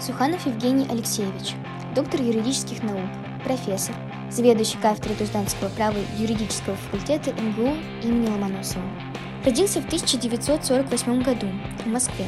Суханов 0.00 0.46
Евгений 0.46 0.86
Алексеевич, 0.88 1.54
доктор 1.94 2.22
юридических 2.22 2.82
наук, 2.82 3.04
профессор, 3.44 3.94
заведующий 4.30 4.78
кафедрой 4.78 5.14
гражданского 5.14 5.68
права 5.68 5.98
юридического 6.16 6.74
факультета 6.76 7.32
МГУ 7.32 7.76
имени 8.02 8.30
Ломоносова. 8.30 8.82
Родился 9.44 9.82
в 9.82 9.86
1948 9.86 11.22
году 11.22 11.48
в 11.84 11.86
Москве. 11.86 12.24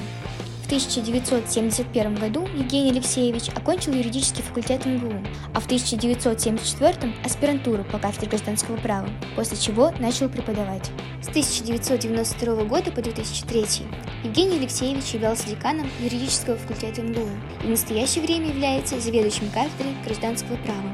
В 0.72 0.74
1971 0.74 2.14
году 2.14 2.48
Евгений 2.56 2.92
Алексеевич 2.92 3.50
окончил 3.54 3.92
юридический 3.92 4.42
факультет 4.42 4.86
МГУ, 4.86 5.22
а 5.52 5.60
в 5.60 5.66
1974– 5.66 7.12
аспирантуру 7.26 7.84
по 7.84 7.98
кафедре 7.98 8.30
гражданского 8.30 8.78
права, 8.78 9.06
после 9.36 9.58
чего 9.58 9.92
начал 10.00 10.30
преподавать. 10.30 10.90
С 11.20 11.28
1992 11.28 12.64
года 12.64 12.90
по 12.90 13.02
2003 13.02 13.84
Евгений 14.24 14.56
Алексеевич 14.56 15.12
являлся 15.12 15.46
деканом 15.46 15.90
юридического 16.00 16.56
факультета 16.56 17.02
МГУ 17.02 17.28
и 17.62 17.66
в 17.66 17.68
настоящее 17.68 18.24
время 18.24 18.48
является 18.48 18.98
заведующим 18.98 19.50
кафедрой 19.50 19.94
гражданского 20.06 20.56
права. 20.56 20.90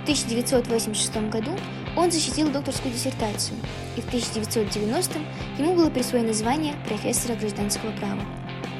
В 0.00 0.02
1986 0.04 1.14
году 1.28 1.50
он 1.98 2.10
защитил 2.10 2.50
докторскую 2.50 2.94
диссертацию, 2.94 3.58
и 3.98 4.00
в 4.00 4.06
1990 4.06 5.18
ему 5.58 5.74
было 5.74 5.90
присвоено 5.90 6.32
звание 6.32 6.74
профессора 6.88 7.36
гражданского 7.36 7.90
права. 7.92 8.22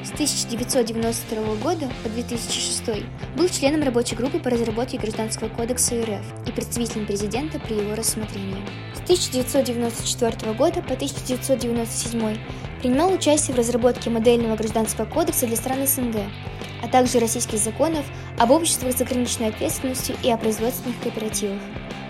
С 0.07 0.11
1992 0.11 1.55
года 1.55 1.89
по 2.01 2.07
2006 2.07 3.03
был 3.35 3.49
членом 3.49 3.83
рабочей 3.83 4.15
группы 4.15 4.39
по 4.39 4.49
разработке 4.49 4.97
Гражданского 4.97 5.49
кодекса 5.49 6.01
РФ 6.01 6.47
и 6.47 6.51
представителем 6.53 7.05
президента 7.05 7.59
при 7.59 7.73
его 7.73 7.93
рассмотрении. 7.93 8.63
С 8.95 9.01
1994 9.01 10.53
года 10.53 10.81
по 10.81 10.93
1997 10.93 12.37
принимал 12.81 13.11
участие 13.11 13.53
в 13.53 13.59
разработке 13.59 14.09
модельного 14.09 14.55
Гражданского 14.55 15.03
кодекса 15.03 15.45
для 15.45 15.57
стран 15.57 15.85
СНГ, 15.85 16.15
а 16.81 16.87
также 16.87 17.19
российских 17.19 17.59
законов 17.59 18.05
об 18.39 18.51
обществах 18.51 18.95
с 18.95 19.01
ограниченной 19.01 19.49
ответственностью 19.49 20.15
и 20.23 20.31
о 20.31 20.37
производственных 20.37 20.97
кооперативах. 21.01 21.59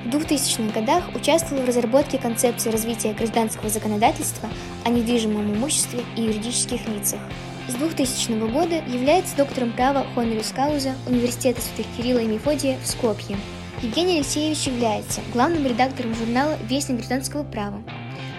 В 0.06 0.10
2000-х 0.10 0.80
годах 0.80 1.04
участвовал 1.16 1.64
в 1.64 1.68
разработке 1.68 2.20
концепции 2.20 2.70
развития 2.70 3.14
гражданского 3.14 3.70
законодательства 3.70 4.48
о 4.86 4.90
недвижимом 4.90 5.52
имуществе 5.52 6.04
и 6.16 6.22
юридических 6.22 6.88
лицах. 6.88 7.20
С 7.68 7.74
2000 7.74 8.50
года 8.50 8.76
является 8.88 9.36
доктором 9.36 9.74
права 9.74 10.06
Honoris 10.16 10.56
Causa 10.56 10.94
Университета 11.06 11.60
Святых 11.60 11.86
Кирилла 11.98 12.20
и 12.20 12.26
Мефодия 12.26 12.78
в 12.82 12.88
Скопье. 12.88 13.36
Евгений 13.82 14.18
Алексеевич 14.18 14.68
является 14.68 15.20
главным 15.34 15.66
редактором 15.66 16.16
журнала 16.16 16.58
«Вестник 16.70 17.00
гражданского 17.00 17.44
права», 17.44 17.84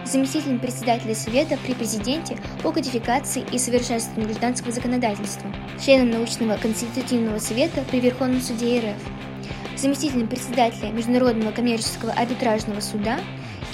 заместителем 0.06 0.58
председателя 0.58 1.14
Совета 1.14 1.58
при 1.66 1.74
президенте 1.74 2.38
по 2.62 2.72
кодификации 2.72 3.44
и 3.52 3.58
совершенствованию 3.58 4.30
гражданского 4.30 4.72
законодательства, 4.72 5.52
членом 5.84 6.10
научного 6.10 6.56
консультативного 6.56 7.38
совета 7.38 7.84
при 7.90 8.00
Верховном 8.00 8.40
суде 8.40 8.80
РФ, 8.80 9.78
заместителем 9.78 10.26
председателя 10.26 10.90
Международного 10.90 11.52
коммерческого 11.52 12.12
арбитражного 12.12 12.80
суда 12.80 13.20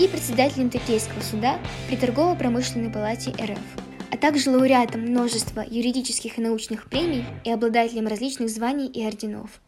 и 0.01 0.09
председателем 0.09 0.69
Токийского 0.69 1.21
суда 1.21 1.61
при 1.87 1.97
Торгово-промышленной 1.97 2.91
палате 2.91 3.31
РФ 3.41 3.84
а 4.15 4.17
также 4.17 4.49
лауреатом 4.49 5.01
множества 5.01 5.65
юридических 5.69 6.39
и 6.39 6.41
научных 6.41 6.89
премий 6.89 7.25
и 7.43 7.51
обладателем 7.51 8.07
различных 8.07 8.49
званий 8.49 8.87
и 8.87 9.05
орденов. 9.05 9.61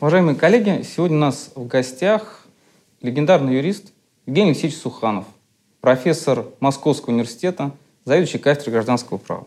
Уважаемые 0.00 0.34
коллеги, 0.34 0.82
сегодня 0.82 1.18
у 1.18 1.20
нас 1.20 1.50
в 1.54 1.66
гостях 1.66 2.46
легендарный 3.02 3.56
юрист 3.56 3.92
Евгений 4.24 4.52
Алексеевич 4.52 4.78
Суханов, 4.78 5.26
профессор 5.82 6.46
Московского 6.60 7.12
университета, 7.12 7.72
заведующий 8.06 8.38
кафедрой 8.38 8.72
гражданского 8.72 9.18
права. 9.18 9.46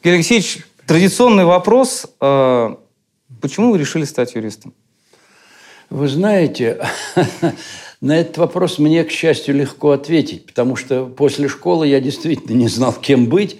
Евгений 0.00 0.16
Алексеевич, 0.16 0.58
традиционный 0.86 1.46
вопрос. 1.46 2.06
Э, 2.20 2.76
почему 3.40 3.72
вы 3.72 3.78
решили 3.78 4.04
стать 4.04 4.34
юристом? 4.34 4.74
Вы 5.88 6.06
знаете, 6.08 6.86
На 8.00 8.20
этот 8.20 8.38
вопрос 8.38 8.78
мне, 8.78 9.02
к 9.02 9.10
счастью, 9.10 9.56
легко 9.56 9.90
ответить, 9.90 10.46
потому 10.46 10.76
что 10.76 11.04
после 11.06 11.48
школы 11.48 11.88
я 11.88 12.00
действительно 12.00 12.56
не 12.56 12.68
знал, 12.68 12.92
кем 12.92 13.26
быть. 13.26 13.58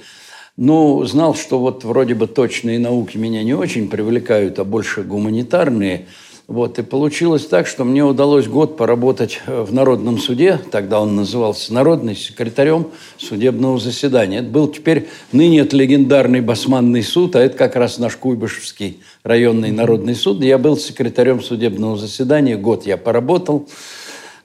но 0.58 1.04
знал, 1.06 1.36
что 1.36 1.60
вот 1.60 1.84
вроде 1.84 2.14
бы 2.14 2.26
точные 2.26 2.80
науки 2.80 3.16
меня 3.16 3.44
не 3.44 3.54
очень 3.54 3.88
привлекают, 3.88 4.58
а 4.58 4.64
больше 4.64 5.04
гуманитарные. 5.04 6.06
Вот, 6.48 6.78
и 6.78 6.82
получилось 6.82 7.46
так, 7.46 7.66
что 7.66 7.84
мне 7.84 8.02
удалось 8.02 8.48
год 8.48 8.76
поработать 8.76 9.40
в 9.46 9.72
Народном 9.72 10.18
суде, 10.18 10.58
тогда 10.70 11.00
он 11.00 11.14
назывался 11.14 11.74
Народный 11.74 12.16
секретарем 12.16 12.88
судебного 13.18 13.78
заседания. 13.78 14.38
Это 14.38 14.48
был 14.48 14.66
теперь, 14.66 15.08
ныне 15.30 15.60
это 15.60 15.76
легендарный 15.76 16.40
Басманный 16.40 17.02
суд, 17.02 17.36
а 17.36 17.40
это 17.40 17.56
как 17.56 17.76
раз 17.76 17.98
наш 17.98 18.16
Куйбышевский 18.16 18.98
районный 19.22 19.70
народный 19.70 20.14
суд. 20.14 20.42
Я 20.42 20.58
был 20.58 20.76
секретарем 20.78 21.42
судебного 21.42 21.98
заседания, 21.98 22.56
год 22.56 22.86
я 22.86 22.96
поработал. 22.96 23.68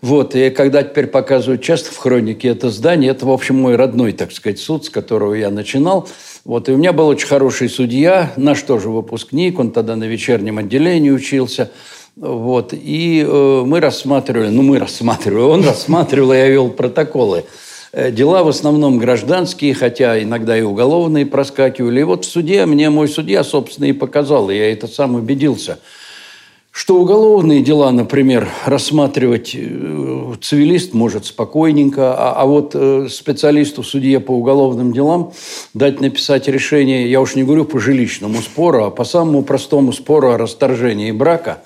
Вот, 0.04 0.36
и 0.36 0.50
когда 0.50 0.84
теперь 0.84 1.08
показывают 1.08 1.62
часто 1.62 1.94
в 1.94 1.98
хронике 1.98 2.50
это 2.50 2.70
здание, 2.70 3.12
это, 3.12 3.26
в 3.26 3.32
общем, 3.32 3.56
мой 3.56 3.78
родной, 3.78 4.12
так 4.12 4.34
сказать, 4.34 4.60
суд, 4.60 4.84
с 4.84 4.90
которого 4.90 5.34
я 5.34 5.50
начинал. 5.50 6.10
Вот, 6.44 6.68
и 6.68 6.74
у 6.74 6.78
меня 6.78 6.92
был 6.92 7.08
очень 7.08 7.26
хороший 7.26 7.70
судья, 7.70 8.34
наш 8.36 8.62
тоже 8.64 8.90
выпускник, 8.90 9.60
он 9.60 9.72
тогда 9.72 9.96
на 9.96 10.04
вечернем 10.04 10.58
отделении 10.58 11.10
учился. 11.10 11.72
Вот, 12.18 12.74
и 12.74 13.26
э, 13.26 13.64
мы 13.66 13.80
рассматривали, 13.80 14.50
ну, 14.50 14.62
мы 14.62 14.78
рассматривали, 14.78 15.42
он 15.42 15.64
рассматривал, 15.66 16.34
я 16.34 16.50
вел 16.50 16.68
протоколы. 16.68 17.46
Э, 17.94 18.12
дела 18.12 18.44
в 18.44 18.50
основном 18.50 18.98
гражданские, 18.98 19.74
хотя 19.74 20.22
иногда 20.22 20.58
и 20.58 20.64
уголовные 20.64 21.26
проскакивали. 21.26 22.02
И 22.02 22.04
вот 22.04 22.26
в 22.26 22.30
суде 22.30 22.66
мне 22.66 22.90
мой 22.90 23.08
судья, 23.08 23.42
собственно, 23.46 23.86
и 23.86 23.94
показал, 23.94 24.50
и 24.50 24.58
я 24.58 24.70
это 24.70 24.88
сам 24.88 25.16
убедился– 25.16 25.80
что 26.74 27.00
уголовные 27.00 27.62
дела, 27.62 27.92
например, 27.92 28.50
рассматривать 28.66 29.52
э, 29.54 30.34
цивилист 30.42 30.96
может 30.96 31.28
спокойненько, 31.28 32.16
а, 32.18 32.34
а 32.36 32.46
вот 32.48 32.72
э, 32.74 33.10
специалисту, 33.12 33.84
судье 33.84 34.20
по 34.20 34.32
уголовным 34.32 34.92
делам 34.92 35.34
дать 35.76 36.02
написать 36.02 36.48
решение, 36.48 37.12
я 37.12 37.22
уж 37.22 37.36
не 37.36 37.44
говорю 37.44 37.66
по 37.66 37.80
жилищному 37.80 38.42
спору, 38.42 38.86
а 38.86 38.90
по 38.90 39.04
самому 39.04 39.44
простому 39.44 39.94
спору 39.94 40.32
о 40.32 40.38
расторжении 40.40 41.12
брака, 41.12 41.62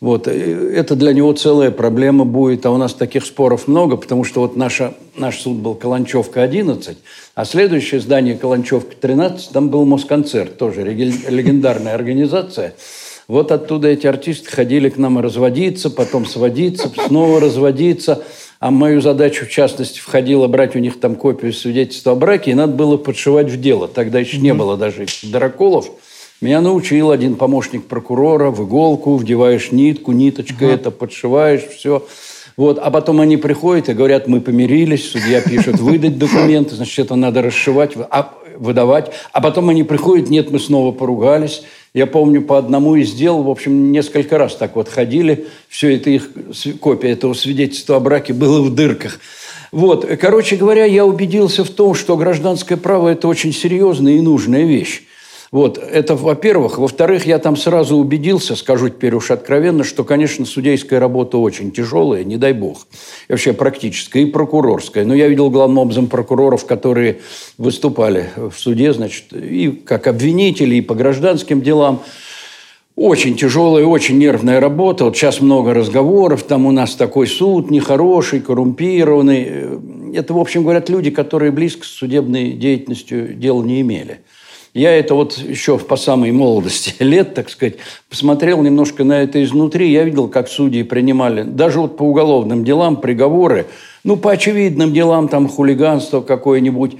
вот, 0.00 0.28
э, 0.28 0.30
это 0.76 0.94
для 0.94 1.12
него 1.12 1.32
целая 1.32 1.72
проблема 1.72 2.24
будет, 2.24 2.64
а 2.64 2.70
у 2.70 2.76
нас 2.76 2.94
таких 2.94 3.26
споров 3.26 3.66
много, 3.66 3.96
потому 3.96 4.22
что 4.22 4.42
вот 4.42 4.54
наша, 4.54 4.94
наш 5.16 5.40
суд 5.40 5.56
был 5.56 5.74
Каланчевка 5.74 6.40
11, 6.40 6.98
а 7.34 7.44
следующее 7.44 8.00
здание 8.00 8.36
Каланчевка 8.36 8.94
13, 8.94 9.50
там 9.50 9.70
был 9.70 9.84
Москонцерт, 9.86 10.56
тоже 10.56 10.84
легендарная 10.84 11.96
организация– 11.96 12.76
вот 13.28 13.52
оттуда 13.52 13.88
эти 13.88 14.06
артисты 14.06 14.50
ходили 14.50 14.88
к 14.88 14.96
нам 14.96 15.18
разводиться, 15.20 15.90
потом 15.90 16.26
сводиться, 16.26 16.90
снова 17.06 17.40
разводиться. 17.40 18.24
А 18.60 18.70
мою 18.70 19.00
задачу, 19.00 19.46
в 19.46 19.50
частности, 19.50 19.98
входило 19.98 20.46
брать 20.46 20.76
у 20.76 20.78
них 20.78 21.00
там 21.00 21.16
копию 21.16 21.52
свидетельства 21.52 22.12
о 22.12 22.14
браке, 22.14 22.52
и 22.52 22.54
надо 22.54 22.74
было 22.74 22.96
подшивать 22.96 23.50
в 23.50 23.60
дело. 23.60 23.88
Тогда 23.88 24.20
еще 24.20 24.38
не 24.38 24.54
было 24.54 24.76
даже 24.76 25.06
драколов. 25.24 25.90
Меня 26.40 26.60
научил 26.60 27.10
один 27.10 27.36
помощник 27.36 27.86
прокурора 27.86 28.50
в 28.50 28.64
иголку, 28.64 29.16
вдеваешь 29.16 29.70
нитку, 29.70 30.12
ниточка 30.12 30.64
это, 30.64 30.90
подшиваешь, 30.90 31.62
все. 31.62 32.06
Вот. 32.56 32.78
А 32.78 32.90
потом 32.90 33.20
они 33.20 33.36
приходят 33.36 33.88
и 33.88 33.94
говорят, 33.94 34.26
мы 34.26 34.40
помирились, 34.40 35.10
судья 35.10 35.40
пишет, 35.40 35.78
выдать 35.78 36.18
документы, 36.18 36.74
значит, 36.74 37.06
это 37.06 37.14
надо 37.14 37.42
расшивать, 37.42 37.92
а, 38.10 38.34
выдавать. 38.56 39.12
А 39.32 39.40
потом 39.40 39.68
они 39.68 39.84
приходят, 39.84 40.30
нет, 40.30 40.50
мы 40.50 40.58
снова 40.58 40.92
поругались. 40.92 41.62
Я 41.94 42.06
помню, 42.06 42.40
по 42.40 42.56
одному 42.56 42.96
из 42.96 43.12
дел, 43.12 43.42
в 43.42 43.50
общем, 43.50 43.92
несколько 43.92 44.38
раз 44.38 44.56
так 44.56 44.76
вот 44.76 44.88
ходили. 44.88 45.46
Все 45.68 45.94
это 45.94 46.08
их, 46.08 46.30
копия 46.80 47.10
этого 47.10 47.34
свидетельства 47.34 47.96
о 47.96 48.00
браке 48.00 48.32
было 48.32 48.62
в 48.62 48.74
дырках. 48.74 49.20
Вот, 49.72 50.06
короче 50.18 50.56
говоря, 50.56 50.86
я 50.86 51.04
убедился 51.04 51.64
в 51.64 51.70
том, 51.70 51.94
что 51.94 52.16
гражданское 52.16 52.78
право– 52.78 53.08
это 53.10 53.28
очень 53.28 53.52
серьезная 53.52 54.14
и 54.14 54.20
нужная 54.22 54.64
вещь. 54.64 55.02
Вот, 55.52 55.76
это 55.76 56.16
во-первых. 56.16 56.78
Во-вторых, 56.78 57.26
я 57.26 57.38
там 57.38 57.56
сразу 57.56 57.98
убедился, 57.98 58.56
скажу 58.56 58.88
теперь 58.88 59.14
уж 59.14 59.30
откровенно, 59.30 59.84
что, 59.84 60.02
конечно, 60.02 60.46
судейская 60.46 60.98
работа 60.98 61.36
очень 61.36 61.72
тяжелая, 61.72 62.24
не 62.24 62.38
дай 62.38 62.54
бог. 62.54 62.86
И 63.28 63.32
вообще 63.32 63.52
практическая 63.52 64.22
и 64.22 64.26
прокурорская. 64.26 65.04
Но 65.04 65.14
я 65.14 65.28
видел 65.28 65.50
главным 65.50 65.76
образом 65.76 66.06
прокуроров, 66.06 66.64
которые 66.64 67.20
выступали 67.58 68.30
в 68.34 68.54
суде, 68.58 68.94
значит, 68.94 69.34
и 69.34 69.70
как 69.70 70.06
обвинители, 70.06 70.76
и 70.76 70.80
по 70.80 70.94
гражданским 70.94 71.60
делам. 71.60 72.02
Очень 72.96 73.36
тяжелая, 73.36 73.84
очень 73.84 74.16
нервная 74.16 74.58
работа. 74.58 75.04
Вот 75.04 75.18
сейчас 75.18 75.42
много 75.42 75.74
разговоров, 75.74 76.44
там 76.44 76.64
у 76.64 76.70
нас 76.70 76.94
такой 76.94 77.26
суд 77.26 77.70
нехороший, 77.70 78.40
коррумпированный. 78.40 80.14
Это, 80.14 80.32
в 80.32 80.38
общем, 80.38 80.62
говорят 80.62 80.88
люди, 80.88 81.10
которые 81.10 81.52
близко 81.52 81.84
с 81.84 81.88
судебной 81.88 82.52
деятельностью 82.52 83.34
дел 83.34 83.62
не 83.62 83.82
имели. 83.82 84.20
Я 84.74 84.96
это 84.96 85.14
вот 85.14 85.36
еще 85.36 85.78
по 85.78 85.96
самой 85.96 86.32
молодости 86.32 86.94
лет, 87.02 87.34
так 87.34 87.50
сказать, 87.50 87.74
посмотрел 88.08 88.62
немножко 88.62 89.04
на 89.04 89.22
это 89.22 89.42
изнутри. 89.42 89.90
Я 89.90 90.04
видел, 90.04 90.28
как 90.28 90.48
судьи 90.48 90.82
принимали, 90.82 91.42
даже 91.42 91.80
вот 91.80 91.98
по 91.98 92.04
уголовным 92.04 92.64
делам, 92.64 92.96
приговоры, 92.96 93.66
ну, 94.02 94.16
по 94.16 94.32
очевидным 94.32 94.92
делам, 94.92 95.28
там, 95.28 95.48
хулиганство 95.48 96.22
какое-нибудь. 96.22 96.96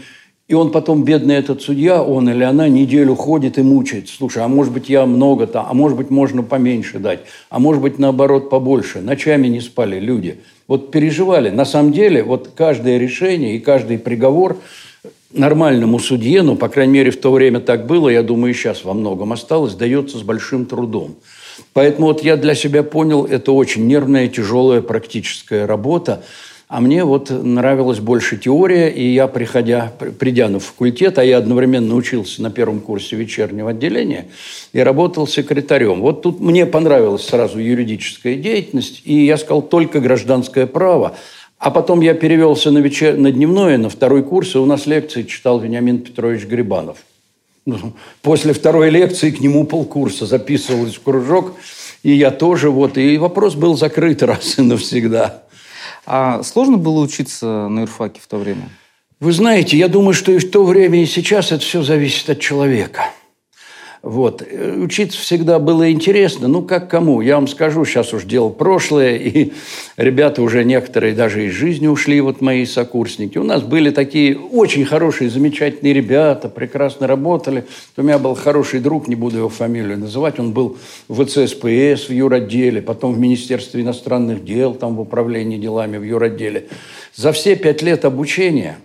И 0.49 0.55
он 0.55 0.71
потом, 0.71 1.03
бедный 1.05 1.37
этот 1.37 1.63
судья, 1.63 2.03
он 2.03 2.29
или 2.29 2.45
она, 2.45 2.69
неделю 2.69 3.15
ходит 3.15 3.57
и 3.57 3.63
мучается. 3.63 4.15
Слушай, 4.15 4.43
а 4.43 4.49
может 4.49 4.75
быть 4.75 4.91
я 4.91 5.07
много-то, 5.07 5.65
а 5.67 5.73
может 5.73 5.97
быть 5.97 6.11
можно 6.11 6.43
поменьше 6.43 6.99
дать, 6.99 7.21
а 7.49 7.59
может 7.59 7.81
быть 7.81 7.99
наоборот 7.99 8.51
побольше. 8.51 9.01
Ночами 9.01 9.47
не 9.47 9.61
спали 9.61 9.99
люди. 9.99 10.41
Вот 10.69 10.91
переживали. 10.91 11.49
На 11.49 11.65
самом 11.65 11.93
деле, 11.93 12.23
вот 12.23 12.51
каждое 12.55 12.99
решение 12.99 13.57
и 13.57 13.61
каждый 13.61 13.99
приговор 13.99 14.59
нормальному 15.33 15.99
судье, 15.99 16.43
ну, 16.43 16.57
по 16.57 16.69
крайней 16.69 16.95
мере, 16.95 17.11
в 17.11 17.17
то 17.17 17.33
время 17.33 17.61
так 17.61 17.87
было, 17.87 18.09
я 18.09 18.23
думаю, 18.23 18.53
и 18.53 18.57
сейчас 18.57 18.85
во 18.85 18.95
многом 18.95 19.33
осталось, 19.33 19.75
дается 19.75 20.19
с 20.19 20.23
большим 20.23 20.67
трудом. 20.67 21.17
Поэтому 21.73 22.09
вот 22.09 22.23
я 22.23 22.37
для 22.37 22.55
себя 22.55 22.83
понял, 22.83 23.25
это 23.25 23.53
очень 23.53 23.87
нервная, 23.87 24.29
тяжелая 24.29 24.81
практическая 24.81 25.67
работа. 25.67 26.23
А 26.69 26.81
мне 26.81 27.05
вот 27.05 27.29
нравилась 27.29 27.99
больше 27.99 28.39
теория, 28.39 28.89
и 28.89 29.13
я, 29.13 29.27
приходя, 29.27 29.93
придя 30.19 30.49
на 30.49 30.59
факультет, 30.59 31.19
а 31.19 31.25
я 31.25 31.37
одновременно 31.37 31.95
учился 31.95 32.41
на 32.41 32.51
первом 32.51 32.81
курсе 32.81 33.15
вечернего 33.15 33.71
отделения 33.71 34.29
и 34.73 34.81
работал 34.81 35.27
секретарем. 35.27 36.01
Вот 36.01 36.23
тут 36.23 36.41
мне 36.41 36.65
понравилась 36.65 37.27
сразу 37.27 37.59
юридическая 37.59 38.37
деятельность, 38.37 39.03
и 39.05 39.27
я 39.27 39.37
сказал, 39.37 39.61
только 39.61 40.01
гражданское 40.01 40.67
право. 40.67 41.15
А 41.63 41.71
потом 41.71 42.01
я 42.01 42.15
перевелся 42.15 42.73
на, 42.73 42.79
вечер... 42.79 43.17
на 43.17 43.31
дневное, 43.31 43.79
на 43.79 43.89
второй 43.89 44.25
курс, 44.25 44.57
и 44.57 44.59
у 44.59 44.67
нас 44.67 44.87
лекции 44.87 45.23
читал 45.23 45.61
Вениамин 45.61 46.01
Петрович 46.01 46.45
Грибанов. 46.45 46.99
Ну, 47.67 47.93
после 48.21 48.53
второй 48.53 48.91
лекции 48.91 49.31
к 49.31 49.39
нему 49.39 49.65
полкурса 49.65 50.27
записывался 50.27 50.99
в 50.99 51.03
кружок, 51.05 51.55
и 52.03 52.11
я 52.11 52.33
тоже 52.33 52.69
вот, 52.69 52.99
и 52.99 53.17
вопрос 53.17 53.55
был 53.55 53.77
закрыт 53.77 54.25
раз 54.25 54.59
и 54.59 54.63
навсегда. 54.63 55.45
А 56.05 56.43
сложно 56.43 56.79
было 56.79 57.01
учиться 57.01 57.69
на 57.69 57.83
юрфаке 57.83 58.21
в 58.21 58.27
то 58.27 58.39
время? 58.39 58.69
Вы 59.21 59.31
знаете, 59.31 59.77
я 59.77 59.87
думаю, 59.87 60.15
что 60.15 60.33
и 60.33 60.39
в 60.39 60.51
то 60.51 60.65
время, 60.65 61.01
и 61.01 61.07
сейчас 61.07 61.53
это 61.53 61.63
все 61.63 61.85
зависит 61.85 62.29
от 62.29 62.41
человека. 62.41 63.05
Вот. 64.03 64.43
Учиться 64.79 65.17
всегда 65.21 65.61
было 65.61 65.93
интересно, 65.93 66.49
ну, 66.49 66.63
как 66.63 66.91
кому. 66.91 67.21
Я 67.21 67.37
вам 67.37 67.47
скажу, 67.47 67.85
сейчас 67.85 68.13
уж 68.13 68.25
дело 68.25 68.49
прошлое, 68.49 69.17
и 69.17 69.53
ребята 69.97 70.43
уже 70.43 70.65
некоторые 70.65 71.15
даже 71.15 71.47
из 71.47 71.53
жизни 71.53 71.87
ушли, 71.87 72.21
вот 72.21 72.41
мои 72.41 72.67
сокурсники. 72.67 73.39
У 73.39 73.45
нас 73.45 73.63
были 73.63 73.91
такие 73.91 74.37
очень 74.37 74.85
хорошие, 74.85 75.31
замечательные 75.31 75.95
ребята, 75.95 76.49
прекрасно 76.49 77.07
работали. 77.07 77.65
У 77.97 78.03
меня 78.03 78.19
был 78.19 78.35
хороший 78.35 78.81
друг, 78.81 79.07
не 79.07 79.15
буду 79.15 79.39
его 79.39 79.49
фамилию 79.49 79.97
называть, 79.97 80.41
он 80.41 80.53
был 80.53 80.79
в 81.07 81.25
ВЦСПС 81.25 82.09
в 82.09 82.13
юротделе, 82.13 82.83
потом 82.83 83.15
в 83.15 83.21
Министерстве 83.21 83.83
иностранных 83.83 84.45
дел, 84.45 84.75
там 84.75 84.97
в 84.97 85.01
управлении 85.01 85.59
делами 85.59 85.97
в 85.97 86.03
юротделе. 86.03 86.67
За 87.15 87.31
все 87.31 87.55
пять 87.55 87.83
лет 87.83 88.05
обучения 88.05 88.79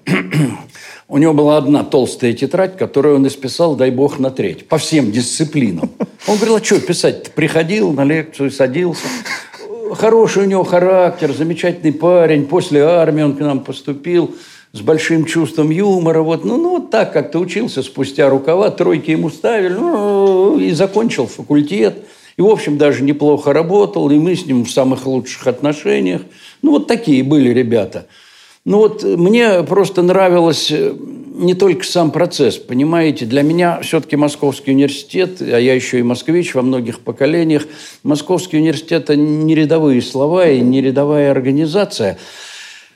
у 1.09 1.17
него 1.17 1.33
была 1.33 1.57
одна 1.57 1.83
толстая 1.83 2.33
тетрадь, 2.33 2.77
которую 2.77 3.15
он 3.15 3.27
исписал, 3.27 3.75
дай 3.75 3.91
бог, 3.91 4.19
на 4.19 4.29
треть, 4.29 4.67
по 4.67 4.77
всем 4.77 5.11
дисциплинам. 5.11 5.89
Он 6.27 6.35
говорил, 6.35 6.57
а 6.57 6.63
что 6.63 6.79
писать? 6.81 7.31
Приходил 7.31 7.93
на 7.93 8.03
лекцию, 8.03 8.51
садился. 8.51 9.07
Хороший 9.93 10.43
у 10.43 10.45
него 10.45 10.65
характер, 10.65 11.33
замечательный 11.33 11.93
парень. 11.93 12.45
После 12.45 12.83
армии 12.83 13.23
он 13.23 13.37
к 13.37 13.39
нам 13.39 13.61
поступил 13.61 14.35
с 14.73 14.81
большим 14.81 15.23
чувством 15.23 15.69
юмора. 15.69 16.21
Вот, 16.23 16.43
ну, 16.43 16.57
ну, 16.57 16.71
вот 16.71 16.91
так 16.91 17.13
как-то 17.13 17.39
учился 17.39 17.83
спустя 17.83 18.29
рукава, 18.29 18.69
тройки 18.69 19.11
ему 19.11 19.29
ставили, 19.29 19.73
ну, 19.73 20.59
и 20.59 20.71
закончил 20.71 21.25
факультет. 21.27 22.03
И, 22.35 22.41
в 22.41 22.47
общем, 22.47 22.77
даже 22.77 23.03
неплохо 23.03 23.53
работал, 23.53 24.11
и 24.11 24.19
мы 24.19 24.35
с 24.35 24.45
ним 24.45 24.65
в 24.65 24.69
самых 24.69 25.07
лучших 25.07 25.47
отношениях. 25.47 26.21
Ну, 26.61 26.71
вот 26.71 26.87
такие 26.87 27.23
были 27.23 27.49
ребята– 27.49 28.07
ну 28.67 28.79
вот 28.79 29.01
мне 29.01 29.63
просто 29.63 30.01
нравилось 30.01 30.69
э, 30.71 30.93
не 31.35 31.53
только 31.53 31.85
сам 31.85 32.11
процесс, 32.11 32.57
понимаете, 32.57 33.25
для 33.25 33.41
меня 33.41 33.79
все-таки 33.79 34.17
Московский 34.17 34.71
университет, 34.71 35.41
а 35.41 35.57
я 35.57 35.73
еще 35.73 35.99
и 35.99 36.03
москвич 36.03 36.53
во 36.53 36.61
многих 36.63 36.99
поколениях, 36.99 37.65
Московский 38.03 38.57
университет– 38.57 39.03
это 39.03 39.15
не 39.15 39.55
рядовые 39.55 40.01
слова 40.01 40.49
и 40.49 40.59
не 40.59 40.81
рядовая 40.81 41.31
организация, 41.31 42.17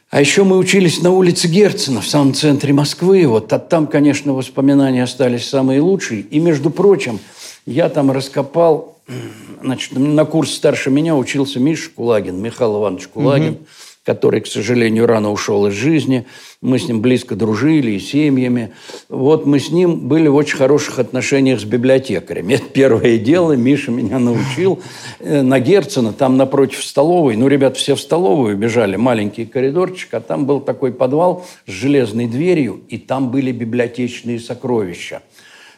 а 0.10 0.20
еще 0.20 0.44
мы 0.44 0.58
учились 0.58 1.02
на 1.02 1.12
улице 1.12 1.48
Герцена, 1.48 2.02
в 2.02 2.06
самом 2.06 2.34
центре 2.34 2.74
Москвы. 2.74 3.26
Вот 3.26 3.54
а 3.54 3.58
там, 3.58 3.88
конечно, 3.88 4.34
воспоминания 4.34 5.04
остались 5.04 5.48
самые 5.48 5.80
лучшие. 5.80 6.20
И, 6.20 6.40
между 6.40 6.70
прочим, 6.70 7.18
я 7.66 7.88
там 7.88 8.12
раскопал, 8.12 8.98
значит, 9.64 9.98
на 9.98 10.26
курс 10.26 10.52
старше 10.52 10.90
меня 10.90 11.16
учился 11.16 11.62
Миша 11.62 11.92
Кулагин, 11.96 12.42
Михаил 12.42 12.82
Иванович 12.82 13.08
Кулагин. 13.08 13.52
Угу 13.52 13.60
который, 14.04 14.42
к 14.42 14.48
сожалению, 14.48 15.06
рано 15.06 15.32
ушел 15.32 15.68
из 15.68 15.74
жизни. 15.74 16.26
Мы 16.60 16.80
с 16.80 16.88
ним 16.88 17.02
близко 17.02 17.36
дружили 17.36 17.92
и 17.92 18.00
семьями. 18.00 18.74
Вот 19.10 19.46
мы 19.46 19.60
с 19.60 19.70
ним 19.70 20.08
были 20.08 20.28
в 20.28 20.36
очень 20.36 20.58
хороших 20.58 20.98
отношениях 20.98 21.60
с 21.60 21.66
библиотекарями. 21.66 22.54
Это 22.56 22.66
первое 22.66 23.20
дело. 23.20 23.54
Миша 23.54 23.92
меня 23.92 24.18
научил. 24.18 24.80
Э, 25.20 25.44
на 25.44 25.60
Герцена, 25.60 26.14
там 26.14 26.36
напротив 26.36 26.84
столовой, 26.84 27.36
ну, 27.36 27.48
ребят 27.48 27.78
все 27.78 27.96
в 27.96 28.02
столовую 28.02 28.58
бежали, 28.58 28.96
маленький 28.96 29.46
коридорчик, 29.46 30.14
а 30.16 30.20
там 30.20 30.48
был 30.48 30.62
такой 30.62 30.92
подвал 30.92 31.46
с 31.68 31.72
железной 31.72 32.26
дверью, 32.26 32.82
и 32.90 32.98
там 32.98 33.30
были 33.30 33.52
библиотечные 33.52 34.40
сокровища. 34.40 35.22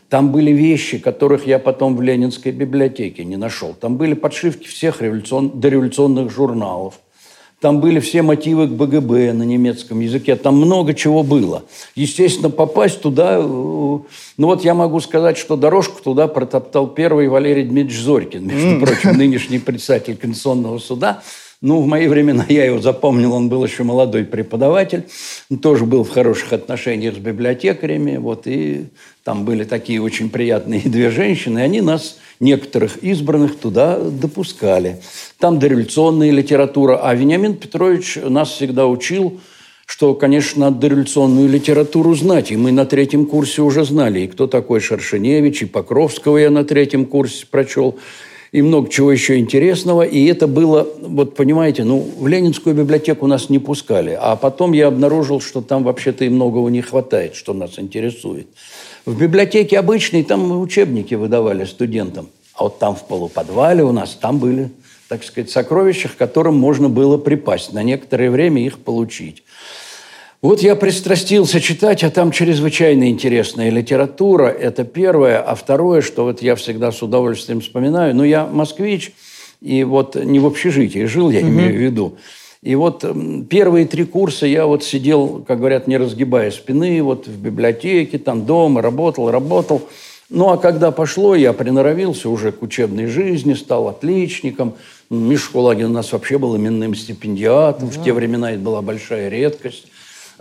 Там 0.08 0.31
были 0.31 0.52
вещи, 0.52 1.00
которых 1.00 1.48
я 1.48 1.60
потом 1.60 1.98
в 1.98 2.02
Ленинской 2.02 2.52
библиотеке 2.52 3.26
не 3.26 3.36
нашел. 3.36 3.74
Там 3.74 3.98
были 3.98 4.14
подшивки 4.14 4.68
всех 4.68 5.02
революцион... 5.02 5.60
дореволюционных 5.60 6.31
журналов. 6.31 7.00
Там 7.63 7.80
были 7.80 8.01
все 8.01 8.24
мотивы 8.24 8.68
к 8.68 8.71
БГБ 8.71 9.31
на 9.31 9.44
немецком 9.44 10.01
языке. 10.01 10.36
Там 10.36 10.57
много 10.57 10.94
чего 10.94 11.24
было. 11.24 11.63
Естественно, 11.95 12.50
попасть 12.50 13.00
туда... 13.00 13.38
Э, 13.38 13.42
ну 13.42 14.04
вот 14.38 14.65
я 14.65 14.74
могу 14.74 15.00
сказать, 15.00 15.38
что 15.38 15.56
дорожку 15.56 16.04
туда 16.04 16.27
протоптал 16.27 16.88
первый 16.88 17.30
Валерий 17.30 17.63
Дмитриевич 17.63 18.04
Зорькин, 18.04 18.45
между 18.45 18.86
прочим, 18.86 19.18
нынешний 19.18 19.60
председатель 19.60 20.18
Конституционного 20.18 20.77
суда. 20.77 21.24
Ну, 21.63 21.80
в 21.80 21.88
мои 21.88 22.10
времена 22.10 22.45
я 22.50 22.65
его 22.65 22.81
запомнил, 22.81 23.31
он 23.31 23.48
был 23.48 23.63
еще 23.63 23.83
молодой 23.83 24.25
преподаватель, 24.25 25.06
тоже 25.62 25.86
был 25.86 26.04
в 26.04 26.10
хороших 26.10 26.51
отношениях 26.51 27.15
с 27.15 27.19
библиотекарями, 27.19 28.18
вот, 28.18 28.48
и 28.48 28.88
там 29.24 29.45
были 29.45 29.63
такие 29.63 30.01
очень 30.01 30.30
приятные 30.30 30.81
две 30.81 31.10
женщины, 31.10 31.60
и 31.60 31.62
они 31.62 31.80
нас 31.80 32.18
некоторых 32.42 32.98
избранных 32.98 33.56
туда 33.56 33.98
допускали. 33.98 34.98
Там 35.39 35.57
дореволюционная 35.57 36.31
литература. 36.31 36.98
А 37.01 37.15
Вениамин 37.15 37.56
Петрович 37.56 38.18
нас 38.21 38.49
всегда 38.49 38.85
учил, 38.85 39.40
что, 39.85 40.16
конечно, 40.16 40.66
надо 40.66 40.80
дореволюционную 40.80 41.47
литературу 41.47 42.14
знать. 42.14 42.52
И 42.52 42.57
мы 42.57 42.73
на 42.73 42.85
третьем 42.85 43.26
курсе 43.26 43.61
уже 43.61 43.85
знали, 43.85 44.19
и 44.19 44.28
кто 44.28 44.47
такой 44.47 44.81
Шершеневич, 44.81 45.61
и 45.61 45.66
Покровского 45.66 46.40
я 46.40 46.49
на 46.49 46.66
третьем 46.66 47.06
курсе 47.06 47.45
прочел, 47.49 47.97
и 48.54 48.62
много 48.62 48.88
чего 48.88 49.12
еще 49.12 49.40
интересного. 49.40 50.04
И 50.04 50.26
это 50.28 50.48
было, 50.48 50.88
вот 51.02 51.36
понимаете, 51.36 51.83
ну, 51.83 52.07
в 52.18 52.28
Ленинскую 52.28 52.76
библиотеку 52.76 53.26
нас 53.26 53.50
не 53.50 53.57
пускали. 53.57 54.18
А 54.18 54.36
потом 54.36 54.74
я 54.74 54.88
обнаружил, 54.88 55.42
что 55.42 55.62
там 55.62 55.83
вообще-то 55.83 56.24
и 56.24 56.30
многого 56.30 56.69
не 56.69 56.81
хватает, 56.81 57.36
что 57.36 57.54
нас 57.54 57.80
интересует. 57.80 58.48
В 59.07 59.19
библиотеке 59.19 59.80
обычной 59.80 60.24
там 60.24 60.62
учебники 60.62 61.16
выдавали 61.16 61.66
студентам. 61.66 62.30
А 62.54 62.66
вот 62.66 62.78
там 62.78 62.95
в 62.95 63.07
полуподвале 63.07 63.83
у 63.83 63.92
нас, 63.92 64.16
там 64.22 64.38
были, 64.38 64.69
так 65.10 65.24
сказать, 65.24 65.50
сокровища, 65.50 66.07
к 66.07 66.16
которым 66.16 66.56
можно 66.56 66.90
было 66.90 67.18
припасть, 67.18 67.74
на 67.74 67.81
некоторое 67.81 68.30
время 68.30 68.64
их 68.64 68.78
получить. 68.78 69.42
Вот 70.44 70.62
я 70.62 70.76
пристрастился 70.76 71.62
читать, 71.62 72.04
а 72.04 72.12
там 72.12 72.31
чрезвычайно 72.31 73.09
интересная 73.09 73.69
литература. 73.69 74.47
Это 74.47 74.83
первое. 74.83 75.40
А 75.40 75.56
второе, 75.56 76.02
что 76.02 76.26
вот 76.26 76.42
я 76.42 76.56
всегда 76.56 76.92
с 76.92 77.02
удовольствием 77.02 77.62
вспоминаю, 77.62 78.14
ну, 78.14 78.26
я 78.26 78.45
москвич, 78.45 79.14
и 79.62 79.85
вот 79.85 80.16
не 80.16 80.40
в 80.40 80.45
общежитии 80.45 81.06
жил, 81.06 81.30
я 81.30 81.40
угу. 81.40 81.47
имею 81.47 81.71
в 81.71 81.78
виду. 81.78 82.18
И 82.62 82.76
вот 82.76 83.06
первые 83.50 83.85
три 83.85 84.04
курса 84.04 84.45
я 84.45 84.66
вот 84.66 84.83
сидел, 84.83 85.45
как 85.47 85.59
говорят, 85.59 85.88
не 85.88 85.95
разгибая 85.95 86.52
спины, 86.52 87.02
вот 87.02 87.26
в 87.26 87.38
библиотеке, 87.42 88.18
там 88.18 88.45
дома, 88.45 88.81
работал, 88.81 89.31
работал. 89.31 89.83
Ну, 90.30 90.50
а 90.50 90.57
когда 90.57 90.92
пошло, 90.92 91.35
я 91.35 91.54
приноровился 91.54 92.28
уже 92.30 92.52
к 92.52 92.62
учебной 92.62 93.06
жизни, 93.06 93.54
стал 93.54 93.88
отличником. 93.88 94.73
Миша 95.09 95.50
Кулагин 95.54 95.85
у 95.85 95.94
нас 95.94 96.12
вообще 96.12 96.38
был 96.38 96.57
именным 96.57 96.95
стипендиатом. 96.95 97.88
Да. 97.88 97.97
В 97.97 98.04
те 98.04 98.12
времена 98.12 98.52
это 98.52 98.59
была 98.59 98.81
большая 98.81 99.30
редкость. 99.30 99.85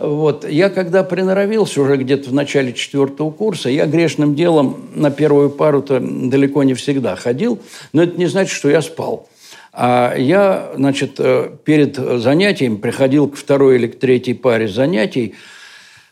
Вот. 0.03 0.45
Я 0.49 0.69
когда 0.69 1.01
приноровился 1.01 1.81
уже 1.81 1.95
где-то 1.95 2.29
в 2.29 2.33
начале 2.33 2.73
четвертого 2.73 3.31
курса, 3.31 3.69
я 3.69 3.85
грешным 3.85 4.35
делом 4.35 4.89
на 4.93 5.11
первую 5.11 5.49
пару-то 5.49 6.01
далеко 6.01 6.63
не 6.63 6.73
всегда 6.73 7.15
ходил, 7.15 7.59
но 7.93 8.03
это 8.03 8.17
не 8.17 8.25
значит, 8.25 8.53
что 8.53 8.69
я 8.69 8.81
спал. 8.81 9.29
А 9.71 10.13
я, 10.17 10.73
значит, 10.75 11.13
э, 11.19 11.51
перед 11.63 11.95
занятием 11.95 12.79
приходил 12.79 13.29
к 13.29 13.37
второй 13.37 13.77
или 13.77 13.87
к 13.87 13.97
третьей 13.97 14.33
паре 14.33 14.67
занятий, 14.67 15.35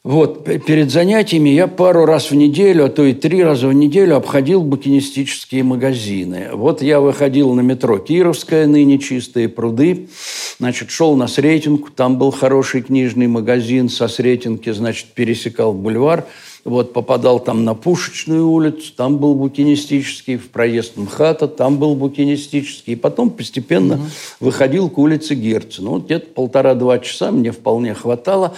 Вот, 0.04 0.46
перед 0.46 0.90
занятиями 0.90 1.50
я 1.50 1.68
пару 1.68 2.06
раз 2.06 2.32
в 2.32 2.36
неделю, 2.36 2.86
а 2.86 2.90
то 2.90 3.04
и 3.04 3.14
три 3.14 3.44
раза 3.44 3.68
в 3.68 3.74
неделю 3.74 4.16
обходил 4.16 4.64
букинистические 4.64 5.64
магазины. 5.64 6.50
Вот 6.54 6.82
я 6.82 7.00
выходил 7.00 7.54
на 7.54 7.62
метро 7.62 8.00
Кировская, 8.00 8.66
ныне 8.66 8.98
чистые 8.98 9.48
пруды, 9.48 10.10
значит, 10.58 10.90
шел 10.90 11.16
на 11.16 11.28
Сретенку, 11.28 11.92
там 11.92 12.18
был 12.18 12.32
хороший 12.32 12.82
книжный 12.82 13.28
магазин, 13.28 13.90
со 13.90 14.08
Сретенки, 14.08 14.72
значит, 14.72 15.06
пересекал 15.14 15.72
бульвар, 15.72 16.26
вот, 16.66 16.94
попадал 16.94 17.40
там 17.40 17.64
на 17.64 17.76
Пушечную 17.76 18.50
улицу, 18.50 18.94
там 18.98 19.20
был 19.20 19.36
букинистический, 19.36 20.38
в 20.38 20.50
проезд 20.50 20.98
МХАТа, 20.98 21.48
там 21.48 21.78
был 21.78 21.96
букинистический. 21.96 22.94
И 22.94 22.96
потом 22.96 23.30
постепенно 23.30 23.96
угу. 23.96 24.04
выходил 24.40 24.90
к 24.90 24.98
улице 24.98 25.36
Герцена. 25.36 25.90
Вот 25.90 26.06
где-то 26.06 26.28
полтора-два 26.28 27.00
часа 27.00 27.32
мне 27.32 27.52
вполне 27.52 27.94
хватало. 27.94 28.56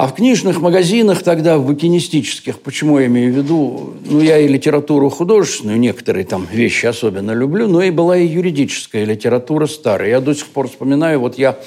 А 0.00 0.06
в 0.06 0.14
книжных 0.14 0.62
магазинах 0.62 1.22
тогда, 1.22 1.58
в 1.58 1.66
букинистических, 1.66 2.60
почему 2.60 2.98
я 2.98 3.04
имею 3.04 3.34
в 3.34 3.36
виду, 3.36 3.92
ну, 4.06 4.20
я 4.22 4.38
и 4.38 4.48
литературу 4.48 5.10
художественную, 5.10 5.78
некоторые 5.78 6.24
там 6.24 6.48
вещи 6.50 6.86
особенно 6.86 7.32
люблю, 7.32 7.68
но 7.68 7.82
и 7.82 7.90
была 7.90 8.16
и 8.16 8.26
юридическая 8.26 9.04
литература 9.04 9.66
старая. 9.66 10.08
Я 10.08 10.20
до 10.22 10.34
сих 10.34 10.46
пор 10.46 10.68
вспоминаю, 10.68 11.20
вот 11.20 11.36
я 11.36 11.58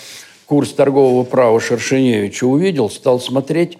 курс 0.48 0.74
торгового 0.74 1.24
права 1.25 1.60
Шершеневича 1.60 2.46
увидел, 2.46 2.90
стал 2.90 3.20
смотреть, 3.20 3.78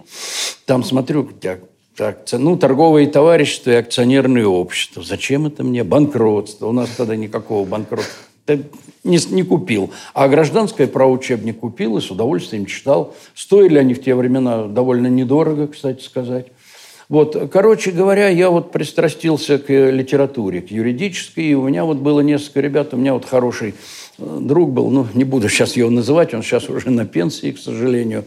там 0.67 0.83
смотрю, 0.83 1.27
так, 1.41 1.62
так, 1.98 2.19
ну, 2.33 2.55
торговые 2.55 3.07
товарищества 3.07 3.72
и 3.72 3.75
акционерные 3.77 4.45
общества. 4.45 5.01
Зачем 5.01 5.48
это 5.48 5.63
мне? 5.63 5.83
Банкротство. 5.83 6.67
У 6.67 6.74
нас 6.74 6.91
тогда 6.95 7.15
никакого 7.15 7.65
банкротства 7.65 8.22
не, 8.47 9.19
не 9.31 9.43
купил. 9.43 9.91
А 10.13 10.27
гражданское 10.27 10.88
право 10.88 11.12
учебник 11.12 11.59
купил 11.59 11.97
и 11.97 12.01
с 12.01 12.12
удовольствием 12.12 12.65
читал. 12.65 13.15
Стоили 13.35 13.77
они 13.77 13.93
в 13.93 14.03
те 14.03 14.15
времена 14.15 14.67
довольно 14.67 15.07
недорого, 15.07 15.67
кстати 15.67 16.01
сказать. 16.03 16.47
Вот, 17.09 17.50
короче 17.51 17.91
говоря, 17.91 18.29
я 18.29 18.50
вот 18.50 18.71
пристрастился 18.71 19.59
к 19.59 19.69
литературе, 19.69 20.62
к 20.62 20.71
юридической, 20.71 21.45
и 21.45 21.53
у 21.53 21.67
меня 21.67 21.83
вот 21.83 21.97
было 21.97 22.21
несколько 22.21 22.62
ребят, 22.62 22.93
у 22.93 22.97
меня 22.97 23.13
вот 23.13 23.25
хороший 23.25 23.75
э, 24.17 24.38
друг 24.41 24.71
был, 24.71 24.89
ну, 24.89 25.05
не 25.13 25.25
буду 25.25 25.50
сейчас 25.50 25.75
его 25.75 25.89
называть, 25.89 26.33
он 26.33 26.41
сейчас 26.43 26.69
уже 26.69 26.89
на 26.89 27.05
пенсии, 27.05 27.51
к 27.51 27.59
сожалению, 27.59 28.23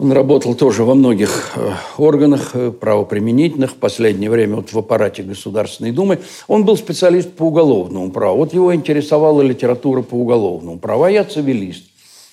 он 0.00 0.12
работал 0.12 0.54
тоже 0.54 0.82
во 0.84 0.94
многих 0.94 1.52
э, 1.56 1.72
органах 1.98 2.52
э, 2.54 2.70
правоприменительных, 2.70 3.72
в 3.72 3.74
последнее 3.74 4.30
время 4.30 4.56
вот 4.56 4.72
в 4.72 4.78
аппарате 4.78 5.22
Государственной 5.22 5.92
Думы. 5.92 6.20
Он 6.48 6.64
был 6.64 6.78
специалист 6.78 7.30
по 7.30 7.42
уголовному 7.42 8.10
праву. 8.10 8.38
Вот 8.38 8.54
его 8.54 8.74
интересовала 8.74 9.42
литература 9.42 10.00
по 10.00 10.14
уголовному 10.14 10.78
праву, 10.78 11.02
а 11.02 11.10
я 11.10 11.22
цивилист. 11.24 11.84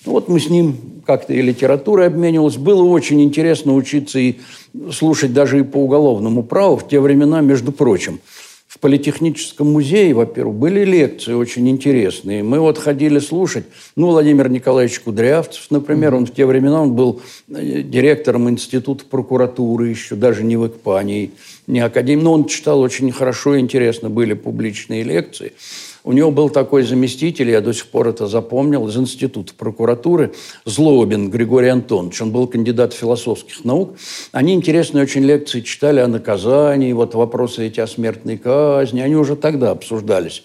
Ну, 0.06 0.12
вот 0.12 0.28
мы 0.28 0.40
с 0.40 0.48
ним 0.48 1.02
как-то 1.04 1.34
и 1.34 1.42
литературой 1.42 2.06
обменивались. 2.06 2.56
Было 2.56 2.82
очень 2.84 3.20
интересно 3.20 3.74
учиться 3.74 4.18
и 4.18 4.36
слушать 4.90 5.34
даже 5.34 5.60
и 5.60 5.62
по 5.62 5.76
уголовному 5.76 6.42
праву 6.44 6.78
в 6.78 6.88
те 6.88 7.00
времена, 7.00 7.42
между 7.42 7.70
прочим– 7.70 8.20
в 8.68 8.78
Политехническом 8.80 9.72
музее, 9.72 10.12
во-первых, 10.12 10.54
были 10.54 10.84
лекции 10.84 11.32
очень 11.32 11.68
интересные. 11.70 12.42
Мы 12.42 12.60
вот 12.60 12.76
ходили 12.76 13.18
слушать. 13.18 13.64
Ну, 13.96 14.08
Владимир 14.08 14.50
Николаевич 14.50 15.00
Кудрявцев, 15.00 15.70
например, 15.70 16.14
он 16.14 16.26
в 16.26 16.34
те 16.34 16.44
времена 16.44 16.82
он 16.82 16.92
был 16.92 17.22
э, 17.48 17.80
директором 17.80 18.50
Института 18.50 19.06
прокуратуры 19.06 19.88
еще, 19.88 20.16
даже 20.16 20.44
не 20.44 20.58
в 20.58 20.66
Экпании, 20.66 21.30
не 21.66 21.80
академии. 21.80 22.22
Но 22.22 22.34
он 22.34 22.44
читал 22.44 22.80
очень 22.80 23.10
хорошо 23.10 23.54
и 23.54 23.60
интересно, 23.60 24.10
были 24.10 24.34
публичные 24.34 25.02
лекции. 25.02 25.54
У 26.08 26.12
него 26.12 26.30
был 26.30 26.48
такой 26.48 26.84
заместитель, 26.84 27.50
я 27.50 27.60
до 27.60 27.74
сих 27.74 27.88
пор 27.88 28.08
это 28.08 28.28
запомнил, 28.28 28.88
из 28.88 28.96
Института 28.96 29.52
прокуратуры, 29.54 30.32
Злобин 30.64 31.28
Григорий 31.28 31.68
Антонович. 31.68 32.22
Он 32.22 32.30
был 32.30 32.46
кандидат 32.46 32.94
философских 32.94 33.62
наук. 33.62 33.94
Они 34.32 34.54
интересные 34.54 35.04
очень 35.04 35.22
лекции 35.22 35.60
читали 35.60 36.00
о 36.00 36.08
наказании, 36.08 36.94
вот 36.94 37.14
вопросы 37.14 37.66
эти 37.66 37.80
о 37.80 37.86
смертной 37.86 38.38
казни. 38.38 39.02
Они 39.02 39.16
уже 39.16 39.36
тогда 39.36 39.70
обсуждались 39.70 40.44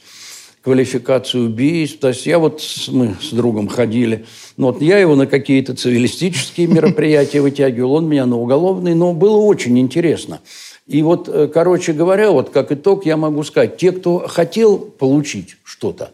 квалификацию 0.64 1.46
убийств. 1.46 2.00
То 2.00 2.10
есть 2.10 2.26
я 2.26 2.40
вот, 2.40 2.62
мы 2.90 3.16
с 3.22 3.32
другом 3.32 3.70
ходили, 3.70 4.26
ну 4.58 4.68
вот 4.68 4.82
я 4.82 4.98
его 4.98 5.16
на 5.16 5.28
какие-то 5.28 5.76
цивилистические 5.76 6.68
мероприятия 6.68 7.40
вытягивал, 7.40 7.94
он 7.94 8.10
меня 8.10 8.26
на 8.26 8.38
уголовные, 8.38 8.96
но 8.96 9.14
было 9.14 9.38
очень 9.38 9.80
интересно. 9.80 10.42
И 10.88 11.02
вот, 11.02 11.30
э, 11.30 11.48
короче 11.48 11.94
говоря, 11.94 12.32
вот 12.32 12.50
как 12.50 12.72
итог 12.72 13.06
я 13.06 13.16
могу 13.16 13.44
сказать, 13.44 13.78
те, 13.78 13.92
кто 13.92 14.28
хотел 14.28 14.78
получить 14.78 15.56
что-то, 15.64 16.12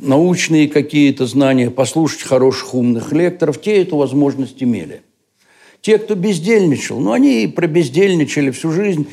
научные 0.00 0.68
какие-то 0.68 1.26
знания, 1.26 1.70
послушать 1.70 2.22
хороших 2.22 2.74
умных 2.74 3.12
лекторов, 3.12 3.60
те 3.60 3.82
эту 3.82 3.96
возможность 3.96 4.62
имели. 4.62 5.02
Те, 5.80 5.98
кто 5.98 6.16
бездельничал, 6.16 6.98
ну, 6.98 7.12
они 7.12 7.44
и 7.44 7.46
пробездельничали 7.46 8.50
всю 8.50 8.72
жизнь. 8.72 9.06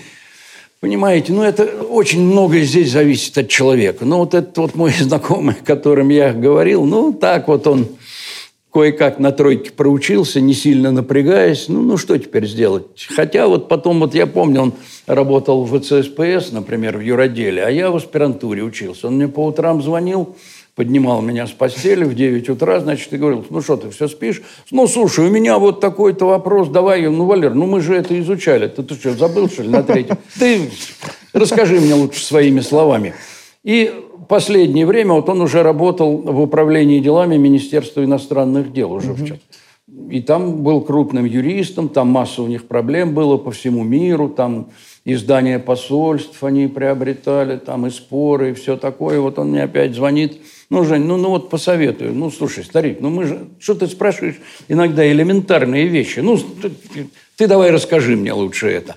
Понимаете, 0.79 1.31
ну, 1.31 1.43
это 1.43 1.65
очень 1.65 2.21
многое 2.21 2.63
здесь 2.63 2.91
зависит 2.91 3.37
от 3.37 3.49
человека. 3.49 4.03
Ну, 4.03 4.17
вот 4.17 4.33
этот 4.33 4.57
вот 4.57 4.75
мой 4.75 4.91
знакомый, 4.99 5.55
о 5.61 5.65
котором 5.65 6.09
я 6.09 6.33
говорил, 6.33 6.85
ну, 6.85 7.13
так 7.13 7.47
вот 7.47 7.67
он 7.67 7.87
кое-как 8.75 9.19
на 9.19 9.31
тройке 9.31 9.71
проучился, 9.71 10.41
не 10.41 10.53
сильно 10.53 10.91
напрягаясь. 10.91 11.69
Ну, 11.69 11.81
ну 11.81 11.95
что 11.95 12.17
теперь 12.17 12.45
сделать? 12.45 13.07
Хотя 13.15 13.47
вот 13.47 13.69
потом, 13.69 14.01
вот 14.01 14.13
я 14.13 14.27
помню, 14.27 14.63
он 14.63 14.73
работал 15.07 15.63
в 15.63 15.79
ВЦСПС, 15.79 16.51
например, 16.51 16.97
в 16.97 16.99
юроделе, 16.99 17.63
а 17.63 17.69
я 17.69 17.89
в 17.89 17.95
аспирантуре 17.95 18.63
учился. 18.63 19.07
Он 19.07 19.15
мне 19.15 19.29
по 19.29 19.45
утрам 19.45 19.81
звонил, 19.81 20.35
поднимал 20.75 21.21
меня 21.21 21.47
с 21.47 21.51
постели 21.51 22.03
в 22.03 22.15
9 22.15 22.49
утра, 22.49 22.81
значит, 22.81 23.13
и 23.13 23.17
говорил, 23.17 23.45
ну 23.49 23.61
что 23.61 23.77
ты, 23.77 23.91
все 23.91 24.09
спишь? 24.09 24.41
Ну, 24.71 24.87
слушай, 24.87 25.25
у 25.25 25.29
меня 25.29 25.57
вот 25.57 25.79
такой-то 25.79 26.25
вопрос, 26.25 26.67
давай, 26.67 27.07
ну, 27.07 27.23
Валер, 27.27 27.53
ну 27.53 27.67
мы 27.67 27.79
же 27.79 27.95
это 27.95 28.19
изучали. 28.19 28.67
Ты, 28.67 28.83
ты 28.83 28.95
что, 28.95 29.13
забыл, 29.13 29.47
что 29.47 29.63
ли, 29.63 29.69
на 29.69 29.83
третьем? 29.83 30.17
Ты 30.37 30.69
расскажи 31.31 31.79
мне 31.79 31.93
лучше 31.93 32.25
своими 32.25 32.59
словами. 32.59 33.13
И 33.63 34.04
последнее 34.27 34.85
время 34.85 35.13
вот 35.13 35.29
он 35.29 35.41
уже 35.41 35.63
работал 35.63 36.17
в 36.17 36.41
управлении 36.41 36.99
делами 36.99 37.37
Министерства 37.37 38.03
иностранных 38.03 38.73
дел 38.73 38.91
уже 38.91 39.11
угу. 39.11 39.23
в 39.23 39.27
чем. 39.27 39.37
И 40.09 40.21
там 40.21 40.63
был 40.63 40.81
крупным 40.81 41.25
юристом, 41.25 41.89
там 41.89 42.07
масса 42.07 42.41
у 42.41 42.47
них 42.47 42.67
проблем 42.67 43.13
было 43.13 43.37
по 43.37 43.51
всему 43.51 43.83
миру, 43.83 44.29
там 44.29 44.69
издания 45.05 45.59
посольств 45.59 46.43
они 46.43 46.67
приобретали, 46.67 47.57
там 47.57 47.85
и 47.85 47.91
споры, 47.91 48.51
и 48.51 48.53
все 48.53 48.77
такое. 48.77 49.19
Вот 49.19 49.37
он 49.37 49.51
мне 49.51 49.63
опять 49.63 49.93
звонит, 49.93 50.41
ну, 50.69 50.83
Жень, 50.83 51.03
ну, 51.03 51.17
ну 51.17 51.29
вот 51.29 51.49
посоветую. 51.49 52.13
Ну, 52.13 52.31
слушай, 52.31 52.63
старик, 52.63 52.97
ну 52.99 53.09
мы 53.09 53.25
же... 53.25 53.47
Что 53.59 53.75
ты 53.75 53.87
спрашиваешь 53.87 54.41
иногда 54.67 55.07
элементарные 55.09 55.85
вещи? 55.87 56.19
Ну, 56.19 56.37
ты, 56.37 56.71
ты 57.37 57.47
давай 57.47 57.69
расскажи 57.69 58.15
мне 58.15 58.33
лучше 58.33 58.67
это. 58.67 58.95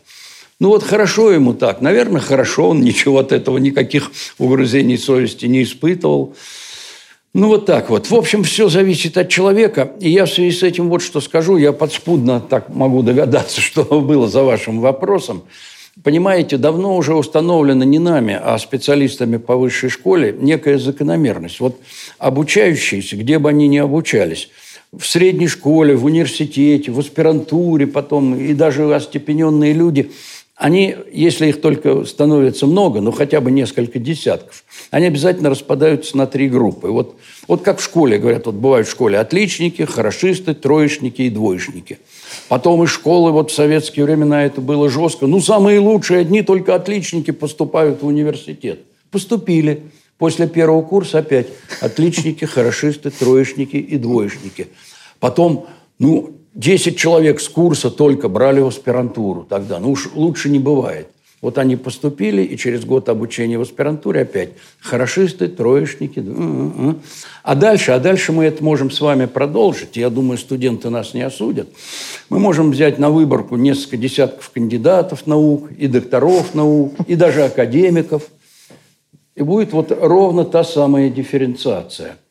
Ну 0.60 0.70
вот 0.70 0.82
хорошо 0.82 1.30
ему 1.30 1.54
так. 1.54 1.80
Наверное, 1.80 2.20
хорошо. 2.20 2.70
Он 2.70 2.80
ничего 2.80 3.18
от 3.18 3.30
этого, 3.30 3.58
никаких 3.58 4.10
угрызений 4.38 4.98
совести 4.98 5.46
не 5.46 5.62
испытывал. 5.62 6.34
Ну 7.32 7.48
вот 7.48 7.66
так 7.66 7.90
вот. 7.90 8.10
В 8.10 8.14
общем, 8.14 8.42
все 8.42 8.68
зависит 8.68 9.16
от 9.16 9.28
человека. 9.28 9.92
И 10.00 10.10
я 10.10 10.26
в 10.26 10.30
связи 10.30 10.50
с 10.50 10.64
этим 10.64 10.88
вот 10.88 11.02
что 11.02 11.20
скажу. 11.20 11.58
Я 11.58 11.72
подспудно 11.72 12.40
так 12.40 12.70
могу 12.70 13.02
догадаться, 13.02 13.60
что 13.60 13.84
было 14.00 14.28
за 14.28 14.42
вашим 14.42 14.80
вопросом. 14.80 15.44
Понимаете, 16.02 16.56
давно 16.58 16.96
уже 16.96 17.14
установлено 17.14 17.84
не 17.84 17.98
нами, 17.98 18.38
а 18.40 18.58
специалистами 18.58 19.36
по 19.36 19.56
высшей 19.56 19.90
школе 19.90 20.34
некая 20.38 20.78
закономерность. 20.78 21.60
Вот 21.60 21.80
обучающиеся, 22.18 23.16
где 23.16 23.38
бы 23.40 23.48
они 23.48 23.66
ни 23.66 23.78
обучались, 23.78 24.48
в 24.96 25.04
средней 25.04 25.48
школе, 25.48 25.96
в 25.96 26.04
университете, 26.04 26.92
в 26.92 27.00
аспирантуре 27.00 27.88
потом, 27.88 28.36
и 28.38 28.54
даже 28.54 28.92
остепененные 28.92 29.72
люди– 29.72 30.10
они, 30.58 30.96
если 31.12 31.46
их 31.46 31.60
только 31.60 32.04
становится 32.04 32.66
много, 32.66 33.00
ну 33.00 33.12
хотя 33.12 33.40
бы 33.40 33.52
несколько 33.52 34.00
десятков, 34.00 34.64
они 34.90 35.06
обязательно 35.06 35.50
распадаются 35.50 36.16
на 36.16 36.26
три 36.26 36.48
группы. 36.48 36.88
Вот, 36.88 37.14
вот 37.46 37.62
как 37.62 37.78
в 37.78 37.84
школе, 37.84 38.18
говорят, 38.18 38.46
вот 38.46 38.56
бывают 38.56 38.88
в 38.88 38.90
школе 38.90 39.20
отличники, 39.20 39.82
хорошисты, 39.82 40.54
троечники 40.54 41.22
и 41.22 41.30
двоечники. 41.30 42.00
Потом 42.48 42.82
из 42.82 42.90
школы, 42.90 43.30
вот 43.30 43.52
в 43.52 43.54
советские 43.54 44.04
времена 44.04 44.44
это 44.44 44.60
было 44.60 44.90
жестко. 44.90 45.28
Ну, 45.28 45.40
самые 45.40 45.78
лучшие, 45.78 46.20
одни 46.20 46.42
только 46.42 46.74
отличники 46.74 47.30
поступают 47.30 48.02
в 48.02 48.06
университет. 48.06 48.80
Поступили. 49.12 49.84
После 50.18 50.48
первого 50.48 50.82
курса 50.82 51.18
опять 51.18 51.46
отличники, 51.80 52.44
хорошисты, 52.44 53.10
троечники 53.10 53.76
и 53.76 53.96
двоечники. 53.96 54.66
Потом, 55.20 55.68
ну, 56.00 56.37
10 56.58 56.96
человек 56.96 57.40
с 57.40 57.48
курса 57.48 57.88
только 57.88 58.28
брали 58.28 58.60
в 58.60 58.66
аспирантуру 58.66 59.46
тогда. 59.48 59.78
Ну 59.78 59.92
уж 59.92 60.10
лучше 60.12 60.50
не 60.50 60.58
бывает. 60.58 61.06
Вот 61.40 61.56
они 61.56 61.76
поступили, 61.76 62.42
и 62.42 62.56
через 62.56 62.84
год 62.84 63.08
обучения 63.08 63.58
в 63.58 63.62
аспирантуре 63.62 64.22
опять 64.22 64.50
хорошисты, 64.80 65.46
троечники. 65.46 66.20
А 67.44 67.54
дальше, 67.54 67.92
а 67.92 68.00
дальше 68.00 68.32
мы 68.32 68.44
это 68.44 68.64
можем 68.64 68.90
с 68.90 69.00
вами 69.00 69.26
продолжить. 69.26 69.96
Я 69.96 70.10
думаю, 70.10 70.36
студенты 70.36 70.90
нас 70.90 71.14
не 71.14 71.22
осудят. 71.22 71.68
Мы 72.28 72.40
можем 72.40 72.72
взять 72.72 72.98
на 72.98 73.10
выборку 73.10 73.54
несколько 73.54 73.96
десятков 73.96 74.50
кандидатов 74.50 75.28
наук, 75.28 75.70
и 75.78 75.86
докторов 75.86 76.56
наук, 76.56 76.94
и 77.06 77.14
даже 77.14 77.44
академиков. 77.44 78.24
И 79.36 79.44
будет 79.44 79.72
вот 79.72 79.96
ровно 79.96 80.44
та 80.44 80.64
самая 80.64 81.08
дифференциация– 81.08 82.16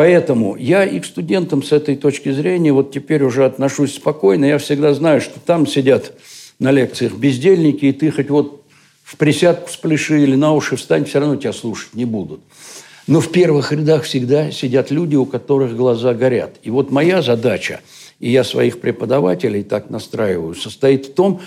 Поэтому 0.00 0.56
я 0.56 0.86
и 0.86 0.98
к 0.98 1.04
студентам 1.04 1.62
с 1.62 1.72
этой 1.72 1.94
точки 1.94 2.32
зрения 2.32 2.72
вот 2.72 2.90
теперь 2.90 3.22
уже 3.22 3.44
отношусь 3.44 3.96
спокойно. 3.96 4.46
Я 4.46 4.56
всегда 4.56 4.94
знаю, 4.94 5.20
что 5.20 5.38
там 5.38 5.66
сидят 5.66 6.14
на 6.58 6.70
лекциях 6.70 7.12
бездельники, 7.12 7.84
и 7.84 7.92
ты 7.92 8.10
хоть 8.10 8.30
вот 8.30 8.64
в 9.04 9.18
присядку 9.18 9.68
спляши 9.68 10.22
или 10.22 10.36
на 10.36 10.54
уши 10.54 10.76
встань, 10.76 11.04
все 11.04 11.20
равно 11.20 11.36
тебя 11.36 11.52
слушать 11.52 11.92
не 11.92 12.06
будут. 12.06 12.40
Но 13.06 13.20
в 13.20 13.30
первых 13.30 13.72
рядах 13.72 14.04
всегда 14.04 14.50
сидят 14.50 14.90
люди, 14.90 15.16
у 15.16 15.26
которых 15.26 15.76
глаза 15.76 16.14
горят. 16.14 16.56
И 16.62 16.70
вот 16.70 16.90
моя 16.90 17.20
задача, 17.20 17.80
и 18.20 18.30
я 18.30 18.42
своих 18.42 18.80
преподавателей 18.80 19.62
так 19.62 19.90
настраиваю, 19.90 20.54
состоит 20.54 21.08
в 21.08 21.12
том, 21.12 21.42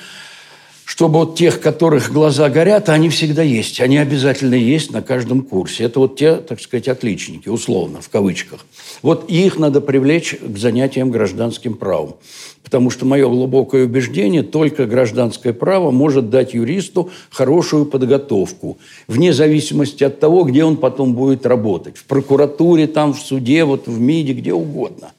чтобы 0.96 1.22
вот 1.22 1.36
тех, 1.36 1.60
которых 1.60 2.12
глаза 2.12 2.50
горят, 2.52 2.88
они 2.88 3.10
всегда 3.10 3.42
есть. 3.42 3.82
Они 3.82 3.98
обязательно 3.98 4.54
есть 4.54 4.92
на 4.92 5.02
каждом 5.02 5.42
курсе. 5.42 5.86
Это 5.86 6.00
вот 6.00 6.18
те, 6.18 6.36
так 6.36 6.62
сказать, 6.62 6.88
отличники, 6.88 7.50
условно, 7.50 8.00
в 8.00 8.10
кавычках. 8.10 8.64
Вот 9.02 9.28
их 9.28 9.58
надо 9.58 9.82
привлечь 9.82 10.36
к 10.40 10.56
занятиям 10.56 11.10
гражданским 11.10 11.74
правом. 11.74 12.18
Потому 12.64 12.92
что 12.92 13.08
мое 13.08 13.28
глубокое 13.28 13.86
убеждение, 13.86 14.44
только 14.44 14.86
гражданское 14.86 15.52
право 15.52 15.90
может 15.90 16.30
дать 16.30 16.54
юристу 16.54 17.10
хорошую 17.32 17.88
подготовку, 17.88 18.78
вне 19.08 19.34
зависимости 19.34 20.04
от 20.04 20.20
того, 20.20 20.44
где 20.44 20.64
он 20.64 20.78
потом 20.78 21.16
будет 21.16 21.48
работать. 21.48 21.98
В 21.98 22.04
прокуратуре, 22.04 22.86
там, 22.86 23.16
в 23.16 23.20
суде, 23.20 23.64
вот 23.64 23.88
в 23.88 24.00
МИДе, 24.00 24.34
где 24.34 24.54
угодно. 24.54 25.12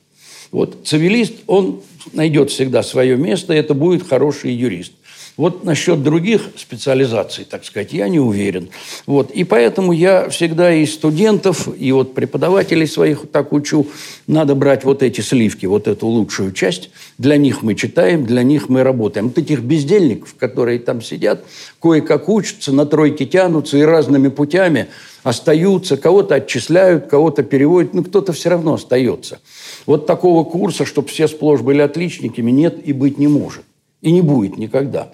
Вот 0.52 0.76
цивилист, 0.84 1.34
он 1.48 1.80
найдет 2.12 2.52
всегда 2.52 2.84
свое 2.84 3.16
место, 3.16 3.54
и 3.54 3.56
это 3.56 3.74
будет 3.74 4.06
хороший 4.06 4.52
юрист. 4.52 4.92
Вот 5.36 5.64
насчет 5.64 6.04
других 6.04 6.42
специализаций, 6.56 7.44
так 7.44 7.64
сказать, 7.64 7.92
я 7.92 8.08
не 8.08 8.20
уверен. 8.20 8.68
Вот. 9.06 9.32
И 9.32 9.42
поэтому 9.42 9.90
я 9.90 10.28
всегда 10.28 10.72
и 10.72 10.86
студентов, 10.86 11.68
и 11.76 11.90
вот 11.90 12.14
преподавателей 12.14 12.86
своих 12.86 13.26
так 13.32 13.52
учу, 13.52 13.88
надо 14.28 14.54
брать 14.54 14.84
вот 14.84 15.02
эти 15.02 15.22
сливки, 15.22 15.66
вот 15.66 15.88
эту 15.88 16.06
лучшую 16.06 16.52
часть. 16.52 16.90
Для 17.18 17.36
них 17.36 17.62
мы 17.62 17.74
читаем, 17.74 18.24
для 18.26 18.44
них 18.44 18.68
мы 18.68 18.84
работаем. 18.84 19.26
Вот 19.26 19.38
этих 19.38 19.60
бездельников, 19.62 20.36
которые 20.36 20.78
там 20.78 21.02
сидят, 21.02 21.44
кое-как 21.82 22.28
учатся, 22.28 22.70
на 22.70 22.86
тройке 22.86 23.26
тянутся 23.26 23.76
и 23.76 23.82
разными 23.82 24.28
путями 24.28 24.86
остаются, 25.24 25.96
кого-то 25.96 26.36
отчисляют, 26.36 27.06
кого-то 27.08 27.42
переводят, 27.42 27.92
но 27.92 28.04
кто-то 28.04 28.32
все 28.32 28.50
равно 28.50 28.74
остается. 28.74 29.40
Вот 29.84 30.06
такого 30.06 30.44
курса, 30.44 30.84
чтобы 30.84 31.08
все 31.08 31.26
сплошь 31.26 31.62
были 31.62 31.80
отличниками, 31.80 32.52
нет 32.52 32.86
и 32.86 32.92
быть 32.92 33.18
не 33.18 33.26
может. 33.26 33.64
И 34.00 34.12
не 34.12 34.20
будет 34.20 34.58
никогда. 34.58 35.12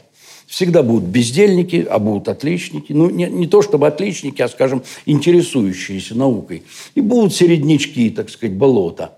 Всегда 0.51 0.83
будут 0.83 1.05
бездельники, 1.05 1.87
а 1.89 2.01
будут 2.01 2.27
отличники. 2.27 2.93
Ну, 2.93 3.09
не, 3.09 3.27
не 3.27 3.47
то 3.47 3.63
чтобы 3.63 3.87
отличники, 3.87 4.43
а, 4.43 4.49
скажем, 4.49 4.83
интересующиеся 5.07 6.17
наукой. 6.17 6.65
И 6.97 7.01
будут 7.01 7.33
середнячки, 7.33 8.11
так 8.11 8.29
сказать, 8.31 8.57
болота. 8.57 9.13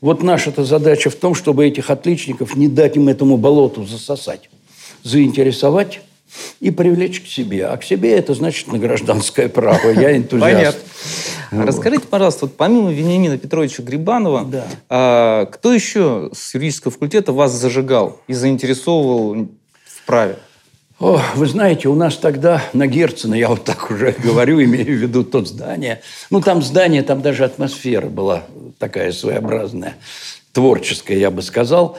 Вот 0.00 0.22
наша-то 0.22 0.64
задача 0.64 1.10
в 1.10 1.14
том, 1.14 1.34
чтобы 1.34 1.66
этих 1.66 1.90
отличников 1.90 2.56
не 2.56 2.68
дать 2.68 2.96
им 2.96 3.10
этому 3.10 3.36
болоту 3.36 3.84
засосать. 3.84 4.48
Заинтересовать 5.02 6.00
и 6.58 6.70
привлечь 6.70 7.20
к 7.20 7.26
себе. 7.26 7.66
А 7.66 7.76
к 7.76 7.84
себе 7.84 8.14
это 8.14 8.32
значит 8.32 8.68
на 8.72 8.78
гражданское 8.78 9.50
право. 9.50 9.90
Я 9.90 10.16
энтузиаст. 10.16 10.56
Понятно. 10.56 10.80
Вот. 11.50 11.66
Расскажите, 11.66 12.06
пожалуйста, 12.08 12.46
вот 12.46 12.56
помимо 12.56 12.90
Вениамина 12.90 13.36
Петровича 13.36 13.82
Грибанова, 13.82 14.46
да. 14.46 14.66
а, 14.88 15.44
кто 15.44 15.74
еще 15.74 16.30
с 16.32 16.54
юридического 16.54 16.92
факультета 16.92 17.34
вас 17.34 17.52
зажигал 17.52 18.22
и 18.26 18.32
заинтересовывал 18.32 19.48
в 19.84 20.06
праве? 20.06 20.38
О, 21.00 21.20
вы 21.36 21.46
знаете, 21.46 21.88
у 21.88 21.94
нас 21.94 22.16
тогда 22.16 22.60
на 22.72 22.88
Герцена, 22.88 23.34
я 23.34 23.48
вот 23.48 23.62
так 23.62 23.88
уже 23.90 24.16
говорю, 24.22 24.62
имею 24.64 24.98
в 24.98 25.00
виду 25.00 25.22
тот 25.22 25.46
здание. 25.46 26.00
Ну, 26.28 26.40
там 26.40 26.60
здание, 26.60 27.02
там 27.02 27.22
даже 27.22 27.44
атмосфера 27.44 28.08
была 28.08 28.42
такая 28.78 29.12
своеобразная, 29.12 29.94
творческая, 30.52 31.18
я 31.18 31.30
бы 31.30 31.42
сказал. 31.42 31.98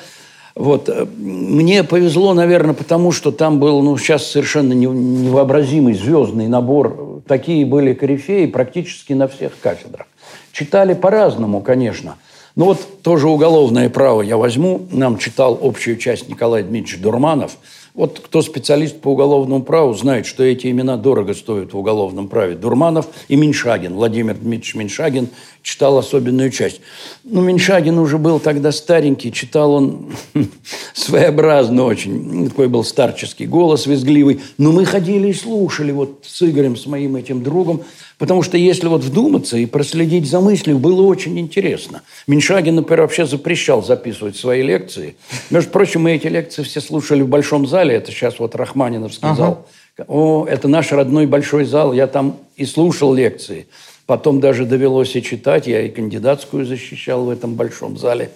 Вот. 0.54 0.90
Э, 0.90 1.06
мне 1.18 1.86
повезло, 1.86 2.34
наверное, 2.34 2.74
потому 2.74 3.14
что 3.14 3.32
там 3.32 3.62
был, 3.62 3.82
ну, 3.82 3.98
сейчас 3.98 4.28
совершенно 4.28 4.74
невообразимый 4.74 5.94
звездный 5.94 6.50
набор. 6.50 7.22
Такие 7.26 7.66
были 7.66 7.94
корифеи 7.94 8.48
практически 8.48 9.14
на 9.14 9.30
всех 9.30 9.58
кафедрах. 9.62 10.08
Читали 10.52 10.94
по-разному, 10.94 11.62
конечно. 11.62 12.18
Ну 12.58 12.66
вот 12.66 13.02
тоже 13.02 13.30
уголовное 13.30 13.90
право 13.90 14.22
я 14.22 14.36
возьму. 14.36 14.88
Нам 14.92 15.20
читал 15.20 15.58
общую 15.62 15.96
часть 15.96 16.28
Николай 16.28 16.64
Дмитриевич 16.64 17.02
Дурманов– 17.02 17.54
вот 18.00 18.22
кто 18.24 18.42
специалист 18.42 19.02
по 19.02 19.10
уголовному 19.10 19.62
праву, 19.62 19.94
знает, 19.94 20.26
что 20.26 20.42
эти 20.42 20.68
имена 20.68 20.96
дорого 20.96 21.34
стоят 21.34 21.74
в 21.74 21.78
уголовном 21.78 22.30
праве. 22.30 22.56
Дурманов 22.56 23.10
и 23.28 23.36
Меньшагин. 23.36 23.94
Владимир 23.94 24.36
Дмитриевич 24.36 24.76
Меньшагин 24.76 25.28
читал 25.64 25.98
особенную 25.98 26.50
часть. 26.50 26.80
Ну, 27.26 27.42
Меньшагин 27.42 28.00
уже 28.00 28.18
был 28.18 28.40
тогда 28.40 28.72
старенький, 28.72 29.34
читал 29.34 29.74
он 29.74 30.14
своеобразно 30.94 31.84
очень. 31.84 32.48
Такой 32.48 32.70
был 32.70 32.86
старческий 32.86 33.46
голос 33.46 33.86
визгливый. 33.86 34.40
Но 34.58 34.72
мы 34.72 34.86
ходили 34.86 35.28
и 35.28 35.34
слушали 35.34 35.92
вот 35.92 36.24
с 36.26 36.42
Игорем, 36.42 36.78
с 36.78 36.86
моим 36.86 37.18
этим 37.18 37.44
другом. 37.44 37.84
Потому 38.20 38.44
что 38.44 38.58
если 38.58 38.88
вот 38.88 39.02
вдуматься 39.02 39.58
и 39.58 39.66
проследить 39.66 40.30
за 40.30 40.42
мыслью, 40.42 40.78
было 40.78 41.02
очень 41.04 41.40
интересно. 41.40 42.02
Меньшагин, 42.28 42.76
например, 42.76 43.02
вообще 43.02 43.26
запрещал 43.26 43.82
записывать 43.82 44.36
свои 44.36 44.62
лекции. 44.62 45.16
Между 45.50 45.72
прочим, 45.72 46.04
мы 46.04 46.12
эти 46.12 46.28
лекции 46.28 46.64
все 46.64 46.82
слушали 46.82 47.22
в 47.22 47.30
большом 47.30 47.66
зале. 47.66 47.96
Это 47.96 48.12
сейчас 48.12 48.38
вот 48.40 48.56
Рахманиновский 48.56 49.26
ага. 49.26 49.36
зал. 49.36 49.68
О, 50.08 50.46
это 50.46 50.68
наш 50.68 50.92
родной 50.92 51.28
большой 51.28 51.64
зал. 51.64 51.94
Я 51.94 52.08
там 52.08 52.36
и 52.58 52.66
слушал 52.66 53.14
лекции. 53.14 53.68
Потом 54.06 54.42
даже 54.42 54.66
довелось 54.66 55.16
и 55.16 55.24
читать. 55.24 55.66
Я 55.66 55.82
и 55.82 55.90
кандидатскую 55.90 56.66
защищал 56.66 57.24
в 57.24 57.30
этом 57.30 57.56
большом 57.56 57.98
зале. 57.98 58.32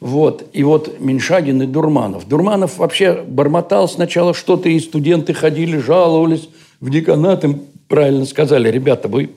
Вот. 0.00 0.44
И 0.52 0.62
вот 0.62 1.00
Меньшагин 1.00 1.62
и 1.62 1.66
Дурманов. 1.66 2.28
Дурманов 2.28 2.76
вообще 2.76 3.22
бормотал 3.26 3.88
сначала 3.88 4.34
что-то, 4.34 4.68
и 4.68 4.78
студенты 4.78 5.32
ходили, 5.32 5.78
жаловались 5.78 6.50
в 6.80 6.90
деканат. 6.90 7.44
Им 7.44 7.62
правильно 7.92 8.24
сказали, 8.24 8.70
ребята, 8.70 9.06
вы 9.06 9.32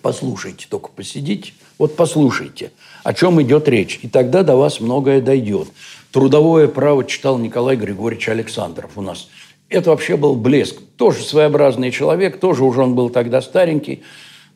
послушайте, 0.00 0.66
только 0.70 0.88
посидите. 0.88 1.52
Вот 1.76 1.94
послушайте, 1.94 2.70
о 3.04 3.12
чем 3.12 3.42
идет 3.42 3.68
речь. 3.68 4.00
И 4.00 4.08
тогда 4.08 4.42
до 4.42 4.56
вас 4.56 4.80
многое 4.80 5.20
дойдет. 5.20 5.68
Трудовое 6.10 6.68
право 6.68 7.04
читал 7.04 7.36
Николай 7.36 7.76
Григорьевич 7.76 8.30
Александров 8.30 8.92
у 8.96 9.02
нас. 9.02 9.28
Это 9.68 9.90
вообще 9.90 10.16
был 10.16 10.36
блеск. 10.36 10.76
Тоже 10.96 11.22
своеобразный 11.22 11.90
человек, 11.90 12.40
тоже 12.40 12.64
уже 12.64 12.80
он 12.80 12.94
был 12.94 13.10
тогда 13.10 13.42
старенький. 13.42 14.04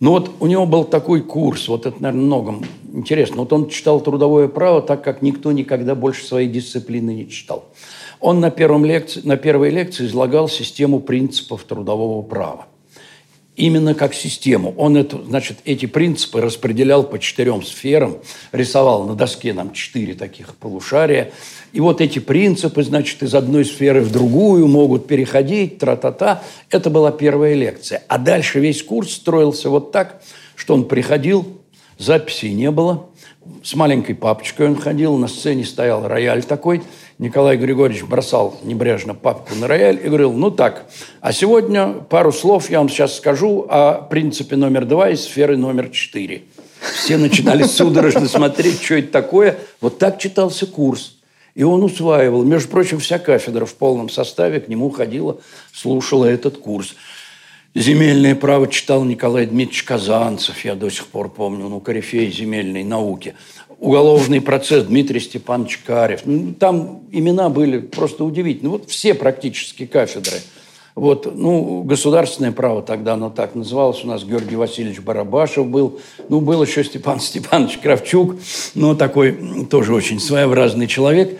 Но 0.01 0.12
вот 0.12 0.31
у 0.40 0.47
него 0.47 0.64
был 0.64 0.85
такой 0.85 1.21
курс, 1.21 1.69
вот 1.69 1.85
это, 1.85 2.03
наверное, 2.03 2.25
многом 2.25 2.64
интересно. 2.90 3.37
Вот 3.43 3.53
он 3.53 3.69
читал 3.69 4.01
трудовое 4.01 4.49
право 4.49 4.81
так, 4.81 5.05
как 5.05 5.21
никто 5.21 5.53
никогда 5.53 5.95
больше 5.95 6.25
своей 6.25 6.49
дисциплины 6.49 7.11
не 7.11 7.29
читал. 7.29 7.67
Он 8.21 8.40
на, 8.40 8.51
первом 8.51 8.87
лекции, 8.87 9.21
на 9.25 9.37
первой 9.37 9.69
лекции 9.69 10.07
излагал 10.07 10.49
систему 10.49 11.01
принципов 11.01 11.64
трудового 11.64 12.23
права. 12.23 12.69
Именно 13.57 13.95
как 13.95 14.14
систему. 14.14 14.75
Он 14.77 14.97
это, 14.97 15.23
значит, 15.23 15.59
эти 15.64 15.87
принципы 15.87 16.40
распределял 16.40 17.05
по 17.05 17.21
четырем 17.21 17.62
сферам, 17.62 18.19
рисовал 18.51 19.05
на 19.05 19.14
доске 19.14 19.53
нам 19.53 19.73
четыре 19.73 20.14
таких 20.14 20.57
полушария. 20.57 21.31
И 21.73 21.79
вот 21.79 22.01
эти 22.01 22.19
принципы, 22.19 22.83
значит, 22.83 23.23
из 23.23 23.33
одной 23.33 23.64
сферы 23.64 24.01
в 24.01 24.11
другую 24.11 24.67
могут 24.67 25.07
переходить, 25.07 25.79
тра-та-та. 25.79 26.43
Это 26.69 26.90
была 26.90 27.12
первая 27.12 27.55
лекция. 27.55 28.03
А 28.09 28.19
дальше 28.19 28.59
весь 28.59 28.83
курс 28.83 29.12
строился 29.12 29.71
вот 29.71 29.93
так, 29.93 30.21
что 30.57 30.75
он 30.75 30.88
приходил, 30.88 31.47
записей 31.97 32.53
не 32.53 32.73
было, 32.73 33.07
с 33.62 33.77
маленькой 33.77 34.17
папочкой 34.17 34.67
он 34.67 34.77
ходил, 34.77 35.17
на 35.17 35.29
сцене 35.29 35.64
стоял 35.64 36.09
рояль 36.09 36.43
такой– 36.43 36.83
Николай 37.18 37.57
Григорьевич 37.57 38.05
бросал 38.05 38.59
небрежно 38.64 39.14
папку 39.14 39.55
на 39.55 39.68
рояль 39.68 40.00
и 40.03 40.09
говорил, 40.09 40.33
ну 40.33 40.50
так, 40.50 40.87
а 41.20 41.33
сегодня 41.33 41.92
пару 41.92 42.33
слов 42.33 42.70
я 42.70 42.79
вам 42.79 42.88
сейчас 42.88 43.16
скажу 43.16 43.66
о 43.68 44.03
принципе 44.03 44.57
номер 44.57 44.85
два 44.85 45.11
и 45.11 45.16
сферы 45.16 45.57
номер 45.57 45.90
четыре. 45.90 46.42
Все 46.96 47.16
начинали 47.16 47.62
судорожно 47.62 48.27
смотреть, 48.29 48.83
что 48.83 48.96
это 48.96 49.12
такое. 49.12 49.59
Вот 49.81 49.98
так 49.98 50.18
читался 50.18 50.66
курс. 50.66 51.16
И 51.55 51.62
он 51.62 51.85
усваивал. 51.85 52.42
Между 52.42 52.68
прочим, 52.68 52.98
вся 52.98 53.20
кафедра 53.20 53.64
в 53.64 53.74
полном 53.74 54.11
составе 54.11 54.61
к 54.61 54.66
нему 54.66 54.90
ходила, 54.90 55.38
слушала 55.72 56.24
этот 56.24 56.59
курс. 56.59 56.96
Земельное 57.77 58.35
право 58.37 58.68
читал 58.68 59.05
Николай 59.05 59.46
Дмитриевич 59.46 59.83
Казанцев, 59.83 60.64
я 60.64 60.77
до 60.77 60.90
сих 60.90 61.07
пор 61.09 61.29
помню, 61.29 61.68
ну, 61.68 61.81
корифей 61.81 62.31
земельной 62.31 62.85
науки 62.85 63.35
уголовный 63.85 64.40
процесс 64.40 64.85
Дмитрий 64.85 65.20
Степанович 65.20 65.81
Карев. 65.87 66.23
Ну, 66.25 66.55
там 66.55 67.03
имена 67.12 67.51
были 67.51 67.79
просто 67.81 68.25
удивительные. 68.25 68.70
Вот 68.70 68.88
все 68.88 69.14
практически 69.14 69.85
кафедры. 69.85 70.38
Вот, 70.94 71.29
ну, 71.35 71.83
государственное 71.83 72.53
право 72.53 72.81
тогда 72.81 73.14
оно 73.14 73.29
так 73.29 73.57
называлось. 73.57 74.05
У 74.05 74.07
нас 74.07 74.25
Георгий 74.25 74.55
Васильевич 74.55 75.01
Барабашев 75.01 75.66
был. 75.66 75.99
Ну, 76.29 76.40
был 76.40 76.62
еще 76.62 76.85
Степан 76.85 77.20
Степанович 77.20 77.79
Кравчук. 77.79 78.37
Ну, 78.75 78.94
такой 78.94 79.66
тоже 79.68 79.92
очень 79.92 80.20
своеобразный 80.20 80.87
человек. 80.87 81.38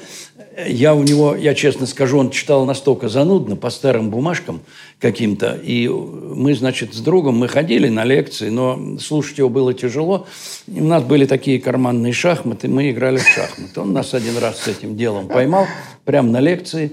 Я 0.66 0.94
у 0.94 1.02
него, 1.02 1.34
я 1.34 1.54
честно 1.54 1.86
скажу, 1.86 2.18
он 2.18 2.30
читал 2.30 2.64
настолько 2.64 3.08
занудно, 3.08 3.56
по 3.56 3.70
старым 3.70 4.10
бумажкам 4.10 4.60
каким-то. 5.00 5.58
И 5.62 5.88
мы, 5.88 6.54
значит, 6.54 6.94
с 6.94 7.00
другом, 7.00 7.36
мы 7.36 7.48
ходили 7.48 7.88
на 7.88 8.04
лекции, 8.04 8.48
но 8.48 8.98
слушать 8.98 9.38
его 9.38 9.48
было 9.48 9.74
тяжело. 9.74 10.26
И 10.66 10.80
у 10.80 10.84
нас 10.84 11.02
были 11.02 11.26
такие 11.26 11.60
карманные 11.60 12.12
шахматы, 12.12 12.68
мы 12.68 12.90
играли 12.90 13.18
в 13.18 13.26
шахматы. 13.26 13.80
Он 13.80 13.92
нас 13.92 14.14
один 14.14 14.38
раз 14.38 14.60
с 14.60 14.68
этим 14.68 14.96
делом 14.96 15.28
поймал, 15.28 15.66
прямо 16.04 16.30
на 16.30 16.40
лекции. 16.40 16.92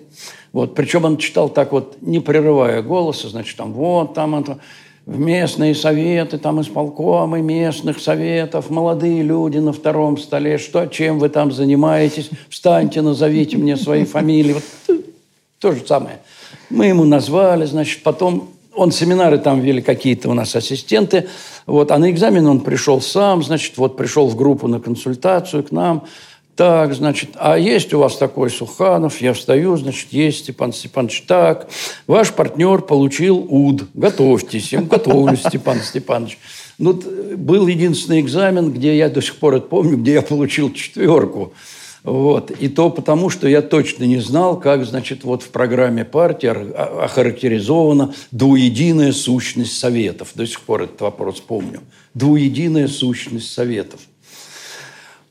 Вот, 0.54 0.76
причем 0.76 1.06
он 1.06 1.18
читал 1.18 1.48
так 1.48 1.72
вот, 1.72 1.98
не 2.02 2.20
прерывая 2.20 2.82
голоса, 2.82 3.30
значит, 3.30 3.56
там, 3.56 3.72
вот, 3.74 4.14
там, 4.14 4.36
это, 4.36 4.60
в 5.06 5.20
местные 5.20 5.74
советы, 5.74 6.38
там 6.38 6.62
исполкомы 6.62 7.42
местных 7.42 8.00
советов, 8.00 8.70
молодые 8.70 9.24
люди 9.24 9.58
на 9.58 9.74
втором 9.74 10.18
столе, 10.18 10.58
что, 10.58 10.86
чем 10.86 11.20
вы 11.20 11.30
там 11.30 11.52
занимаетесь, 11.52 12.30
встаньте, 12.50 13.02
назовите 13.02 13.58
мне 13.58 13.78
свои 13.78 14.06
фамилии. 14.06 14.54
Вот 14.54 14.64
то 15.60 15.72
же 15.74 15.86
самое. 15.86 16.20
Мы 16.70 16.88
ему 16.88 17.06
назвали, 17.06 17.66
значит, 17.66 18.04
потом 18.04 18.50
он 18.74 18.92
семинары 18.92 19.38
там 19.38 19.60
вели 19.60 19.82
какие-то 19.82 20.30
у 20.30 20.34
нас 20.34 20.56
ассистенты, 20.56 21.28
вот, 21.66 21.92
а 21.92 21.98
на 21.98 22.10
экзамен 22.10 22.48
он 22.48 22.62
пришел 22.62 23.02
сам, 23.02 23.44
значит, 23.44 23.78
вот 23.78 23.98
пришел 23.98 24.28
в 24.28 24.36
группу 24.36 24.68
на 24.68 24.80
консультацию 24.80 25.64
к 25.64 25.72
нам, 25.72 26.06
так, 26.56 26.94
значит, 26.94 27.32
а 27.36 27.58
есть 27.58 27.94
у 27.94 28.00
вас 28.00 28.18
такой 28.18 28.50
Суханов? 28.50 29.22
Я 29.22 29.34
встаю, 29.34 29.78
значит, 29.78 30.08
есть 30.12 30.40
Степан 30.40 30.74
Степанович. 30.74 31.24
Так, 31.28 31.70
ваш 32.08 32.32
партнер 32.34 32.82
получил 32.82 33.38
УД. 33.50 33.86
Готовьтесь. 33.94 34.72
Я 34.74 34.82
готовлюсь, 34.82 35.40
Степан 35.40 35.80
Степанович. 35.80 36.38
Ну, 36.78 36.94
был 37.38 37.68
единственный 37.68 38.22
экзамен, 38.22 38.72
где 38.72 38.98
я 38.98 39.10
до 39.10 39.22
сих 39.22 39.38
пор 39.38 39.56
это 39.56 39.68
помню, 39.68 39.98
где 39.98 40.14
я 40.14 40.22
получил 40.22 40.74
четверку. 40.74 41.54
Вот. 42.04 42.52
И 42.52 42.68
то 42.68 42.90
потому, 42.90 43.30
что 43.30 43.48
я 43.48 43.62
точно 43.62 44.06
не 44.06 44.20
знал, 44.20 44.60
как, 44.60 44.86
значит, 44.86 45.24
вот 45.24 45.44
в 45.44 45.50
программе 45.50 46.04
партии 46.04 46.48
охарактеризована 46.48 48.14
двуединая 48.32 49.12
сущность 49.12 49.78
советов. 49.78 50.32
До 50.36 50.46
сих 50.48 50.62
пор 50.62 50.84
этот 50.84 51.02
вопрос 51.02 51.40
помню. 51.40 51.82
Двуединая 52.14 52.88
сущность 52.88 53.54
советов. 53.54 54.00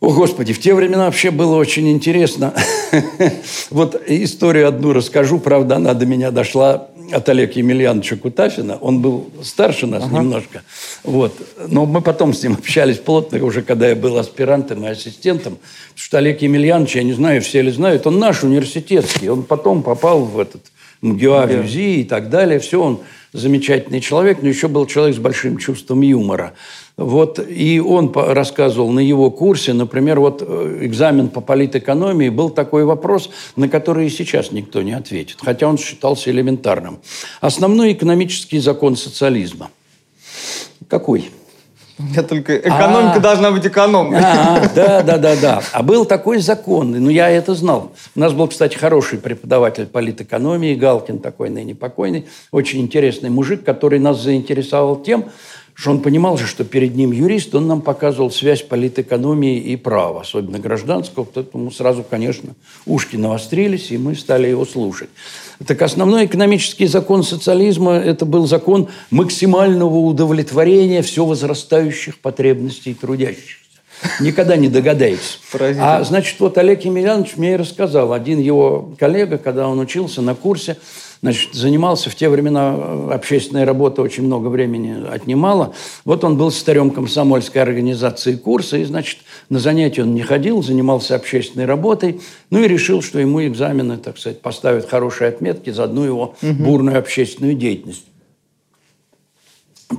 О, 0.01 0.15
Господи, 0.15 0.55
в 0.55 0.61
те 0.61 0.75
времена 0.75 1.05
вообще 1.05 1.31
было 1.31 1.57
очень 1.57 1.91
интересно. 1.91 2.55
вот 3.71 4.01
историю 4.07 4.69
одну 4.69 4.95
расскажу, 4.95 5.39
правда, 5.39 5.77
она 5.77 5.93
до 5.93 6.07
меня 6.07 6.31
дошла 6.31 6.89
от 7.13 7.29
Олега 7.29 7.53
Емельяновича 7.55 8.17
Кутафина. 8.17 8.77
Он 8.77 9.01
был 9.01 9.31
старше 9.43 9.87
нас 9.87 10.05
ага. 10.05 10.21
немножко. 10.21 10.63
Вот. 11.05 11.35
Но 11.69 11.85
мы 11.85 12.01
потом 12.01 12.33
с 12.33 12.43
ним 12.43 12.55
общались 12.55 12.97
плотно, 12.97 13.45
уже 13.45 13.61
когда 13.61 13.89
я 13.89 13.97
был 13.97 14.17
аспирантом 14.17 14.85
и 14.87 14.89
ассистентом. 14.89 15.59
Потому 15.59 15.97
что 15.97 16.19
Олег 16.19 16.41
Емельянович, 16.41 16.97
я 16.97 17.03
не 17.03 17.13
знаю, 17.13 17.43
все 17.43 17.61
ли 17.61 17.71
знают, 17.71 18.07
он 18.07 18.19
наш 18.19 18.43
университетский. 18.43 19.29
Он 19.29 19.43
потом 19.43 19.83
попал 19.83 20.25
в 20.25 20.39
этот 20.39 20.63
МГУА, 21.03 21.47
в 21.47 21.65
ЮЗИ 21.65 22.01
и 22.01 22.05
так 22.05 22.31
далее. 22.31 22.59
Все, 22.59 22.83
он 22.83 23.01
замечательный 23.33 24.01
человек, 24.01 24.39
но 24.43 24.49
еще 24.49 24.69
был 24.69 24.87
человек 24.87 25.17
с 25.17 25.19
большим 25.19 25.59
чувством 25.59 26.01
юмора. 26.01 26.55
Вот, 27.01 27.39
и 27.39 27.81
он 27.81 28.13
рассказывал 28.15 28.91
на 28.91 29.01
его 29.01 29.31
курсе, 29.31 29.73
например, 29.73 30.21
вот 30.21 30.45
э, 30.47 30.81
экзамен 30.83 31.31
по 31.31 31.41
политэкономии, 31.41 32.29
был 32.29 32.51
такой 32.51 32.85
вопрос, 32.85 33.31
на 33.57 33.71
который 33.71 34.07
и 34.07 34.11
сейчас 34.11 34.53
никто 34.53 34.83
не 34.83 34.93
ответит, 34.93 35.39
хотя 35.43 35.67
он 35.67 35.79
считался 35.79 36.31
элементарным. 36.31 36.99
Основной 37.41 37.95
экономический 37.95 38.59
закон 38.59 38.97
социализма. 38.97 39.71
Какой? 40.89 41.31
Я 42.15 42.23
только 42.23 42.59
экономика 42.59 43.17
а, 43.17 43.21
должна 43.21 43.51
быть 43.51 43.67
экономной. 43.67 44.21
А, 44.23 44.69
да, 44.75 45.03
да, 45.03 45.17
да, 45.17 45.37
да. 45.37 45.63
А 45.73 45.83
был 45.83 46.05
такой 46.05 46.39
закон, 46.39 46.93
ну 46.93 47.09
я 47.09 47.31
это 47.31 47.55
знал. 47.55 47.93
У 48.15 48.21
нас 48.21 48.33
был, 48.33 48.49
кстати, 48.49 48.77
хороший 48.77 49.19
преподаватель 49.19 49.87
политэкономии, 49.87 50.75
Галкин 50.75 51.19
такой 51.19 51.51
ныне 51.51 51.75
покойный, 51.75 52.27
очень 52.53 52.81
интересный 52.81 53.31
мужик, 53.31 53.65
который 53.65 53.99
нас 53.99 54.21
заинтересовал 54.21 55.03
тем, 55.03 55.27
что 55.81 55.93
он 55.93 56.03
понимал 56.03 56.37
же, 56.37 56.47
что 56.47 56.63
перед 56.63 56.95
ним 56.95 57.11
юрист, 57.11 57.55
он 57.55 57.67
нам 57.67 57.81
показывал 57.81 58.31
связь 58.31 58.61
политэкономии 58.61 59.57
и 59.57 59.77
права, 59.77 60.21
особенно 60.21 60.59
гражданского, 60.59 61.25
поэтому 61.25 61.71
сразу, 61.71 62.05
конечно, 62.09 62.51
ушки 62.85 63.17
навострились, 63.17 63.91
и 63.91 63.97
мы 63.97 64.15
стали 64.15 64.49
его 64.49 64.67
слушать. 64.67 65.09
Так 65.67 65.81
основной 65.81 66.27
экономический 66.27 66.87
закон 66.87 67.23
социализма– 67.23 67.95
это 67.95 68.27
был 68.27 68.47
закон 68.47 68.89
максимального 69.11 69.97
удовлетворения 69.97 71.01
все 71.01 71.25
возрастающих 71.25 72.19
потребностей 72.19 72.93
трудящихся. 72.93 73.57
Никогда 74.21 74.57
не 74.57 74.69
догадаетесь. 74.69 75.41
А 75.79 76.05
значит, 76.05 76.39
вот 76.41 76.59
Олег 76.59 76.85
Емельянович 76.85 77.37
мне 77.37 77.55
и 77.55 77.57
рассказал. 77.57 78.13
Один 78.13 78.39
его 78.39 78.95
коллега, 78.99 79.39
когда 79.39 79.67
он 79.69 79.79
учился 79.79 80.21
на 80.21 80.35
курсе, 80.35 80.77
Значит, 81.23 81.53
занимался 81.53 82.09
в 82.09 82.15
те 82.15 82.31
времена, 82.31 82.75
э, 82.75 83.11
общественная 83.13 83.67
работа 83.67 84.01
очень 84.01 84.25
много 84.25 84.49
времени 84.49 85.07
отнимала. 85.07 85.75
Вот 86.07 86.25
он 86.25 86.39
был 86.39 86.51
старем 86.51 86.91
комсомольской 86.91 87.61
организации 87.61 88.37
курса, 88.37 88.79
и, 88.79 88.85
значит, 88.85 89.19
на 89.51 89.59
занятия 89.59 90.03
он 90.03 90.15
не 90.15 90.23
ходил, 90.23 90.63
занимался 90.63 91.15
общественной 91.17 91.67
работой, 91.67 92.23
ну 92.49 92.63
и 92.63 92.69
решил, 92.69 93.03
что 93.03 93.19
ему 93.19 93.47
экзамены, 93.47 93.99
так 93.99 94.17
сказать, 94.17 94.41
поставят 94.41 94.89
хорошие 94.89 95.29
отметки 95.29 95.69
за 95.69 95.85
одну 95.85 96.05
его 96.05 96.35
угу. 96.41 96.53
бурную 96.55 96.99
общественную 96.99 97.55
деятельность. 97.55 98.07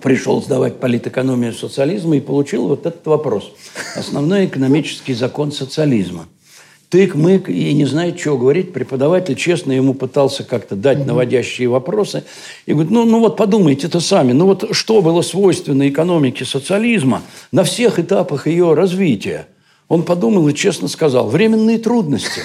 Пришел 0.01 0.41
сдавать 0.41 0.79
политэкономию 0.79 1.53
социализма 1.53 2.15
и 2.15 2.21
получил 2.21 2.67
вот 2.67 2.87
этот 2.87 3.05
вопрос. 3.05 3.51
Основной 3.95 4.47
экономический 4.47 5.13
закон 5.13 5.51
социализма– 5.51 6.25
тык-мык 6.91 7.49
и 7.49 7.73
не 7.73 7.85
знает, 7.85 8.19
что 8.19 8.37
говорить. 8.37 8.73
Преподаватель 8.73 9.35
честно 9.35 9.71
ему 9.71 9.93
пытался 9.93 10.43
как-то 10.43 10.75
дать 10.75 11.05
наводящие 11.05 11.69
вопросы. 11.69 12.23
И 12.65 12.73
говорит, 12.73 12.91
ну, 12.91 13.05
ну 13.05 13.19
вот 13.19 13.37
подумайте 13.37 13.87
это 13.87 14.01
сами. 14.01 14.33
Ну 14.33 14.45
вот 14.45 14.69
что 14.71 15.01
было 15.01 15.21
свойственно 15.21 15.89
экономике 15.89 16.43
социализма 16.45 17.23
на 17.51 17.63
всех 17.63 17.97
этапах 17.97 18.45
ее 18.45 18.73
развития? 18.73 19.47
Он 19.87 20.03
подумал 20.03 20.47
и 20.49 20.53
честно 20.53 20.87
сказал, 20.87 21.27
временные 21.27 21.77
трудности. 21.77 22.41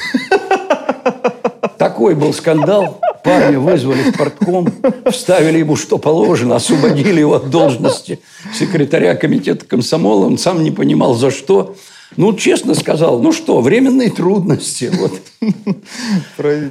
Такой 1.78 2.14
был 2.14 2.32
скандал. 2.32 3.00
Парня 3.22 3.58
вызвали 3.58 4.10
в 4.10 4.16
портком, 4.16 4.72
вставили 5.10 5.58
ему 5.58 5.74
что 5.74 5.98
положено, 5.98 6.54
освободили 6.54 7.18
его 7.18 7.34
от 7.34 7.50
должности 7.50 8.20
секретаря 8.54 9.16
комитета 9.16 9.66
комсомола. 9.66 10.26
Он 10.26 10.38
сам 10.38 10.62
не 10.62 10.70
понимал, 10.70 11.14
за 11.14 11.32
что. 11.32 11.74
Ну, 12.16 12.32
честно 12.34 12.74
сказал, 12.74 13.20
ну 13.20 13.32
что, 13.32 13.60
временные 13.60 14.10
трудности. 14.10 14.90
Вот. 15.00 15.12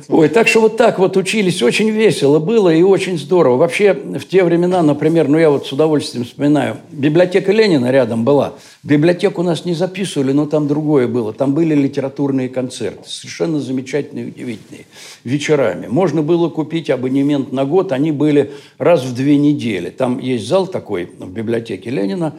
Ой, 0.10 0.30
так 0.30 0.48
что 0.48 0.62
вот 0.62 0.76
так 0.78 1.00
вот 1.00 1.17
учились. 1.17 1.62
Очень 1.62 1.89
весело 1.91 2.39
было 2.39 2.74
и 2.74 2.82
очень 2.82 3.17
здорово. 3.17 3.58
Вообще, 3.58 3.93
в 3.93 4.26
те 4.26 4.43
времена, 4.43 4.82
например, 4.82 5.28
ну 5.28 5.38
я 5.38 5.50
вот 5.50 5.67
с 5.67 5.71
удовольствием 5.71 6.26
вспоминаю, 6.26 6.78
библиотека 6.91 7.52
Ленина 7.52 7.91
рядом 7.91 8.24
была. 8.26 8.54
Библиотеку 8.86 9.41
нас 9.41 9.65
не 9.65 9.74
записывали, 9.74 10.32
но 10.32 10.45
там 10.45 10.67
другое 10.67 11.08
было. 11.08 11.34
Там 11.34 11.56
были 11.56 11.74
литературные 11.74 12.50
концерты. 12.50 13.10
Совершенно 13.10 13.60
замечательные, 13.60 14.28
удивительные. 14.28 14.86
Вечерами. 15.24 15.88
Можно 15.88 16.21
было 16.21 16.50
купить 16.50 16.91
абонемент 16.91 17.52
на 17.52 17.65
год. 17.65 17.91
Они 17.91 18.12
были 18.12 18.52
раз 18.78 19.04
в 19.04 19.15
две 19.15 19.38
недели. 19.38 19.89
Там 19.89 20.19
есть 20.19 20.48
зал 20.48 20.67
такой 20.67 21.10
в 21.17 21.32
библиотеке 21.32 21.89
Ленина. 21.89 22.36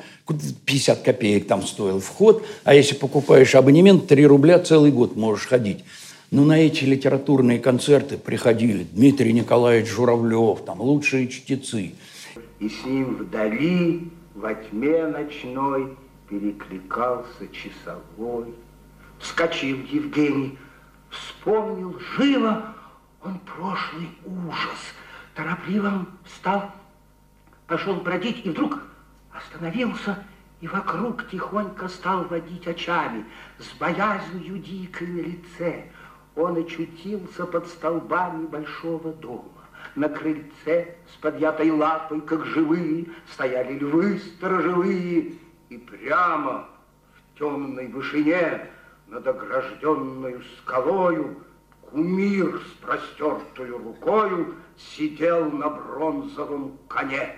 50 0.67 1.03
копеек 1.03 1.49
там 1.49 1.67
стоил 1.67 1.99
вход. 1.99 2.45
А 2.63 2.77
если 2.77 2.95
покупаешь 2.95 3.57
абонемент, 3.57 4.07
3 4.07 4.25
рубля 4.27 4.61
целый 4.61 4.93
год 4.93 5.17
можешь 5.17 5.49
ходить. 5.49 5.79
Но 6.31 6.45
на 6.45 6.61
эти 6.61 6.85
литературные 6.85 7.59
концерты 7.59 8.19
приходили 8.19 8.87
Дмитрий 8.93 9.33
Николаевич 9.33 9.89
Журавлев, 9.89 10.61
там 10.65 10.81
лучшие 10.81 11.27
чтецы. 11.27 11.95
И 12.61 12.69
с 12.69 12.87
ним 12.87 13.17
вдали, 13.17 14.13
во 14.37 14.55
тьме 14.55 15.09
ночной, 15.09 15.89
перекликался 16.29 17.49
часовой. 17.49 18.55
Вскочил 19.19 19.79
Евгений, 19.79 20.59
вспомнил 21.11 21.99
живо 22.17 22.75
он 23.23 23.39
прошлый 23.41 24.09
ужас. 24.25 24.95
Торопливо 25.35 26.07
встал, 26.25 26.71
пошел 27.67 27.97
бродить, 27.97 28.45
и 28.47 28.51
вдруг 28.51 28.81
остановился 29.33 30.25
и 30.61 30.69
вокруг 30.69 31.29
тихонько 31.29 31.89
стал 31.89 32.25
водить 32.25 32.67
очами, 32.67 33.25
с 33.59 33.77
боязнью 33.79 34.59
дикой 34.59 35.07
на 35.09 35.21
лице. 35.21 35.85
Он 36.35 36.57
очутился 36.57 37.47
под 37.47 37.67
столбами 37.67 38.47
большого 38.47 39.13
дома. 39.13 39.45
На 39.95 40.09
крыльце 40.09 40.97
с 41.13 41.17
подъятой 41.21 41.71
лапой, 41.71 42.21
как 42.21 42.45
живые, 42.47 43.07
стояли 43.33 43.79
львы 43.79 44.19
сторожевые, 44.19 45.35
и 45.69 45.79
прямо 45.79 46.67
в 47.15 47.39
темной 47.39 47.87
вышине 47.89 48.67
над 49.09 49.27
огражденную 49.27 50.43
скалою 50.59 51.37
кумир 51.91 52.61
с 52.61 52.85
простертую 52.85 53.79
рукою 53.79 54.55
сидел 54.97 55.51
на 55.51 55.71
бронзовом 55.71 56.73
коне. 56.89 57.35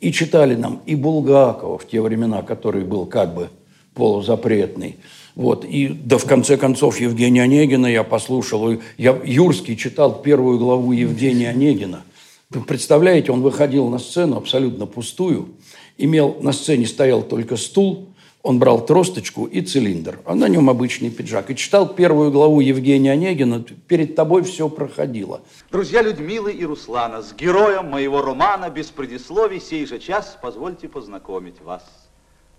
И 0.00 0.12
читали 0.12 0.54
нам 0.54 0.82
и 0.86 0.94
Булгакова 0.94 1.78
в 1.78 1.86
те 1.86 2.00
времена, 2.00 2.42
который 2.42 2.84
был 2.84 3.06
как 3.06 3.34
бы 3.34 3.48
полузапретный. 3.94 4.98
Вот. 5.34 5.64
И 5.64 5.88
да, 5.88 6.18
в 6.18 6.26
конце 6.26 6.56
концов 6.56 7.00
Евгения 7.00 7.42
Онегина 7.42 7.86
я 7.86 8.04
послушал. 8.04 8.78
Я, 8.98 9.18
Юрский 9.24 9.76
читал 9.76 10.22
первую 10.22 10.58
главу 10.58 10.92
Евгения 10.92 11.50
Онегина. 11.50 12.02
Представляете, 12.50 13.32
он 13.32 13.42
выходил 13.42 13.88
на 13.88 13.98
сцену 13.98 14.36
абсолютно 14.36 14.86
пустую. 14.86 15.54
Имел, 15.98 16.36
на 16.40 16.52
сцене 16.52 16.86
стоял 16.86 17.22
только 17.22 17.56
стул, 17.56 18.08
он 18.42 18.58
брал 18.60 18.84
тросточку 18.86 19.46
и 19.46 19.60
цилиндр, 19.60 20.20
а 20.24 20.34
на 20.34 20.48
нем 20.48 20.70
обычный 20.70 21.10
пиджак. 21.10 21.50
И 21.50 21.56
читал 21.56 21.88
первую 21.88 22.30
главу 22.30 22.60
Евгения 22.60 23.12
Онегина 23.12 23.64
«Перед 23.88 24.14
тобой 24.14 24.44
все 24.44 24.68
проходило». 24.68 25.40
Друзья 25.72 26.02
Людмилы 26.02 26.52
и 26.52 26.64
Руслана, 26.64 27.22
с 27.22 27.34
героем 27.34 27.86
моего 27.86 28.22
романа 28.22 28.70
без 28.70 28.86
предисловий 28.86 29.60
сей 29.60 29.84
же 29.86 29.98
час 29.98 30.38
позвольте 30.40 30.88
познакомить 30.88 31.60
вас. 31.60 31.82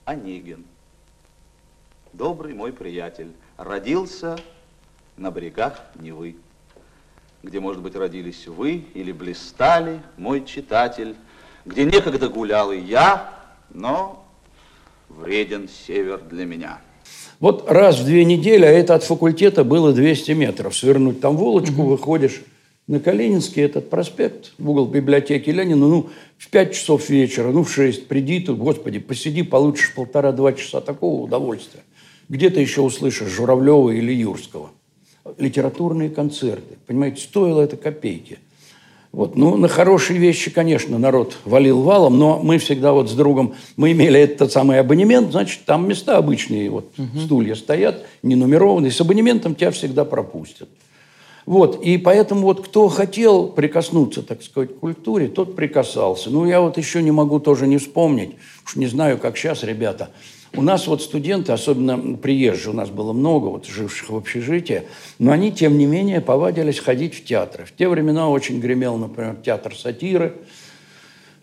Онегин 0.04 0.65
добрый 2.17 2.54
мой 2.54 2.73
приятель, 2.73 3.32
родился 3.58 4.38
на 5.17 5.32
берегах 5.32 5.82
Невы, 5.95 6.36
где, 7.47 7.62
может 7.62 7.81
быть, 7.81 7.95
родились 7.95 8.45
вы 8.45 8.83
или 8.93 9.13
блистали, 9.13 10.01
мой 10.17 10.43
читатель, 10.45 11.15
где 11.65 11.86
некогда 11.86 12.27
гулял 12.27 12.73
и 12.73 12.79
я, 12.79 13.33
но 13.73 14.25
вреден 15.07 15.69
север 15.69 16.19
для 16.29 16.45
меня. 16.45 16.79
Вот 17.39 17.69
раз 17.69 17.99
в 17.99 18.05
две 18.05 18.25
недели, 18.25 18.65
а 18.65 18.69
это 18.69 18.95
от 18.95 19.03
факультета 19.03 19.63
было 19.63 19.93
200 19.93 20.31
метров. 20.31 20.75
Свернуть 20.75 21.21
там 21.21 21.38
волочку, 21.38 21.81
угу. 21.83 21.91
выходишь 21.91 22.41
на 22.88 22.99
Калининский, 22.99 23.63
этот 23.63 23.89
проспект, 23.89 24.51
в 24.57 24.69
угол 24.69 24.88
библиотеки 24.88 25.49
Ленина, 25.49 25.88
ну, 25.88 26.10
в 26.38 26.49
5 26.49 26.73
часов 26.73 27.10
вечера, 27.10 27.51
ну, 27.51 27.63
в 27.63 27.71
6, 27.71 28.07
приди 28.07 28.41
тут, 28.41 28.57
господи, 28.57 28.99
посиди, 28.99 29.43
получишь 29.43 29.93
полтора-два 29.93 30.51
часа 30.51 30.81
такого 30.81 31.21
удовольствия. 31.21 31.83
Где-то 32.27 32.60
еще 32.60 32.81
услышишь 32.81 33.29
Журавлева 33.29 33.91
или 33.91 34.12
Юрского. 34.12 34.71
Литературные 35.37 36.09
концерты. 36.09 36.77
Понимаете, 36.85 37.21
стоило 37.21 37.61
это 37.61 37.77
копейки. 37.77 38.39
Вот. 39.11 39.35
Ну, 39.35 39.55
на 39.55 39.67
хорошие 39.67 40.19
вещи, 40.19 40.51
конечно, 40.51 40.99
народ 40.99 41.37
валил 41.45 41.81
валом, 41.81 42.19
но 42.19 42.39
мы 42.43 42.57
всегда 42.57 42.93
вот 42.93 43.09
с 43.09 43.13
другом, 43.13 43.55
мы 43.75 43.91
имели 43.93 44.19
этот 44.19 44.51
самый 44.51 44.79
абонемент, 44.79 45.31
значит, 45.31 45.65
там 45.65 45.87
места 45.87 46.17
обычные, 46.17 46.69
вот 46.69 46.91
угу. 46.97 47.19
стулья 47.19 47.55
стоят, 47.55 48.05
не 48.21 48.35
нумерованные, 48.35 48.91
с 48.91 49.01
абонементом 49.01 49.55
тебя 49.55 49.71
всегда 49.71 50.05
пропустят. 50.05 50.69
Вот, 51.45 51.81
и 51.81 51.97
поэтому 51.97 52.41
вот 52.41 52.65
кто 52.65 52.89
хотел 52.89 53.47
прикоснуться, 53.47 54.21
так 54.21 54.43
сказать, 54.43 54.75
к 54.75 54.79
культуре, 54.79 55.29
тот 55.29 55.55
прикасался. 55.55 56.29
Ну, 56.29 56.45
я 56.45 56.59
вот 56.59 56.77
еще 56.77 57.01
не 57.01 57.11
могу 57.11 57.39
тоже 57.39 57.65
не 57.65 57.77
вспомнить, 57.77 58.31
уж 58.65 58.75
не 58.75 58.87
знаю, 58.87 59.17
как 59.17 59.37
сейчас 59.37 59.63
ребята– 59.63 60.09
у 60.55 60.62
нас 60.62 60.88
вот 60.88 61.01
студенты, 61.01 61.51
особенно 61.51 62.17
приезжие, 62.17 62.71
у 62.71 62.75
нас 62.75 62.89
было 62.89 63.13
много 63.13 63.47
вот 63.47 63.65
живших 63.65 64.10
в 64.10 64.15
общежитии, 64.15 64.83
но 65.19 65.31
они, 65.31 65.51
тем 65.51 65.77
не 65.77 65.86
менее, 65.86 66.21
повадились 66.21 66.79
ходить 66.79 67.15
в 67.15 67.25
театры. 67.25 67.65
В 67.65 67.75
те 67.75 67.88
времена 67.88 68.29
очень 68.29 68.60
гремел, 68.60 68.97
например, 68.97 69.36
театр 69.43 69.75
сатиры. 69.75 70.33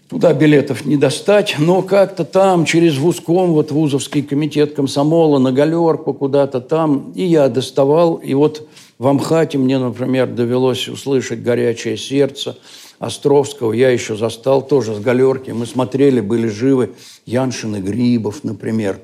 Туда 0.09 0.33
билетов 0.33 0.85
не 0.85 0.97
достать, 0.97 1.57
но 1.59 1.83
как-то 1.83 2.25
там, 2.25 2.67
через 2.67 2.99
Вузком, 2.99 3.53
вот 3.53 3.73
Вузовский 3.73 4.23
комитет 4.23 4.75
комсомола, 4.75 5.39
на 5.39 5.51
галерку 5.51 6.13
куда-то 6.13 6.61
там, 6.61 7.13
и 7.15 7.25
я 7.25 7.49
доставал. 7.49 8.17
И 8.17 8.35
вот 8.35 8.69
в 8.99 9.07
Амхате 9.07 9.59
мне, 9.59 9.79
например, 9.79 10.27
довелось 10.27 10.89
услышать 10.89 11.43
«Горячее 11.43 11.97
сердце», 11.97 12.57
Островского 12.99 13.73
я 13.73 13.91
еще 13.91 14.17
застал 14.17 14.67
тоже 14.67 14.95
с 14.95 15.01
галерки. 15.01 15.51
Мы 15.51 15.67
смотрели, 15.67 16.21
были 16.21 16.47
живы. 16.49 16.93
Яншин 17.27 17.77
и 17.77 17.81
Грибов, 17.81 18.45
например. 18.45 19.01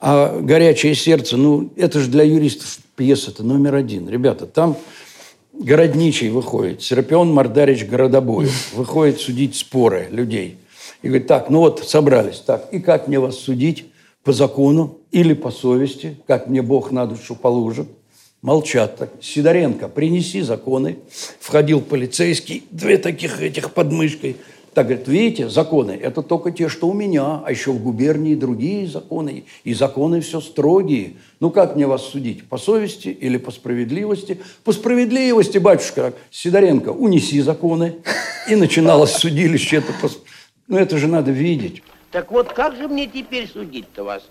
А 0.00 0.40
«Горячее 0.40 0.94
сердце», 0.94 1.36
ну, 1.36 1.70
это 1.76 2.00
же 2.00 2.10
для 2.10 2.24
юристов 2.24 2.78
пьеса-то 2.96 3.44
номер 3.44 3.76
один. 3.76 4.08
Ребята, 4.08 4.46
там 4.46 4.76
городничий 5.52 6.28
выходит, 6.28 6.82
Серапион 6.82 7.32
Мордарич 7.32 7.84
Городобоев, 7.84 8.74
выходит 8.74 9.20
судить 9.20 9.54
споры 9.54 10.08
людей. 10.10 10.58
И 11.02 11.08
говорит, 11.08 11.28
так, 11.28 11.50
ну 11.50 11.60
вот 11.60 11.84
собрались, 11.86 12.38
так, 12.38 12.68
и 12.72 12.80
как 12.80 13.06
мне 13.08 13.20
вас 13.20 13.38
судить? 13.38 13.86
По 14.24 14.32
закону 14.32 14.98
или 15.10 15.34
по 15.34 15.50
совести, 15.50 16.16
как 16.28 16.46
мне 16.46 16.62
Бог 16.62 16.92
на 16.92 17.06
душу 17.06 17.34
положит– 17.34 17.88
Молчат. 18.42 19.08
Сидоренко, 19.22 19.88
принеси 19.88 20.40
законы. 20.42 20.98
Входил 21.38 21.80
полицейский, 21.80 22.64
две 22.72 22.98
таких 22.98 23.40
этих 23.40 23.72
под 23.72 23.92
мышкой. 23.92 24.36
Так 24.74 24.86
говорит, 24.86 25.06
видите, 25.06 25.48
законы, 25.50 25.92
это 25.92 26.22
только 26.22 26.50
те, 26.50 26.70
что 26.70 26.88
у 26.88 26.94
меня, 26.94 27.42
а 27.44 27.50
еще 27.50 27.72
в 27.72 27.82
губернии 27.82 28.34
другие 28.34 28.88
законы, 28.88 29.44
и 29.64 29.74
законы 29.74 30.22
все 30.22 30.40
строгие. 30.40 31.12
Ну, 31.40 31.50
как 31.50 31.76
мне 31.76 31.86
вас 31.86 32.06
судить, 32.06 32.48
по 32.48 32.56
совести 32.56 33.08
или 33.08 33.36
по 33.36 33.50
справедливости? 33.50 34.40
По 34.64 34.72
справедливости, 34.72 35.58
батюшка, 35.58 36.14
Сидоренко, 36.30 36.88
унеси 36.88 37.42
законы. 37.42 37.96
И 38.48 38.56
начиналось 38.56 39.12
судилище. 39.12 39.76
Это 39.76 39.92
по... 40.00 40.08
Ну, 40.68 40.78
это 40.78 40.96
же 40.96 41.06
надо 41.06 41.30
видеть. 41.30 41.82
Так 42.10 42.32
вот, 42.32 42.52
как 42.52 42.74
же 42.74 42.88
мне 42.88 43.06
теперь 43.06 43.46
судить-то 43.46 44.04
вас? 44.04 44.22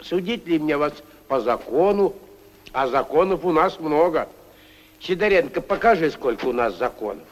Судить 0.00 0.46
ли 0.46 0.58
мне 0.58 0.78
вас 0.78 0.94
по 1.28 1.40
закону, 1.40 2.14
а 2.72 2.88
законов 2.88 3.44
у 3.44 3.52
нас 3.52 3.78
много. 3.78 4.28
Сидоренко, 5.00 5.60
покажи, 5.60 6.10
сколько 6.10 6.46
у 6.46 6.52
нас 6.52 6.76
законов. 6.76 7.26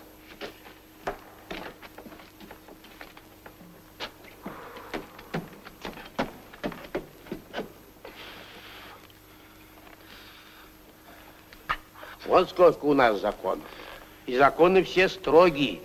Вот 12.26 12.50
сколько 12.50 12.85
у 12.85 12.94
нас 12.94 13.20
законов. 13.20 13.64
И 14.26 14.37
законы 14.37 14.85
все 14.85 15.09
строгие. 15.09 15.81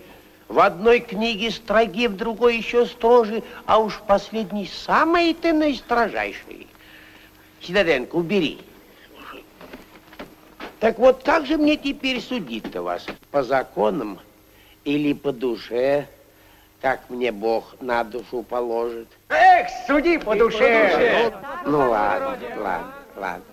В 0.48 0.60
одной 0.60 1.00
книге 1.00 1.50
строги, 1.50 2.08
в 2.08 2.16
другой 2.16 2.58
еще 2.58 2.86
строже, 2.86 3.42
а 3.66 3.80
уж 3.80 3.96
в 3.96 4.04
последней 4.04 4.68
самые-то 4.68 5.54
наистрожайшие. 5.54 6.68
Сидоренко, 7.62 8.16
убери. 8.16 8.60
Так 10.80 11.00
вот, 11.00 11.24
как 11.24 11.46
же 11.46 11.58
мне 11.58 11.78
теперь 11.78 12.22
судить-то 12.22 12.82
вас? 12.82 13.06
По 13.32 13.44
законам 13.44 14.20
или 14.84 15.14
по 15.14 15.32
душе? 15.32 16.08
Как 16.82 17.10
мне 17.10 17.32
Бог 17.32 17.76
на 17.82 18.04
душу 18.04 18.44
положит? 18.44 19.08
Эх, 19.30 19.68
суди 19.88 20.18
по 20.18 20.36
душе! 20.36 20.60
По 20.60 20.98
душе. 20.98 21.34
Ну, 21.66 21.72
ну 21.72 21.90
ладно, 21.90 22.38
ладно, 22.58 22.94
ладно. 23.16 23.46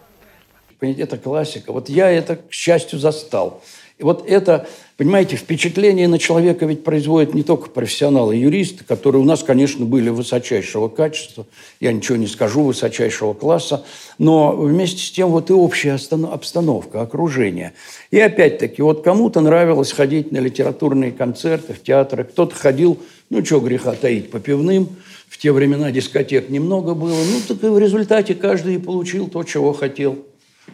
Понимаете, 0.78 1.02
это 1.02 1.16
классика. 1.16 1.72
Вот 1.72 1.88
я 1.88 2.10
это, 2.10 2.36
к 2.36 2.52
счастью, 2.52 2.98
застал. 2.98 3.62
Вот 4.02 4.28
это, 4.28 4.66
понимаете, 4.96 5.36
впечатление 5.36 6.08
на 6.08 6.18
человека 6.18 6.66
ведь 6.66 6.84
производят 6.84 7.34
не 7.34 7.42
только 7.42 7.70
профессионалы, 7.70 8.36
юристы, 8.36 8.84
которые 8.84 9.22
у 9.22 9.24
нас, 9.24 9.42
конечно, 9.42 9.84
были 9.84 10.08
высочайшего 10.08 10.88
качества, 10.88 11.46
я 11.80 11.92
ничего 11.92 12.16
не 12.16 12.26
скажу, 12.26 12.62
высочайшего 12.62 13.34
класса, 13.34 13.84
но 14.18 14.52
вместе 14.52 15.02
с 15.02 15.10
тем 15.10 15.30
вот 15.30 15.50
и 15.50 15.52
общая 15.52 15.98
обстановка, 16.32 17.00
окружение. 17.00 17.72
И 18.10 18.18
опять-таки, 18.18 18.82
вот 18.82 19.02
кому-то 19.02 19.40
нравилось 19.40 19.92
ходить 19.92 20.32
на 20.32 20.38
литературные 20.38 21.12
концерты, 21.12 21.72
в 21.74 21.82
театры, 21.82 22.24
кто-то 22.24 22.54
ходил, 22.54 22.98
ну, 23.30 23.44
что 23.44 23.60
греха 23.60 23.92
таить, 23.92 24.30
по 24.30 24.40
пивным, 24.40 24.88
в 25.28 25.38
те 25.38 25.52
времена 25.52 25.90
дискотек 25.90 26.50
немного 26.50 26.94
было, 26.94 27.16
ну, 27.16 27.40
так 27.48 27.62
и 27.64 27.68
в 27.68 27.78
результате 27.78 28.34
каждый 28.34 28.78
получил 28.78 29.28
то, 29.28 29.42
чего 29.44 29.72
хотел. 29.72 30.26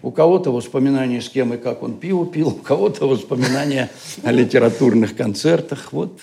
У 0.03 0.11
кого-то 0.11 0.53
воспоминания, 0.53 1.20
с 1.20 1.29
кем 1.29 1.55
и 1.55 1.57
как 1.57 1.83
он 1.83 1.94
пиво 1.94 2.27
пил, 2.27 2.48
у 2.48 2.53
кого-то 2.53 3.07
воспоминания 3.09 3.90
о 4.22 4.33
литературных 4.33 5.16
концертах. 5.16 5.92
Вот. 5.92 6.20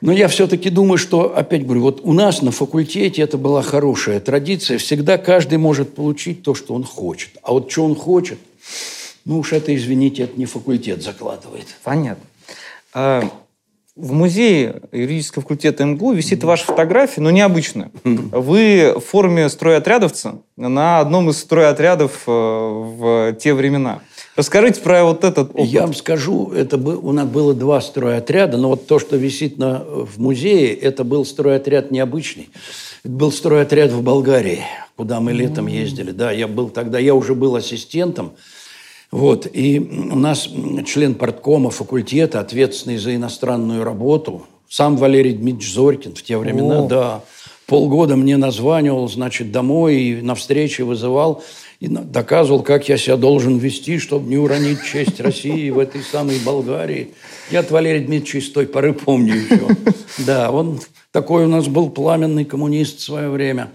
Но 0.00 0.12
я 0.12 0.28
все-таки 0.28 0.70
думаю, 0.70 0.98
что, 0.98 1.36
опять 1.36 1.64
говорю, 1.64 1.82
вот 1.82 2.00
у 2.02 2.12
нас 2.12 2.40
на 2.40 2.50
факультете 2.50 3.20
это 3.22 3.36
была 3.36 3.62
хорошая 3.62 4.18
традиция. 4.20 4.78
Всегда 4.78 5.18
каждый 5.18 5.58
может 5.58 5.94
получить 5.94 6.42
то, 6.42 6.54
что 6.54 6.74
он 6.74 6.84
хочет. 6.84 7.36
А 7.42 7.52
вот 7.52 7.70
что 7.70 7.84
он 7.84 7.94
хочет, 7.94 8.38
ну 9.26 9.38
уж 9.38 9.52
это, 9.52 9.74
извините, 9.76 10.22
это 10.22 10.38
не 10.38 10.46
факультет 10.46 11.02
закладывает. 11.02 11.66
Понятно. 11.84 12.24
В 14.00 14.12
музее 14.12 14.80
юридического 14.92 15.42
факультета 15.42 15.84
МГУ 15.84 16.12
висит 16.12 16.42
ваша 16.42 16.64
фотография, 16.64 17.20
но 17.20 17.30
необычная. 17.30 17.90
Вы 18.02 18.94
в 18.96 19.00
форме 19.00 19.46
стройотрядовца 19.50 20.38
на 20.56 21.00
одном 21.00 21.28
из 21.28 21.38
стройотрядов 21.38 22.22
э, 22.26 22.30
в 22.30 23.34
те 23.34 23.52
времена. 23.52 24.00
Расскажите 24.36 24.80
про 24.80 25.04
вот 25.04 25.22
этот 25.22 25.50
опыт. 25.50 25.66
Я 25.66 25.82
вам 25.82 25.92
скажу, 25.92 26.50
это 26.50 26.78
бы, 26.78 26.96
у 26.96 27.12
нас 27.12 27.28
было 27.28 27.52
два 27.52 27.82
стройотряда, 27.82 28.56
но 28.56 28.70
вот 28.70 28.86
то, 28.86 28.98
что 28.98 29.18
висит 29.18 29.58
на, 29.58 29.80
в 29.80 30.18
музее, 30.18 30.74
это 30.74 31.04
был 31.04 31.26
стройотряд 31.26 31.90
необычный. 31.90 32.48
Это 33.04 33.12
был 33.12 33.30
стройотряд 33.30 33.90
в 33.90 34.02
Болгарии, 34.02 34.60
куда 34.96 35.20
мы 35.20 35.32
летом 35.32 35.66
ездили. 35.66 36.12
Да, 36.12 36.32
я 36.32 36.48
был 36.48 36.70
тогда, 36.70 36.98
я 36.98 37.14
уже 37.14 37.34
был 37.34 37.54
ассистентом, 37.54 38.32
вот. 39.10 39.48
И 39.52 39.78
у 39.78 40.16
нас 40.16 40.48
член 40.86 41.14
парткома 41.14 41.70
факультета, 41.70 42.40
ответственный 42.40 42.98
за 42.98 43.14
иностранную 43.14 43.84
работу, 43.84 44.46
сам 44.68 44.96
Валерий 44.96 45.32
Дмитриевич 45.32 45.74
Зорькин 45.74 46.14
в 46.14 46.22
те 46.22 46.36
времена, 46.38 46.84
О. 46.84 46.88
да, 46.88 47.24
полгода 47.66 48.16
мне 48.16 48.36
названивал, 48.36 49.08
значит, 49.08 49.50
домой 49.50 49.96
и 49.96 50.22
на 50.22 50.34
встречи 50.34 50.82
вызывал 50.82 51.42
и 51.80 51.88
доказывал, 51.88 52.62
как 52.62 52.88
я 52.88 52.98
себя 52.98 53.16
должен 53.16 53.58
вести, 53.58 53.98
чтобы 53.98 54.28
не 54.28 54.36
уронить 54.36 54.84
честь 54.84 55.18
России 55.18 55.70
в 55.70 55.78
этой 55.78 56.02
самой 56.02 56.38
Болгарии. 56.44 57.10
Я 57.50 57.60
от 57.60 57.70
Валерия 57.70 58.00
Дмитриевича 58.00 58.46
с 58.46 58.50
той 58.50 58.66
поры 58.66 58.92
помню 58.92 59.34
еще. 59.34 59.76
Да, 60.18 60.50
он 60.50 60.80
такой 61.10 61.44
у 61.44 61.48
нас 61.48 61.66
был 61.68 61.88
пламенный 61.90 62.44
коммунист 62.44 62.98
в 62.98 63.02
свое 63.02 63.30
время. 63.30 63.70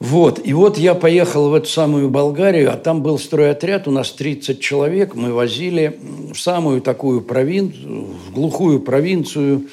Вот. 0.00 0.40
И 0.42 0.54
вот 0.54 0.78
я 0.78 0.94
поехал 0.94 1.50
в 1.50 1.54
эту 1.54 1.68
самую 1.68 2.08
Болгарию, 2.08 2.72
а 2.72 2.76
там 2.76 3.02
был 3.02 3.18
стройотряд, 3.18 3.86
у 3.86 3.90
нас 3.90 4.10
30 4.12 4.58
человек. 4.58 5.14
Мы 5.14 5.32
возили 5.32 6.00
в 6.32 6.38
самую 6.38 6.80
такую 6.80 7.20
провинцию, 7.20 8.06
в 8.26 8.32
глухую 8.32 8.80
провинцию. 8.80 9.68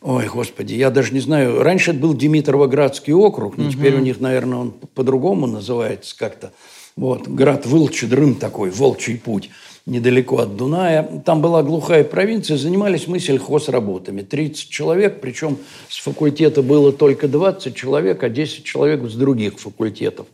Ой, 0.00 0.26
господи, 0.28 0.74
я 0.74 0.90
даже 0.90 1.12
не 1.12 1.20
знаю. 1.20 1.62
Раньше 1.62 1.90
это 1.90 2.00
был 2.00 2.14
Димитровоградский 2.14 3.12
округ, 3.12 3.56
но 3.56 3.64
угу. 3.64 3.72
теперь 3.72 3.96
у 3.96 4.00
них, 4.00 4.20
наверное, 4.20 4.58
он 4.58 4.70
по-другому 4.94 5.48
называется 5.48 6.16
как-то. 6.16 6.52
Вот, 6.94 7.26
град 7.26 7.66
Вылчедрым 7.66 8.36
такой, 8.36 8.70
Волчий 8.70 9.16
путь 9.16 9.50
недалеко 9.86 10.38
от 10.38 10.56
Дуная. 10.56 11.22
Там 11.24 11.40
была 11.40 11.62
глухая 11.62 12.04
провинция, 12.04 12.56
занимались 12.56 13.06
мы 13.06 13.18
сельхозработами. 13.18 14.22
30 14.22 14.68
человек, 14.68 15.20
причем 15.20 15.58
с 15.88 15.98
факультета 15.98 16.62
было 16.62 16.92
только 16.92 17.28
20 17.28 17.74
человек, 17.74 18.22
а 18.22 18.28
10 18.28 18.64
человек 18.64 19.02
с 19.08 19.14
других 19.14 19.58
факультетов. 19.58 20.26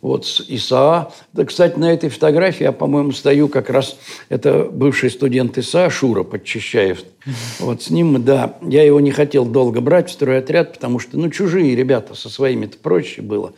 Вот 0.00 0.26
с 0.26 0.44
ИСА. 0.46 1.12
Да, 1.32 1.44
кстати, 1.46 1.78
на 1.78 1.90
этой 1.90 2.10
фотографии 2.10 2.64
я, 2.64 2.72
по-моему, 2.72 3.12
стою 3.12 3.48
как 3.48 3.70
раз... 3.70 3.96
Это 4.28 4.64
бывший 4.64 5.10
студент 5.10 5.56
ИСА, 5.56 5.88
Шура 5.88 6.24
Подчищаев. 6.24 7.02
Вот 7.58 7.84
с 7.84 7.88
ним, 7.88 8.22
да. 8.22 8.58
Я 8.60 8.82
его 8.82 9.00
не 9.00 9.12
хотел 9.12 9.46
долго 9.46 9.80
брать 9.80 10.10
в 10.10 10.12
стройотряд, 10.12 10.74
потому 10.74 10.98
что, 10.98 11.18
ну, 11.18 11.30
чужие 11.30 11.74
ребята, 11.74 12.14
со 12.14 12.28
своими-то 12.28 12.76
проще 12.76 13.22
было. 13.22 13.54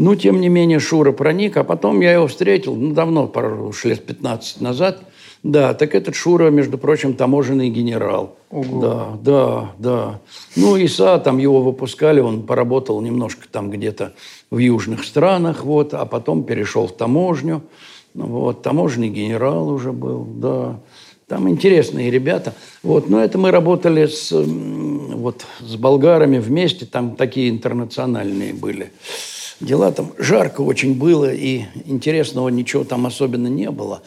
Ну, 0.00 0.14
тем 0.14 0.40
не 0.40 0.48
менее, 0.48 0.78
Шура 0.78 1.10
проник, 1.10 1.56
а 1.56 1.64
потом 1.64 2.00
я 2.02 2.12
его 2.12 2.28
встретил, 2.28 2.76
ну, 2.76 2.94
давно, 2.94 3.26
пару 3.26 3.66
уж 3.66 3.84
лет 3.84 4.06
15 4.06 4.60
назад. 4.60 5.00
Да, 5.42 5.74
так 5.74 5.92
этот 5.92 6.14
Шура, 6.14 6.50
между 6.50 6.78
прочим, 6.78 7.14
таможенный 7.14 7.68
генерал. 7.68 8.36
Ого. 8.48 8.80
Да, 8.80 9.18
да, 9.20 9.72
да. 9.78 10.20
Ну, 10.54 10.76
Иса, 10.76 11.18
там 11.18 11.38
его 11.38 11.62
выпускали, 11.62 12.20
он 12.20 12.44
поработал 12.44 13.00
немножко 13.00 13.48
там 13.50 13.70
где-то 13.70 14.12
в 14.52 14.58
южных 14.58 15.02
странах, 15.02 15.64
вот, 15.64 15.94
а 15.94 16.06
потом 16.06 16.44
перешел 16.44 16.86
в 16.86 16.96
таможню. 16.96 17.62
Ну, 18.14 18.26
вот, 18.26 18.62
таможенный 18.62 19.08
генерал 19.08 19.68
уже 19.68 19.90
был, 19.90 20.24
да. 20.24 20.78
Там 21.26 21.48
интересные 21.48 22.12
ребята. 22.12 22.54
Вот, 22.84 23.10
но 23.10 23.20
это 23.20 23.36
мы 23.36 23.50
работали 23.50 24.06
с, 24.06 24.30
вот, 24.30 25.44
с 25.58 25.74
болгарами 25.74 26.38
вместе, 26.38 26.86
там 26.86 27.16
такие 27.16 27.50
интернациональные 27.50 28.54
были 28.54 28.92
дела 29.60 29.92
там 29.92 30.12
жарко 30.18 30.60
очень 30.60 30.94
было, 30.94 31.32
и 31.32 31.64
интересного 31.84 32.48
ничего 32.48 32.84
там 32.84 33.06
особенно 33.06 33.48
не 33.48 33.70
было. 33.70 34.02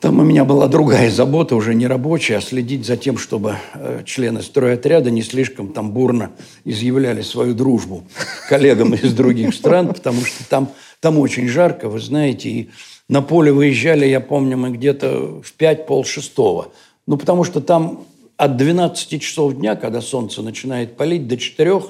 Там 0.00 0.18
у 0.18 0.22
меня 0.22 0.44
была 0.44 0.68
другая 0.68 1.10
забота, 1.10 1.56
уже 1.56 1.74
не 1.74 1.86
рабочая, 1.86 2.36
а 2.36 2.40
следить 2.42 2.84
за 2.84 2.98
тем, 2.98 3.16
чтобы 3.16 3.56
э, 3.72 4.02
члены 4.04 4.42
стройотряда 4.42 5.10
не 5.10 5.22
слишком 5.22 5.72
там 5.72 5.92
бурно 5.92 6.32
изъявляли 6.64 7.22
свою 7.22 7.54
дружбу 7.54 8.04
коллегам 8.48 8.92
из 8.94 9.14
других 9.14 9.54
стран, 9.54 9.88
потому 9.88 10.20
что 10.22 10.46
там, 10.46 10.68
там 11.00 11.18
очень 11.18 11.48
жарко, 11.48 11.88
вы 11.88 12.00
знаете, 12.00 12.50
и 12.50 12.70
на 13.08 13.22
поле 13.22 13.50
выезжали, 13.50 14.04
я 14.06 14.20
помню, 14.20 14.58
мы 14.58 14.72
где-то 14.72 15.40
в 15.42 15.52
пять 15.54 15.86
пол 15.86 16.04
шестого. 16.04 16.72
Ну, 17.06 17.16
потому 17.16 17.44
что 17.44 17.60
там 17.60 18.04
от 18.36 18.56
12 18.56 19.22
часов 19.22 19.54
дня, 19.54 19.76
когда 19.76 20.00
солнце 20.00 20.42
начинает 20.42 20.96
палить, 20.96 21.28
до 21.28 21.36
4, 21.36 21.82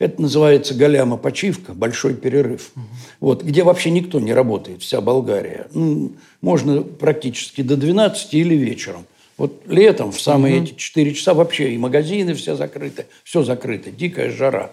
это 0.00 0.20
называется 0.20 0.74
голяма 0.74 1.16
почивка, 1.16 1.74
большой 1.74 2.14
перерыв. 2.14 2.72
Угу. 2.74 2.84
Вот, 3.20 3.42
где 3.44 3.62
вообще 3.62 3.90
никто 3.90 4.18
не 4.18 4.32
работает, 4.32 4.82
вся 4.82 5.00
Болгария. 5.00 5.68
Ну, 5.72 6.12
можно 6.40 6.82
практически 6.82 7.62
до 7.62 7.76
12 7.76 8.34
или 8.34 8.54
вечером. 8.54 9.06
Вот 9.38 9.62
летом 9.66 10.12
в 10.12 10.20
самые 10.20 10.56
угу. 10.56 10.64
эти 10.64 10.74
4 10.74 11.14
часа 11.14 11.34
вообще 11.34 11.72
и 11.72 11.78
магазины 11.78 12.34
все 12.34 12.56
закрыты, 12.56 13.06
все 13.22 13.44
закрыто, 13.44 13.90
дикая 13.90 14.30
жара. 14.30 14.72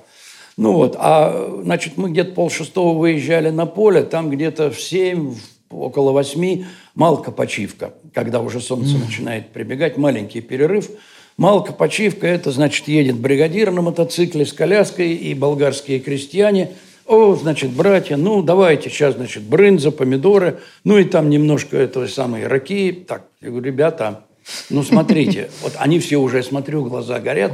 Ну 0.58 0.74
вот, 0.74 0.96
а 1.00 1.60
значит, 1.63 1.96
мы 1.96 2.10
где-то 2.10 2.34
полшестого 2.34 2.98
выезжали 2.98 3.50
на 3.50 3.65
поле, 3.65 4.02
там 4.02 4.30
где-то 4.32 4.72
в 4.72 4.82
7, 4.82 5.36
около 5.70 6.12
8 6.12 6.65
малка 6.96 7.32
почивка, 7.32 7.94
когда 8.13 8.42
уже 8.42 8.60
солнце 8.60 8.96
mm. 8.96 9.06
начинает 9.06 9.50
прибегать, 9.50 9.98
маленький 9.98 10.42
перерыв– 10.42 10.89
Малка 11.39 11.71
почивка– 11.71 12.28
это, 12.28 12.52
значит, 12.52 12.89
едет 12.89 13.15
бригадир 13.15 13.71
на 13.71 13.82
мотоцикле 13.82 14.45
с 14.45 14.52
коляской, 14.54 15.13
и 15.13 15.34
болгарские 15.34 15.99
крестьяне– 15.99 16.71
о, 17.10 17.34
значит, 17.34 17.71
братья, 17.71 18.17
ну, 18.17 18.43
давайте 18.43 18.91
сейчас, 18.91 19.15
значит, 19.15 19.41
брынза, 19.41 19.89
помидоры, 19.89 20.60
ну, 20.84 20.99
и 20.99 21.06
там 21.06 21.32
немножко 21.32 21.75
этого 21.75 22.06
самой 22.06 22.45
раки. 22.45 22.91
Так, 23.08 23.23
я 23.41 23.49
говорю, 23.49 23.65
ребята, 23.65 24.25
ну, 24.69 24.84
смотрите, 24.84 25.49
вот 25.63 25.73
они 25.78 25.99
все 25.99 26.17
уже, 26.17 26.43
смотрю, 26.43 26.86
глаза 26.86 27.19
горят. 27.19 27.54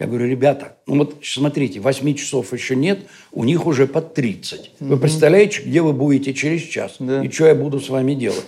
Я 0.00 0.06
говорю, 0.08 0.26
ребята, 0.26 0.78
ну 0.88 0.98
вот 0.98 1.18
смотрите, 1.22 1.78
8 1.78 2.14
часов 2.14 2.52
еще 2.52 2.74
нет, 2.74 2.98
у 3.30 3.44
них 3.44 3.64
уже 3.66 3.86
под 3.86 4.14
30. 4.14 4.72
Вы 4.80 4.96
представляете, 4.96 5.62
где 5.62 5.82
вы 5.82 5.92
будете 5.92 6.34
через 6.34 6.62
час? 6.62 6.96
И 6.98 7.30
что 7.30 7.46
я 7.46 7.54
буду 7.54 7.78
с 7.78 7.88
вами 7.88 8.14
делать? 8.14 8.44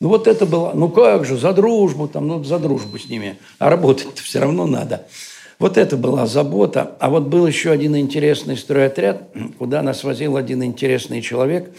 Ну 0.00 0.08
вот 0.08 0.26
это 0.26 0.46
было, 0.46 0.72
ну 0.74 0.88
как 0.88 1.26
же, 1.26 1.36
за 1.36 1.52
дружбу, 1.52 2.08
там, 2.08 2.26
ну 2.26 2.42
за 2.42 2.58
дружбу 2.58 2.98
с 2.98 3.08
ними. 3.08 3.38
А 3.58 3.68
работать-то 3.68 4.22
все 4.22 4.40
равно 4.40 4.66
надо. 4.66 5.06
Вот 5.58 5.76
это 5.76 5.98
была 5.98 6.26
забота. 6.26 6.96
А 7.00 7.10
вот 7.10 7.24
был 7.24 7.46
еще 7.46 7.70
один 7.70 7.94
интересный 7.96 8.56
стройотряд, 8.56 9.28
куда 9.58 9.82
нас 9.82 10.02
возил 10.02 10.38
один 10.38 10.64
интересный 10.64 11.20
человек. 11.20 11.70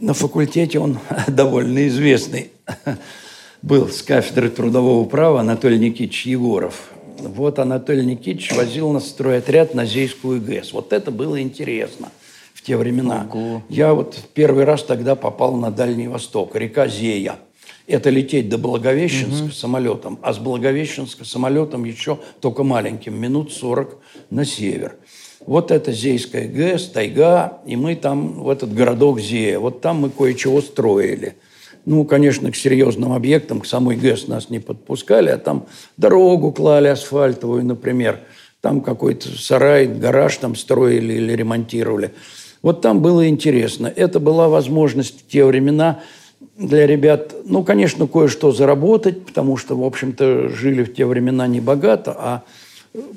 На 0.00 0.14
факультете 0.14 0.80
он 0.80 0.98
довольно 1.28 1.86
известный 1.86 2.50
был 3.62 3.88
с 3.88 4.02
кафедры 4.02 4.50
трудового 4.50 5.04
права 5.04 5.40
Анатолий 5.40 5.78
Никитич 5.78 6.26
Егоров. 6.26 6.90
Вот 7.20 7.60
Анатолий 7.60 8.04
Никитич 8.04 8.52
возил 8.52 8.90
нас 8.90 9.08
стройотряд 9.08 9.74
на 9.74 9.86
Зейскую 9.86 10.40
ГЭС. 10.40 10.72
Вот 10.72 10.92
это 10.92 11.12
было 11.12 11.40
интересно 11.40 12.10
в 12.20 12.23
те 12.64 12.76
времена. 12.76 13.28
Ого. 13.32 13.62
Я 13.68 13.94
вот 13.94 14.16
первый 14.34 14.64
раз 14.64 14.82
тогда 14.82 15.14
попал 15.14 15.54
на 15.56 15.70
Дальний 15.70 16.08
Восток, 16.08 16.56
река 16.56 16.88
Зея. 16.88 17.36
Это 17.86 18.08
лететь 18.08 18.48
до 18.48 18.56
Благовещенска 18.56 19.44
угу. 19.44 19.52
самолетом, 19.52 20.18
а 20.22 20.32
с 20.32 20.38
Благовещенска 20.38 21.24
самолетом 21.24 21.84
еще 21.84 22.18
только 22.40 22.62
маленьким, 22.62 23.20
минут 23.20 23.52
40 23.52 23.98
на 24.30 24.46
север. 24.46 24.96
Вот 25.44 25.70
это 25.70 25.92
Зейская 25.92 26.48
ГЭС, 26.48 26.88
тайга, 26.88 27.58
и 27.66 27.76
мы 27.76 27.96
там 27.96 28.42
в 28.42 28.48
этот 28.48 28.72
городок 28.72 29.20
Зея. 29.20 29.58
Вот 29.58 29.82
там 29.82 30.00
мы 30.00 30.08
кое-чего 30.08 30.62
строили. 30.62 31.36
Ну, 31.84 32.06
конечно, 32.06 32.50
к 32.50 32.56
серьезным 32.56 33.12
объектам, 33.12 33.60
к 33.60 33.66
самой 33.66 33.96
ГЭС 33.96 34.26
нас 34.26 34.48
не 34.48 34.58
подпускали, 34.58 35.28
а 35.28 35.36
там 35.36 35.66
дорогу 35.98 36.50
клали 36.52 36.88
асфальтовую, 36.88 37.66
например. 37.66 38.20
Там 38.62 38.80
какой-то 38.80 39.28
сарай, 39.38 39.86
гараж 39.86 40.38
там 40.38 40.56
строили 40.56 41.12
или 41.12 41.34
ремонтировали. 41.34 42.12
Вот 42.64 42.80
там 42.80 43.02
было 43.02 43.28
интересно. 43.28 43.92
Это 43.94 44.20
была 44.20 44.48
возможность 44.48 45.20
в 45.20 45.30
те 45.30 45.44
времена 45.44 46.00
для 46.56 46.86
ребят, 46.86 47.34
ну, 47.44 47.62
конечно, 47.62 48.06
кое-что 48.06 48.52
заработать, 48.52 49.26
потому 49.26 49.58
что, 49.58 49.76
в 49.76 49.84
общем-то, 49.84 50.48
жили 50.48 50.82
в 50.82 50.94
те 50.94 51.04
времена 51.04 51.46
не 51.46 51.60
богато, 51.60 52.16
а 52.18 52.42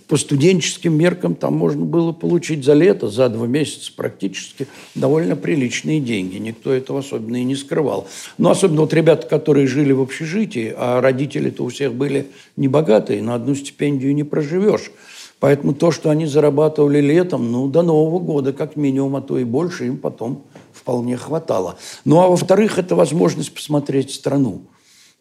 по 0.09 0.17
студенческим 0.17 0.97
меркам 0.97 1.33
там 1.33 1.53
можно 1.55 1.85
было 1.85 2.11
получить 2.11 2.65
за 2.65 2.73
лето, 2.73 3.07
за 3.07 3.29
два 3.29 3.47
месяца 3.47 3.93
практически 3.95 4.67
довольно 4.95 5.37
приличные 5.37 6.01
деньги. 6.01 6.35
Никто 6.35 6.73
этого 6.73 6.99
особенно 6.99 7.37
и 7.37 7.45
не 7.45 7.55
скрывал. 7.55 8.05
Но 8.37 8.49
особенно 8.49 8.81
вот 8.81 8.93
ребята, 8.93 9.27
которые 9.27 9.65
жили 9.67 9.93
в 9.93 10.01
общежитии, 10.01 10.73
а 10.75 10.99
родители-то 10.99 11.63
у 11.63 11.69
всех 11.69 11.93
были 11.93 12.27
небогатые, 12.57 13.21
на 13.21 13.35
одну 13.35 13.55
стипендию 13.55 14.13
не 14.13 14.25
проживешь. 14.25 14.91
Поэтому 15.39 15.73
то, 15.73 15.91
что 15.91 16.09
они 16.09 16.25
зарабатывали 16.25 16.99
летом, 16.99 17.51
ну, 17.51 17.67
до 17.67 17.83
Нового 17.83 18.19
года 18.19 18.53
как 18.53 18.75
минимум, 18.75 19.15
а 19.17 19.21
то 19.21 19.37
и 19.37 19.43
больше, 19.43 19.85
им 19.85 19.97
потом 19.97 20.43
вполне 20.73 21.15
хватало. 21.15 21.77
Ну, 22.05 22.19
а 22.19 22.27
во-вторых, 22.27 22.79
это 22.79 22.95
возможность 22.95 23.53
посмотреть 23.53 24.11
страну. 24.11 24.61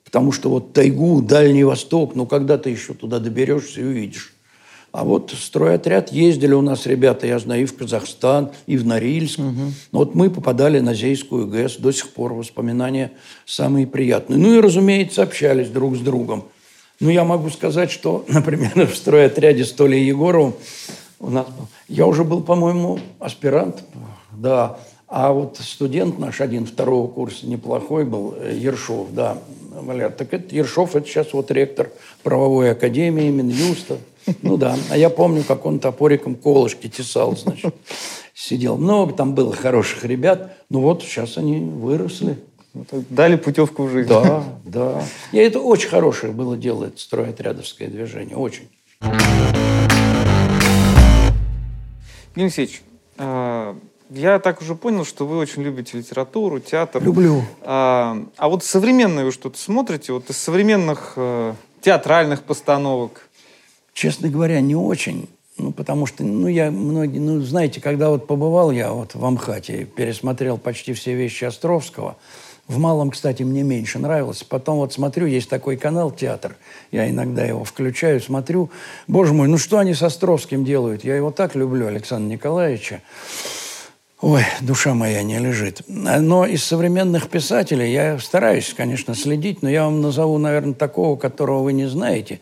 Потому 0.05 0.33
что 0.33 0.49
вот 0.49 0.73
тайгу, 0.73 1.21
Дальний 1.21 1.65
Восток, 1.65 2.15
ну, 2.15 2.27
когда 2.27 2.57
ты 2.57 2.71
еще 2.71 2.95
туда 2.95 3.19
доберешься 3.19 3.81
и 3.81 3.85
увидишь. 3.85 4.33
А 4.93 5.05
вот 5.05 5.35
стройотряд 5.39 6.11
ездили 6.11 6.55
у 6.55 6.63
нас 6.63 6.87
ребята, 6.87 7.27
я 7.27 7.39
знаю, 7.39 7.65
и 7.65 7.67
в 7.67 7.77
Казахстан, 7.77 8.53
и 8.67 8.79
в 8.79 8.87
Норильск. 8.87 9.39
Угу. 9.39 9.73
Но 9.93 9.99
вот 9.99 10.15
мы 10.15 10.31
попадали 10.31 10.79
на 10.79 10.95
Зейскую 10.95 11.47
ГЭС, 11.47 11.77
до 11.77 11.93
сих 11.93 12.09
пор 12.11 12.33
воспоминания 12.33 13.13
самые 13.45 13.87
приятные. 13.87 14.39
Ну 14.39 14.55
и, 14.55 14.61
разумеется, 14.61 15.23
общались 15.23 15.69
друг 15.69 15.97
с 15.97 16.01
другом. 16.01 16.45
Ну, 17.01 17.11
я 17.11 17.25
могу 17.25 17.51
сказать, 17.51 17.91
что, 17.91 18.25
например, 18.29 18.87
в 18.87 18.97
стройотряде 18.97 19.65
с 19.65 19.73
Толей 19.73 20.05
Егоровым 20.07 20.55
у 21.19 21.31
нас 21.31 21.47
был... 21.47 21.67
Я 21.89 22.07
уже 22.07 22.25
был, 22.25 22.43
по-моему, 22.43 22.99
аспирант, 23.19 23.85
да. 24.33 24.79
А 25.09 25.33
вот 25.33 25.59
студент 25.59 26.19
наш 26.19 26.41
один 26.41 26.67
второго 26.67 27.07
курса 27.07 27.47
неплохой 27.47 28.05
был, 28.05 28.35
э, 28.37 28.57
Ершов, 28.59 29.09
да, 29.13 29.39
Валер. 29.71 30.11
Так 30.11 30.35
это 30.35 30.55
Ершов, 30.55 30.97
это 30.97 31.07
сейчас 31.07 31.33
вот 31.33 31.51
ректор 31.53 31.91
правовой 32.23 32.73
академии 32.73 33.31
Минюста. 33.31 33.99
Ну 34.43 34.57
да. 34.57 34.77
А 34.91 34.99
я 34.99 35.09
помню, 35.09 35.45
как 35.45 35.65
он 35.65 35.79
топориком 35.79 36.35
колышки 36.35 36.89
тесал, 36.89 37.37
значит. 37.37 37.75
Сидел. 38.35 38.77
Много 38.77 39.13
там 39.13 39.35
было 39.35 39.55
хороших 39.55 40.05
ребят. 40.05 40.57
Ну 40.71 40.81
вот, 40.81 41.03
сейчас 41.03 41.39
они 41.39 41.61
выросли. 41.61 42.39
Дали 43.11 43.37
путевку 43.37 43.85
в 43.85 43.91
жизнь. 43.91 44.09
Да, 44.09 44.45
да. 44.65 45.03
И 45.33 45.39
это 45.39 45.61
очень 45.61 45.89
хорошее 45.89 46.33
было 46.33 46.57
дело, 46.57 46.87
это 46.87 46.99
стройотрядовское 46.99 47.89
движение. 47.89 48.37
Очень. 48.37 48.69
Евгений 52.31 52.47
Алексеевич, 52.47 52.83
э, 53.19 53.75
я 54.11 54.39
так 54.39 54.61
уже 54.61 54.75
понял, 54.75 55.05
что 55.05 55.27
вы 55.27 55.39
очень 55.39 55.63
любите 55.63 55.99
литературу, 55.99 56.61
театр. 56.61 57.03
Люблю. 57.03 57.43
А, 57.63 58.17
а 58.37 58.49
вот 58.49 58.63
современное 58.63 59.25
вы 59.25 59.33
что-то 59.33 59.59
смотрите? 59.59 60.13
Вот 60.13 60.31
из 60.31 60.37
современных 60.37 61.15
э, 61.17 61.55
театральных 61.81 62.43
постановок? 62.43 63.29
Честно 63.95 64.29
говоря, 64.29 64.61
не 64.61 64.77
очень. 64.77 65.29
Ну, 65.59 65.73
потому 65.73 66.05
что, 66.05 66.23
ну, 66.23 66.49
я 66.49 66.71
многие, 66.71 67.19
ну, 67.19 67.41
знаете, 67.41 67.81
когда 67.81 68.11
вот 68.11 68.27
побывал 68.27 68.71
я 68.71 68.93
вот 68.93 69.15
в 69.15 69.25
Амхате, 69.25 69.87
пересмотрел 69.87 70.59
почти 70.59 70.93
все 70.93 71.15
вещи 71.15 71.45
Островского, 71.45 72.19
в 72.69 72.79
Малом, 72.79 73.11
кстати, 73.11 73.45
мне 73.45 73.63
меньше 73.63 73.99
нравилось. 73.99 74.43
Потом 74.43 74.79
вот 74.79 74.93
смотрю, 74.93 75.27
есть 75.27 75.49
такой 75.49 75.77
канал 75.77 76.11
«Театр». 76.11 76.57
Я 76.91 77.09
иногда 77.09 77.45
его 77.45 77.63
включаю, 77.65 78.21
смотрю. 78.21 78.71
Боже 79.07 79.33
мой, 79.33 79.47
ну 79.47 79.57
что 79.57 79.79
они 79.79 79.95
с 79.95 80.03
Островским 80.03 80.65
делают? 80.65 81.05
Я 81.05 81.17
его 81.17 81.31
так 81.31 81.55
люблю, 81.55 81.87
Александра 81.87 82.29
Николаевича. 82.33 83.03
Ой, 84.21 84.43
душа 84.63 84.95
моя 84.95 85.23
не 85.23 85.39
лежит. 85.39 85.83
Но 85.87 86.47
из 86.47 86.65
современных 86.65 87.29
писателей 87.29 87.93
я 87.93 88.19
стараюсь, 88.19 88.75
конечно, 88.75 89.15
следить, 89.15 89.63
но 89.63 89.69
я 89.69 89.85
вам 89.85 90.01
назову, 90.01 90.39
наверное, 90.39 90.75
такого, 90.75 91.17
которого 91.17 91.63
вы 91.63 91.73
не 91.73 91.87
знаете. 91.87 92.41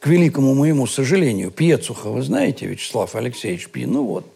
К 0.00 0.06
великому 0.06 0.54
моему 0.54 0.86
сожалению, 0.86 1.50
Пьецуха, 1.50 2.08
вы 2.08 2.22
знаете, 2.22 2.66
Вячеслав 2.66 3.14
Алексеевич 3.14 3.68
Пи? 3.68 3.84
Ну 3.84 4.04
вот, 4.04 4.26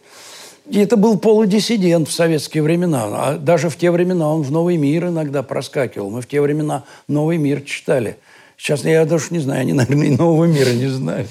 и 0.69 0.79
это 0.79 0.97
был 0.97 1.17
полудиссидент 1.17 2.07
в 2.07 2.11
советские 2.11 2.63
времена. 2.63 3.03
А 3.05 3.37
даже 3.37 3.69
в 3.69 3.77
те 3.77 3.91
времена 3.91 4.33
он 4.33 4.41
в 4.41 4.51
«Новый 4.51 4.77
мир» 4.77 5.07
иногда 5.07 5.43
проскакивал. 5.43 6.09
Мы 6.09 6.21
в 6.21 6.27
те 6.27 6.41
времена 6.41 6.83
«Новый 7.07 7.37
мир» 7.37 7.61
читали. 7.61 8.17
Сейчас 8.57 8.83
я 8.83 9.05
даже 9.05 9.27
не 9.29 9.39
знаю, 9.39 9.61
они, 9.61 9.73
наверное, 9.73 10.07
и 10.07 10.11
«Нового 10.11 10.45
мира» 10.45 10.71
не 10.71 10.87
знают. 10.87 11.29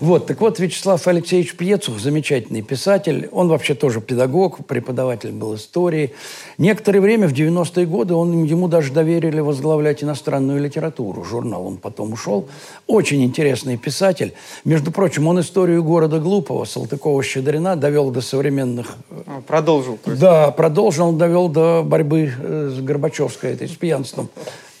Вот, 0.00 0.26
так 0.26 0.40
вот, 0.40 0.58
Вячеслав 0.58 1.06
Алексеевич 1.06 1.54
Пьецух, 1.54 2.00
замечательный 2.00 2.62
писатель. 2.62 3.28
Он 3.32 3.48
вообще 3.48 3.74
тоже 3.74 4.00
педагог, 4.00 4.66
преподаватель 4.66 5.30
был 5.30 5.54
истории. 5.54 6.12
Некоторое 6.58 7.00
время, 7.00 7.28
в 7.28 7.32
90-е 7.32 7.86
годы, 7.86 8.14
он, 8.14 8.44
ему 8.44 8.68
даже 8.68 8.92
доверили 8.92 9.40
возглавлять 9.40 10.02
иностранную 10.02 10.60
литературу. 10.60 11.24
Журнал 11.24 11.66
он 11.66 11.76
потом 11.76 12.12
ушел. 12.12 12.48
Очень 12.86 13.22
интересный 13.24 13.76
писатель. 13.76 14.32
Между 14.64 14.90
прочим, 14.90 15.26
он 15.28 15.40
историю 15.40 15.84
города 15.84 16.18
Глупого, 16.18 16.64
Салтыкова-Щедрина 16.64 17.76
довел 17.76 18.10
до 18.10 18.20
современных... 18.20 18.96
А, 19.26 19.40
продолжил. 19.46 19.98
Да, 20.06 20.50
продолжил, 20.50 21.12
довел 21.12 21.48
до 21.48 21.82
борьбы 21.84 22.32
э, 22.36 22.72
с 22.76 22.80
Горбачевской, 22.80 23.52
этой, 23.52 23.68
с 23.68 23.72
пьянством. 23.72 24.28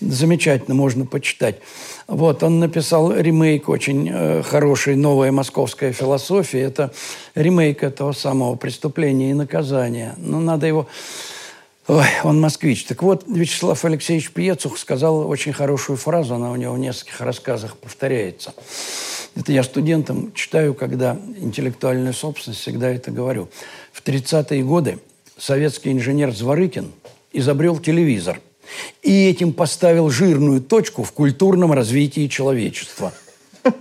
Замечательно, 0.00 0.74
можно 0.74 1.06
почитать. 1.06 1.56
Вот, 2.06 2.42
он 2.42 2.58
написал 2.58 3.12
ремейк 3.14 3.68
очень 3.68 4.08
э, 4.12 4.42
хороший 4.42 4.96
«Новая 4.96 5.30
московская 5.32 5.92
философия». 5.92 6.60
Это 6.60 6.92
ремейк 7.34 7.82
этого 7.82 8.12
самого 8.12 8.56
«Преступления 8.56 9.30
и 9.30 9.34
наказания». 9.34 10.14
Но 10.18 10.38
ну, 10.38 10.44
надо 10.44 10.66
его... 10.66 10.88
Ой, 11.88 12.06
он 12.22 12.40
москвич. 12.40 12.84
Так 12.84 13.02
вот, 13.02 13.24
Вячеслав 13.26 13.84
Алексеевич 13.84 14.30
Пьецух 14.30 14.78
сказал 14.78 15.28
очень 15.28 15.52
хорошую 15.52 15.96
фразу, 15.96 16.34
она 16.34 16.52
у 16.52 16.56
него 16.56 16.74
в 16.74 16.78
нескольких 16.78 17.20
рассказах 17.20 17.76
повторяется. 17.76 18.54
Это 19.34 19.52
я 19.52 19.62
студентам 19.62 20.32
читаю, 20.34 20.74
когда 20.74 21.18
интеллектуальная 21.38 22.12
собственность, 22.12 22.60
всегда 22.60 22.90
это 22.90 23.10
говорю. 23.10 23.48
В 23.92 24.04
30-е 24.04 24.62
годы 24.62 24.98
советский 25.36 25.90
инженер 25.90 26.32
Зворыкин 26.32 26.92
изобрел 27.32 27.78
телевизор– 27.78 28.40
и 29.02 29.28
этим 29.28 29.52
поставил 29.52 30.10
жирную 30.10 30.60
точку 30.60 31.02
в 31.02 31.12
культурном 31.12 31.72
развитии 31.72 32.26
человечества. 32.28 33.12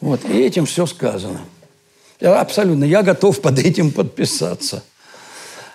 Вот, 0.00 0.24
и 0.24 0.40
этим 0.40 0.64
все 0.64 0.86
сказано. 0.86 1.40
Абсолютно, 2.20 2.84
я 2.84 3.02
готов 3.02 3.40
под 3.42 3.58
этим 3.58 3.90
подписаться. 3.92 4.82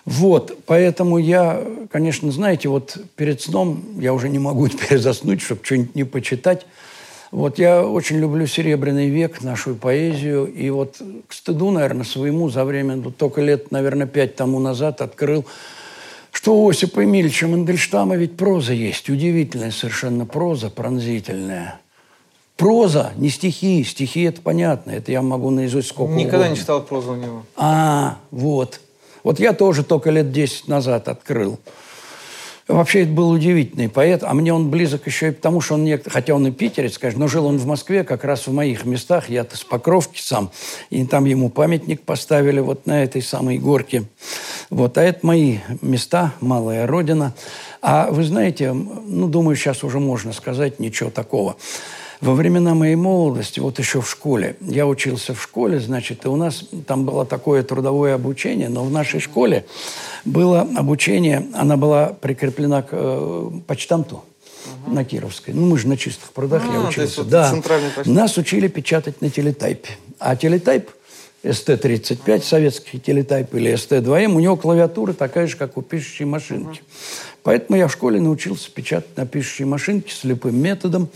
Вот, 0.05 0.57
поэтому 0.65 1.17
я, 1.17 1.63
конечно, 1.91 2.31
знаете, 2.31 2.69
вот 2.69 2.97
перед 3.15 3.41
сном 3.41 3.83
я 3.99 4.13
уже 4.13 4.29
не 4.29 4.39
могу 4.39 4.67
теперь 4.69 4.99
заснуть, 4.99 5.41
чтобы 5.41 5.61
что-нибудь 5.63 5.95
не 5.95 6.03
почитать. 6.03 6.65
Вот 7.31 7.57
я 7.59 7.83
очень 7.83 8.17
люблю 8.17 8.45
«Серебряный 8.45 9.09
век», 9.09 9.41
нашу 9.41 9.75
поэзию. 9.75 10.45
И 10.45 10.69
вот 10.69 11.01
к 11.27 11.33
стыду, 11.33 11.71
наверное, 11.71 12.05
своему 12.05 12.49
за 12.49 12.63
время, 12.63 12.95
ну, 12.95 13.11
только 13.11 13.41
лет, 13.41 13.71
наверное, 13.71 14.07
пять 14.07 14.35
тому 14.35 14.59
назад 14.59 15.01
открыл 15.01 15.45
что 16.35 16.53
у 16.53 16.69
Осипа 16.69 17.01
Эмильевича 17.01 17.47
Мандельштама 17.47 18.17
ведь 18.17 18.35
проза 18.35 18.73
есть, 18.73 19.09
удивительная 19.09 19.71
совершенно 19.71 20.25
проза, 20.25 20.69
пронзительная. 20.69 21.79
Проза, 22.57 23.13
не 23.15 23.29
стихи. 23.29 23.85
Стихи– 23.85 24.21
это 24.23 24.41
понятно, 24.41 24.91
это 24.91 25.13
я 25.13 25.21
могу 25.21 25.49
наизусть 25.49 25.87
сколько 25.87 26.11
Никогда 26.13 26.39
угодно. 26.39 26.53
не 26.53 26.59
читал 26.59 26.81
прозу 26.83 27.13
у 27.13 27.15
него. 27.15 27.43
А, 27.55 28.17
вот. 28.31 28.81
Вот 29.23 29.39
я 29.39 29.53
тоже 29.53 29.85
только 29.85 30.11
лет 30.11 30.33
10 30.33 30.67
назад 30.67 31.07
открыл. 31.07 31.57
Вообще 32.67 33.03
это 33.03 33.11
был 33.11 33.29
удивительный 33.29 33.89
поэт, 33.89 34.23
а 34.23 34.33
мне 34.33 34.51
он 34.51 34.71
близок 34.71 35.05
еще 35.05 35.27
и 35.27 35.31
потому, 35.31 35.61
что 35.61 35.75
он, 35.75 35.87
хотя 36.07 36.33
он 36.33 36.47
и 36.47 36.51
питерец, 36.51 36.97
конечно, 36.97 37.19
но 37.19 37.27
жил 37.27 37.45
он 37.45 37.59
в 37.59 37.67
Москве 37.67 38.03
как 38.03 38.23
раз 38.23 38.47
в 38.47 38.53
моих 38.53 38.85
местах, 38.85 39.29
я-то 39.29 39.55
с 39.55 39.63
Покровки 39.63 40.19
сам, 40.19 40.49
и 40.89 41.05
там 41.05 41.25
ему 41.25 41.49
памятник 41.49 42.01
поставили 42.01 42.59
вот 42.59 42.87
на 42.87 43.03
этой 43.03 43.21
самой 43.21 43.59
горке. 43.59 44.05
Вот, 44.71 44.97
а 44.97 45.03
это 45.03 45.19
мои 45.21 45.59
места, 45.81 46.33
малая 46.41 46.87
родина. 46.87 47.35
А 47.83 48.09
вы 48.09 48.23
знаете, 48.23 48.73
ну, 48.73 49.27
думаю, 49.27 49.55
сейчас 49.55 49.83
уже 49.83 49.99
можно 49.99 50.33
сказать 50.33 50.79
ничего 50.79 51.11
такого. 51.11 51.57
Во 52.25 52.33
времена 52.33 52.73
моей 52.73 52.95
молодости, 52.95 53.59
вот 53.59 53.77
еще 53.77 54.01
в 54.01 54.09
школе, 54.09 54.55
я 54.59 54.87
учился 54.87 55.35
в 55.35 55.43
школе, 55.43 55.79
значит, 55.79 56.25
и 56.25 56.27
у 56.27 56.35
нас 56.35 56.63
там 56.87 57.05
было 57.05 57.23
такое 57.23 57.61
трудовое 57.61 58.15
обучение, 58.15 58.67
но 58.67 58.83
в 58.83 58.91
нашей 58.91 59.19
школе 59.19 59.67
было 60.25 60.61
обучение, 60.61 61.47
она 61.53 61.77
была 61.77 62.07
прикреплена 62.07 62.81
к 62.81 62.89
э, 62.93 63.51
почтамту 63.67 64.23
угу. 64.85 64.95
на 64.95 65.05
Кировской. 65.05 65.53
Ну, 65.53 65.67
мы 65.67 65.77
же 65.77 65.87
на 65.87 65.97
чистых 65.97 66.31
прудах 66.31 66.63
а, 66.67 66.73
я 66.73 66.79
учился. 66.81 67.21
Вот 67.21 67.29
да. 67.29 67.53
Нас 68.05 68.39
учили 68.39 68.69
печатать 68.69 69.21
на 69.21 69.29
телетайпе. 69.29 69.89
А 70.17 70.35
телетайп 70.35 70.89
СТ-35, 71.43 72.41
советский 72.41 72.99
телетайп 72.99 73.53
или 73.53 73.71
СТ-2М, 73.75 74.33
у 74.33 74.39
него 74.39 74.55
клавиатура 74.55 75.13
такая 75.13 75.45
же, 75.45 75.57
как 75.57 75.77
у 75.77 75.83
пишущей 75.83 76.25
машинки. 76.25 76.81
Поэтому 77.45 77.77
я 77.77 77.87
в 77.87 77.91
школе 77.91 78.19
научился 78.19 78.71
печатать 78.71 79.15
на 79.15 79.27
пишущей 79.27 79.65
машинке 79.65 80.11
слепым 80.11 80.59
методом. 80.59 81.09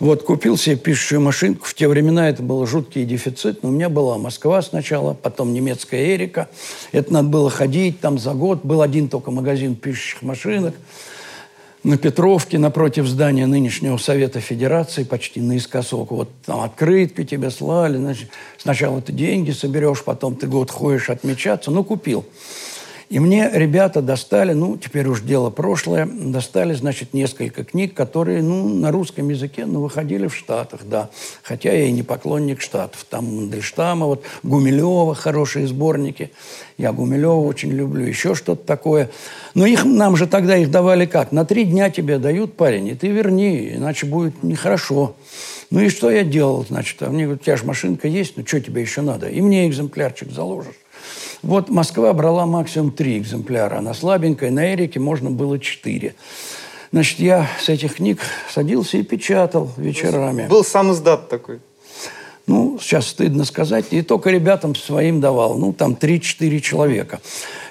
Вот, 0.00 0.22
купил 0.22 0.56
себе 0.56 0.76
пишущую 0.76 1.20
машинку. 1.20 1.66
В 1.66 1.74
те 1.74 1.86
времена 1.86 2.30
это 2.30 2.42
был 2.42 2.64
жуткий 2.66 3.04
дефицит, 3.04 3.62
но 3.62 3.68
у 3.68 3.72
меня 3.72 3.90
была 3.90 4.16
Москва 4.16 4.62
сначала, 4.62 5.12
потом 5.12 5.52
немецкая 5.52 6.14
Эрика. 6.16 6.48
Это 6.92 7.12
надо 7.12 7.28
было 7.28 7.50
ходить 7.50 8.00
там 8.00 8.18
за 8.18 8.32
год. 8.32 8.64
Был 8.64 8.80
один 8.80 9.10
только 9.10 9.30
магазин 9.30 9.76
пишущих 9.76 10.22
машинок 10.22 10.74
на 11.84 11.98
Петровке, 11.98 12.56
напротив 12.56 13.06
здания 13.06 13.46
нынешнего 13.46 13.98
Совета 13.98 14.40
Федерации, 14.40 15.04
почти 15.04 15.42
наискосок. 15.42 16.10
Вот 16.10 16.30
там 16.46 16.60
открытки 16.60 17.22
тебе 17.22 17.50
слали. 17.50 17.98
Значит, 17.98 18.30
сначала 18.56 19.02
ты 19.02 19.12
деньги 19.12 19.50
соберешь, 19.50 20.02
потом 20.02 20.36
ты 20.36 20.46
год 20.46 20.70
ходишь 20.70 21.10
отмечаться. 21.10 21.70
Ну, 21.70 21.84
купил. 21.84 22.24
И 23.08 23.20
мне 23.20 23.48
ребята 23.52 24.02
достали, 24.02 24.52
ну, 24.52 24.76
теперь 24.76 25.06
уж 25.06 25.20
дело 25.20 25.50
прошлое, 25.50 26.06
достали, 26.06 26.74
значит, 26.74 27.14
несколько 27.14 27.62
книг, 27.62 27.94
которые, 27.94 28.42
ну, 28.42 28.68
на 28.68 28.90
русском 28.90 29.28
языке, 29.28 29.64
ну, 29.64 29.80
выходили 29.80 30.26
в 30.26 30.34
Штатах, 30.34 30.80
да. 30.84 31.08
Хотя 31.44 31.72
я 31.72 31.84
и 31.84 31.92
не 31.92 32.02
поклонник 32.02 32.60
Штатов. 32.60 33.06
Там 33.08 33.26
Мандельштама, 33.36 34.06
вот 34.06 34.24
Гумилева, 34.42 35.14
хорошие 35.14 35.68
сборники. 35.68 36.32
Я 36.78 36.92
Гумилева 36.92 37.40
очень 37.40 37.70
люблю, 37.70 38.04
еще 38.04 38.34
что-то 38.34 38.66
такое. 38.66 39.08
Но 39.54 39.66
их, 39.66 39.84
нам 39.84 40.16
же 40.16 40.26
тогда 40.26 40.56
их 40.56 40.72
давали 40.72 41.06
как? 41.06 41.30
На 41.30 41.44
три 41.44 41.64
дня 41.64 41.90
тебе 41.90 42.18
дают, 42.18 42.56
парень, 42.56 42.88
и 42.88 42.94
ты 42.96 43.06
верни, 43.08 43.74
иначе 43.74 44.06
будет 44.06 44.42
нехорошо. 44.42 45.14
Ну 45.70 45.80
и 45.80 45.90
что 45.90 46.10
я 46.10 46.24
делал, 46.24 46.64
значит? 46.68 47.00
А 47.02 47.10
мне 47.10 47.24
говорят, 47.24 47.42
у 47.42 47.44
тебя 47.44 47.56
же 47.56 47.64
машинка 47.64 48.08
есть, 48.08 48.36
ну 48.36 48.44
что 48.44 48.60
тебе 48.60 48.82
еще 48.82 49.00
надо? 49.00 49.28
И 49.28 49.40
мне 49.40 49.68
экземплярчик 49.68 50.32
заложишь. 50.32 50.74
Вот 51.46 51.68
Москва 51.68 52.12
брала 52.12 52.44
максимум 52.44 52.90
три 52.90 53.18
экземпляра. 53.18 53.78
Она 53.78 53.94
слабенькая, 53.94 54.50
на 54.50 54.74
Эрике 54.74 54.98
можно 54.98 55.30
было 55.30 55.60
четыре. 55.60 56.16
Значит, 56.90 57.20
я 57.20 57.46
с 57.60 57.68
этих 57.68 57.96
книг 57.96 58.18
садился 58.50 58.98
и 58.98 59.04
печатал 59.04 59.70
вечерами. 59.76 60.48
Был 60.48 60.64
сам 60.64 60.90
издат 60.90 61.28
такой. 61.28 61.60
Ну, 62.48 62.78
сейчас 62.80 63.06
стыдно 63.06 63.44
сказать, 63.44 63.86
и 63.90 64.02
только 64.02 64.30
ребятам 64.30 64.74
своим 64.74 65.20
давал, 65.20 65.56
ну, 65.56 65.72
там 65.72 65.92
3-4 65.92 66.58
человека. 66.60 67.20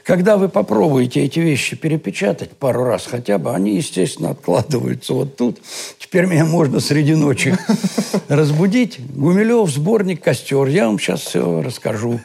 Когда 0.03 0.37
вы 0.37 0.47
попробуете 0.47 1.25
эти 1.25 1.39
вещи 1.39 1.75
перепечатать 1.75 2.51
пару 2.51 2.85
раз 2.85 3.05
хотя 3.05 3.37
бы, 3.37 3.53
они, 3.53 3.75
естественно, 3.75 4.29
откладываются 4.29 5.13
вот 5.13 5.35
тут. 5.35 5.59
Теперь 5.97 6.27
меня 6.27 6.45
можно 6.45 6.79
среди 6.79 7.15
ночи 7.15 7.57
разбудить. 8.29 8.99
Гумилев, 9.13 9.69
сборник 9.69 10.21
«Костер». 10.23 10.67
Я 10.67 10.85
вам 10.87 10.97
сейчас 10.97 11.21
все 11.21 11.61
расскажу. 11.61 12.21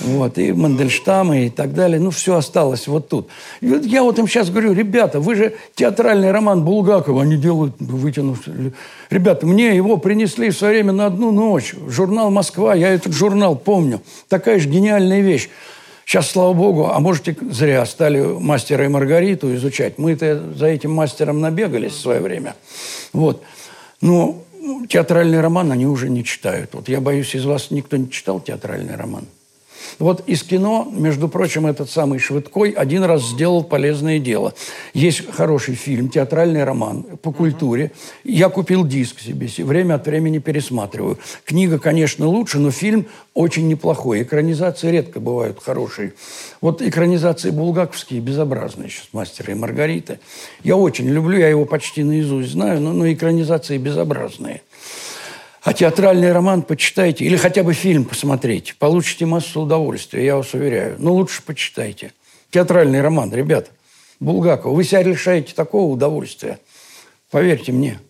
Вот, 0.00 0.38
и 0.38 0.52
Мандельштамы 0.52 1.46
и 1.46 1.50
так 1.50 1.74
далее. 1.74 2.00
Ну, 2.00 2.10
все 2.10 2.36
осталось 2.36 2.86
вот 2.86 3.08
тут. 3.08 3.28
И 3.60 3.66
вот 3.66 3.84
я 3.84 4.02
вот 4.02 4.18
им 4.18 4.26
сейчас 4.26 4.48
говорю, 4.48 4.72
ребята, 4.72 5.20
вы 5.20 5.34
же 5.34 5.54
театральный 5.74 6.30
роман 6.30 6.64
Булгакова, 6.64 7.22
они 7.22 7.36
делают, 7.36 7.74
вытянувший. 7.78 8.72
Ребята, 9.10 9.46
мне 9.46 9.76
его 9.76 9.98
принесли 9.98 10.50
в 10.50 10.56
свое 10.56 10.74
время 10.74 10.92
на 10.92 11.06
одну 11.06 11.30
ночь. 11.32 11.74
Журнал 11.88 12.30
«Москва», 12.30 12.74
я 12.74 12.88
этот 12.88 13.12
журнал 13.12 13.56
помню. 13.56 14.00
Такая 14.28 14.58
же 14.58 14.68
гениальная 14.68 15.20
вещь. 15.20 15.50
Сейчас, 16.06 16.30
слава 16.30 16.54
богу, 16.54 16.90
а 16.92 16.98
можете 16.98 17.36
зря 17.50 17.84
стали 17.86 18.20
мастера 18.20 18.84
и 18.84 18.88
Маргариту 18.88 19.54
изучать. 19.54 19.98
Мы-то 19.98 20.54
за 20.56 20.66
этим 20.66 20.92
мастером 20.92 21.40
набегались 21.40 21.92
в 21.92 22.00
свое 22.00 22.20
время. 22.20 22.56
Вот. 23.12 23.42
Но 24.00 24.42
театральный 24.88 25.40
роман 25.40 25.70
они 25.70 25.86
уже 25.86 26.08
не 26.08 26.24
читают. 26.24 26.70
Вот 26.72 26.88
я 26.88 27.00
боюсь, 27.00 27.34
из 27.34 27.44
вас 27.44 27.70
никто 27.70 27.96
не 27.96 28.10
читал 28.10 28.40
театральный 28.40 28.96
роман. 28.96 29.26
Вот 29.98 30.22
из 30.26 30.42
кино, 30.42 30.88
между 30.90 31.28
прочим, 31.28 31.66
этот 31.66 31.90
самый 31.90 32.18
Швыдкой 32.18 32.70
один 32.70 33.04
раз 33.04 33.22
сделал 33.22 33.62
полезное 33.64 34.18
дело. 34.18 34.54
Есть 34.94 35.30
хороший 35.32 35.74
фильм, 35.74 36.08
театральный 36.08 36.64
роман 36.64 37.04
по 37.22 37.32
культуре. 37.32 37.92
Я 38.24 38.48
купил 38.48 38.86
диск 38.86 39.20
себе, 39.20 39.48
время 39.64 39.94
от 39.94 40.06
времени 40.06 40.38
пересматриваю. 40.38 41.18
Книга, 41.44 41.78
конечно, 41.78 42.26
лучше, 42.26 42.58
но 42.58 42.70
фильм 42.70 43.06
очень 43.34 43.68
неплохой. 43.68 44.22
Экранизации 44.22 44.90
редко 44.90 45.20
бывают 45.20 45.62
хорошие. 45.62 46.14
Вот 46.60 46.82
экранизации 46.82 47.50
булгаковские 47.50 48.20
безобразные 48.20 48.88
сейчас, 48.90 49.08
«Мастера 49.12 49.52
и 49.52 49.54
Маргариты». 49.54 50.18
Я 50.62 50.76
очень 50.76 51.08
люблю, 51.08 51.38
я 51.38 51.48
его 51.48 51.64
почти 51.64 52.02
наизусть 52.02 52.50
знаю, 52.50 52.80
но, 52.80 52.92
но 52.92 53.10
экранизации 53.12 53.78
безобразные. 53.78 54.62
А 55.62 55.74
театральный 55.74 56.32
роман 56.32 56.62
почитайте, 56.62 57.24
или 57.24 57.36
хотя 57.36 57.62
бы 57.62 57.74
фильм 57.74 58.04
посмотрите. 58.04 58.74
Получите 58.78 59.26
массу 59.26 59.60
удовольствия, 59.60 60.24
я 60.24 60.36
вас 60.36 60.54
уверяю. 60.54 60.96
Но 60.98 61.12
лучше 61.12 61.42
почитайте. 61.42 62.12
Театральный 62.50 63.02
роман, 63.02 63.32
ребята. 63.32 63.70
Булгаков, 64.20 64.74
вы 64.74 64.84
себя 64.84 65.02
лишаете 65.02 65.54
такого 65.54 65.92
удовольствия. 65.92 66.58
Поверьте 67.30 67.72
мне. 67.72 68.00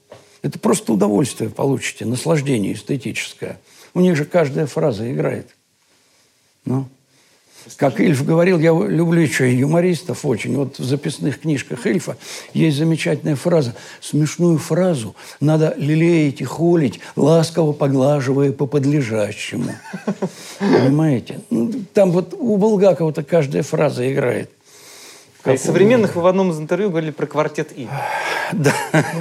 Это 0.42 0.59
просто 0.59 0.92
удовольствие 0.92 1.51
получите, 1.51 2.05
наслаждение 2.07 2.72
эстетическое. 2.72 3.61
У 3.94 4.01
них 4.01 4.16
же 4.16 4.24
каждая 4.24 4.66
фраза 4.66 5.11
играет. 5.11 5.48
Ну. 6.64 6.88
Как 7.76 8.00
Ильф 8.00 8.24
говорил, 8.24 8.58
я 8.58 8.70
люблю 8.70 9.20
еще 9.20 9.50
и 9.50 9.56
юмористов 9.56 10.24
очень. 10.24 10.56
Вот 10.56 10.78
в 10.78 10.84
записных 10.84 11.40
книжках 11.40 11.86
Ильфа 11.86 12.16
есть 12.54 12.76
замечательная 12.76 13.36
фраза. 13.36 13.74
Смешную 14.00 14.58
фразу 14.58 15.14
надо 15.40 15.74
лелеять 15.76 16.40
и 16.40 16.44
холить, 16.44 17.00
ласково 17.16 17.72
поглаживая 17.72 18.52
по 18.52 18.66
подлежащему. 18.66 19.74
Понимаете? 20.58 21.40
Ну, 21.50 21.72
там 21.92 22.12
вот 22.12 22.34
у 22.38 22.56
Булгакова-то 22.56 23.22
каждая 23.22 23.62
фраза 23.62 24.11
играет. 24.11 24.50
А 25.45 25.53
из 25.55 25.62
современных 25.62 26.16
вы 26.16 26.22
в 26.22 26.26
одном 26.26 26.51
из 26.51 26.59
интервью 26.59 26.91
говорили 26.91 27.12
про 27.12 27.26
квартет 27.26 27.72
И. 27.74 27.88
Да. 28.53 28.74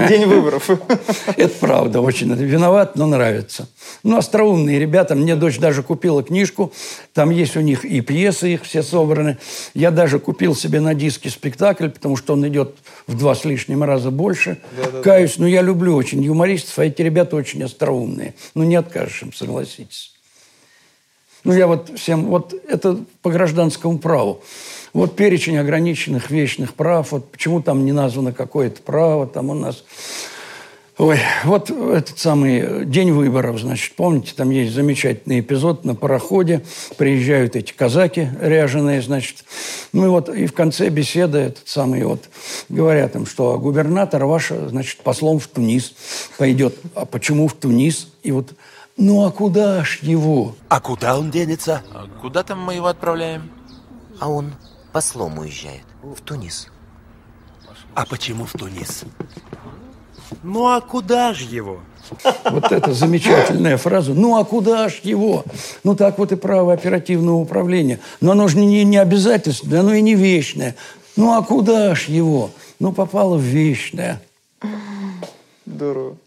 День 0.07 0.25
выборов. 0.25 0.69
Это 1.37 1.53
правда, 1.59 2.01
очень 2.01 2.33
виноват, 2.33 2.95
но 2.95 3.05
нравится. 3.05 3.69
Ну, 4.01 4.17
остроумные 4.17 4.79
ребята. 4.79 5.13
Мне 5.13 5.35
дочь 5.35 5.59
даже 5.59 5.83
купила 5.83 6.23
книжку. 6.23 6.73
Там 7.13 7.29
есть 7.29 7.55
у 7.55 7.59
них 7.59 7.85
и 7.85 8.01
пьесы 8.01 8.55
их 8.55 8.63
все 8.63 8.81
собраны. 8.81 9.37
Я 9.75 9.91
даже 9.91 10.17
купил 10.17 10.55
себе 10.55 10.79
на 10.79 10.95
диске 10.95 11.29
спектакль, 11.29 11.89
потому 11.89 12.17
что 12.17 12.33
он 12.33 12.47
идет 12.47 12.75
в 13.05 13.15
два 13.15 13.35
с 13.35 13.45
лишним 13.45 13.83
раза 13.83 14.09
больше. 14.09 14.57
Да, 14.75 14.89
да, 14.89 15.01
Каюсь, 15.03 15.37
но 15.37 15.47
я 15.47 15.61
люблю 15.61 15.95
очень 15.95 16.23
юмористов, 16.23 16.79
а 16.79 16.85
эти 16.85 17.03
ребята 17.03 17.35
очень 17.35 17.61
остроумные. 17.63 18.33
Ну, 18.55 18.63
не 18.63 18.77
откажешь 18.77 19.21
им, 19.21 19.31
согласитесь. 19.31 20.13
Ну, 21.43 21.53
я 21.53 21.67
вот 21.67 21.97
всем... 21.97 22.25
Вот 22.25 22.53
это 22.67 22.97
по 23.21 23.29
гражданскому 23.29 23.99
праву. 23.99 24.41
Вот 24.93 25.15
перечень 25.15 25.57
ограниченных 25.57 26.31
вечных 26.31 26.73
прав, 26.73 27.11
вот 27.11 27.31
почему 27.31 27.61
там 27.61 27.85
не 27.85 27.91
названо 27.91 28.33
какое-то 28.33 28.81
право, 28.81 29.27
там 29.27 29.49
у 29.49 29.53
нас... 29.53 29.83
Ой, 30.97 31.17
вот 31.45 31.69
этот 31.69 32.19
самый 32.19 32.83
день 32.83 33.13
выборов, 33.13 33.57
значит, 33.61 33.95
помните, 33.95 34.33
там 34.35 34.49
есть 34.49 34.73
замечательный 34.73 35.39
эпизод 35.39 35.85
на 35.85 35.95
пароходе, 35.95 36.65
приезжают 36.97 37.55
эти 37.55 37.71
казаки 37.71 38.29
ряженые, 38.41 39.01
значит, 39.01 39.45
ну 39.93 40.05
и 40.05 40.09
вот 40.09 40.27
и 40.27 40.45
в 40.45 40.53
конце 40.53 40.89
беседы 40.89 41.37
этот 41.37 41.69
самый 41.69 42.03
вот 42.03 42.25
говорят 42.67 43.15
им, 43.15 43.25
что 43.25 43.57
губернатор 43.57 44.25
ваш, 44.25 44.49
значит, 44.49 44.97
послом 44.97 45.39
в 45.39 45.47
Тунис 45.47 45.93
пойдет. 46.37 46.75
А 46.95 47.05
почему 47.05 47.47
в 47.47 47.53
Тунис? 47.53 48.09
И 48.21 48.33
вот, 48.33 48.51
ну 48.97 49.25
а 49.25 49.31
куда 49.31 49.85
ж 49.85 49.99
его? 50.01 50.53
А 50.67 50.81
куда 50.81 51.17
он 51.17 51.31
денется? 51.31 51.81
А 51.93 52.07
куда 52.21 52.43
там 52.43 52.61
мы 52.61 52.73
его 52.73 52.87
отправляем? 52.87 53.49
А 54.19 54.29
он 54.29 54.51
послом 54.91 55.39
уезжает 55.39 55.83
в 56.01 56.21
Тунис. 56.21 56.67
А 57.95 58.05
почему 58.05 58.45
в 58.45 58.53
Тунис? 58.53 59.03
Ну 60.43 60.67
а 60.67 60.81
куда 60.81 61.33
ж 61.33 61.41
его? 61.41 61.79
Вот 62.45 62.71
это 62.71 62.93
замечательная 62.93 63.77
фраза. 63.77 64.13
Ну 64.13 64.37
а 64.37 64.45
куда 64.45 64.89
ж 64.89 64.99
его? 65.03 65.43
Ну 65.83 65.95
так 65.95 66.17
вот 66.17 66.31
и 66.31 66.35
право 66.35 66.73
оперативного 66.73 67.35
управления. 67.35 67.99
Но 68.21 68.31
оно 68.31 68.47
же 68.47 68.57
не, 68.57 68.83
не 68.83 68.97
обязательство, 68.97 69.79
оно 69.79 69.93
и 69.93 70.01
не 70.01 70.15
вечное. 70.15 70.75
Ну 71.15 71.35
а 71.35 71.43
куда 71.43 71.95
ж 71.95 72.05
его? 72.05 72.51
Ну 72.79 72.93
попало 72.93 73.37
в 73.37 73.41
вечное. 73.41 74.21
Здорово. 75.65 76.17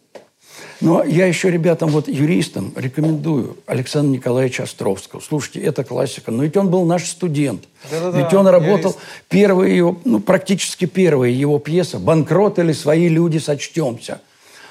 Но 0.80 1.04
я 1.04 1.26
еще 1.26 1.50
ребятам, 1.50 1.90
вот 1.90 2.08
юристам, 2.08 2.72
рекомендую 2.76 3.56
Александра 3.66 4.10
Николаевича 4.10 4.64
Островского. 4.64 5.20
Слушайте, 5.20 5.60
это 5.60 5.84
классика. 5.84 6.30
Но 6.30 6.42
ведь 6.42 6.56
он 6.56 6.70
был 6.70 6.84
наш 6.84 7.06
студент. 7.08 7.64
Да-да-да, 7.90 8.18
ведь 8.18 8.34
он 8.34 8.46
работал, 8.46 8.90
юрист. 8.90 8.98
первая 9.28 9.70
его, 9.70 9.98
ну, 10.04 10.20
практически 10.20 10.86
первая 10.86 11.30
его 11.30 11.58
пьеса 11.58 11.98
«Банкрот 11.98 12.58
или 12.58 12.72
свои 12.72 13.08
люди, 13.08 13.38
сочтемся». 13.38 14.20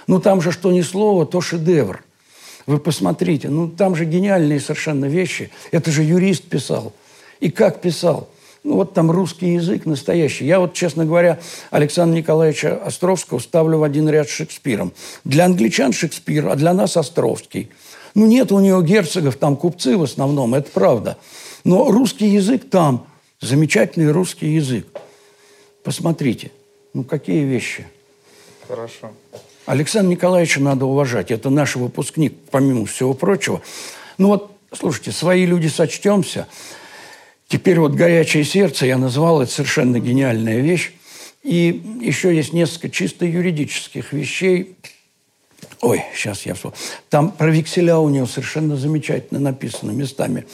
Ну, 0.07 0.19
там 0.19 0.41
же 0.41 0.51
что 0.51 0.71
ни 0.71 0.81
слово, 0.81 1.25
то 1.25 1.39
шедевр. 1.41 2.03
Вы 2.65 2.79
посмотрите, 2.79 3.49
ну, 3.49 3.69
там 3.69 3.95
же 3.95 4.05
гениальные 4.05 4.59
совершенно 4.59 5.05
вещи. 5.05 5.51
Это 5.71 5.91
же 5.91 6.03
юрист 6.03 6.43
писал. 6.43 6.93
И 7.39 7.49
как 7.49 7.81
писал– 7.81 8.29
ну, 8.63 8.75
вот 8.75 8.93
там 8.93 9.09
русский 9.09 9.53
язык 9.53 9.85
настоящий. 9.85 10.45
Я 10.45 10.59
вот, 10.59 10.73
честно 10.73 11.05
говоря, 11.05 11.39
Александра 11.71 12.15
Николаевича 12.15 12.75
Островского 12.75 13.39
ставлю 13.39 13.79
в 13.79 13.83
один 13.83 14.07
ряд 14.07 14.29
с 14.29 14.31
Шекспиром. 14.31 14.93
Для 15.23 15.45
англичан 15.45 15.93
Шекспир, 15.93 16.47
а 16.47 16.55
для 16.55 16.73
нас 16.73 16.95
Островский. 16.95 17.69
Ну, 18.13 18.27
нет 18.27 18.51
у 18.51 18.59
него 18.59 18.81
герцогов, 18.83 19.37
там 19.37 19.55
купцы 19.55 19.97
в 19.97 20.03
основном, 20.03 20.53
это 20.53 20.69
правда. 20.71 21.17
Но 21.63 21.91
русский 21.91 22.27
язык 22.27 22.69
там, 22.69 23.07
замечательный 23.39 24.11
русский 24.11 24.49
язык. 24.53 24.85
Посмотрите, 25.83 26.51
ну, 26.93 27.03
какие 27.03 27.43
вещи. 27.43 27.87
Хорошо. 28.67 29.11
Александра 29.65 30.11
Николаевича 30.11 30.59
надо 30.59 30.85
уважать. 30.85 31.31
Это 31.31 31.49
наш 31.49 31.75
выпускник, 31.75 32.35
помимо 32.51 32.85
всего 32.85 33.15
прочего. 33.15 33.61
Ну 34.19 34.27
вот, 34.27 34.51
слушайте, 34.71 35.11
свои 35.11 35.47
люди 35.47 35.65
сочтемся– 35.65 36.47
Теперь 37.51 37.81
вот 37.81 37.95
«Горячее 37.95 38.45
сердце» 38.45 38.85
я 38.85 38.97
назвал, 38.97 39.41
это 39.41 39.51
совершенно 39.51 39.99
гениальная 39.99 40.61
вещь. 40.61 40.93
И 41.43 41.99
еще 41.99 42.33
есть 42.33 42.53
несколько 42.53 42.89
чисто 42.89 43.25
юридических 43.25 44.13
вещей. 44.13 44.77
Ой, 45.81 46.01
сейчас 46.15 46.45
я 46.45 46.53
вспомню. 46.53 46.77
Там 47.09 47.29
про 47.29 47.51
векселя 47.51 47.97
у 47.97 48.07
него 48.07 48.25
совершенно 48.25 48.77
замечательно 48.77 49.41
написано 49.41 49.91
местами. 49.91 50.45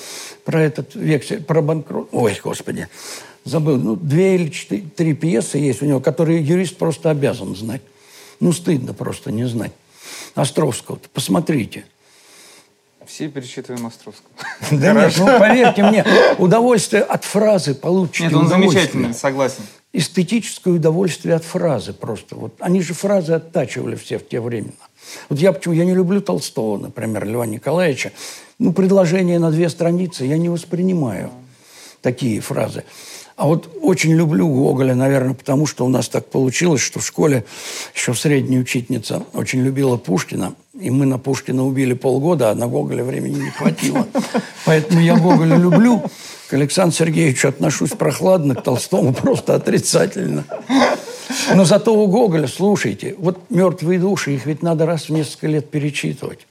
Про 0.44 0.64
этот 0.64 0.96
вексель, 0.96 1.44
про 1.44 1.62
банкрот. 1.62 2.10
Ой, 2.14 2.36
господи, 2.44 2.88
забыл. 3.46 3.78
Ну, 3.78 3.96
две 3.96 4.34
или 4.34 4.50
четыре, 4.50 4.82
три 4.96 5.14
пьесы 5.14 5.60
есть 5.60 5.84
у 5.84 5.86
него, 5.86 6.00
которые 6.00 6.42
юрист 6.42 6.78
просто 6.78 7.12
обязан 7.12 7.56
знать. 7.56 7.84
Ну, 8.40 8.52
стыдно 8.52 8.96
просто 8.96 9.32
не 9.32 9.48
знать. 9.48 9.72
Островского. 10.34 10.98
Посмотрите– 11.14 11.86
все 13.08 13.28
перечитываем 13.30 13.86
Островского. 13.86 14.30
Да 14.72 14.94
нет, 14.94 15.14
ну 15.18 15.26
поверьте 15.26 15.84
мне, 15.84 16.06
удовольствие 16.38 17.04
от 17.04 17.24
фразы 17.24 17.74
получите. 17.74 18.26
Нет, 18.26 18.34
он 18.36 18.48
замечательный, 18.48 19.14
согласен. 19.14 19.64
Эстетическое 19.94 20.74
удовольствие 20.74 21.34
от 21.36 21.44
фразы 21.44 21.94
просто. 21.94 22.36
Вот 22.36 22.54
они 22.60 22.82
же 22.82 22.94
фразы 22.94 23.34
оттачивали 23.34 23.96
все 23.96 24.20
в 24.20 24.28
те 24.28 24.40
времена. 24.40 24.74
Вот 25.30 25.40
я 25.40 25.54
почему 25.54 25.74
я 25.74 25.86
не 25.86 25.96
люблю 25.96 26.22
Толстого, 26.22 26.78
например, 26.78 27.26
Льва 27.26 27.46
Николаевича. 27.46 28.12
Ну, 28.60 28.74
предложение 28.74 29.40
на 29.40 29.50
две 29.52 29.70
страницы 29.70 30.26
я 30.26 30.38
не 30.38 30.50
воспринимаю 30.50 31.32
такие 32.02 32.42
фразы. 32.42 32.84
А 33.38 33.46
вот 33.46 33.70
очень 33.84 34.14
люблю 34.14 34.48
Гоголя, 34.48 34.96
наверное, 34.96 35.36
потому 35.36 35.68
что 35.68 35.86
у 35.86 35.90
нас 35.90 36.10
так 36.10 36.26
получилось, 36.26 36.82
что 36.82 37.00
в 37.00 37.06
школе 37.06 37.46
еще 37.94 38.16
средняя 38.16 38.60
учительница 38.60 39.24
очень 39.32 39.62
любила 39.62 39.96
Пушкина, 39.98 40.56
и 40.74 40.90
мы 40.90 41.06
на 41.06 41.20
Пушкина 41.20 41.64
убили 41.64 41.94
полгода, 41.94 42.50
а 42.50 42.56
на 42.56 42.68
Гоголя 42.68 43.04
времени 43.04 43.44
не 43.44 43.52
хватило. 43.52 44.08
Поэтому 44.66 45.02
я 45.02 45.16
Гоголя 45.16 45.56
люблю. 45.56 46.02
К 46.50 46.54
Александру 46.54 46.98
Сергеевичу 46.98 47.50
отношусь 47.50 47.92
прохладно, 47.92 48.56
к 48.56 48.64
Толстому 48.64 49.14
просто 49.14 49.54
отрицательно. 49.54 50.44
Но 51.54 51.64
зато 51.64 51.94
у 51.94 52.08
Гоголя, 52.08 52.48
слушайте, 52.48 53.16
вот 53.20 53.52
«Мертвые 53.52 54.00
души», 54.00 54.34
их 54.34 54.48
ведь 54.48 54.64
надо 54.64 54.88
раз 54.88 55.10
в 55.10 55.12
несколько 55.12 55.46
лет 55.48 55.70
перечитывать. 55.70 56.48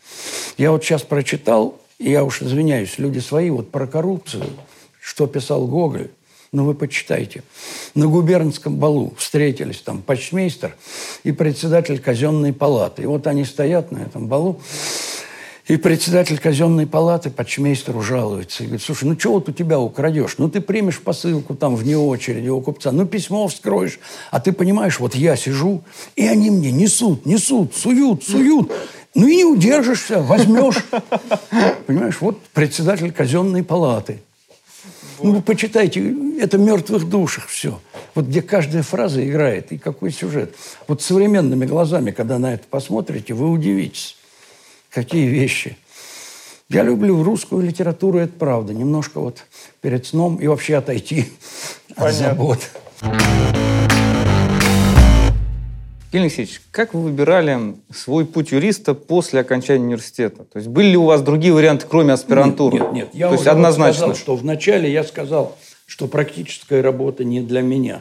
Я 0.56 0.70
вот 0.70 0.84
сейчас 0.84 1.02
прочитал, 1.02 1.80
и 1.98 2.10
я 2.10 2.22
уж 2.22 2.42
извиняюсь, 2.42 2.98
люди 2.98 3.18
свои, 3.18 3.50
вот 3.50 3.72
про 3.72 3.88
коррупцию, 3.88 4.44
что 5.00 5.26
писал 5.26 5.66
Гоголь, 5.66 6.10
ну, 6.56 6.64
вы 6.64 6.74
почитайте. 6.74 7.42
На 7.94 8.06
губернском 8.06 8.76
балу 8.76 9.12
встретились 9.18 9.82
там 9.82 10.00
почмейстер 10.00 10.74
и 11.22 11.32
председатель 11.32 11.98
казенной 11.98 12.54
палаты. 12.54 13.02
И 13.02 13.06
вот 13.06 13.26
они 13.26 13.44
стоят 13.44 13.92
на 13.92 13.98
этом 13.98 14.26
балу, 14.26 14.58
и 15.66 15.76
председатель 15.76 16.38
казенной 16.38 16.86
палаты 16.86 17.28
почмейстеру 17.28 18.00
жалуется. 18.00 18.62
И 18.62 18.66
говорит, 18.66 18.82
слушай, 18.82 19.04
ну 19.04 19.18
что 19.18 19.32
вот 19.32 19.50
у 19.50 19.52
тебя 19.52 19.78
украдешь? 19.78 20.36
Ну 20.38 20.48
ты 20.48 20.62
примешь 20.62 21.00
посылку 21.00 21.54
там 21.54 21.76
вне 21.76 21.98
очереди 21.98 22.48
у 22.48 22.62
купца, 22.62 22.90
ну 22.90 23.04
письмо 23.04 23.48
вскроешь. 23.48 23.98
А 24.30 24.40
ты 24.40 24.52
понимаешь, 24.52 24.98
вот 24.98 25.14
я 25.14 25.36
сижу, 25.36 25.82
и 26.14 26.26
они 26.26 26.50
мне 26.50 26.72
несут, 26.72 27.26
несут, 27.26 27.76
суют, 27.76 28.24
суют. 28.24 28.72
Ну 29.14 29.26
и 29.26 29.36
не 29.36 29.44
удержишься, 29.44 30.22
возьмешь. 30.22 30.82
Понимаешь, 31.86 32.16
вот 32.20 32.40
председатель 32.54 33.12
казенной 33.12 33.62
палаты. 33.62 34.20
Ну, 35.22 35.32
вы 35.32 35.42
почитайте, 35.42 36.14
это 36.40 36.58
«Мертвых 36.58 37.08
душах» 37.08 37.48
все. 37.48 37.80
Вот 38.14 38.26
где 38.26 38.42
каждая 38.42 38.82
фраза 38.82 39.26
играет 39.26 39.72
и 39.72 39.78
какой 39.78 40.12
сюжет. 40.12 40.54
Вот 40.88 41.02
современными 41.02 41.66
глазами, 41.66 42.10
когда 42.10 42.38
на 42.38 42.54
это 42.54 42.64
посмотрите, 42.68 43.34
вы 43.34 43.50
удивитесь, 43.50 44.16
какие 44.90 45.26
вещи. 45.26 45.76
Я 46.68 46.82
люблю 46.82 47.22
русскую 47.22 47.62
литературу, 47.64 48.18
это 48.18 48.32
правда. 48.32 48.74
Немножко 48.74 49.20
вот 49.20 49.44
перед 49.80 50.06
сном 50.06 50.36
и 50.36 50.46
вообще 50.48 50.76
отойти 50.76 51.26
Понятно. 51.94 52.06
от 52.06 52.14
забот. 52.14 52.70
Евгений 56.16 56.28
Алексеевич, 56.28 56.62
как 56.70 56.94
вы 56.94 57.02
выбирали 57.02 57.74
свой 57.94 58.24
путь 58.24 58.50
юриста 58.50 58.94
после 58.94 59.40
окончания 59.40 59.84
университета? 59.84 60.44
То 60.44 60.58
есть 60.58 60.66
были 60.66 60.86
ли 60.86 60.96
у 60.96 61.04
вас 61.04 61.20
другие 61.20 61.52
варианты, 61.52 61.84
кроме 61.86 62.14
аспирантуры? 62.14 62.78
Нет, 62.78 62.92
нет, 62.92 62.94
нет. 62.94 63.08
Я 63.12 63.28
То 63.28 63.34
есть 63.34 63.46
однозначно. 63.46 63.98
сказал, 63.98 64.14
что 64.14 64.36
вначале 64.36 64.90
я 64.90 65.04
сказал, 65.04 65.58
что 65.84 66.08
практическая 66.08 66.80
работа 66.80 67.22
не 67.22 67.42
для 67.42 67.60
меня. 67.60 68.00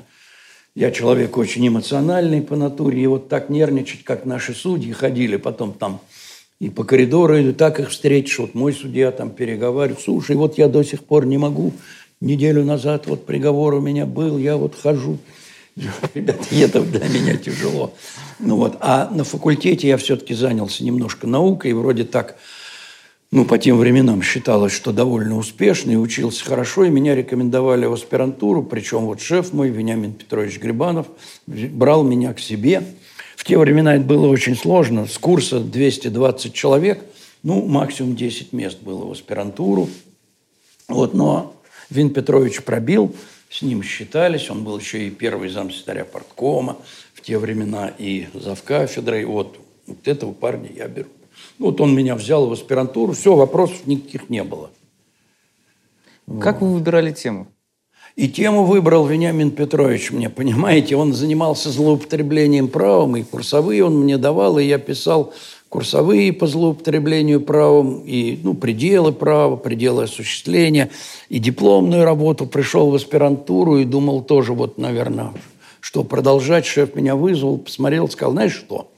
Я 0.75 0.91
человек 0.91 1.35
очень 1.35 1.67
эмоциональный 1.67 2.41
по 2.41 2.55
натуре, 2.55 3.03
и 3.03 3.07
вот 3.07 3.27
так 3.27 3.49
нервничать, 3.49 4.05
как 4.05 4.23
наши 4.23 4.53
судьи 4.53 4.93
ходили 4.93 5.35
потом 5.35 5.73
там 5.73 5.99
и 6.61 6.69
по 6.69 6.85
коридору, 6.85 7.35
и 7.37 7.51
так 7.51 7.81
их 7.81 7.89
встретишь. 7.89 8.39
Вот 8.39 8.53
мой 8.53 8.71
судья 8.71 9.11
там 9.11 9.29
переговаривает, 9.29 10.01
слушай, 10.01 10.37
вот 10.37 10.57
я 10.57 10.69
до 10.69 10.83
сих 10.83 11.03
пор 11.03 11.25
не 11.25 11.37
могу, 11.37 11.73
неделю 12.21 12.63
назад 12.63 13.07
вот 13.07 13.25
приговор 13.25 13.73
у 13.73 13.81
меня 13.81 14.05
был, 14.05 14.37
я 14.37 14.55
вот 14.55 14.73
хожу– 14.73 15.17
Ребята, 16.13 16.45
это 16.51 16.81
для 16.81 17.07
меня 17.09 17.35
тяжело. 17.35 17.93
Ну 18.39 18.55
вот. 18.55 18.77
А 18.79 19.09
на 19.11 19.23
факультете 19.23 19.87
я 19.87 19.97
все-таки 19.97 20.33
занялся 20.33 20.83
немножко 20.83 21.27
наукой, 21.27 21.73
вроде 21.73 22.05
так, 22.05 22.37
ну, 23.31 23.43
по 23.43 23.57
тем 23.57 23.77
временам 23.77 24.21
считалось, 24.21 24.71
что 24.71 24.93
довольно 24.93 25.37
успешный, 25.37 26.01
учился 26.01 26.45
хорошо, 26.45 26.85
и 26.85 26.89
меня 26.89 27.13
рекомендовали 27.13 27.85
в 27.85 27.93
аспирантуру, 27.93 28.63
причем 28.63 29.05
вот 29.05 29.19
шеф 29.19 29.51
мой, 29.51 29.69
Вениамин 29.69 30.13
Петрович 30.13 30.59
Грибанов, 30.59 31.07
брал 31.45 32.03
меня 32.03 32.33
к 32.33 32.39
себе. 32.39 32.83
В 33.35 33.43
те 33.43 33.57
времена 33.57 33.95
это 33.95 34.05
было 34.05 34.27
очень 34.27 34.55
сложно. 34.55 35.07
С 35.07 35.17
курса 35.17 35.59
220 35.59 36.53
человек, 36.53 37.03
ну, 37.43 37.65
максимум 37.65 38.15
10 38.15 38.53
мест 38.53 38.81
было 38.81 39.05
в 39.05 39.11
аспирантуру. 39.11 39.89
Вот, 40.87 41.13
но 41.13 41.53
Вин 41.89 42.11
Петрович 42.11 42.63
пробил– 42.63 43.13
с 43.49 43.61
ним 43.61 43.83
считались. 43.83 44.49
Он 44.49 44.63
был 44.63 44.77
еще 44.77 45.07
и 45.07 45.09
первый 45.09 45.49
замсекретаря 45.49 46.05
парткома 46.05 46.77
в 47.13 47.21
те 47.21 47.37
времена 47.37 47.91
и 47.97 48.27
завкафедрой. 48.33 49.25
Вот, 49.25 49.57
вот 49.87 50.07
этого 50.07 50.33
парня 50.33 50.69
я 50.75 50.87
беру. 50.87 51.09
Вот 51.59 51.81
он 51.81 51.95
меня 51.95 52.15
взял 52.15 52.47
в 52.47 52.51
аспирантуру. 52.51 53.13
Все, 53.13 53.35
вопросов 53.35 53.85
никаких 53.85 54.29
не 54.29 54.43
было. 54.43 54.69
Как 56.41 56.61
вы 56.61 56.73
выбирали 56.73 57.11
тему? 57.11 57.47
И 58.15 58.29
тему 58.29 58.63
выбрал 58.63 59.05
Вениамин 59.05 59.51
Петрович 59.51 60.11
мне, 60.11 60.29
понимаете, 60.29 60.95
он 60.95 61.13
занимался 61.13 61.69
злоупотреблением 61.69 62.69
правом, 62.69 63.17
и 63.17 63.23
курсовые 63.23 63.83
он 63.83 63.99
мне 63.99 64.17
давал, 64.17 64.57
и 64.57 64.63
я 64.63 64.77
писал 64.77 65.33
курсовые 65.75 66.31
по 66.31 66.47
злоупотреблению 66.47 67.41
правом, 67.41 68.01
и 68.05 68.39
ну, 68.41 68.53
пределы 68.53 69.11
права, 69.11 69.57
пределы 69.57 70.03
осуществления, 70.03 70.89
и 71.27 71.37
дипломную 71.37 72.05
работу. 72.05 72.45
Пришел 72.45 72.89
в 72.91 72.95
аспирантуру 72.95 73.79
и 73.79 73.83
думал 73.83 74.21
тоже, 74.21 74.53
вот, 74.53 74.77
наверное, 74.77 75.33
что 75.81 76.05
продолжать. 76.05 76.65
Шеф 76.65 76.95
меня 76.95 77.17
вызвал, 77.17 77.57
посмотрел, 77.57 78.07
сказал, 78.07 78.31
знаешь 78.31 78.53
что, 78.53 78.89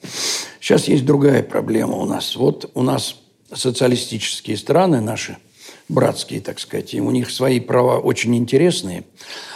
сейчас 0.59 0.88
есть 0.88 1.03
другая 1.03 1.41
проблема 1.41 1.95
у 1.95 2.05
нас. 2.05 2.36
Вот 2.36 2.69
у 2.75 2.84
нас 2.84 3.15
социалистические 3.51 4.55
страны 4.55 5.01
наши– 5.01 5.38
братские, 5.89 6.41
так 6.41 6.59
сказать. 6.59 6.93
И 6.93 7.01
у 7.01 7.11
них 7.11 7.29
свои 7.31 7.59
права 7.59 7.99
очень 7.99 8.35
интересные. 8.35 9.03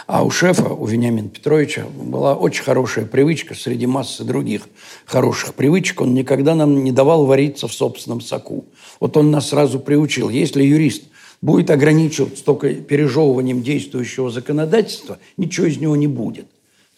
А 0.06 0.24
у 0.24 0.30
шефа, 0.30 0.72
у 0.72 0.86
Вениамина 0.86 1.28
Петровича, 1.28 1.84
была 1.94 2.34
очень 2.34 2.64
хорошая 2.64 3.04
привычка 3.04 3.54
среди 3.54 3.86
массы 3.86 4.24
других 4.24 4.68
хороших 5.04 5.54
привычек. 5.54 6.00
Он 6.00 6.14
никогда 6.14 6.54
нам 6.54 6.82
не 6.84 6.92
давал 6.92 7.26
вариться 7.26 7.68
в 7.68 7.72
собственном 7.72 8.20
соку. 8.20 8.64
Вот 9.00 9.16
он 9.16 9.30
нас 9.30 9.50
сразу 9.50 9.78
приучил. 9.78 10.28
Если 10.28 10.62
юрист 10.62 11.04
будет 11.40 11.70
ограничиваться 11.70 12.44
только 12.44 12.74
пережевыванием 12.74 13.62
действующего 13.62 14.30
законодательства, 14.30 15.18
ничего 15.36 15.66
из 15.66 15.78
него 15.78 15.96
не 15.96 16.06
будет. 16.06 16.46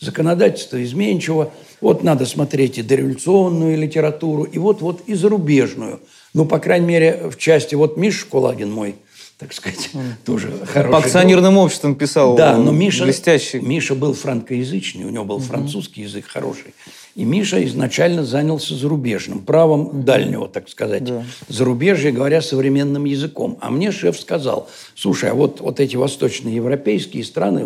Законодательство 0.00 0.82
изменчиво. 0.82 1.52
Вот 1.80 2.02
надо 2.02 2.26
смотреть 2.26 2.78
и 2.78 2.82
дореволюционную 2.82 3.78
литературу, 3.78 4.44
и 4.44 4.58
вот-вот 4.58 5.02
и 5.06 5.14
зарубежную. 5.14 6.00
Ну, 6.34 6.46
по 6.46 6.58
крайней 6.58 6.86
мере, 6.86 7.30
в 7.30 7.38
части... 7.38 7.74
Вот 7.74 7.96
Миша 7.96 8.26
Кулагин 8.26 8.70
мой– 8.70 8.96
так 9.38 9.52
сказать, 9.52 9.90
тоже 10.24 10.52
хороший. 10.66 10.92
По 10.92 10.98
акционерным 10.98 11.54
друг. 11.54 11.66
обществам 11.66 11.96
писал 11.96 12.36
Да, 12.36 12.56
но 12.56 12.70
Миша, 12.70 13.04
блестящий. 13.04 13.60
Миша 13.60 13.94
был 13.94 14.14
франкоязычный, 14.14 15.04
у 15.04 15.10
него 15.10 15.24
был 15.24 15.36
угу. 15.36 15.44
французский 15.44 16.02
язык 16.02 16.26
хороший. 16.26 16.74
И 17.14 17.24
Миша 17.24 17.64
изначально 17.64 18.24
занялся 18.24 18.74
зарубежным, 18.74 19.40
правом 19.40 20.02
дальнего, 20.02 20.48
так 20.48 20.68
сказать, 20.68 21.04
да. 21.04 21.24
зарубежья, 21.46 22.10
говоря 22.10 22.42
современным 22.42 23.04
языком. 23.04 23.56
А 23.60 23.70
мне 23.70 23.92
шеф 23.92 24.18
сказал, 24.18 24.68
слушай, 24.96 25.30
а 25.30 25.34
вот, 25.34 25.60
вот 25.60 25.78
эти 25.78 25.94
восточноевропейские 25.94 27.22
страны, 27.22 27.64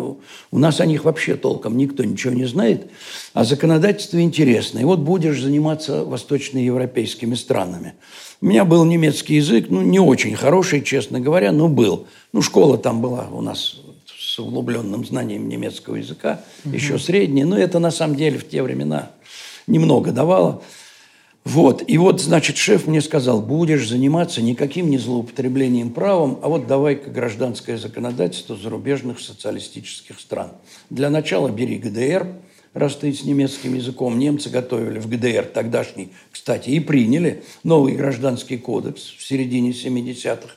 у 0.51 0.59
нас 0.59 0.79
о 0.79 0.85
них 0.85 1.03
вообще 1.03 1.35
толком 1.35 1.77
никто 1.77 2.03
ничего 2.03 2.31
не 2.31 2.45
знает, 2.45 2.91
а 3.33 3.43
законодательство 3.43 4.21
интересное. 4.21 4.83
И 4.83 4.85
вот 4.85 4.99
будешь 4.99 5.41
заниматься 5.41 6.03
восточноевропейскими 6.03 7.33
странами. 7.33 7.95
У 8.41 8.45
меня 8.45 8.65
был 8.65 8.85
немецкий 8.85 9.35
язык, 9.35 9.65
ну, 9.69 9.81
не 9.81 9.99
очень 9.99 10.35
хороший, 10.35 10.83
честно 10.83 11.19
говоря, 11.19 11.51
но 11.51 11.67
был. 11.67 12.05
Ну, 12.33 12.43
школа 12.43 12.77
там 12.77 13.01
была 13.01 13.27
у 13.31 13.41
нас 13.41 13.81
с 14.07 14.37
углубленным 14.37 15.03
знанием 15.03 15.49
немецкого 15.49 15.95
языка, 15.95 16.41
угу. 16.63 16.75
еще 16.75 16.99
средняя, 16.99 17.47
но 17.47 17.57
это 17.57 17.79
на 17.79 17.89
самом 17.89 18.15
деле 18.15 18.37
в 18.37 18.47
те 18.47 18.61
времена 18.61 19.09
немного 19.69 20.11
давало. 20.11 20.61
Вот. 21.45 21.83
И 21.87 21.97
вот, 21.97 22.21
значит, 22.21 22.57
шеф 22.57 22.85
мне 22.85 23.01
сказал, 23.01 23.41
будешь 23.41 23.87
заниматься 23.87 24.41
никаким 24.41 24.89
не 24.89 24.97
злоупотреблением 24.97 25.91
правом, 25.91 26.39
а 26.41 26.49
вот 26.49 26.67
давай-ка 26.67 27.09
гражданское 27.09 27.77
законодательство 27.77 28.55
зарубежных 28.55 29.19
социалистических 29.19 30.19
стран. 30.19 30.51
Для 30.89 31.09
начала 31.09 31.49
бери 31.49 31.77
ГДР– 31.77 32.27
раз 32.73 32.95
ты 32.95 33.13
с 33.13 33.23
немецким 33.23 33.75
языком. 33.75 34.17
Немцы 34.17 34.49
готовили 34.49 34.99
в 34.99 35.07
ГДР 35.07 35.45
тогдашний, 35.45 36.11
кстати, 36.31 36.69
и 36.69 36.79
приняли 36.79 37.43
новый 37.63 37.95
гражданский 37.95 38.57
кодекс 38.57 39.01
в 39.01 39.23
середине 39.25 39.71
70-х. 39.71 40.55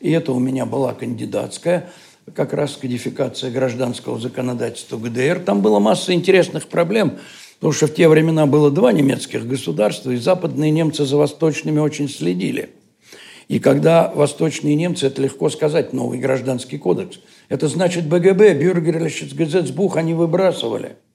И 0.00 0.10
это 0.10 0.32
у 0.32 0.38
меня 0.38 0.66
была 0.66 0.94
кандидатская, 0.94 1.90
как 2.34 2.52
раз 2.52 2.76
кодификация 2.76 3.50
гражданского 3.50 4.18
законодательства 4.18 4.96
ГДР. 4.96 5.40
Там 5.40 5.60
была 5.60 5.80
масса 5.80 6.12
интересных 6.12 6.66
проблем, 6.68 7.18
потому 7.62 7.74
что 7.74 7.86
в 7.86 7.94
те 7.94 8.08
времена 8.08 8.46
было 8.46 8.72
два 8.72 8.90
немецких 8.90 9.46
государства, 9.46 10.10
и 10.10 10.16
западные 10.16 10.72
немцы 10.72 11.04
за 11.04 11.16
восточными 11.16 11.78
очень 11.78 12.08
следили. 12.08 12.70
И 13.46 13.60
когда 13.60 14.10
восточные 14.12 14.74
немцы, 14.74 15.06
это 15.06 15.22
легко 15.22 15.48
сказать, 15.48 15.92
новый 15.92 16.18
гражданский 16.18 16.76
кодекс, 16.76 17.20
это 17.48 17.68
значит 17.68 18.08
БГБ, 18.08 18.54
Бюргерлищец, 18.54 19.32
Газетсбух, 19.32 19.96
они 19.96 20.12
выбрасывали– 20.12 20.96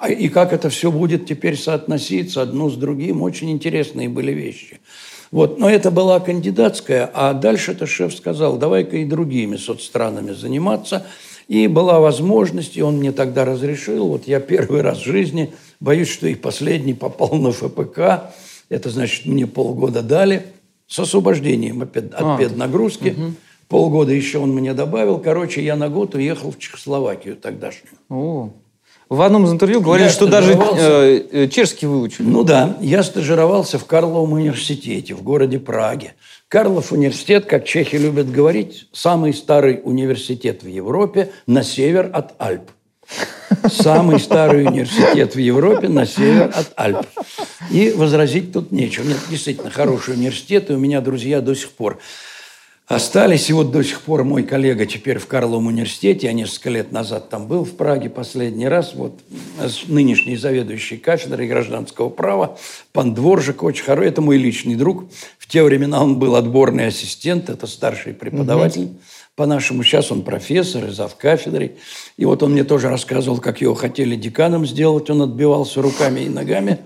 а 0.00 0.08
и 0.08 0.30
как 0.30 0.54
это 0.54 0.70
все 0.70 0.90
будет 0.90 1.26
теперь 1.26 1.58
соотноситься 1.58 2.40
одно 2.40 2.70
с 2.70 2.74
другим, 2.74 3.20
очень 3.20 3.50
интересные 3.50 4.08
были 4.08 4.32
вещи. 4.32 4.80
Вот. 5.30 5.58
Но 5.58 5.68
это 5.68 5.90
была 5.90 6.18
кандидатская, 6.20 7.08
а 7.12 7.34
дальше-то 7.34 7.86
шеф 7.86 8.14
сказал, 8.14 8.56
давай-ка 8.56 8.96
и 8.96 9.04
другими 9.04 9.56
соцстранами 9.56 10.32
заниматься. 10.32 11.06
И 11.50 11.66
была 11.66 11.98
возможность, 11.98 12.76
и 12.76 12.82
он 12.82 12.98
мне 12.98 13.10
тогда 13.10 13.44
разрешил. 13.44 14.06
Вот 14.06 14.28
я 14.28 14.38
первый 14.38 14.82
раз 14.82 14.98
в 14.98 15.04
жизни, 15.04 15.52
боюсь, 15.80 16.06
что 16.06 16.28
и 16.28 16.36
последний 16.36 16.94
попал 16.94 17.34
на 17.34 17.50
ФПК. 17.50 18.32
Это 18.68 18.88
значит, 18.88 19.26
мне 19.26 19.48
полгода 19.48 20.00
дали 20.00 20.44
с 20.86 21.00
освобождением 21.00 21.82
от 21.82 21.96
а, 21.96 22.38
педнагрузки. 22.38 23.08
Угу. 23.08 23.32
Полгода 23.66 24.12
еще 24.12 24.38
он 24.38 24.54
мне 24.54 24.74
добавил. 24.74 25.18
Короче, 25.18 25.60
я 25.64 25.74
на 25.74 25.88
год 25.88 26.14
уехал 26.14 26.52
в 26.52 26.58
Чехословакию 26.60 27.34
тогдашнюю. 27.34 27.96
О. 28.08 28.50
В 29.10 29.22
одном 29.22 29.44
из 29.44 29.50
интервью 29.50 29.80
говорили, 29.80 30.06
я 30.06 30.12
что 30.12 30.26
даже 30.28 30.52
э, 30.52 31.22
э, 31.32 31.48
чешский 31.48 31.86
выучили. 31.86 32.28
Ну 32.28 32.44
да, 32.44 32.76
я 32.80 33.02
стажировался 33.02 33.76
в 33.76 33.84
Карловом 33.84 34.34
университете 34.34 35.14
в 35.14 35.22
городе 35.22 35.58
Праге. 35.58 36.14
Карлов 36.46 36.92
университет, 36.92 37.44
как 37.46 37.64
чехи 37.64 37.96
любят 37.96 38.30
говорить, 38.30 38.86
самый 38.92 39.34
старый 39.34 39.80
университет 39.82 40.62
в 40.62 40.68
Европе 40.68 41.32
на 41.48 41.64
север 41.64 42.08
от 42.12 42.34
Альп. 42.38 42.70
Самый 43.68 44.20
старый 44.20 44.64
университет 44.64 45.34
в 45.34 45.38
Европе 45.38 45.88
на 45.88 46.06
север 46.06 46.52
от 46.54 46.72
Альп. 46.76 47.04
И 47.72 47.90
возразить 47.90 48.52
тут 48.52 48.70
нечего. 48.70 49.08
Нет, 49.08 49.18
действительно, 49.28 49.70
хороший 49.70 50.14
университет, 50.14 50.70
и 50.70 50.74
у 50.74 50.78
меня 50.78 51.00
друзья 51.00 51.40
до 51.40 51.56
сих 51.56 51.70
пор 51.70 51.98
остались. 52.90 53.48
И 53.48 53.52
вот 53.52 53.70
до 53.70 53.84
сих 53.84 54.00
пор 54.00 54.24
мой 54.24 54.42
коллега 54.42 54.84
теперь 54.84 55.18
в 55.18 55.26
Карловом 55.26 55.68
университете, 55.68 56.26
я 56.26 56.32
несколько 56.32 56.70
лет 56.70 56.90
назад 56.90 57.30
там 57.30 57.46
был 57.46 57.64
в 57.64 57.76
Праге 57.76 58.10
последний 58.10 58.66
раз, 58.66 58.94
вот 58.94 59.20
нынешний 59.86 60.36
заведующий 60.36 60.96
кафедрой 60.96 61.46
гражданского 61.46 62.08
права, 62.08 62.58
пан 62.92 63.14
Дворжик, 63.14 63.62
очень 63.62 63.84
хороший, 63.84 64.08
это 64.08 64.20
мой 64.20 64.38
личный 64.38 64.74
друг. 64.74 65.04
В 65.38 65.46
те 65.46 65.62
времена 65.62 66.02
он 66.02 66.18
был 66.18 66.34
отборный 66.34 66.88
ассистент, 66.88 67.48
это 67.48 67.68
старший 67.68 68.12
преподаватель. 68.12 68.84
Угу. 68.84 68.98
По-нашему, 69.36 69.84
сейчас 69.84 70.10
он 70.10 70.22
профессор 70.22 70.86
и 70.86 70.90
зав 70.90 71.14
кафедрой. 71.16 71.76
И 72.16 72.24
вот 72.24 72.42
он 72.42 72.52
мне 72.52 72.64
тоже 72.64 72.88
рассказывал, 72.88 73.38
как 73.38 73.60
его 73.60 73.74
хотели 73.74 74.16
деканом 74.16 74.66
сделать. 74.66 75.08
Он 75.08 75.22
отбивался 75.22 75.80
руками 75.80 76.20
и 76.22 76.28
ногами. 76.28 76.80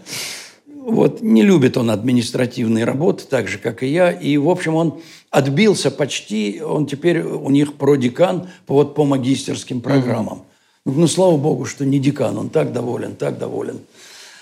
Вот, 0.86 1.22
не 1.22 1.42
любит 1.42 1.78
он 1.78 1.90
административные 1.90 2.84
работы, 2.84 3.24
так 3.24 3.48
же, 3.48 3.56
как 3.56 3.82
и 3.82 3.86
я. 3.86 4.10
И, 4.10 4.36
в 4.36 4.50
общем, 4.50 4.74
он 4.74 5.00
отбился 5.30 5.90
почти, 5.90 6.60
он 6.62 6.86
теперь 6.86 7.22
у 7.22 7.48
них 7.48 7.74
продекан 7.74 8.48
по, 8.66 8.74
вот, 8.74 8.94
по 8.94 9.04
магистерским 9.04 9.80
программам. 9.80 10.42
Mm-hmm. 10.84 10.92
Ну, 10.96 11.06
слава 11.06 11.38
богу, 11.38 11.64
что 11.64 11.86
не 11.86 11.98
декан, 11.98 12.36
он 12.36 12.50
так 12.50 12.74
доволен, 12.74 13.14
так 13.14 13.38
доволен. 13.38 13.78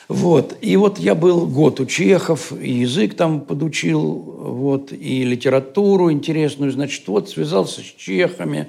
Вот. 0.09 0.57
И 0.61 0.77
вот 0.77 0.99
я 0.99 1.15
был 1.15 1.47
год 1.47 1.79
у 1.79 1.87
чехов, 1.87 2.53
и 2.53 2.73
язык 2.73 3.15
там 3.15 3.43
подучил, 3.43 4.01
вот, 4.03 4.93
и 4.93 5.23
литературу 5.23 6.11
интересную. 6.11 6.73
Значит, 6.73 7.07
вот 7.07 7.31
связался 7.31 7.83
с 7.83 7.85
чехами, 7.85 8.67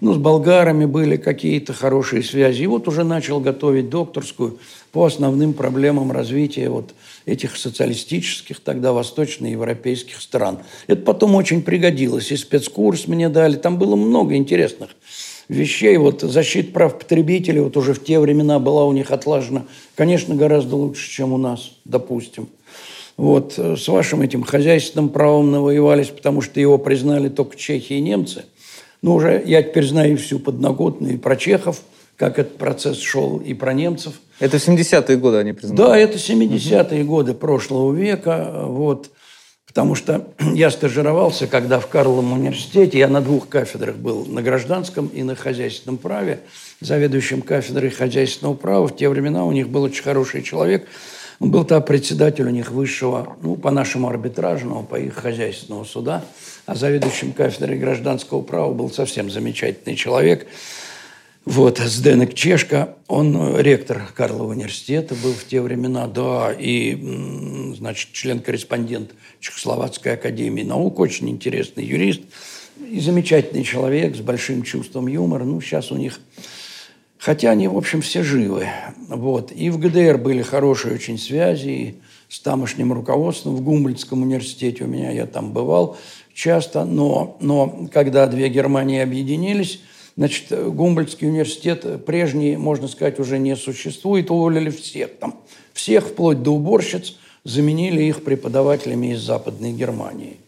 ну, 0.00 0.14
с 0.14 0.18
болгарами 0.18 0.84
были 0.84 1.16
какие-то 1.16 1.72
хорошие 1.72 2.22
связи. 2.22 2.62
И 2.62 2.66
вот 2.66 2.88
уже 2.88 3.04
начал 3.04 3.40
готовить 3.40 3.88
докторскую 3.88 4.58
по 4.92 5.04
основным 5.04 5.52
проблемам 5.52 6.12
развития 6.12 6.68
вот 6.68 6.94
этих 7.24 7.56
социалистических, 7.56 8.60
тогда 8.60 8.92
восточноевропейских 8.92 10.20
стран. 10.20 10.58
Это 10.86 11.02
потом 11.02 11.34
очень 11.34 11.62
пригодилось. 11.62 12.32
И 12.32 12.36
спецкурс 12.36 13.06
мне 13.06 13.28
дали. 13.28 13.56
Там 13.56 13.78
было 13.78 13.96
много 13.96 14.36
интересных 14.36 14.90
вещей. 15.48 15.96
Вот 15.96 16.22
защита 16.22 16.72
прав 16.72 16.98
потребителей 16.98 17.60
вот 17.60 17.76
уже 17.76 17.94
в 17.94 18.02
те 18.02 18.18
времена 18.18 18.58
была 18.58 18.84
у 18.84 18.92
них 18.92 19.10
отлажена, 19.10 19.64
конечно, 19.94 20.34
гораздо 20.34 20.76
лучше, 20.76 21.10
чем 21.10 21.32
у 21.32 21.38
нас, 21.38 21.72
допустим. 21.84 22.48
Вот 23.16 23.54
э, 23.56 23.76
с 23.76 23.88
вашим 23.88 24.20
этим 24.20 24.42
хозяйственным 24.42 25.08
правом 25.08 25.50
навоевались, 25.50 26.08
потому 26.08 26.42
что 26.42 26.60
его 26.60 26.76
признали 26.76 27.28
только 27.28 27.56
чехи 27.56 27.94
и 27.94 28.00
немцы. 28.00 28.44
Но 29.06 29.14
уже 29.14 29.40
я 29.46 29.62
теперь 29.62 29.86
знаю 29.86 30.18
всю 30.18 30.40
подноготную 30.40 31.14
и 31.14 31.16
про 31.16 31.36
чехов, 31.36 31.80
как 32.16 32.40
этот 32.40 32.58
процесс 32.58 32.98
шел, 32.98 33.36
и 33.38 33.54
про 33.54 33.72
немцев. 33.72 34.14
Это 34.40 34.56
70-е 34.56 35.16
годы 35.16 35.36
они 35.36 35.52
признали? 35.52 35.76
Да, 35.76 35.96
это 35.96 36.18
70-е 36.18 37.02
угу. 37.02 37.08
годы 37.08 37.34
прошлого 37.34 37.94
века. 37.94 38.64
Вот 38.64 39.12
потому 39.68 39.94
что 39.94 40.26
я 40.54 40.72
стажировался, 40.72 41.46
когда 41.46 41.78
в 41.78 41.86
Карловом 41.86 42.32
университете, 42.32 42.98
я 42.98 43.06
на 43.06 43.20
двух 43.20 43.48
кафедрах 43.48 43.94
был, 43.94 44.24
на 44.24 44.42
гражданском 44.42 45.06
и 45.06 45.22
на 45.22 45.36
хозяйственном 45.36 45.98
праве, 45.98 46.40
заведующим 46.80 47.42
кафедрой 47.42 47.90
хозяйственного 47.90 48.54
права. 48.54 48.88
В 48.88 48.96
те 48.96 49.08
времена 49.08 49.44
у 49.44 49.52
них 49.52 49.68
был 49.68 49.84
очень 49.84 50.02
хороший 50.02 50.42
человек, 50.42 50.88
он 51.38 51.50
был 51.50 51.64
там 51.64 51.82
председатель 51.82 52.46
у 52.46 52.50
них 52.50 52.70
высшего, 52.70 53.36
ну, 53.42 53.56
по 53.56 53.70
нашему 53.70 54.08
арбитражному, 54.08 54.84
по 54.84 54.96
их 54.96 55.14
хозяйственного 55.14 55.84
суда, 55.84 56.24
а 56.66 56.74
заведующим 56.74 57.32
кафедрой 57.32 57.78
гражданского 57.78 58.42
права 58.42 58.72
был 58.72 58.90
совсем 58.90 59.30
замечательный 59.30 59.96
человек– 59.96 60.46
вот, 61.46 61.78
Сденек 61.78 62.34
Чешка, 62.34 62.96
он 63.06 63.56
ректор 63.60 64.02
Карлова 64.16 64.50
университета 64.50 65.14
был 65.14 65.32
в 65.32 65.44
те 65.46 65.60
времена, 65.60 66.08
да, 66.08 66.52
и, 66.52 67.72
значит, 67.76 68.10
член-корреспондент 68.12 69.12
Чехословацкой 69.38 70.14
академии 70.14 70.64
наук, 70.64 70.98
очень 70.98 71.30
интересный 71.30 71.84
юрист 71.84 72.22
и 72.90 72.98
замечательный 72.98 73.62
человек 73.62 74.16
с 74.16 74.18
большим 74.18 74.64
чувством 74.64 75.06
юмора. 75.06 75.44
Ну, 75.44 75.60
сейчас 75.60 75.92
у 75.92 75.96
них... 75.96 76.18
Хотя 77.18 77.50
они, 77.50 77.68
в 77.68 77.76
общем, 77.76 78.02
все 78.02 78.22
живы. 78.22 78.68
Вот. 79.08 79.52
И 79.52 79.70
в 79.70 79.78
ГДР 79.78 80.18
были 80.18 80.42
хорошие 80.42 80.94
очень 80.94 81.18
связи 81.18 81.68
и 81.68 81.94
с 82.28 82.40
тамошним 82.40 82.92
руководством. 82.92 83.56
В 83.56 83.62
Гумбольдском 83.62 84.22
университете 84.22 84.84
у 84.84 84.86
меня, 84.86 85.10
я 85.10 85.26
там 85.26 85.52
бывал 85.52 85.96
часто. 86.34 86.84
Но, 86.84 87.36
но 87.40 87.88
когда 87.92 88.26
две 88.26 88.48
Германии 88.48 89.00
объединились, 89.00 89.80
Значит, 90.18 90.46
Гумбольдский 90.50 91.28
университет 91.28 92.06
прежний, 92.06 92.56
можно 92.56 92.88
сказать, 92.88 93.18
уже 93.20 93.38
не 93.38 93.54
существует. 93.54 94.30
Уволили 94.30 94.70
всех 94.70 95.10
там. 95.18 95.38
Всех, 95.74 96.06
вплоть 96.06 96.42
до 96.42 96.52
уборщиц, 96.52 97.18
заменили 97.44 98.02
их 98.02 98.24
преподавателями 98.24 99.12
из 99.12 99.20
Западной 99.20 99.72
Германии. 99.72 100.38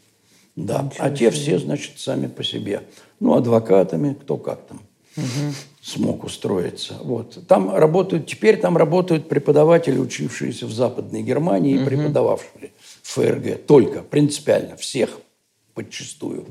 Да. 0.57 0.91
а 0.99 1.11
те 1.11 1.31
все, 1.31 1.59
значит, 1.59 2.01
сами 2.01 2.29
по 2.29 2.43
себе. 2.43 2.83
Ну, 3.21 3.35
адвокатами, 3.35 4.14
кто 4.14 4.39
как 4.39 4.66
там 4.66 4.81
угу. 5.16 5.55
Смог 5.89 6.24
устроиться. 6.24 6.95
Вот. 7.03 7.47
Там 7.49 7.74
работают, 7.74 8.26
теперь 8.26 8.59
там 8.59 8.76
работают 8.76 9.28
преподаватели, 9.28 9.99
учившиеся 9.99 10.66
в 10.66 10.72
Западной 10.72 11.22
Германии 11.22 11.76
угу. 11.76 11.82
и 11.82 11.86
преподававшие 11.86 12.72
в 13.03 13.09
ФРГ. 13.14 13.66
Только, 13.66 14.03
принципиально, 14.03 14.76
всех 14.76 15.18
подчастую. 15.74 16.47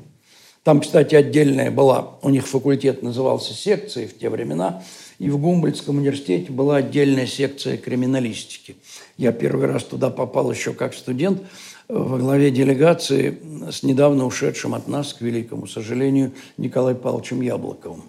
Там, 0.63 0.81
кстати, 0.81 1.15
отдельная 1.15 1.71
была, 1.71 2.17
у 2.21 2.29
них 2.29 2.45
факультет 2.47 3.01
назывался 3.01 3.53
секцией 3.53 4.07
в 4.07 4.17
те 4.17 4.29
времена, 4.29 4.83
и 5.19 5.29
в 5.29 5.37
Гумбольдском 5.37 5.97
университете 5.97 6.51
была 6.51 6.77
отдельная 6.77 7.25
секция 7.25 7.77
криминалистики. 7.77 8.75
Я 9.17 9.31
первый 9.31 9.67
раз 9.67 9.83
туда 9.83 10.09
попал 10.09 10.51
еще 10.51 10.73
как 10.73 10.93
студент 10.93 11.41
во 11.87 12.17
главе 12.17 12.51
делегации 12.51 13.37
с 13.71 13.83
недавно 13.83 14.25
ушедшим 14.25 14.73
от 14.73 14.87
нас, 14.89 15.13
к 15.13 15.21
великому 15.21 15.67
сожалению, 15.67 16.33
Николаем 16.57 16.97
Павловичем 16.97 17.41
Яблоковым. 17.41 18.03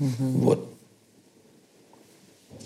Угу. 0.00 0.08
Вот. 0.18 0.74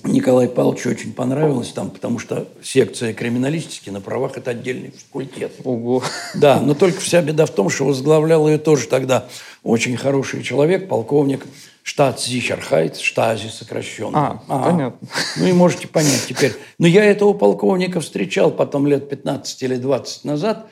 Николаю 0.04 0.48
Павловичу 0.48 0.90
очень 0.90 1.12
понравилось 1.12 1.70
там, 1.70 1.90
потому 1.90 2.18
что 2.18 2.48
секция 2.62 3.12
криминалистики 3.12 3.90
на 3.90 4.00
правах– 4.00 4.32
это 4.36 4.52
отдельный 4.52 4.92
факультет. 4.92 5.52
Ого. 5.64 6.02
Да, 6.34 6.60
но 6.60 6.74
только 6.74 7.00
вся 7.00 7.20
беда 7.20 7.46
в 7.46 7.50
том, 7.50 7.68
что 7.68 7.84
возглавлял 7.84 8.48
ее 8.48 8.58
тоже 8.58 8.86
тогда 8.86 9.26
очень 9.62 9.96
хороший 9.96 10.42
человек, 10.42 10.88
полковник 10.88 11.44
штат 11.82 12.20
Зихерхайт, 12.20 12.98
штази 12.98 13.48
сокращенно. 13.48 14.18
А, 14.18 14.42
ага. 14.48 14.70
понятно. 14.70 15.08
Ну 15.36 15.46
и 15.46 15.52
можете 15.52 15.88
понять 15.88 16.26
теперь. 16.28 16.54
Но 16.78 16.86
я 16.86 17.04
этого 17.04 17.32
полковника 17.32 18.00
встречал 18.00 18.50
потом 18.50 18.86
лет 18.86 19.08
15 19.08 19.62
или 19.62 19.76
20 19.76 20.24
назад. 20.24 20.66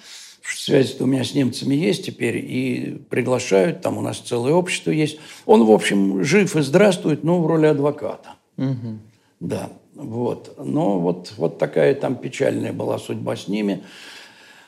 Связь 0.49 1.01
у 1.01 1.07
меня 1.07 1.25
с 1.25 1.35
немцами 1.35 1.75
есть 1.75 2.07
теперь, 2.07 2.37
и 2.37 3.03
приглашают, 3.11 3.81
там 3.81 3.99
у 3.99 4.01
нас 4.01 4.19
целое 4.19 4.53
общество 4.53 4.91
есть. 4.91 5.19
Он, 5.45 5.65
в 5.65 5.71
общем, 5.71 6.23
жив 6.23 6.55
и 6.57 6.63
здравствует, 6.63 7.25
но 7.25 7.41
в 7.41 7.47
роли 7.47 7.67
адвоката. 7.67 8.35
Угу. 8.57 8.99
Да, 9.41 9.71
вот. 9.95 10.55
Но 10.59 10.99
вот, 11.01 11.35
вот 11.37 11.59
такая 11.59 11.95
там 11.95 12.17
печальная 12.17 12.73
была 12.73 12.99
судьба 12.99 13.37
с 13.37 13.49
ними. 13.49 13.83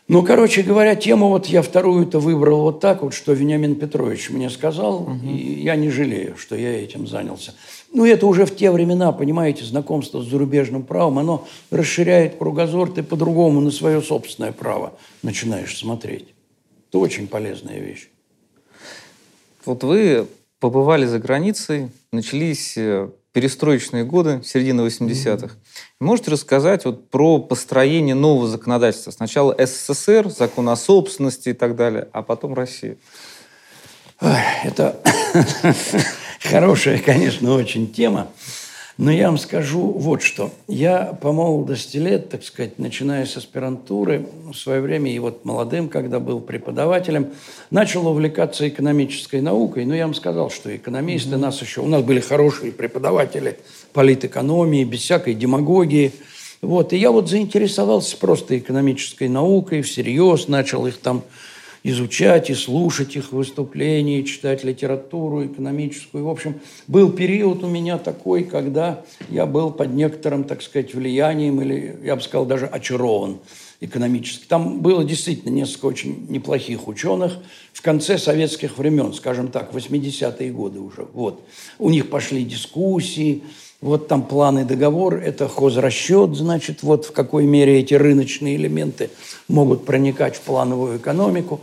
Ну, 0.08 0.22
короче 0.22 0.62
говоря, 0.62 0.94
тему 0.94 1.28
вот 1.28 1.46
я 1.46 1.60
вторую-то 1.60 2.18
выбрал 2.18 2.62
вот 2.62 2.80
так 2.80 3.02
вот, 3.02 3.12
что 3.12 3.34
Вениамин 3.34 3.74
Петрович 3.74 4.30
мне 4.30 4.48
сказал, 4.48 5.02
угу. 5.02 5.18
и 5.22 5.60
я 5.60 5.76
не 5.76 5.90
жалею, 5.90 6.34
что 6.38 6.56
я 6.56 6.82
этим 6.82 7.06
занялся. 7.06 7.52
Ну, 7.92 8.06
это 8.06 8.26
уже 8.26 8.46
в 8.46 8.56
те 8.56 8.70
времена, 8.70 9.12
понимаете, 9.12 9.66
знакомство 9.66 10.22
с 10.22 10.26
зарубежным 10.26 10.82
правом, 10.82 11.18
оно 11.18 11.46
расширяет 11.70 12.38
кругозор, 12.38 12.90
ты 12.90 13.02
по-другому 13.02 13.60
на 13.60 13.70
свое 13.70 14.00
собственное 14.00 14.52
право 14.52 14.94
начинаешь 15.22 15.76
смотреть. 15.76 16.28
Это 16.88 16.98
очень 16.98 17.28
полезная 17.28 17.78
вещь. 17.78 18.08
Вот 19.66 19.84
вы 19.84 20.26
побывали 20.58 21.04
за 21.04 21.18
границей, 21.18 21.90
начались 22.12 22.78
э, 22.78 23.10
перестроечные 23.38 24.02
годы, 24.02 24.40
середина 24.44 24.80
80-х. 24.80 25.46
Mm-hmm. 25.46 25.50
Можете 26.00 26.32
рассказать 26.32 26.84
вот 26.84 27.08
про 27.08 27.38
построение 27.38 28.16
нового 28.16 28.48
законодательства? 28.48 29.12
Сначала 29.12 29.54
СССР, 29.56 30.28
закон 30.28 30.68
о 30.68 30.74
собственности 30.74 31.50
и 31.50 31.52
так 31.52 31.76
далее, 31.76 32.08
а 32.12 32.22
потом 32.22 32.54
Россия. 32.54 32.96
Это, 34.20 35.00
Хорошая, 36.42 36.98
конечно, 36.98 37.54
очень 37.54 37.92
тема. 37.92 38.26
Но 38.98 39.12
я 39.12 39.28
вам 39.28 39.38
скажу 39.38 39.92
вот 39.92 40.22
что. 40.22 40.50
Я 40.66 41.16
по 41.22 41.30
молодости 41.30 41.98
лет, 41.98 42.30
так 42.30 42.42
сказать, 42.42 42.80
начиная 42.80 43.26
с 43.26 43.36
аспирантуры, 43.36 44.26
в 44.52 44.54
свое 44.54 44.80
время 44.80 45.12
и 45.12 45.20
вот 45.20 45.44
молодым, 45.44 45.88
когда 45.88 46.18
был 46.18 46.40
преподавателем, 46.40 47.28
начал 47.70 48.08
увлекаться 48.08 48.68
экономической 48.68 49.40
наукой. 49.40 49.84
Но 49.84 49.94
я 49.94 50.04
вам 50.04 50.14
сказал, 50.14 50.50
что 50.50 50.74
экономисты 50.74 51.30
mm-hmm. 51.30 51.36
нас 51.36 51.62
еще... 51.62 51.80
У 51.82 51.86
нас 51.86 52.02
были 52.02 52.18
хорошие 52.18 52.72
преподаватели 52.72 53.60
политэкономии, 53.92 54.82
без 54.82 54.98
всякой 54.98 55.34
демагогии. 55.34 56.10
Вот. 56.60 56.92
И 56.92 56.96
я 56.96 57.12
вот 57.12 57.28
заинтересовался 57.28 58.16
просто 58.16 58.58
экономической 58.58 59.28
наукой, 59.28 59.82
всерьез 59.82 60.48
начал 60.48 60.88
их 60.88 60.98
там 60.98 61.22
изучать 61.82 62.50
и 62.50 62.54
слушать 62.54 63.16
их 63.16 63.32
выступления, 63.32 64.24
читать 64.24 64.64
литературу 64.64 65.46
экономическую. 65.46 66.24
В 66.24 66.28
общем, 66.28 66.60
был 66.86 67.10
период 67.10 67.62
у 67.64 67.68
меня 67.68 67.98
такой, 67.98 68.44
когда 68.44 69.04
я 69.28 69.46
был 69.46 69.70
под 69.70 69.94
некоторым, 69.94 70.44
так 70.44 70.62
сказать, 70.62 70.94
влиянием 70.94 71.60
или, 71.60 71.98
я 72.02 72.16
бы 72.16 72.22
сказал, 72.22 72.46
даже 72.46 72.66
очарован 72.66 73.38
экономически. 73.80 74.44
Там 74.46 74.80
было 74.80 75.04
действительно 75.04 75.52
несколько 75.52 75.86
очень 75.86 76.26
неплохих 76.28 76.88
ученых 76.88 77.38
в 77.72 77.82
конце 77.82 78.18
советских 78.18 78.76
времен, 78.76 79.12
скажем 79.12 79.48
так, 79.48 79.72
80-е 79.72 80.50
годы 80.50 80.80
уже. 80.80 81.06
Вот. 81.12 81.44
У 81.78 81.90
них 81.90 82.10
пошли 82.10 82.44
дискуссии, 82.44 83.44
вот 83.80 84.08
там 84.08 84.22
план 84.22 84.58
и 84.58 84.64
договор, 84.64 85.14
это 85.16 85.48
хозрасчет, 85.48 86.34
значит, 86.34 86.82
вот 86.82 87.06
в 87.06 87.12
какой 87.12 87.44
мере 87.46 87.78
эти 87.78 87.94
рыночные 87.94 88.56
элементы 88.56 89.10
могут 89.46 89.84
проникать 89.84 90.36
в 90.36 90.40
плановую 90.40 90.98
экономику. 90.98 91.60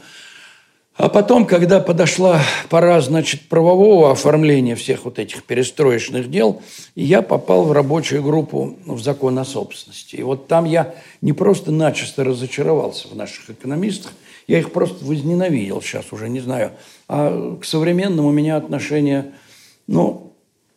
А 0.97 1.09
потом, 1.09 1.45
когда 1.45 1.81
подошла 1.81 2.39
пора, 2.69 3.01
значит, 3.01 3.49
правового 3.49 4.11
оформления 4.11 4.75
всех 4.75 5.03
вот 5.03 5.19
этих 5.19 5.43
перестроечных 5.43 6.31
дел, 6.31 6.61
я 6.95 7.21
попал 7.21 7.65
в 7.65 7.73
рабочую 7.73 8.23
группу 8.23 8.77
в 8.85 9.01
закон 9.01 9.37
о 9.37 9.43
собственности. 9.43 10.15
И 10.15 10.23
вот 10.23 10.47
там 10.47 10.63
я 10.63 10.95
не 11.21 11.33
просто 11.33 11.71
начисто 11.71 12.23
разочаровался 12.23 13.09
в 13.09 13.15
наших 13.15 13.49
экономистах, 13.49 14.13
я 14.47 14.59
их 14.59 14.71
просто 14.71 15.03
возненавидел 15.03 15.81
сейчас 15.81 16.05
уже, 16.13 16.29
не 16.29 16.39
знаю. 16.39 16.71
А 17.09 17.57
к 17.59 17.65
современному 17.65 18.29
у 18.29 18.31
меня 18.31 18.55
отношение, 18.55 19.33
ну, 19.87 20.24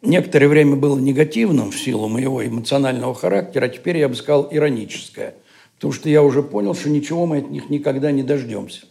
некоторое 0.02 0.48
время 0.48 0.76
было 0.76 0.98
негативным 0.98 1.70
в 1.70 1.78
силу 1.78 2.08
моего 2.08 2.44
эмоционального 2.44 3.14
характера, 3.14 3.66
а 3.66 3.68
теперь 3.68 3.98
я 3.98 4.08
бы 4.08 4.14
сказал 4.14 4.48
ироническое. 4.50 5.34
Потому 5.76 5.92
что 5.92 6.08
я 6.08 6.22
уже 6.22 6.42
понял, 6.42 6.74
что 6.74 6.90
ничего 6.90 7.26
мы 7.26 7.38
от 7.38 7.50
них 7.50 7.70
никогда 7.70 8.10
не 8.10 8.22
дождемся. 8.22 8.82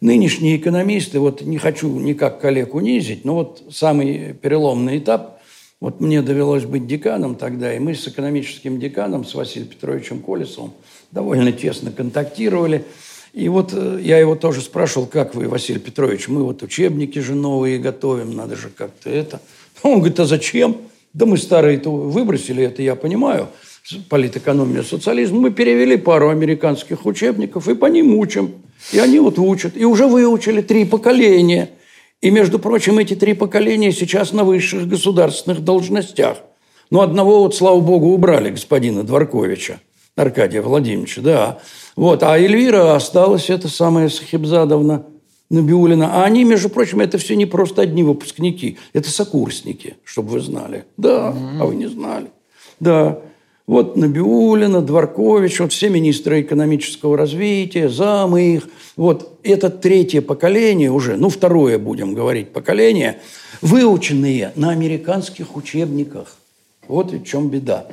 Нынешние 0.00 0.56
экономисты, 0.56 1.20
вот 1.20 1.42
не 1.42 1.58
хочу 1.58 1.88
никак 1.88 2.40
коллег 2.40 2.74
унизить, 2.74 3.24
но 3.24 3.36
вот 3.36 3.62
самый 3.70 4.32
переломный 4.34 4.98
этап, 4.98 5.40
вот 5.80 6.00
мне 6.00 6.22
довелось 6.22 6.64
быть 6.64 6.86
деканом 6.86 7.34
тогда, 7.34 7.74
и 7.74 7.78
мы 7.78 7.94
с 7.94 8.06
экономическим 8.06 8.80
деканом, 8.80 9.24
с 9.24 9.34
Василием 9.34 9.68
Петровичем 9.68 10.20
Колесовым, 10.20 10.72
довольно 11.12 11.52
тесно 11.52 11.92
контактировали. 11.92 12.84
И 13.32 13.48
вот 13.48 13.72
э, 13.72 13.98
я 14.02 14.18
его 14.18 14.34
тоже 14.34 14.60
спрашивал, 14.60 15.06
как 15.06 15.34
вы, 15.34 15.48
Василий 15.48 15.80
Петрович, 15.80 16.28
мы 16.28 16.44
вот 16.44 16.62
учебники 16.62 17.18
же 17.18 17.34
новые 17.34 17.78
готовим, 17.78 18.34
надо 18.34 18.56
же 18.56 18.68
как-то 18.68 19.08
это. 19.08 19.40
Он 19.82 19.98
говорит, 19.98 20.20
а 20.20 20.26
зачем? 20.26 20.76
Да 21.12 21.26
мы 21.26 21.36
старые-то 21.36 21.90
выбросили, 21.90 22.64
это 22.64 22.82
я 22.82 22.94
понимаю, 22.94 23.48
политэкономия, 24.08 24.82
социализм. 24.82 25.36
Мы 25.36 25.50
перевели 25.50 25.96
пару 25.96 26.30
американских 26.30 27.04
учебников 27.04 27.68
и 27.68 27.74
по 27.74 27.86
ним 27.86 28.16
учим. 28.16 28.52
И 28.92 28.98
они 28.98 29.18
вот 29.18 29.38
учат. 29.38 29.76
И 29.76 29.84
уже 29.84 30.06
выучили 30.06 30.62
три 30.62 30.84
поколения. 30.84 31.70
И, 32.20 32.30
между 32.30 32.58
прочим, 32.58 32.98
эти 32.98 33.14
три 33.14 33.34
поколения 33.34 33.92
сейчас 33.92 34.32
на 34.32 34.44
высших 34.44 34.88
государственных 34.88 35.62
должностях. 35.64 36.38
Но 36.90 37.00
одного 37.00 37.42
вот, 37.42 37.54
слава 37.54 37.80
богу, 37.80 38.08
убрали, 38.10 38.50
господина 38.50 39.02
Дворковича, 39.02 39.80
Аркадия 40.14 40.62
Владимировича, 40.62 41.22
да. 41.22 41.58
Вот. 41.96 42.22
А 42.22 42.38
Эльвира 42.38 42.94
осталась, 42.94 43.50
это 43.50 43.68
самая 43.68 44.08
Сахибзадовна, 44.08 45.04
Набиулина. 45.52 46.22
А 46.22 46.24
они, 46.24 46.44
между 46.44 46.70
прочим, 46.70 47.00
это 47.00 47.18
все 47.18 47.36
не 47.36 47.46
просто 47.46 47.82
одни 47.82 48.02
выпускники. 48.02 48.78
Это 48.94 49.10
сокурсники, 49.10 49.96
чтобы 50.02 50.30
вы 50.30 50.40
знали. 50.40 50.84
Да, 50.96 51.30
mm-hmm. 51.30 51.60
а 51.60 51.66
вы 51.66 51.74
не 51.76 51.86
знали. 51.88 52.28
Да. 52.80 53.20
Вот 53.66 53.96
Набиулина, 53.96 54.80
Дворкович, 54.80 55.60
вот 55.60 55.72
все 55.72 55.88
министры 55.88 56.40
экономического 56.40 57.16
развития, 57.16 57.88
замы 57.88 58.54
их. 58.56 58.68
Вот 58.96 59.38
это 59.44 59.70
третье 59.70 60.20
поколение 60.20 60.90
уже, 60.90 61.16
ну 61.16 61.28
второе 61.28 61.78
будем 61.78 62.14
говорить 62.14 62.52
поколение, 62.52 63.20
выученные 63.60 64.52
на 64.56 64.70
американских 64.70 65.54
учебниках. 65.54 66.36
Вот 66.88 67.12
в 67.12 67.24
чем 67.24 67.50
беда. 67.50 67.86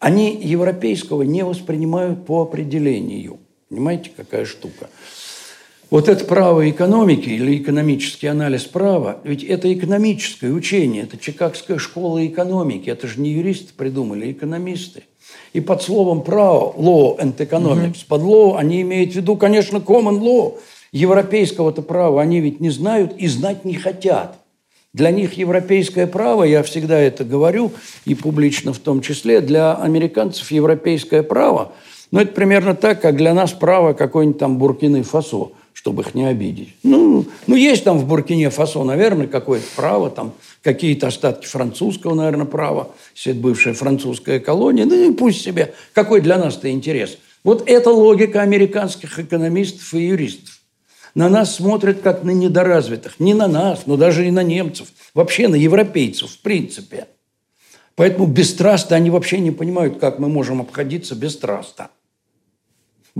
Они 0.00 0.36
европейского 0.36 1.22
не 1.22 1.44
воспринимают 1.44 2.26
по 2.26 2.42
определению. 2.42 3.38
Понимаете, 3.68 4.10
какая 4.14 4.44
штука? 4.44 4.90
Вот 5.90 6.08
это 6.08 6.24
право 6.24 6.70
экономики 6.70 7.28
или 7.28 7.58
экономический 7.58 8.28
анализ 8.28 8.62
права, 8.62 9.18
ведь 9.24 9.42
это 9.42 9.72
экономическое 9.72 10.52
учение, 10.52 11.02
это 11.02 11.18
Чикагская 11.18 11.78
школа 11.78 12.24
экономики, 12.24 12.88
это 12.88 13.08
же 13.08 13.20
не 13.20 13.30
юристы 13.30 13.72
придумали, 13.76 14.26
а 14.26 14.30
экономисты. 14.30 15.02
И 15.52 15.60
под 15.60 15.82
словом 15.82 16.22
право, 16.22 16.72
law 16.78 17.18
and 17.18 17.36
economics, 17.38 18.02
mm-hmm. 18.02 18.08
под 18.08 18.22
law 18.22 18.56
они 18.56 18.82
имеют 18.82 19.12
в 19.12 19.16
виду, 19.16 19.36
конечно, 19.36 19.78
common 19.78 20.20
law, 20.20 20.58
европейского-то 20.92 21.82
права 21.82 22.22
они 22.22 22.40
ведь 22.40 22.60
не 22.60 22.70
знают 22.70 23.16
и 23.16 23.26
знать 23.26 23.64
не 23.64 23.74
хотят. 23.74 24.38
Для 24.92 25.10
них 25.10 25.34
европейское 25.34 26.06
право, 26.06 26.44
я 26.44 26.62
всегда 26.62 27.00
это 27.00 27.24
говорю, 27.24 27.72
и 28.04 28.14
публично 28.14 28.72
в 28.72 28.78
том 28.78 29.00
числе, 29.00 29.40
для 29.40 29.74
американцев 29.74 30.52
европейское 30.52 31.24
право, 31.24 31.72
ну, 32.12 32.20
это 32.20 32.32
примерно 32.32 32.76
так, 32.76 33.00
как 33.00 33.16
для 33.16 33.34
нас 33.34 33.52
право 33.52 33.92
какой-нибудь 33.92 34.38
там 34.38 34.56
Буркины-Фасо– 34.58 35.50
чтобы 35.80 36.02
их 36.02 36.14
не 36.14 36.26
обидеть. 36.26 36.74
Ну, 36.82 37.24
ну 37.46 37.56
есть 37.56 37.84
там 37.84 37.98
в 37.98 38.06
Буркине-Фасо, 38.06 38.84
наверное, 38.84 39.26
какое-то 39.26 39.64
право, 39.76 40.10
там 40.10 40.34
какие-то 40.62 41.06
остатки 41.06 41.46
французского, 41.46 42.14
наверное, 42.14 42.44
права, 42.44 42.90
если 43.14 43.32
это 43.32 43.40
бывшая 43.40 43.72
французская 43.72 44.40
колония, 44.40 44.84
ну 44.84 45.08
и 45.08 45.14
пусть 45.14 45.40
себе. 45.40 45.72
Какой 45.94 46.20
для 46.20 46.36
нас-то 46.36 46.70
интерес? 46.70 47.16
Вот 47.44 47.66
это 47.66 47.90
логика 47.92 48.42
американских 48.42 49.18
экономистов 49.18 49.94
и 49.94 50.08
юристов. 50.08 50.60
На 51.14 51.30
нас 51.30 51.56
смотрят 51.56 52.02
как 52.02 52.24
на 52.24 52.30
недоразвитых. 52.30 53.18
Не 53.18 53.32
на 53.32 53.48
нас, 53.48 53.84
но 53.86 53.96
даже 53.96 54.28
и 54.28 54.30
на 54.30 54.42
немцев. 54.42 54.88
Вообще 55.14 55.48
на 55.48 55.54
европейцев, 55.54 56.30
в 56.30 56.42
принципе. 56.42 57.06
Поэтому 57.94 58.26
без 58.26 58.52
траста 58.52 58.96
они 58.96 59.08
вообще 59.08 59.40
не 59.40 59.50
понимают, 59.50 59.98
как 59.98 60.18
мы 60.18 60.28
можем 60.28 60.60
обходиться 60.60 61.14
без 61.14 61.38
траста. 61.38 61.88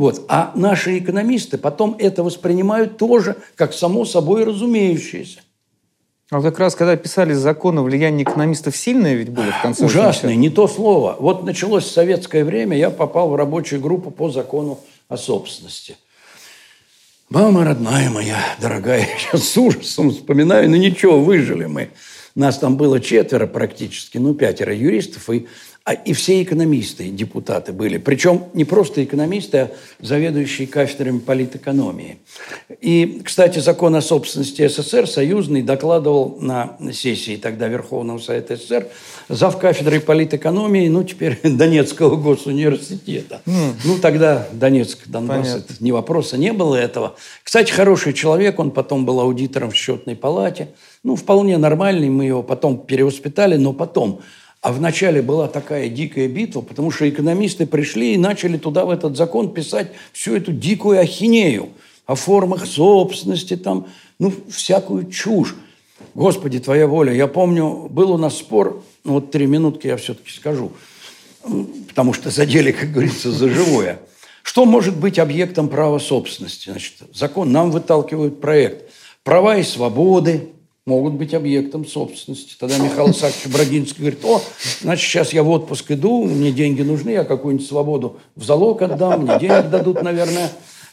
Вот. 0.00 0.24
А 0.28 0.52
наши 0.54 0.96
экономисты 0.96 1.58
потом 1.58 1.94
это 1.98 2.22
воспринимают 2.22 2.96
тоже 2.96 3.36
как 3.54 3.74
само 3.74 4.06
собой 4.06 4.44
разумеющееся. 4.44 5.40
А 6.30 6.40
как 6.40 6.58
раз, 6.58 6.74
когда 6.74 6.96
писали 6.96 7.34
законы, 7.34 7.82
влияние 7.82 8.22
экономистов 8.22 8.74
сильное 8.74 9.12
ведь 9.12 9.28
было 9.28 9.52
в 9.52 9.60
конце 9.60 9.84
Ужасное, 9.84 10.36
не 10.36 10.48
то 10.48 10.68
слово. 10.68 11.16
Вот 11.20 11.44
началось 11.44 11.84
советское 11.84 12.44
время, 12.44 12.78
я 12.78 12.88
попал 12.88 13.28
в 13.28 13.36
рабочую 13.36 13.82
группу 13.82 14.10
по 14.10 14.30
закону 14.30 14.80
о 15.10 15.18
собственности. 15.18 15.98
Мама 17.28 17.66
родная 17.66 18.08
моя, 18.08 18.38
дорогая, 18.58 19.06
сейчас 19.18 19.50
с 19.50 19.56
ужасом 19.58 20.12
вспоминаю, 20.12 20.70
но 20.70 20.76
ничего, 20.76 21.20
выжили 21.20 21.66
мы. 21.66 21.90
Нас 22.34 22.56
там 22.56 22.78
было 22.78 23.00
четверо 23.00 23.46
практически, 23.46 24.16
ну, 24.16 24.32
пятеро 24.32 24.74
юристов, 24.74 25.28
и 25.28 25.46
а 25.84 25.94
и 25.94 26.12
все 26.12 26.42
экономисты, 26.42 27.08
депутаты 27.08 27.72
были. 27.72 27.96
Причем 27.96 28.44
не 28.52 28.64
просто 28.64 29.02
экономисты, 29.02 29.58
а 29.58 29.70
заведующие 30.00 30.68
кафедрами 30.68 31.18
политэкономии. 31.18 32.18
И, 32.80 33.22
кстати, 33.24 33.60
закон 33.60 33.94
о 33.96 34.02
собственности 34.02 34.68
СССР 34.68 35.08
союзный 35.08 35.62
докладывал 35.62 36.36
на 36.38 36.76
сессии 36.92 37.36
тогда 37.36 37.68
Верховного 37.68 38.18
Совета 38.18 38.56
СССР 38.56 38.88
зав 39.30 39.58
кафедрой 39.58 40.00
политэкономии, 40.00 40.88
ну, 40.88 41.02
теперь 41.02 41.40
Донецкого 41.42 42.16
госуниверситета. 42.16 43.40
Mm. 43.46 43.72
Ну, 43.84 43.98
тогда 43.98 44.48
Донецк, 44.52 45.06
Донбасс, 45.06 45.54
это 45.56 45.74
не 45.80 45.92
вопроса, 45.92 46.36
не 46.36 46.52
было 46.52 46.76
этого. 46.76 47.16
Кстати, 47.42 47.72
хороший 47.72 48.12
человек, 48.12 48.58
он 48.58 48.70
потом 48.70 49.06
был 49.06 49.18
аудитором 49.18 49.70
в 49.70 49.76
счетной 49.76 50.14
палате. 50.14 50.68
Ну, 51.02 51.16
вполне 51.16 51.56
нормальный, 51.56 52.10
мы 52.10 52.26
его 52.26 52.42
потом 52.42 52.78
перевоспитали, 52.78 53.56
но 53.56 53.72
потом 53.72 54.20
а 54.62 54.72
вначале 54.72 55.22
была 55.22 55.48
такая 55.48 55.88
дикая 55.88 56.28
битва, 56.28 56.60
потому 56.60 56.90
что 56.90 57.08
экономисты 57.08 57.66
пришли 57.66 58.14
и 58.14 58.18
начали 58.18 58.58
туда, 58.58 58.84
в 58.84 58.90
этот 58.90 59.16
закон, 59.16 59.52
писать 59.54 59.92
всю 60.12 60.36
эту 60.36 60.52
дикую 60.52 61.00
ахинею 61.00 61.70
о 62.06 62.14
формах 62.14 62.66
собственности, 62.66 63.56
там, 63.56 63.86
ну, 64.18 64.32
всякую 64.50 65.10
чушь. 65.10 65.54
Господи, 66.14 66.60
твоя 66.60 66.86
воля. 66.86 67.12
Я 67.12 67.26
помню, 67.26 67.88
был 67.88 68.12
у 68.12 68.18
нас 68.18 68.36
спор, 68.36 68.82
ну, 69.04 69.14
вот 69.14 69.30
три 69.30 69.46
минутки 69.46 69.86
я 69.86 69.96
все-таки 69.96 70.30
скажу, 70.30 70.72
потому 71.88 72.12
что 72.12 72.30
задели, 72.30 72.72
как 72.72 72.92
говорится, 72.92 73.32
за 73.32 73.48
живое. 73.48 73.98
Что 74.42 74.64
может 74.66 74.96
быть 74.96 75.18
объектом 75.18 75.68
права 75.68 75.98
собственности? 75.98 76.70
Значит, 76.70 76.94
закон 77.14 77.52
нам 77.52 77.70
выталкивают 77.70 78.40
проект. 78.40 78.90
Права 79.22 79.56
и 79.56 79.62
свободы, 79.62 80.48
могут 80.90 81.14
быть 81.14 81.34
объектом 81.34 81.86
собственности. 81.86 82.56
Тогда 82.58 82.76
Михаил 82.78 83.10
Исаакович 83.12 83.46
Брагинский 83.52 84.00
говорит, 84.00 84.24
о, 84.24 84.42
значит, 84.80 85.08
сейчас 85.08 85.32
я 85.32 85.44
в 85.44 85.48
отпуск 85.48 85.92
иду, 85.92 86.24
мне 86.24 86.50
деньги 86.50 86.82
нужны, 86.82 87.10
я 87.10 87.24
какую-нибудь 87.24 87.66
свободу 87.66 88.18
в 88.34 88.44
залог 88.44 88.82
отдам, 88.82 89.22
мне 89.22 89.38
денег 89.38 89.70
дадут, 89.70 90.02
наверное 90.02 90.50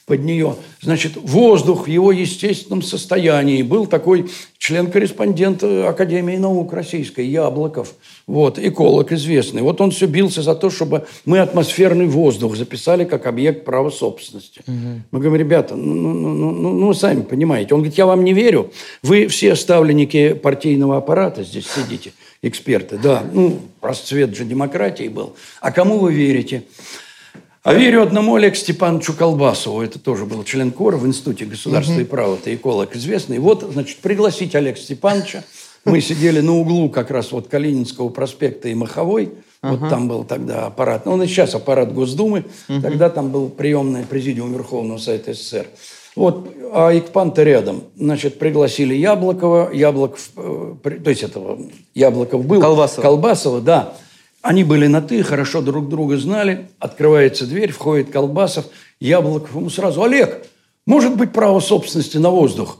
под 0.07 0.23
нее. 0.23 0.55
Значит, 0.81 1.17
воздух 1.17 1.85
в 1.85 1.89
его 1.89 2.13
естественном 2.13 2.81
состоянии. 2.81 3.61
Был 3.61 3.87
такой 3.87 4.29
член-корреспондент 4.57 5.61
Академии 5.63 6.37
наук 6.37 6.71
Российской, 6.71 7.27
Яблоков, 7.27 7.93
вот, 8.25 8.57
эколог 8.57 9.11
известный. 9.11 9.61
Вот 9.61 9.81
он 9.81 9.91
все 9.91 10.05
бился 10.05 10.41
за 10.41 10.55
то, 10.55 10.69
чтобы 10.69 11.05
мы 11.25 11.39
атмосферный 11.39 12.07
воздух 12.07 12.55
записали 12.55 13.03
как 13.03 13.27
объект 13.27 13.65
права 13.65 13.89
собственности. 13.89 14.61
Угу. 14.65 15.01
Мы 15.11 15.19
говорим, 15.19 15.35
ребята, 15.35 15.75
ну, 15.75 15.93
ну, 15.93 16.13
ну, 16.13 16.51
ну, 16.51 16.71
ну, 16.71 16.93
сами 16.93 17.21
понимаете. 17.21 17.73
Он 17.73 17.81
говорит, 17.81 17.97
я 17.97 18.05
вам 18.05 18.23
не 18.23 18.31
верю. 18.31 18.71
Вы 19.03 19.27
все 19.27 19.57
ставленники 19.57 20.33
партийного 20.33 20.95
аппарата 20.95 21.43
здесь 21.43 21.67
сидите, 21.67 22.13
эксперты. 22.41 22.97
Да, 22.97 23.25
ну, 23.33 23.59
расцвет 23.81 24.37
же 24.37 24.45
демократии 24.45 25.09
был. 25.09 25.35
А 25.59 25.73
кому 25.73 25.97
вы 25.99 26.13
верите? 26.13 26.63
А 27.67 27.73
верю 27.73 28.01
одному 28.01 28.35
Олег 28.35 28.55
Степановичу 28.55 29.13
Колбасову. 29.13 29.81
Это 29.81 29.99
тоже 29.99 30.25
был 30.25 30.45
член 30.45 30.71
КОРа 30.71 30.95
в 30.95 31.05
Институте 31.05 31.43
государства 31.43 31.95
угу. 31.95 32.01
и 32.01 32.05
права. 32.05 32.35
Это 32.35 32.55
эколог 32.55 32.95
известный. 32.95 33.39
Вот, 33.39 33.67
значит, 33.69 33.97
пригласить 33.97 34.55
Олега 34.55 34.77
Степановича. 34.77 35.43
Мы 35.83 35.99
сидели 35.99 36.39
на 36.39 36.55
углу 36.55 36.89
как 36.89 37.11
раз 37.11 37.33
вот 37.33 37.49
Калининского 37.49 38.07
проспекта 38.07 38.69
и 38.69 38.73
Маховой. 38.73 39.33
Вот 39.61 39.79
ага. 39.81 39.89
там 39.89 40.07
был 40.07 40.23
тогда 40.23 40.67
аппарат. 40.67 41.05
Ну, 41.05 41.11
он 41.11 41.23
и 41.23 41.27
сейчас 41.27 41.55
аппарат 41.55 41.93
Госдумы. 41.93 42.45
Угу. 42.69 42.81
Тогда 42.81 43.09
там 43.09 43.31
был 43.31 43.49
приемный 43.49 44.03
президиум 44.03 44.53
Верховного 44.53 44.97
Совета 44.97 45.33
СССР. 45.33 45.67
Вот, 46.15 46.47
а 46.71 46.97
Икпан-то 46.97 47.43
рядом. 47.43 47.83
Значит, 47.97 48.39
пригласили 48.39 48.95
Яблокова. 48.95 49.73
Яблоков, 49.73 50.29
э, 50.37 50.75
то 51.03 51.09
есть 51.09 51.21
этого 51.21 51.59
Яблоков 51.93 52.45
был. 52.45 52.61
Колбасова. 52.61 53.01
Колбасова, 53.01 53.59
да. 53.59 53.93
Они 54.47 54.63
были 54.63 54.87
на 54.87 55.01
«ты», 55.01 55.23
хорошо 55.23 55.61
друг 55.61 55.89
друга 55.89 56.17
знали. 56.17 56.69
Открывается 56.79 57.45
дверь, 57.45 57.73
входит 57.73 58.11
Колбасов. 58.11 58.67
Яблоков 59.01 59.53
ему 59.53 59.69
сразу, 59.69 60.03
Олег, 60.03 60.47
может 60.85 61.17
быть 61.17 61.33
право 61.33 61.59
собственности 61.59 62.15
на 62.15 62.29
воздух? 62.29 62.77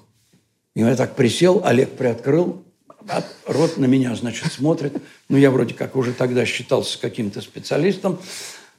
И 0.78 0.80
я 0.80 0.96
так 0.96 1.18
присел, 1.18 1.62
Олег 1.66 1.90
приоткрыл, 1.90 2.64
а 3.10 3.22
рот 3.48 3.76
на 3.76 3.84
меня, 3.84 4.16
значит, 4.16 4.54
смотрит. 4.54 4.94
Ну, 5.28 5.36
я 5.36 5.52
вроде 5.52 5.74
как 5.74 5.98
уже 5.98 6.14
тогда 6.14 6.46
считался 6.46 6.98
каким-то 7.02 7.42
специалистом. 7.42 8.18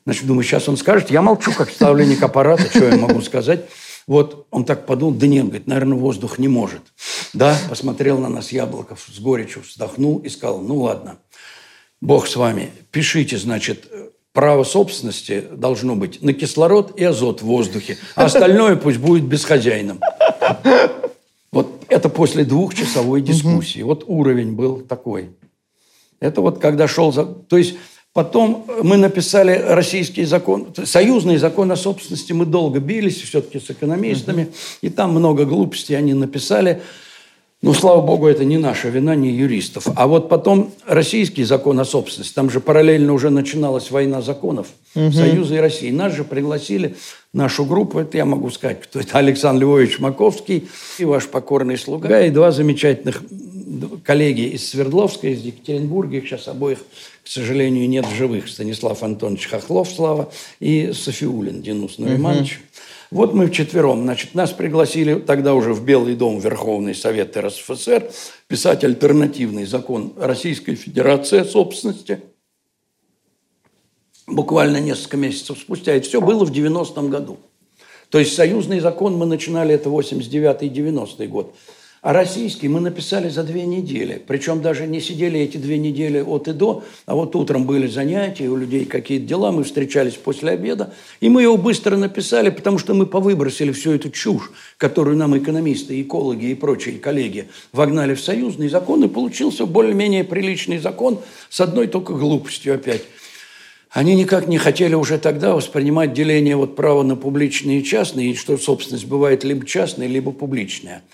Значит, 0.07 0.26
думаю, 0.26 0.45
сейчас 0.45 0.66
он 0.70 0.78
скажет. 0.78 1.11
Я 1.11 1.20
молчу, 1.20 1.53
как 1.53 1.68
ставленник 1.68 2.22
аппарата, 2.22 2.70
что 2.70 2.89
я 2.89 2.97
могу 2.97 3.20
сказать. 3.20 3.66
Вот 4.07 4.47
он 4.51 4.64
так 4.64 4.86
подумал, 4.86 5.12
да 5.12 5.26
нет, 5.26 5.45
говорит, 5.45 5.66
наверное, 5.66 5.99
воздух 5.99 6.39
не 6.39 6.49
может. 6.49 6.80
Да, 7.34 7.55
посмотрел 7.68 8.16
на 8.16 8.30
нас 8.30 8.51
Яблоков 8.51 9.07
с 9.14 9.18
горечью, 9.18 9.61
вздохнул 9.61 10.20
и 10.20 10.30
сказал, 10.30 10.62
ну 10.62 10.78
ладно, 10.78 11.18
Бог 12.01 12.29
с 12.29 12.37
вами, 12.37 12.71
пишите, 12.91 13.39
значит, 13.39 13.91
право 14.33 14.63
собственности 14.63 15.45
должно 15.53 15.97
быть 15.97 16.23
на 16.23 16.33
кислород 16.33 16.99
и 16.99 17.05
азот 17.05 17.43
в 17.43 17.47
воздухе, 17.47 17.99
а 18.15 18.27
остальное 18.27 18.77
пусть 18.77 18.99
будет 18.99 19.25
безхозяйным. 19.25 20.01
Вот 21.51 21.85
это 21.89 22.09
после 22.09 22.45
двухчасовой 22.45 23.21
дискуссии. 23.21 23.81
Вот 23.83 24.05
уровень 24.07 24.53
был 24.53 24.81
такой. 24.81 25.31
Это 26.21 26.41
вот 26.41 26.59
когда 26.61 26.87
шел... 26.87 27.13
За... 27.13 27.25
То 27.25 27.57
есть 27.57 27.77
потом 28.13 28.67
мы 28.83 28.97
написали 28.97 29.57
российский 29.67 30.25
закон, 30.25 30.69
союзный 30.85 31.39
закон 31.39 31.73
о 31.73 31.77
собственности. 31.77 32.33
Мы 32.33 32.45
долго 32.47 32.81
бились 32.81 33.21
все-таки 33.23 33.61
с 33.61 33.71
экономистами, 33.71 34.49
и 34.83 34.91
там 34.91 35.13
много 35.13 35.47
глупостей 35.47 35.95
они 35.95 36.15
написали. 36.15 36.83
Ну, 37.61 37.75
слава 37.75 38.01
богу, 38.01 38.29
это 38.29 38.45
не 38.45 38.57
наша 38.57 38.89
вина, 38.89 39.17
не 39.17 39.31
юристов. 39.31 39.89
А 39.97 40.07
вот 40.07 40.29
потом 40.29 40.71
российский 40.87 41.43
закон 41.43 41.81
о 41.81 41.85
собственности, 41.85 42.33
там 42.33 42.51
же 42.51 42.61
параллельно 42.61 43.13
уже 43.13 43.31
начиналась 43.31 43.91
война 43.91 44.23
законов 44.23 44.69
угу. 44.95 45.11
Союза 45.11 45.57
и 45.57 45.59
России. 45.59 45.91
Нас 45.91 46.15
же 46.15 46.23
пригласили, 46.23 46.95
нашу 47.33 47.65
группу, 47.65 47.99
это 47.99 48.17
я 48.17 48.25
могу 48.25 48.51
сказать, 48.51 48.83
кто 48.83 49.01
это 49.01 49.19
Александр 49.19 49.63
Львович 49.63 49.99
Маковский 49.99 50.69
и 50.99 51.05
ваш 51.05 51.27
покорный 51.27 51.77
слуга, 51.77 52.21
и 52.21 52.31
два 52.31 52.53
замечательных 52.53 53.23
коллеги 54.05 54.43
из 54.43 54.71
Свердловска, 54.71 55.27
из 55.27 55.43
Екатеринбурга, 55.43 56.19
их 56.19 56.29
сейчас 56.29 56.47
обоих, 56.47 56.79
к 56.79 57.29
сожалению, 57.29 57.89
нет 57.89 58.07
в 58.07 58.15
живых, 58.15 58.49
Станислав 58.49 59.03
Антонович 59.03 59.49
Хохлов, 59.49 59.91
Слава, 59.91 60.31
и 60.61 60.93
Софиулин 60.93 61.61
Денус 61.61 61.99
Нуриманович. 61.99 62.53
Угу. 62.53 62.63
Вот 63.11 63.33
мы 63.33 63.47
вчетвером, 63.47 64.03
значит, 64.03 64.35
нас 64.35 64.53
пригласили 64.53 65.15
тогда 65.15 65.55
уже 65.55 65.73
в 65.73 65.83
Белый 65.83 66.15
дом 66.15 66.39
Верховный 66.41 66.95
Совет 66.95 67.37
РСФСР 67.37 68.11
писать 68.49 68.85
альтернативный 68.85 69.65
закон 69.65 70.13
Российской 70.19 70.75
Федерации 70.75 71.41
о 71.41 71.45
собственности. 71.47 72.21
Буквально 74.27 74.79
несколько 74.79 75.17
месяцев 75.17 75.59
спустя. 75.59 75.97
И 75.97 76.01
все 76.01 76.21
было 76.21 76.45
в 76.45 76.53
90-м 76.53 77.09
году. 77.09 77.39
То 78.11 78.19
есть 78.19 78.35
союзный 78.35 78.81
закон 78.81 79.17
мы 79.17 79.25
начинали, 79.25 79.75
это 79.75 79.89
89-90 79.89 81.27
год. 81.29 81.55
А 82.01 82.13
российский 82.13 82.69
мы 82.69 82.81
написали 82.81 83.29
за 83.29 83.43
две 83.43 83.65
недели. 83.65 84.23
Причем 84.25 84.63
даже 84.63 84.87
не 84.87 85.01
сидели 85.01 85.41
эти 85.41 85.57
две 85.57 85.79
недели 85.79 86.21
от 86.21 86.47
и 86.47 86.53
до, 86.53 86.85
а 87.07 87.17
вот 87.17 87.35
утром 87.35 87.67
были 87.67 87.89
занятия, 87.89 88.49
у 88.49 88.57
людей 88.57 88.85
какие-то 88.85 89.27
дела, 89.27 89.51
мы 89.51 89.65
встречались 89.65 90.15
после 90.15 90.53
обеда, 90.53 90.93
и 91.21 91.29
мы 91.29 91.43
его 91.43 91.57
быстро 91.57 91.97
написали, 91.97 92.51
потому 92.51 92.79
что 92.79 92.95
мы 92.95 93.07
повыбросили 93.07 93.73
всю 93.73 93.93
эту 93.93 94.11
чушь, 94.11 94.53
которую 94.77 95.17
нам 95.17 95.37
экономисты, 95.37 96.01
экологи 96.01 96.47
и 96.47 96.55
прочие 96.55 96.99
коллеги 97.01 97.49
вогнали 97.73 98.15
в 98.15 98.21
союзный 98.21 98.69
закон, 98.69 99.03
и 99.03 99.09
получился 99.09 99.67
более-менее 99.67 100.23
приличный 100.23 100.79
закон 100.79 101.19
с 101.51 101.61
одной 101.61 101.89
только 101.89 102.13
глупостью 102.15 102.77
опять. 102.77 103.03
Они 103.91 104.15
никак 104.15 104.47
не 104.47 104.59
хотели 104.59 104.95
уже 104.95 105.19
тогда 105.19 105.57
воспринимать 105.57 106.13
деление 106.13 106.55
вот 106.55 106.77
права 106.77 107.03
на 107.03 107.17
публичные 107.17 107.81
и 107.81 107.85
частные, 107.85 108.31
и 108.31 108.35
что 108.37 108.57
собственность 108.57 109.07
бывает 109.07 109.43
либо 109.43 109.67
частная, 109.67 110.07
либо 110.07 110.31
публичная– 110.31 111.03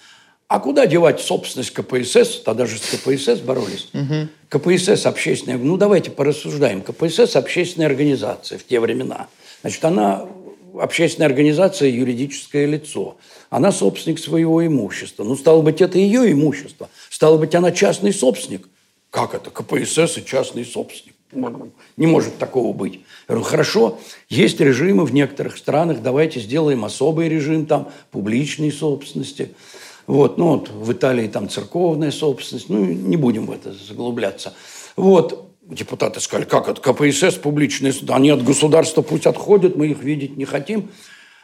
а 0.54 0.60
куда 0.60 0.86
девать 0.86 1.18
собственность 1.18 1.72
КПСС? 1.72 2.40
Тогда 2.44 2.64
же 2.64 2.78
с 2.78 2.82
КПСС 2.82 3.40
боролись. 3.40 3.88
Угу. 3.92 4.28
КПСС 4.50 5.04
общественная... 5.04 5.58
Ну, 5.58 5.76
давайте 5.76 6.12
порассуждаем. 6.12 6.80
КПСС 6.80 7.34
общественная 7.34 7.88
организация 7.88 8.56
в 8.56 8.64
те 8.64 8.78
времена. 8.78 9.26
Значит, 9.62 9.84
она 9.84 10.28
общественная 10.78 11.26
организация, 11.26 11.88
юридическое 11.88 12.66
лицо. 12.66 13.16
Она 13.50 13.72
собственник 13.72 14.20
своего 14.20 14.64
имущества. 14.64 15.24
Ну, 15.24 15.34
стало 15.34 15.60
быть, 15.60 15.80
это 15.80 15.98
ее 15.98 16.30
имущество. 16.30 16.88
Стало 17.10 17.36
быть, 17.36 17.56
она 17.56 17.72
частный 17.72 18.12
собственник. 18.12 18.68
Как 19.10 19.34
это? 19.34 19.50
КПСС 19.50 20.18
и 20.18 20.24
частный 20.24 20.64
собственник. 20.64 21.16
Не 21.96 22.06
может 22.06 22.38
такого 22.38 22.72
быть. 22.72 23.00
Я 23.28 23.34
говорю, 23.34 23.44
хорошо, 23.44 23.98
есть 24.28 24.60
режимы 24.60 25.04
в 25.04 25.12
некоторых 25.12 25.56
странах, 25.56 26.00
давайте 26.00 26.38
сделаем 26.38 26.84
особый 26.84 27.28
режим 27.28 27.66
там 27.66 27.90
публичной 28.12 28.70
собственности. 28.70 29.50
Вот, 30.06 30.38
ну 30.38 30.48
вот 30.48 30.70
в 30.70 30.92
Италии 30.92 31.28
там 31.28 31.48
церковная 31.48 32.10
собственность, 32.10 32.68
ну 32.68 32.84
не 32.84 33.16
будем 33.16 33.46
в 33.46 33.52
это 33.52 33.72
заглубляться. 33.72 34.54
Вот, 34.96 35.50
депутаты 35.62 36.20
сказали, 36.20 36.46
как 36.46 36.68
это 36.68 36.80
КПСС 36.80 37.36
публичные, 37.36 37.92
они 38.08 38.30
от 38.30 38.44
государства 38.44 39.02
пусть 39.02 39.26
отходят, 39.26 39.76
мы 39.76 39.88
их 39.88 40.02
видеть 40.02 40.36
не 40.36 40.44
хотим. 40.44 40.90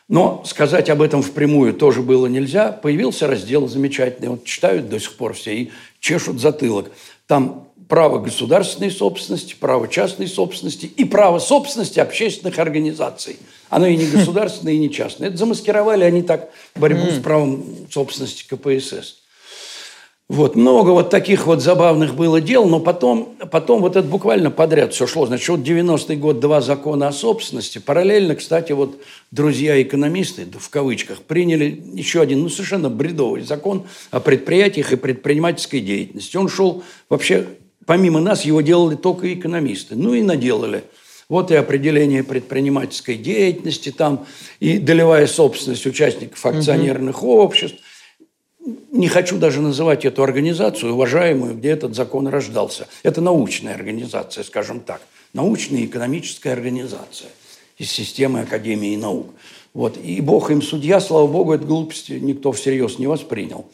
Но 0.09 0.43
сказать 0.45 0.91
об 0.91 1.03
этом 1.03 1.23
впрямую 1.23 1.73
тоже 1.73 2.03
было 2.03 2.27
нельзя. 2.27 2.73
Появился 2.73 3.29
раздел 3.29 3.69
замечательный, 3.69 4.29
вот 4.29 4.45
читают 4.45 4.89
до 4.89 4.99
сих 4.99 5.15
пор 5.15 5.35
все 5.35 5.55
и 5.55 5.71
чешут 6.01 6.41
затылок. 6.41 6.91
Там 7.29 7.69
право 7.91 8.19
государственной 8.19 8.91
собственности, 8.91 9.55
право 9.61 9.87
частной 9.89 10.29
собственности 10.29 10.87
и 10.87 11.05
право 11.05 11.39
собственности 11.39 12.01
общественных 12.01 12.59
организаций– 12.59 13.37
оно 13.71 13.87
и 13.87 13.97
не 13.97 14.07
государственное, 14.11 14.75
и 14.75 14.79
не 14.79 14.91
частное. 14.91 15.29
Это 15.29 15.39
замаскировали 15.39 16.05
они 16.05 16.23
так 16.23 16.51
борьбу 16.77 17.11
с 17.11 17.23
правом 17.23 17.65
собственности 17.91 18.45
КПСС. 18.47 19.17
Вот, 20.29 20.55
много 20.55 20.91
вот 20.91 21.11
таких 21.11 21.49
вот 21.49 21.61
забавных 21.61 22.15
было 22.15 22.41
дел, 22.41 22.65
но 22.67 22.79
потом, 22.79 23.35
потом 23.51 23.81
вот 23.81 23.97
это 23.97 24.07
буквально 24.07 24.53
подряд 24.53 24.95
все 24.95 25.09
шло. 25.09 25.27
Значит, 25.27 25.49
вот 25.49 25.61
90-й 25.61 26.15
год 26.15 26.39
два 26.39 26.61
закона 26.61 27.09
о 27.09 27.13
собственности. 27.13 27.79
Параллельно, 27.79 28.37
кстати, 28.37 28.71
вот 28.71 29.01
друзья-экономисты, 29.33 30.47
в 30.57 30.71
кавычках, 30.71 31.19
приняли 31.23 31.83
еще 31.95 32.21
один, 32.21 32.43
ну, 32.43 32.49
совершенно 32.49 32.89
бредовый 32.89 33.43
закон 33.43 33.89
о 34.13 34.21
предприятиях 34.21 34.93
и 34.93 34.97
предпринимательской 34.97 35.81
деятельности. 35.81 36.37
Он 36.37 36.49
шел 36.49 36.85
вообще, 37.09 37.49
помимо 37.87 38.21
нас, 38.21 38.45
его 38.45 38.61
делали 38.61 38.97
только 38.97 39.33
экономисты. 39.33 39.97
Ну 39.97 40.15
и 40.15 40.23
наделали– 40.23 40.85
вот 41.31 41.53
и 41.53 41.55
определение 41.55 42.25
предпринимательской 42.25 43.17
деятельности 43.17 43.93
там, 43.93 44.27
и 44.59 44.79
долевая 44.79 45.29
собственность 45.29 45.87
участников 45.87 46.45
акционерных 46.45 47.23
угу. 47.23 47.41
обществ. 47.41 47.79
Не 48.91 49.07
хочу 49.07 49.39
даже 49.39 49.61
называть 49.61 50.05
эту 50.05 50.25
организацию, 50.25 50.93
уважаемую, 50.93 51.55
где 51.55 51.71
этот 51.71 51.95
закон 51.95 52.27
рождался. 52.27 52.89
Это 53.05 53.21
научная 53.21 53.75
организация, 53.75 54.43
скажем 54.43 54.81
так. 54.81 55.01
Научная 55.33 55.83
и 55.83 55.87
экономическая 55.87 56.51
организация 56.51 57.31
из 57.79 57.91
системы 57.93 58.41
Академии 58.41 58.97
наук. 58.97 59.29
Вот. 59.73 59.97
И 60.03 60.21
Бог 60.21 60.51
им 60.51 60.61
судья, 60.61 61.01
слава 61.01 61.29
Богу, 61.29 61.53
эту 61.53 61.65
глупость 61.65 62.11
никто 62.11 62.51
всерьез 62.51 62.99
не 62.99 63.07
воспринял. 63.07 63.67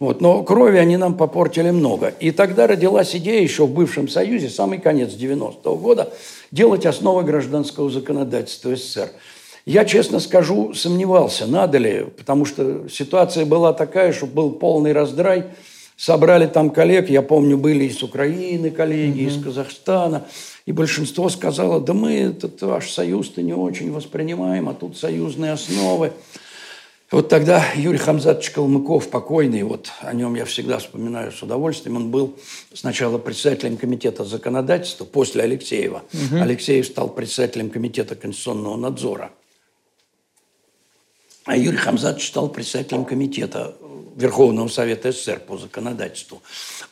Вот. 0.00 0.22
Но 0.22 0.42
крови 0.42 0.78
они 0.78 0.96
нам 0.96 1.14
попортили 1.14 1.70
много. 1.70 2.08
И 2.08 2.32
тогда 2.32 2.66
родилась 2.66 3.14
идея 3.14 3.42
еще 3.42 3.66
в 3.66 3.70
бывшем 3.70 4.08
Союзе, 4.08 4.48
самый 4.48 4.78
конец 4.78 5.10
90-го 5.10 5.76
года, 5.76 6.12
делать 6.50 6.86
основы 6.86 7.22
гражданского 7.22 7.90
законодательства 7.90 8.74
СССР. 8.74 9.10
Я, 9.66 9.84
честно 9.84 10.18
скажу, 10.20 10.72
сомневался, 10.72 11.46
надо 11.46 11.76
ли, 11.76 12.06
потому 12.16 12.46
что 12.46 12.88
ситуация 12.88 13.44
была 13.44 13.74
такая, 13.74 14.12
что 14.14 14.24
был 14.26 14.52
полный 14.52 14.92
раздрай. 14.92 15.44
Собрали 15.98 16.46
там 16.46 16.70
коллег, 16.70 17.10
я 17.10 17.20
помню, 17.20 17.58
были 17.58 17.84
из 17.84 18.02
Украины 18.02 18.70
коллеги, 18.70 19.20
mm-hmm. 19.20 19.26
из 19.26 19.44
Казахстана. 19.44 20.24
И 20.64 20.72
большинство 20.72 21.28
сказало, 21.28 21.78
да 21.78 21.92
мы 21.92 22.14
этот 22.14 22.62
ваш 22.62 22.90
союз-то 22.90 23.42
не 23.42 23.52
очень 23.52 23.92
воспринимаем, 23.92 24.70
а 24.70 24.72
тут 24.72 24.96
союзные 24.96 25.52
основы. 25.52 26.12
Вот 27.10 27.28
тогда 27.28 27.64
Юрий 27.74 27.98
Хамзатович 27.98 28.50
Калмыков, 28.50 29.10
покойный, 29.10 29.64
вот 29.64 29.90
о 30.00 30.12
нем 30.12 30.36
я 30.36 30.44
всегда 30.44 30.78
вспоминаю 30.78 31.32
с 31.32 31.42
удовольствием, 31.42 31.96
он 31.96 32.10
был 32.12 32.36
сначала 32.72 33.18
председателем 33.18 33.76
комитета 33.76 34.24
законодательства, 34.24 35.04
после 35.04 35.42
Алексеева. 35.42 36.04
Угу. 36.12 36.40
Алексеев 36.40 36.86
стал 36.86 37.08
председателем 37.08 37.70
комитета 37.70 38.14
конституционного 38.14 38.76
надзора. 38.76 39.32
А 41.46 41.56
Юрий 41.56 41.78
Хамзатович 41.78 42.28
стал 42.28 42.48
председателем 42.48 43.04
комитета 43.04 43.74
Верховного 44.14 44.68
Совета 44.68 45.10
СССР 45.10 45.40
по 45.40 45.58
законодательству. 45.58 46.42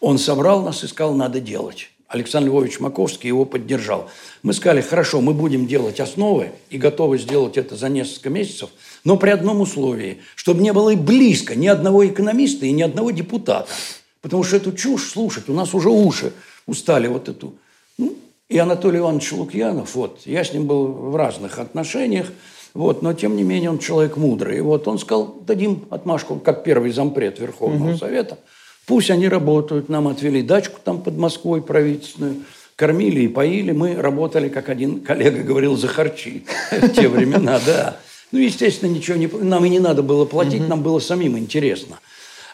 Он 0.01 0.19
собрал 0.19 0.63
нас 0.63 0.83
и 0.83 0.89
сказал, 0.89 1.15
надо 1.15 1.41
делать. 1.41 1.91
Александр 2.09 2.49
Львович 2.49 2.81
Маковский 2.81 3.29
его 3.29 3.45
поддержал. 3.45 4.11
Мы 4.43 4.55
сказали, 4.55 4.81
хорошо, 4.81 5.21
мы 5.21 5.35
будем 5.35 5.67
делать 5.67 6.01
основы 6.01 6.53
и 6.71 6.79
готовы 6.79 7.19
сделать 7.19 7.59
это 7.59 7.77
за 7.77 7.91
несколько 7.91 8.31
месяцев, 8.31 8.71
но 9.09 9.17
при 9.17 9.31
одном 9.31 9.63
условии, 9.63 10.19
чтобы 10.35 10.61
не 10.63 10.71
было 10.71 10.91
и 10.91 10.97
близко 10.97 11.55
ни 11.55 11.67
одного 11.67 12.07
экономиста 12.07 12.67
и 12.67 12.73
ни 12.73 12.83
одного 12.83 13.11
депутата. 13.11 13.67
Потому 14.21 14.45
что 14.45 14.57
эту 14.57 14.73
чушь 14.73 15.09
слушать, 15.09 15.49
у 15.49 15.55
нас 15.55 15.73
уже 15.73 15.89
уши 15.89 16.35
устали 16.67 17.07
вот 17.07 17.31
эту. 17.31 17.55
Ну, 17.97 18.15
и 18.51 18.59
Анатолий 18.59 18.99
Иванович 18.99 19.33
Лукьянов, 19.33 19.95
вот, 19.95 20.21
я 20.27 20.45
с 20.45 20.53
ним 20.53 20.67
был 20.67 20.89
в 20.89 21.17
разных 21.17 21.59
отношениях, 21.59 22.27
вот, 22.75 23.01
но 23.01 23.15
тем 23.15 23.35
не 23.35 23.45
менее 23.45 23.71
он 23.71 23.79
человек 23.79 24.19
мудрый. 24.19 24.59
И 24.59 24.61
вот 24.61 24.87
он 24.87 24.99
сказал, 24.99 25.37
дадим 25.41 25.87
отмашку, 25.89 26.37
как 26.37 26.63
первый 26.63 26.93
зампред 26.93 27.39
Верховного 27.39 27.93
угу. 27.93 27.99
Совета– 27.99 28.37
Пусть 28.89 29.11
они 29.11 29.29
работают. 29.29 29.91
Нам 29.91 30.09
отвели 30.09 30.41
дачку 30.41 30.81
там 30.83 31.03
под 31.03 31.19
Москвой 31.19 31.61
правительственную. 31.61 32.37
Кормили 32.75 33.21
и 33.21 33.29
поили. 33.29 33.73
Мы 33.73 33.95
работали, 33.95 34.49
как 34.49 34.71
один 34.71 35.01
коллега 35.01 35.43
говорил, 35.43 35.77
за 35.77 35.89
харчи 35.89 36.47
в 36.71 36.89
те 36.89 37.07
времена, 37.07 37.61
да. 37.67 37.99
Ну, 38.33 38.39
естественно, 38.39 38.91
ничего 38.91 39.17
не... 39.17 39.27
Нам 39.27 39.65
и 39.65 39.69
не 39.69 39.79
надо 39.79 40.03
было 40.03 40.25
платить, 40.25 40.67
нам 40.69 40.83
было 40.83 40.99
самим 40.99 41.39
интересно. 41.39 41.99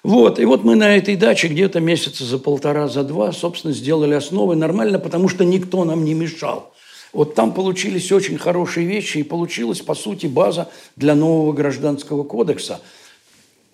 Вот, 0.03 0.39
и 0.39 0.45
вот 0.45 0.65
мы 0.65 0.75
на 0.75 0.97
этой 0.97 1.17
даче 1.17 1.49
где-то 1.49 1.81
месяца 1.81 2.25
за 2.25 2.39
полтора, 2.39 2.89
за 2.89 3.05
два, 3.05 3.33
собственно, 3.33 3.73
сделали 3.73 4.15
основы 4.15 4.55
нормально, 4.55 4.99
потому 4.99 5.29
что 5.29 5.45
никто 5.45 5.85
нам 5.85 6.05
не 6.05 6.15
мешал. 6.15 6.75
Вот 7.13 7.35
там 7.35 7.53
получились 7.53 8.13
очень 8.13 8.37
хорошие 8.39 8.87
вещи, 8.87 9.19
и 9.19 9.23
получилась, 9.23 9.81
по 9.81 9.95
сути, 9.95 10.27
база 10.27 10.69
для 10.97 11.15
нового 11.15 11.53
гражданского 11.53 12.25
кодекса– 12.25 12.81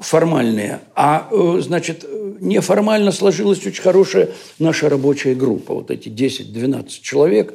формальные, 0.00 0.80
а, 0.94 1.28
э, 1.30 1.60
значит, 1.60 2.06
неформально 2.40 3.12
сложилась 3.12 3.64
очень 3.64 3.82
хорошая 3.82 4.30
наша 4.58 4.88
рабочая 4.88 5.34
группа, 5.34 5.74
вот 5.74 5.90
эти 5.90 6.08
10-12 6.08 7.00
человек, 7.02 7.54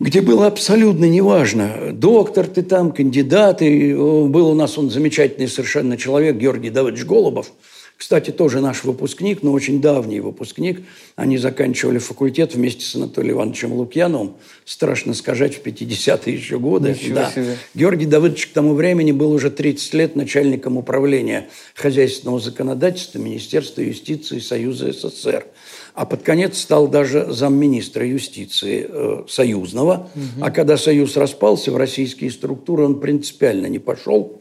где 0.00 0.20
было 0.20 0.46
абсолютно 0.46 1.04
неважно, 1.04 1.92
доктор 1.92 2.46
ты 2.46 2.62
там, 2.62 2.92
кандидат, 2.92 3.62
и 3.62 3.94
был 3.94 4.50
у 4.50 4.54
нас 4.54 4.76
он 4.78 4.90
замечательный 4.90 5.48
совершенно 5.48 5.96
человек, 5.96 6.36
Георгий 6.36 6.70
Давыдович 6.70 7.04
Голубов– 7.04 7.52
кстати, 7.96 8.30
тоже 8.30 8.60
наш 8.60 8.82
выпускник, 8.82 9.42
но 9.42 9.52
очень 9.52 9.80
давний 9.80 10.18
выпускник. 10.18 10.82
Они 11.14 11.38
заканчивали 11.38 11.98
факультет 11.98 12.54
вместе 12.54 12.84
с 12.84 12.96
Анатолием 12.96 13.36
Ивановичем 13.36 13.72
Лукьяновым. 13.72 14.34
Страшно 14.64 15.14
сказать, 15.14 15.54
в 15.54 15.62
50-е 15.62 16.34
еще 16.34 16.58
годы. 16.58 16.90
Ничего 16.90 17.14
да. 17.14 17.30
себе. 17.30 17.56
Георгий 17.74 18.06
Давыдович 18.06 18.48
к 18.48 18.52
тому 18.52 18.74
времени 18.74 19.12
был 19.12 19.30
уже 19.32 19.48
30 19.50 19.94
лет 19.94 20.16
начальником 20.16 20.76
управления 20.76 21.48
хозяйственного 21.74 22.40
законодательства 22.40 23.20
Министерства 23.20 23.80
юстиции 23.80 24.40
Союза 24.40 24.92
СССР. 24.92 25.46
А 25.94 26.06
под 26.06 26.22
конец 26.22 26.58
стал 26.58 26.88
даже 26.88 27.32
замминистра 27.32 28.06
юстиции 28.06 28.86
э, 28.88 29.22
союзного. 29.28 30.10
Угу. 30.14 30.44
А 30.44 30.50
когда 30.50 30.76
союз 30.76 31.16
распался, 31.16 31.70
в 31.70 31.76
российские 31.76 32.30
структуры 32.30 32.84
он 32.84 33.00
принципиально 33.00 33.66
не 33.66 33.78
пошел 33.78 34.40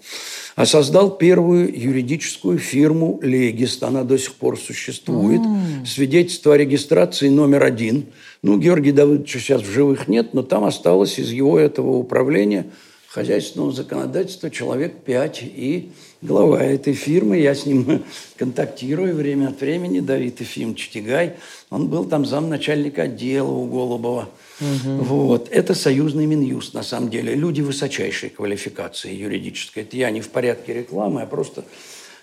а 0.55 0.65
создал 0.65 1.17
первую 1.17 1.73
юридическую 1.75 2.59
фирму 2.59 3.19
«Легист». 3.21 3.81
Она 3.83 4.03
до 4.03 4.17
сих 4.17 4.35
пор 4.35 4.59
существует. 4.59 5.41
Mm. 5.41 5.85
Свидетельство 5.85 6.53
о 6.53 6.57
регистрации 6.57 7.29
номер 7.29 7.63
один. 7.63 8.05
Ну, 8.43 8.59
Георгий 8.59 8.91
Давыдовича 8.91 9.39
сейчас 9.39 9.61
в 9.63 9.71
живых 9.71 10.07
нет, 10.07 10.33
но 10.33 10.43
там 10.43 10.63
осталось 10.63 11.17
из 11.17 11.31
его 11.31 11.57
этого 11.57 11.97
управления 11.97 12.67
хозяйственного 13.07 13.71
законодательства 13.71 14.51
человек 14.51 15.03
пять. 15.03 15.41
И 15.41 15.91
глава 16.24 16.63
этой 16.63 16.93
фирмы, 16.93 17.38
я 17.38 17.53
с 17.53 17.65
ним 17.65 18.03
контактирую 18.38 19.15
время 19.15 19.49
от 19.49 19.59
времени, 19.61 19.99
Давид 19.99 20.39
Ефимович 20.39 20.89
Тигай, 20.89 21.34
он 21.69 21.88
был 21.88 22.05
там 22.05 22.26
замначальника 22.26 23.03
отдела 23.03 23.51
у 23.51 23.65
Голубова. 23.65 24.30
Угу. 24.61 25.03
Вот. 25.03 25.49
Это 25.51 25.74
союзный 25.74 26.26
Минюст, 26.26 26.74
на 26.74 26.84
самом 26.84 27.09
деле. 27.09 27.36
Люди 27.36 27.61
высочайшей 27.61 28.30
квалификации 28.30 29.13
юридической. 29.13 29.84
Это 29.84 29.97
я 29.97 30.09
не 30.11 30.21
в 30.21 30.30
порядке 30.30 30.74
рекламы, 30.74 31.24
а 31.24 31.26
просто 31.26 31.65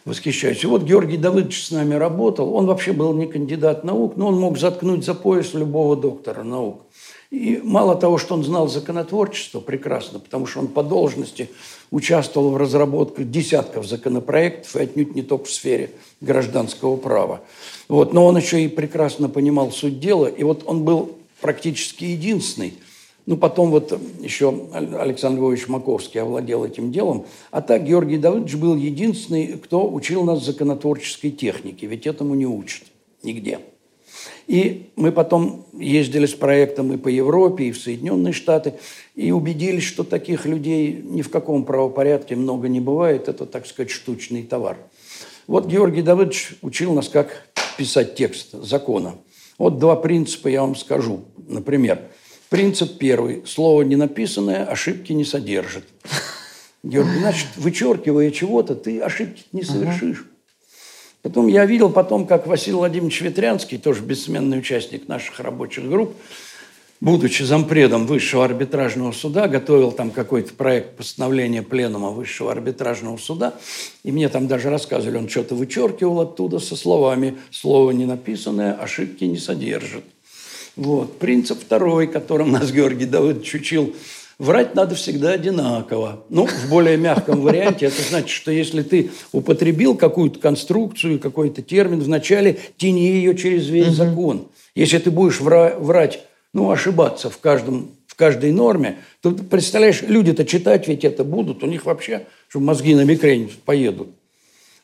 восхищаюсь. 0.04 0.62
И 0.64 0.66
вот 0.66 0.84
Георгий 0.84 1.18
Давыдович 1.18 1.66
с 1.66 1.70
нами 1.70 1.94
работал. 1.94 2.54
Он 2.54 2.66
вообще 2.66 2.92
был 2.92 3.12
не 3.12 3.26
кандидат 3.26 3.84
наук, 3.84 4.16
но 4.16 4.28
он 4.28 4.40
мог 4.40 4.58
заткнуть 4.58 5.04
за 5.04 5.14
пояс 5.14 5.52
любого 5.52 5.96
доктора 5.96 6.42
наук. 6.42 6.82
И 7.30 7.60
мало 7.62 7.94
того, 7.94 8.18
что 8.18 8.34
он 8.34 8.42
знал 8.42 8.66
законотворчество 8.66 9.60
прекрасно, 9.60 10.18
потому 10.18 10.46
что 10.46 10.60
он 10.60 10.66
по 10.66 10.82
должности 10.82 11.48
участвовал 11.92 12.50
в 12.50 12.56
разработке 12.56 13.22
десятков 13.22 13.86
законопроектов, 13.86 14.74
и 14.74 14.80
отнюдь 14.80 15.14
не 15.14 15.22
только 15.22 15.44
в 15.44 15.50
сфере 15.50 15.90
гражданского 16.20 16.96
права. 16.96 17.40
Вот. 17.88 18.12
Но 18.12 18.26
он 18.26 18.36
еще 18.36 18.64
и 18.64 18.68
прекрасно 18.68 19.28
понимал 19.28 19.70
суть 19.70 20.00
дела, 20.00 20.26
и 20.26 20.42
вот 20.42 20.64
он 20.66 20.84
был 20.84 21.12
практически 21.40 22.04
единственный. 22.04 22.74
Ну, 23.26 23.36
потом 23.36 23.70
вот 23.70 23.96
еще 24.20 24.68
Александр 24.72 25.38
Львович 25.38 25.68
Маковский 25.68 26.20
овладел 26.20 26.64
этим 26.64 26.90
делом. 26.90 27.26
А 27.52 27.60
так 27.60 27.84
Георгий 27.84 28.18
Давыдович 28.18 28.56
был 28.56 28.74
единственный, 28.74 29.58
кто 29.58 29.88
учил 29.88 30.24
нас 30.24 30.44
законотворческой 30.44 31.30
технике, 31.30 31.86
ведь 31.86 32.08
этому 32.08 32.34
не 32.34 32.46
учат 32.46 32.82
нигде. 33.22 33.60
И 34.46 34.90
мы 34.96 35.12
потом 35.12 35.66
ездили 35.72 36.26
с 36.26 36.34
проектом 36.34 36.92
и 36.92 36.96
по 36.96 37.08
Европе, 37.08 37.64
и 37.64 37.72
в 37.72 37.78
Соединенные 37.78 38.32
Штаты, 38.32 38.74
и 39.14 39.30
убедились, 39.32 39.84
что 39.84 40.02
таких 40.04 40.44
людей 40.46 41.00
ни 41.02 41.22
в 41.22 41.30
каком 41.30 41.64
правопорядке 41.64 42.36
много 42.36 42.68
не 42.68 42.80
бывает. 42.80 43.28
Это, 43.28 43.46
так 43.46 43.66
сказать, 43.66 43.90
штучный 43.90 44.42
товар. 44.42 44.78
Вот 45.46 45.66
Георгий 45.66 46.02
Давыдович 46.02 46.54
учил 46.62 46.92
нас, 46.92 47.08
как 47.08 47.48
писать 47.76 48.14
текст 48.14 48.52
закона. 48.52 49.14
Вот 49.58 49.78
два 49.78 49.96
принципа 49.96 50.48
я 50.48 50.62
вам 50.62 50.74
скажу. 50.74 51.24
Например, 51.48 52.00
принцип 52.48 52.98
первый. 52.98 53.42
Слово 53.46 53.82
не 53.82 53.96
написанное 53.96 54.64
ошибки 54.64 55.12
не 55.12 55.24
содержит. 55.24 55.84
Георгий, 56.82 57.18
значит, 57.18 57.48
вычеркивая 57.56 58.30
чего-то, 58.30 58.74
ты 58.74 59.00
ошибки 59.00 59.44
не 59.52 59.62
совершишь. 59.62 60.24
Потом 61.22 61.48
я 61.48 61.66
видел 61.66 61.90
потом, 61.90 62.26
как 62.26 62.46
Василий 62.46 62.76
Владимирович 62.76 63.20
Ветрянский, 63.20 63.76
тоже 63.76 64.02
бессменный 64.02 64.58
участник 64.58 65.06
наших 65.06 65.38
рабочих 65.40 65.86
групп, 65.86 66.14
будучи 67.02 67.42
зампредом 67.42 68.06
Высшего 68.06 68.44
арбитражного 68.44 69.12
суда, 69.12 69.46
готовил 69.46 69.92
там 69.92 70.10
какой-то 70.10 70.54
проект 70.54 70.96
постановления 70.96 71.62
Пленума 71.62 72.10
Высшего 72.10 72.52
арбитражного 72.52 73.18
суда, 73.18 73.54
и 74.02 74.12
мне 74.12 74.30
там 74.30 74.48
даже 74.48 74.70
рассказывали, 74.70 75.18
он 75.18 75.28
что-то 75.28 75.54
вычеркивал 75.54 76.20
оттуда 76.20 76.58
со 76.58 76.74
словами 76.74 77.36
«слово 77.50 77.90
не 77.90 78.06
написанное, 78.06 78.72
ошибки 78.72 79.24
не 79.24 79.38
содержит». 79.38 80.04
Вот. 80.76 81.18
Принцип 81.18 81.60
второй, 81.60 82.06
которым 82.06 82.52
нас 82.52 82.72
Георгий 82.72 83.04
Давыдович 83.04 83.54
учил– 83.56 83.94
Врать 84.40 84.74
надо 84.74 84.94
всегда 84.94 85.32
одинаково. 85.32 86.24
Ну, 86.30 86.46
в 86.46 86.70
более 86.70 86.96
мягком 86.96 87.42
варианте 87.42 87.86
это 87.86 88.00
значит, 88.08 88.30
что 88.30 88.50
если 88.50 88.80
ты 88.80 89.10
употребил 89.32 89.94
какую-то 89.94 90.38
конструкцию, 90.38 91.20
какой-то 91.20 91.60
термин 91.60 92.00
вначале, 92.00 92.58
тяни 92.78 93.06
ее 93.06 93.36
через 93.36 93.68
весь 93.68 93.88
угу. 93.88 93.94
закон. 93.96 94.48
Если 94.74 94.96
ты 94.96 95.10
будешь 95.10 95.42
вра- 95.42 95.78
врать, 95.78 96.20
ну, 96.54 96.70
ошибаться 96.70 97.28
в, 97.28 97.36
каждом, 97.36 97.90
в 98.06 98.14
каждой 98.14 98.52
норме, 98.52 99.00
то, 99.20 99.32
представляешь, 99.32 100.00
люди-то 100.00 100.46
читать 100.46 100.88
ведь 100.88 101.04
это 101.04 101.22
будут, 101.22 101.62
у 101.62 101.66
них 101.66 101.84
вообще, 101.84 102.26
чтобы 102.48 102.64
мозги 102.64 102.94
на 102.94 103.04
микрень 103.04 103.52
поедут. 103.66 104.08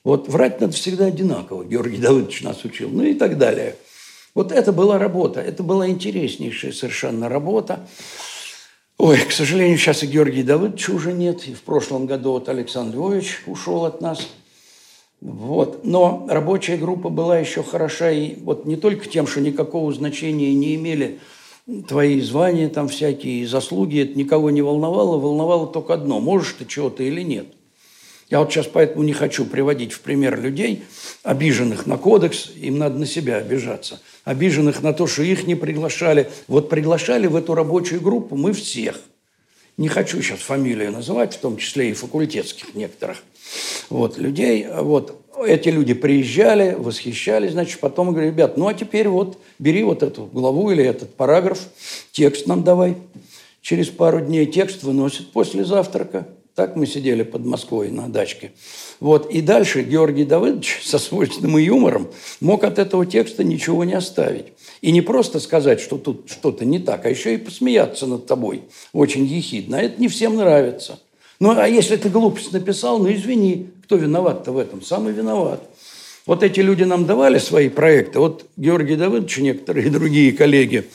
Вот 0.05 0.29
врать 0.29 0.61
надо 0.61 0.75
всегда 0.75 1.07
одинаково, 1.07 1.65
Георгий 1.65 1.97
Давыдович 1.97 2.43
нас 2.43 2.63
учил, 2.63 2.91
ну 2.93 3.05
и 3.05 3.15
так 3.15 3.39
далее. 3.39 3.77
Вот 4.35 4.53
это 4.53 4.71
была 4.71 4.99
работа, 4.99 5.41
это 5.41 5.63
была 5.63 5.89
интереснейшая 5.89 6.73
совершенно 6.73 7.31
работа. 7.31 7.87
Ой, 8.99 9.19
к 9.19 9.33
сожалению, 9.33 9.77
сейчас 9.77 10.03
и 10.03 10.07
Георгий 10.07 10.43
Давыдович 10.43 10.89
уже 10.89 11.13
нет. 11.13 11.47
И 11.47 11.53
в 11.53 11.63
прошлом 11.63 12.07
году 12.07 12.33
вот 12.33 12.49
Александр 12.49 12.97
Львович 12.97 13.43
ушел 13.47 13.85
от 13.85 14.01
нас. 14.01 14.27
Вот. 15.21 15.85
Но 15.85 16.27
рабочая 16.31 16.79
группа 16.79 17.11
была 17.11 17.39
еще 17.39 17.63
хороша 17.63 18.11
и 18.11 18.37
вот 18.41 18.65
не 18.65 18.77
только 18.77 19.07
тем, 19.07 19.27
что 19.27 19.41
никакого 19.41 19.93
значения 19.93 20.55
не 20.55 20.75
имели 20.77 21.19
твои 21.89 22.21
звания 22.21 22.69
там 22.69 22.89
всякие, 22.89 23.47
заслуги, 23.47 24.03
это 24.03 24.17
никого 24.17 24.51
не 24.51 24.63
волновало, 24.63 25.19
волновало 25.19 25.67
только 25.67 25.95
одно, 25.95 26.21
можешь 26.21 26.55
ты 26.59 26.65
чего-то 26.65 27.03
или 27.03 27.23
нет. 27.23 27.47
Я 28.31 28.41
вот 28.41 28.53
сейчас 28.53 28.67
поэтому 28.67 29.05
не 29.05 29.13
хочу 29.13 29.45
приводить 29.45 29.93
в 29.93 30.01
пример 30.01 30.41
людей, 30.41 30.85
обиженных 31.23 31.87
на 31.87 31.97
кодекс, 31.97 32.51
им 32.57 32.79
надо 32.79 32.99
на 32.99 33.07
себя 33.07 33.37
обижаться, 33.37 34.01
обиженных 34.27 34.83
на 34.83 34.93
то, 34.93 35.07
что 35.07 35.23
их 35.23 35.47
не 35.47 35.55
приглашали. 35.55 36.29
Вот 36.49 36.69
приглашали 36.69 37.29
в 37.29 37.37
эту 37.37 37.55
рабочую 37.55 38.03
группу 38.03 38.37
мы 38.37 38.53
всех. 38.53 39.01
Не 39.79 39.89
хочу 39.89 40.21
сейчас 40.21 40.41
фамилию 40.41 40.91
называть, 40.91 41.35
в 41.35 41.39
том 41.39 41.57
числе 41.57 41.91
и 41.91 41.93
факультетских 41.95 42.75
некоторых 42.75 43.23
вот, 43.89 44.19
людей. 44.19 44.67
Вот, 44.69 45.23
эти 45.47 45.69
люди 45.69 45.95
приезжали, 45.95 46.75
восхищались, 46.75 47.53
значит, 47.53 47.79
потом 47.79 48.13
говорю, 48.13 48.29
ребят, 48.29 48.57
ну 48.57 48.67
а 48.67 48.75
теперь 48.75 49.09
вот 49.09 49.39
бери 49.59 49.85
вот 49.85 50.03
эту 50.03 50.25
главу 50.25 50.71
или 50.71 50.83
этот 50.83 51.15
параграф, 51.15 51.61
текст 52.11 52.47
нам 52.47 52.65
давай. 52.65 52.97
Через 53.61 53.89
пару 53.89 54.21
дней 54.21 54.47
текст 54.47 54.83
выносит 54.83 55.31
после 55.31 55.65
завтрака. 55.65 56.27
Так 56.57 56.75
мы 56.75 56.87
сидели 56.87 57.23
под 57.23 57.45
Москвой 57.45 57.91
на 57.91 58.09
дачке. 58.09 58.53
Вот. 58.99 59.31
И 59.31 59.43
дальше 59.43 59.83
Георгий 59.83 60.25
Давыдович 60.25 60.81
со 60.85 60.99
свойственным 60.99 61.59
юмором 61.59 62.09
мог 62.41 62.65
от 62.65 62.79
этого 62.79 63.05
текста 63.05 63.45
ничего 63.45 63.85
не 63.85 63.93
оставить. 63.93 64.47
И 64.81 64.91
не 64.91 65.03
просто 65.03 65.39
сказать, 65.39 65.81
что 65.81 65.99
тут 65.99 66.31
что-то 66.31 66.65
не 66.65 66.79
так, 66.79 67.05
а 67.05 67.11
еще 67.11 67.35
и 67.35 67.37
посмеяться 67.37 68.07
над 68.07 68.27
тобой 68.27 68.63
очень 68.95 69.27
ехидно. 69.27 69.79
А 69.79 69.83
это 69.83 70.01
не 70.01 70.09
всем 70.09 70.37
нравится. 70.37 70.99
Ну, 71.41 71.51
а 71.51 71.69
если 71.69 71.97
ты 71.97 72.09
глупость 72.09 72.53
написал, 72.53 73.01
ну, 73.01 73.13
извини, 73.13 73.69
кто 73.85 73.97
виноват-то 73.97 74.53
в 74.53 74.59
этом? 74.59 74.81
Самый 74.81 75.13
виноват. 75.13 75.63
Вот 76.25 76.43
эти 76.43 76.61
люди 76.61 76.85
нам 76.85 77.05
давали 77.05 77.37
свои 77.37 77.69
проекты. 77.69 78.19
Вот 78.19 78.47
Георгий 78.57 78.97
Давыдович 78.97 79.39
и 79.39 79.43
некоторые 79.43 79.91
другие 79.91 80.33
коллеги. 80.33 80.87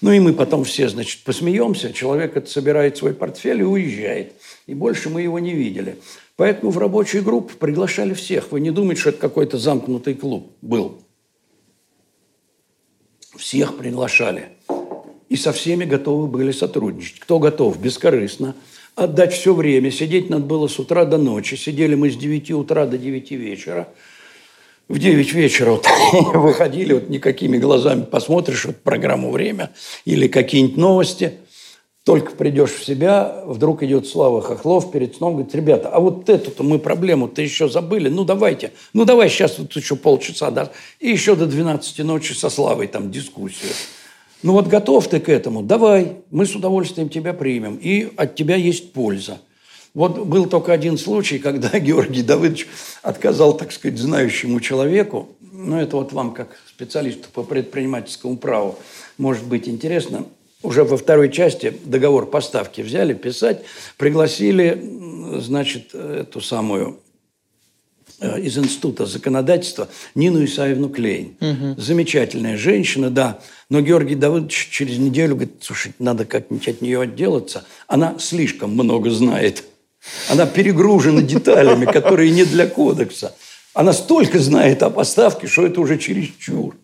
Ну, 0.00 0.12
и 0.12 0.20
мы 0.20 0.32
потом 0.32 0.62
все, 0.62 0.88
значит, 0.88 1.24
посмеемся. 1.24 1.92
Человек 1.92 2.36
это 2.36 2.48
собирает 2.48 2.96
свой 2.96 3.14
портфель 3.14 3.62
и 3.62 3.64
уезжает 3.64 4.34
и 4.68 4.74
больше 4.74 5.08
мы 5.08 5.22
его 5.22 5.38
не 5.38 5.54
видели. 5.54 5.96
Поэтому 6.36 6.70
в 6.70 6.78
рабочую 6.78 7.24
группу 7.24 7.56
приглашали 7.56 8.12
всех. 8.12 8.52
Вы 8.52 8.60
не 8.60 8.70
думаете, 8.70 9.00
что 9.00 9.10
это 9.10 9.18
какой-то 9.18 9.56
замкнутый 9.56 10.14
клуб 10.14 10.52
был. 10.60 10.98
Всех 13.34 13.78
приглашали. 13.78 14.50
И 15.30 15.36
со 15.36 15.52
всеми 15.52 15.86
готовы 15.86 16.26
были 16.26 16.52
сотрудничать. 16.52 17.18
Кто 17.18 17.38
готов? 17.38 17.80
Бескорыстно. 17.80 18.54
Отдать 18.94 19.32
все 19.32 19.54
время. 19.54 19.90
Сидеть 19.90 20.28
надо 20.28 20.44
было 20.44 20.68
с 20.68 20.78
утра 20.78 21.06
до 21.06 21.16
ночи. 21.16 21.54
Сидели 21.54 21.94
мы 21.94 22.10
с 22.10 22.16
9 22.16 22.50
утра 22.50 22.84
до 22.84 22.98
9 22.98 23.30
вечера. 23.30 23.88
В 24.86 24.98
9 24.98 25.32
вечера 25.32 25.70
вот 25.70 25.86
выходили, 26.34 26.92
вот 26.92 27.08
никакими 27.08 27.56
глазами 27.56 28.02
посмотришь 28.02 28.66
вот 28.66 28.76
программу 28.76 29.30
«Время» 29.30 29.70
или 30.04 30.28
какие-нибудь 30.28 30.76
новости– 30.76 31.32
только 32.08 32.34
придешь 32.34 32.70
в 32.70 32.82
себя, 32.86 33.42
вдруг 33.44 33.82
идет 33.82 34.08
Слава 34.08 34.40
Хохлов 34.40 34.90
перед 34.90 35.16
сном, 35.16 35.34
говорит, 35.34 35.54
ребята, 35.54 35.90
а 35.90 36.00
вот 36.00 36.30
эту-то 36.30 36.62
мы 36.62 36.78
проблему-то 36.78 37.42
еще 37.42 37.68
забыли, 37.68 38.08
ну 38.08 38.24
давайте, 38.24 38.72
ну 38.94 39.04
давай 39.04 39.28
сейчас 39.28 39.58
вот 39.58 39.76
еще 39.76 39.94
полчаса, 39.94 40.50
да, 40.50 40.72
и 41.00 41.10
еще 41.10 41.36
до 41.36 41.44
12 41.44 41.98
ночи 41.98 42.32
со 42.32 42.48
Славой 42.48 42.86
там 42.86 43.10
дискуссию. 43.10 43.72
Ну 44.42 44.54
вот 44.54 44.68
готов 44.68 45.06
ты 45.06 45.20
к 45.20 45.28
этому, 45.28 45.62
давай, 45.62 46.16
мы 46.30 46.46
с 46.46 46.54
удовольствием 46.54 47.10
тебя 47.10 47.34
примем, 47.34 47.76
и 47.76 48.10
от 48.16 48.36
тебя 48.36 48.56
есть 48.56 48.94
польза. 48.94 49.36
Вот 49.92 50.18
был 50.18 50.46
только 50.46 50.72
один 50.72 50.96
случай, 50.96 51.38
когда 51.38 51.68
Георгий 51.78 52.22
Давыдович 52.22 52.68
отказал, 53.02 53.54
так 53.54 53.70
сказать, 53.70 53.98
знающему 53.98 54.60
человеку, 54.60 55.28
ну 55.42 55.78
это 55.78 55.98
вот 55.98 56.14
вам 56.14 56.32
как 56.32 56.56
специалисту 56.70 57.28
по 57.34 57.42
предпринимательскому 57.42 58.38
праву 58.38 58.78
может 59.18 59.44
быть 59.44 59.68
интересно– 59.68 60.24
уже 60.62 60.84
во 60.84 60.96
второй 60.96 61.30
части 61.30 61.72
договор 61.84 62.26
поставки 62.26 62.80
взяли 62.80 63.14
писать, 63.14 63.62
пригласили, 63.96 64.80
значит, 65.38 65.94
эту 65.94 66.40
самую 66.40 66.98
э, 68.20 68.40
из 68.40 68.58
Института 68.58 69.06
законодательства 69.06 69.88
Нину 70.14 70.44
Исаевну 70.44 70.88
Клейн. 70.88 71.36
Угу. 71.40 71.80
Замечательная 71.80 72.56
женщина, 72.56 73.10
да. 73.10 73.38
Но 73.70 73.80
Георгий 73.80 74.16
Давыдович 74.16 74.68
через 74.70 74.98
неделю 74.98 75.36
говорит, 75.36 75.54
слушай, 75.60 75.92
надо 75.98 76.24
как-нибудь 76.24 76.68
от 76.68 76.80
нее 76.80 77.00
отделаться. 77.02 77.64
Она 77.86 78.16
слишком 78.18 78.72
много 78.72 79.10
знает. 79.10 79.64
Она 80.28 80.46
перегружена 80.46 81.22
деталями, 81.22 81.84
которые 81.92 82.30
не 82.30 82.44
для 82.44 82.66
кодекса. 82.66 83.34
Она 83.74 83.92
столько 83.92 84.40
знает 84.40 84.82
о 84.82 84.90
поставке, 84.90 85.46
что 85.46 85.64
это 85.64 85.80
уже 85.80 85.98
чересчур. 85.98 86.74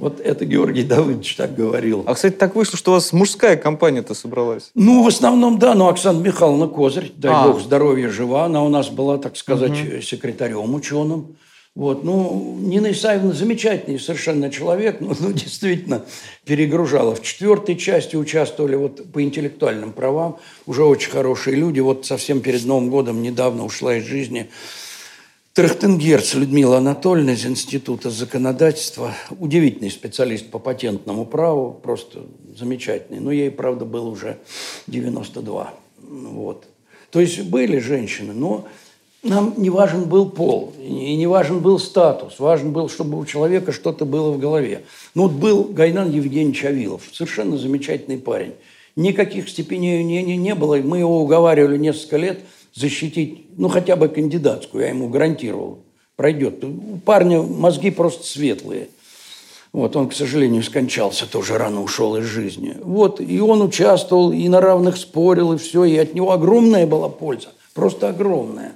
Вот 0.00 0.18
это 0.18 0.46
Георгий 0.46 0.82
Давыдович 0.94 1.36
так 1.36 1.54
говорил. 1.54 2.04
А, 2.06 2.14
кстати, 2.14 2.34
так 2.34 2.56
вышло, 2.56 2.78
что 2.78 2.92
у 2.92 2.94
вас 2.94 3.12
мужская 3.12 3.56
компания-то 3.56 4.14
собралась. 4.14 4.70
Ну, 4.74 5.04
в 5.04 5.06
основном, 5.06 5.58
да. 5.58 5.74
Но 5.74 5.88
Оксана 5.88 6.20
Михайловна 6.20 6.68
Козырь, 6.68 7.12
дай 7.14 7.32
а. 7.32 7.48
бог 7.48 7.60
здоровья, 7.60 8.08
жива. 8.08 8.46
Она 8.46 8.64
у 8.64 8.70
нас 8.70 8.88
была, 8.88 9.18
так 9.18 9.36
сказать, 9.36 9.72
угу. 9.72 10.00
секретарем 10.00 10.74
ученым. 10.74 11.36
Вот. 11.76 12.02
Ну, 12.02 12.56
Нина 12.60 12.90
Исаевна 12.90 13.32
замечательный 13.32 14.00
совершенно 14.00 14.50
человек, 14.50 15.00
ну, 15.00 15.14
ну, 15.20 15.32
действительно 15.32 16.02
перегружала. 16.44 17.14
В 17.14 17.22
четвертой 17.22 17.76
части 17.76 18.16
участвовали 18.16 18.76
вот 18.76 19.12
по 19.12 19.22
интеллектуальным 19.22 19.92
правам 19.92 20.38
уже 20.66 20.82
очень 20.82 21.10
хорошие 21.10 21.56
люди. 21.56 21.80
Вот 21.80 22.06
совсем 22.06 22.40
перед 22.40 22.64
Новым 22.64 22.88
годом 22.88 23.22
недавно 23.22 23.66
ушла 23.66 23.96
из 23.96 24.04
жизни 24.04 24.50
Трахтенгерц 25.60 26.32
Людмила 26.36 26.78
Анатольевна 26.78 27.34
из 27.34 27.44
Института 27.44 28.08
законодательства, 28.08 29.12
удивительный 29.38 29.90
специалист 29.90 30.50
по 30.50 30.58
патентному 30.58 31.26
праву, 31.26 31.78
просто 31.82 32.20
замечательный. 32.56 33.20
Но 33.20 33.30
ей, 33.30 33.50
правда, 33.50 33.84
было 33.84 34.08
уже 34.08 34.38
92. 34.86 35.74
Вот. 36.08 36.64
То 37.10 37.20
есть 37.20 37.42
были 37.42 37.78
женщины, 37.78 38.32
но 38.32 38.68
нам 39.22 39.52
не 39.58 39.68
важен 39.68 40.04
был 40.04 40.30
пол, 40.30 40.72
и 40.82 41.14
не 41.14 41.26
важен 41.26 41.60
был 41.60 41.78
статус, 41.78 42.38
важен 42.38 42.72
был, 42.72 42.88
чтобы 42.88 43.18
у 43.18 43.26
человека 43.26 43.70
что-то 43.70 44.06
было 44.06 44.30
в 44.30 44.38
голове. 44.38 44.84
Ну 45.14 45.24
вот 45.24 45.32
был 45.32 45.64
Гайнан 45.64 46.10
Евгеньевич 46.10 46.64
Авилов, 46.64 47.02
совершенно 47.12 47.58
замечательный 47.58 48.16
парень. 48.16 48.54
Никаких 48.96 49.50
степеней 49.50 50.02
не, 50.04 50.22
не, 50.22 50.38
не 50.38 50.54
было, 50.54 50.76
мы 50.76 51.00
его 51.00 51.20
уговаривали 51.20 51.76
несколько 51.76 52.16
лет– 52.16 52.40
защитить, 52.80 53.46
ну, 53.56 53.68
хотя 53.68 53.94
бы 53.96 54.08
кандидатскую, 54.08 54.82
я 54.82 54.88
ему 54.88 55.08
гарантировал, 55.08 55.80
пройдет. 56.16 56.64
У 56.64 56.98
парня 57.04 57.42
мозги 57.42 57.90
просто 57.90 58.26
светлые. 58.26 58.88
Вот, 59.72 59.94
он, 59.94 60.08
к 60.08 60.14
сожалению, 60.14 60.64
скончался, 60.64 61.30
тоже 61.30 61.56
рано 61.56 61.82
ушел 61.82 62.16
из 62.16 62.24
жизни. 62.24 62.76
Вот, 62.82 63.20
и 63.20 63.40
он 63.40 63.62
участвовал, 63.62 64.32
и 64.32 64.48
на 64.48 64.60
равных 64.60 64.96
спорил, 64.96 65.52
и 65.52 65.58
все, 65.58 65.84
и 65.84 65.96
от 65.96 66.14
него 66.14 66.32
огромная 66.32 66.86
была 66.86 67.08
польза, 67.08 67.48
просто 67.74 68.08
огромная. 68.08 68.72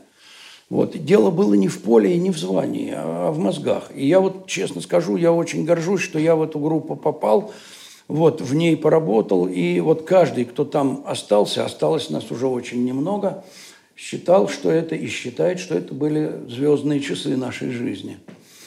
Вот, 0.70 0.97
дело 1.05 1.31
было 1.31 1.55
не 1.55 1.66
в 1.66 1.82
поле 1.82 2.14
и 2.14 2.18
не 2.18 2.31
в 2.31 2.39
звании, 2.39 2.93
а 2.94 3.32
в 3.32 3.39
мозгах. 3.39 3.90
И 3.94 4.06
я 4.06 4.20
вот, 4.20 4.47
честно 4.47 4.81
скажу, 4.81 5.16
я 5.16 5.32
очень 5.32 5.64
горжусь, 5.64 6.01
что 6.01 6.18
я 6.18 6.36
в 6.36 6.43
эту 6.43 6.60
группу 6.60 6.94
попал, 6.94 7.52
вот, 8.06 8.40
в 8.40 8.55
ней 8.55 8.76
поработал, 8.76 9.47
и 9.48 9.81
вот 9.81 10.02
каждый, 10.02 10.44
кто 10.44 10.64
там 10.64 11.02
остался, 11.06 11.64
осталось 11.64 12.10
нас 12.10 12.31
уже 12.31 12.47
очень 12.47 12.85
немного– 12.85 13.43
считал, 13.96 14.48
что 14.48 14.70
это 14.70 14.94
и 14.94 15.06
считает, 15.08 15.60
что 15.60 15.76
это 15.76 15.94
были 15.94 16.32
звездные 16.48 17.00
часы 17.00 17.36
нашей 17.36 17.70
жизни. 17.70 18.18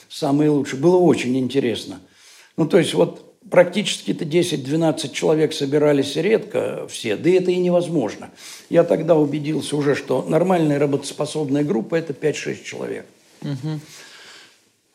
Самые 0.09 0.49
лучшие. 0.49 0.79
Было 0.79 0.97
очень 0.97 1.37
интересно. 1.37 1.99
Ну, 2.55 2.65
то 2.65 2.77
есть 2.77 2.93
вот 2.93 3.39
практически-то 3.49 4.25
10-12 4.25 5.11
человек 5.11 5.53
собирались 5.53 6.15
редко 6.15 6.87
все, 6.89 7.17
да 7.17 7.29
и 7.29 7.33
это 7.33 7.51
и 7.51 7.57
невозможно. 7.57 8.31
Я 8.69 8.83
тогда 8.83 9.15
убедился 9.15 9.75
уже, 9.75 9.95
что 9.95 10.23
нормальная 10.27 10.79
работоспособная 10.79 11.63
группа– 11.63 11.95
это 11.95 12.13
5-6 12.13 12.63
человек. 12.63 13.05
Угу. 13.41 13.79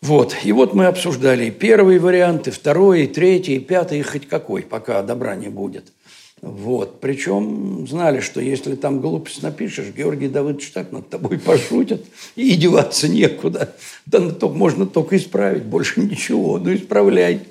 Вот. 0.02 0.34
И 0.44 0.52
вот 0.52 0.74
мы 0.74 0.86
обсуждали 0.86 1.50
первые 1.50 2.00
варианты, 2.00 2.50
второй, 2.50 3.06
третий, 3.06 3.60
пятый, 3.60 4.02
хоть 4.02 4.26
какой, 4.26 4.62
пока 4.62 5.02
добра 5.02 5.36
не 5.36 5.48
будет– 5.48 5.92
вот. 6.42 7.00
Причем 7.00 7.86
знали, 7.88 8.18
что 8.18 8.40
если 8.40 8.74
там 8.74 9.00
глупость 9.00 9.44
напишешь, 9.44 9.94
Георгий 9.96 10.26
Давыдович 10.26 10.72
так 10.72 10.90
над 10.90 11.08
тобой 11.08 11.38
пошутят, 11.46 12.04
и 12.34 12.56
деваться 12.56 13.08
некуда. 13.08 13.74
Да 14.06 14.30
то 14.30 14.48
можно 14.48 14.84
только 14.84 15.16
исправить, 15.16 15.62
больше 15.62 16.00
ничего. 16.00 16.58
Ну, 16.58 16.74
исправляй. 16.74 17.42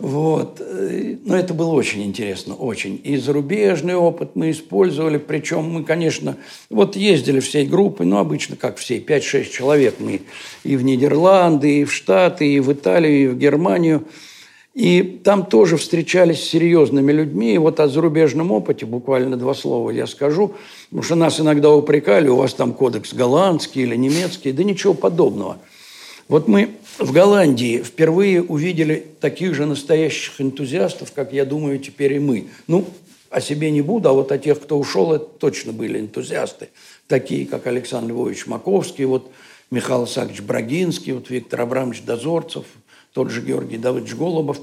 Вот. 0.00 0.60
Но 1.24 1.36
это 1.36 1.54
было 1.54 1.72
очень 1.72 2.02
интересно, 2.02 2.54
очень. 2.54 3.00
И 3.04 3.16
зарубежный 3.16 3.94
опыт 3.94 4.30
мы 4.34 4.50
использовали, 4.50 5.18
причем 5.18 5.70
мы, 5.70 5.84
конечно, 5.84 6.36
вот 6.68 6.96
ездили 6.96 7.38
всей 7.38 7.66
группой, 7.66 8.06
ну, 8.06 8.16
обычно 8.16 8.56
как 8.56 8.78
все, 8.78 8.98
5-6 8.98 9.50
человек 9.50 9.96
мы 10.00 10.22
и 10.64 10.76
в 10.76 10.82
Нидерланды, 10.82 11.80
и 11.80 11.84
в 11.84 11.92
Штаты, 11.92 12.50
и 12.50 12.60
в 12.60 12.72
Италию, 12.72 13.22
и 13.22 13.28
в 13.28 13.38
Германию– 13.38 14.04
И 14.74 15.20
там 15.24 15.46
тоже 15.46 15.76
встречались 15.76 16.40
с 16.40 16.48
серьезными 16.48 17.10
людьми. 17.10 17.54
И 17.54 17.58
вот 17.58 17.80
о 17.80 17.88
зарубежном 17.88 18.52
опыте 18.52 18.86
буквально 18.86 19.36
два 19.36 19.54
слова 19.54 19.90
я 19.90 20.06
скажу. 20.06 20.54
Потому 20.90 21.02
что 21.02 21.14
нас 21.16 21.40
иногда 21.40 21.70
упрекали, 21.70 22.28
у 22.28 22.36
вас 22.36 22.54
там 22.54 22.72
кодекс 22.72 23.12
голландский 23.12 23.82
или 23.82 23.96
немецкий. 23.96 24.52
Да 24.52 24.62
ничего 24.62 24.94
подобного. 24.94 25.58
Вот 26.28 26.46
мы 26.46 26.70
в 26.98 27.10
Голландии 27.10 27.82
впервые 27.82 28.40
увидели 28.40 29.04
таких 29.20 29.54
же 29.54 29.66
настоящих 29.66 30.40
энтузиастов, 30.40 31.10
как, 31.10 31.32
я 31.32 31.44
думаю, 31.44 31.80
теперь 31.80 32.12
и 32.12 32.18
мы. 32.20 32.46
Ну, 32.68 32.84
о 33.30 33.40
себе 33.40 33.72
не 33.72 33.80
буду, 33.80 34.08
а 34.08 34.12
вот 34.12 34.30
о 34.30 34.38
тех, 34.38 34.60
кто 34.60 34.78
ушел, 34.78 35.12
это 35.12 35.24
точно 35.24 35.72
были 35.72 35.98
энтузиасты. 35.98 36.68
Такие, 37.08 37.46
как 37.46 37.66
Александр 37.66 38.12
Львович 38.12 38.46
Маковский, 38.46 39.06
вот 39.06 39.32
Михаил 39.72 40.04
Исаакович 40.04 40.42
Брагинский, 40.42 41.12
вот 41.12 41.30
Виктор 41.30 41.62
Абрамович 41.62 42.02
Дозорцев, 42.02 42.64
тот 43.12 43.30
же 43.30 43.40
Георгий 43.42 43.78
Давыдович 43.78 44.14
Голубов. 44.14 44.60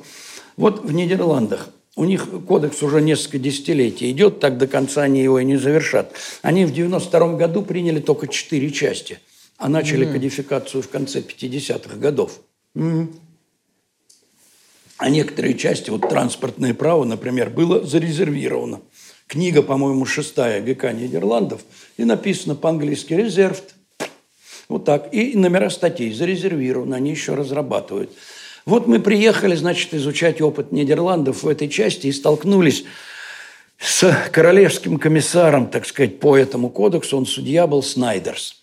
Вот 0.56 0.84
в 0.84 0.92
Нидерландах 0.92 1.70
у 1.96 2.06
них 2.06 2.28
кодекс 2.48 2.84
уже 2.84 3.02
несколько 3.02 3.40
десятилетий 3.40 4.12
идет, 4.12 4.40
так 4.40 4.58
до 4.58 4.68
конца 4.68 5.02
они 5.02 5.22
его 5.22 5.40
и 5.40 5.46
не 5.46 5.58
завершат. 5.58 6.14
Они 6.44 6.64
в 6.64 6.72
92 6.72 7.34
году 7.34 7.64
приняли 7.64 8.00
только 8.00 8.28
четыре 8.28 8.72
части, 8.72 9.20
а 9.58 9.68
начали 9.68 10.08
mm-hmm. 10.08 10.14
кодификацию 10.14 10.84
в 10.84 10.90
конце 10.90 11.22
50-х 11.22 11.98
годов. 11.98 12.40
Mm-hmm. 12.76 13.08
А 14.98 15.10
некоторые 15.10 15.56
части, 15.56 15.90
вот 15.90 16.10
транспортное 16.10 16.74
право, 16.74 17.04
например, 17.04 17.50
было 17.50 17.84
зарезервировано. 17.84 18.82
Книга, 19.28 19.62
по-моему, 19.62 20.06
шестая 20.06 20.62
ГК 20.62 20.94
Нидерландов, 20.94 21.62
и 21.98 22.06
написано 22.06 22.56
по-английски 22.56 23.14
«резервд». 23.14 23.76
Вот 24.70 24.86
так. 24.86 25.14
И 25.14 25.36
номера 25.36 25.70
статей 25.70 26.14
зарезервированы, 26.14 26.96
они 26.96 27.12
еще 27.12 27.36
разрабатывают. 27.36 28.12
Вот 28.68 28.86
мы 28.86 29.00
приехали, 29.00 29.56
значит, 29.56 29.94
изучать 29.94 30.42
опыт 30.42 30.74
Нидерландов 30.74 31.44
в 31.44 31.48
этой 31.48 31.70
части 31.70 32.08
и 32.08 32.12
столкнулись 32.12 32.84
с 33.80 34.14
королевским 34.34 35.00
комиссаром, 35.00 35.68
так 35.68 35.86
сказать, 35.86 36.20
по 36.20 36.36
этому 36.36 36.70
кодексу. 36.70 37.16
Он 37.16 37.26
судья 37.26 37.66
был 37.66 37.82
Снайдерс. 37.82 38.62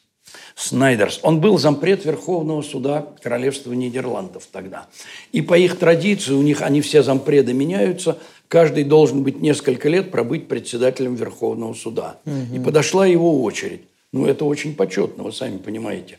Снайдерс. 0.57 1.21
Он 1.23 1.41
был 1.41 1.57
зампред 1.57 2.05
Верховного 2.05 2.61
суда 2.61 3.09
Королевства 3.23 3.73
Нидерландов 3.73 4.47
тогда. 4.53 4.89
И 5.33 5.41
по 5.41 5.57
их 5.57 5.79
традиции, 5.79 6.35
у 6.35 6.43
них 6.43 6.61
они 6.61 6.83
все 6.83 7.03
зампреды 7.03 7.55
меняются, 7.55 8.19
каждый 8.49 8.85
должен 8.85 9.23
быть 9.23 9.41
несколько 9.41 9.89
лет 9.89 10.11
пробыть 10.11 10.49
председателем 10.49 11.15
Верховного 11.15 11.73
суда. 11.73 12.19
Угу. 12.27 12.57
И 12.57 12.59
подошла 12.63 13.07
его 13.07 13.43
очередь. 13.43 13.81
Ну, 14.13 14.27
это 14.27 14.45
очень 14.45 14.77
почетно, 14.77 15.25
вы 15.25 15.33
сами 15.33 15.57
понимаете. 15.57 16.19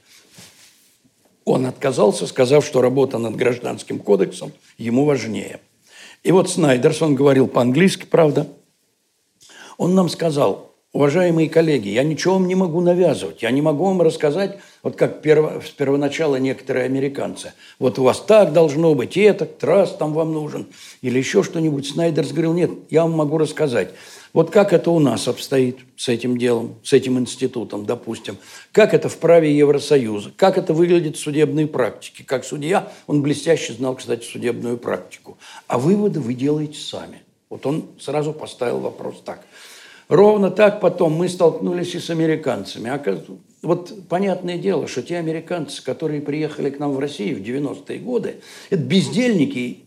Он 1.45 1.67
отказался, 1.67 2.27
сказав, 2.27 2.65
что 2.65 2.81
работа 2.81 3.17
над 3.19 3.35
гражданским 3.35 3.99
кодексом 3.99 4.51
ему 4.77 5.05
важнее. 5.05 5.59
И 6.23 6.31
вот 6.31 6.49
Снайдерс, 6.49 7.03
он 7.03 7.15
говорил 7.15 7.47
по-английски, 7.47 8.05
правда, 8.05 8.47
он 9.77 9.93
нам 9.93 10.09
сказал, 10.09 10.74
уважаемые 10.95 11.49
коллеги, 11.49 11.89
я 11.89 12.03
ничего 12.03 12.35
вам 12.35 12.47
не 12.47 12.55
могу 12.55 12.79
навязывать, 12.79 13.41
я 13.41 13.51
не 13.51 13.61
могу 13.61 13.83
вам 13.83 14.01
рассказать, 14.01 14.59
вот 14.81 14.95
как 14.95 15.21
перво, 15.21 15.61
с 15.61 15.69
первоначала 15.69 16.37
некоторые 16.37 16.85
американцы. 16.85 17.51
Вот 17.79 17.99
у 17.99 18.03
вас 18.03 18.21
так 18.21 18.53
должно 18.53 18.95
быть, 18.95 19.17
и 19.17 19.21
это, 19.21 19.45
трасс 19.45 19.93
там 19.97 20.13
вам 20.13 20.31
нужен, 20.31 20.67
или 21.01 21.17
еще 21.19 21.43
что-нибудь. 21.43 21.85
Снайдерс 21.85 22.31
говорил, 22.31 22.53
нет, 22.53 22.71
я 22.89 23.01
вам 23.01 23.11
могу 23.11 23.37
рассказать. 23.37 23.89
Вот 24.31 24.51
как 24.51 24.71
это 24.71 24.89
у 24.89 24.99
нас 24.99 25.27
обстоит 25.27 25.79
с 25.97 26.07
этим 26.07 26.37
делом, 26.37 26.75
с 26.81 26.93
этим 26.93 27.19
институтом, 27.19 27.85
допустим. 27.85 28.37
Как 28.71 28.93
это 28.93 29.09
в 29.09 29.17
праве 29.17 29.53
Евросоюза. 29.53 30.31
Как 30.37 30.57
это 30.57 30.73
выглядит 30.73 31.17
в 31.17 31.19
судебной 31.19 31.67
практике. 31.67 32.23
Как 32.23 32.45
судья, 32.45 32.89
он 33.07 33.21
блестяще 33.21 33.73
знал, 33.73 33.95
кстати, 33.95 34.25
судебную 34.25 34.77
практику. 34.77 35.37
А 35.67 35.77
выводы 35.77 36.21
вы 36.21 36.33
делаете 36.33 36.79
сами. 36.79 37.21
Вот 37.49 37.65
он 37.65 37.85
сразу 37.99 38.31
поставил 38.31 38.79
вопрос 38.79 39.21
так– 39.25 39.41
Ровно 40.07 40.51
так 40.51 40.81
потом 40.81 41.13
мы 41.13 41.29
столкнулись 41.29 41.95
и 41.95 41.99
с 41.99 42.09
американцами. 42.09 42.91
Вот 43.63 44.07
понятное 44.07 44.57
дело, 44.59 44.87
что 44.87 45.01
те 45.01 45.17
американцы, 45.17 45.83
которые 45.83 46.21
приехали 46.21 46.69
к 46.69 46.77
нам 46.77 46.91
в 46.91 46.99
Россию 46.99 47.37
в 47.37 47.41
90-е 47.41 47.99
годы, 47.99 48.35
это 48.69 48.83
бездельники, 48.83 49.85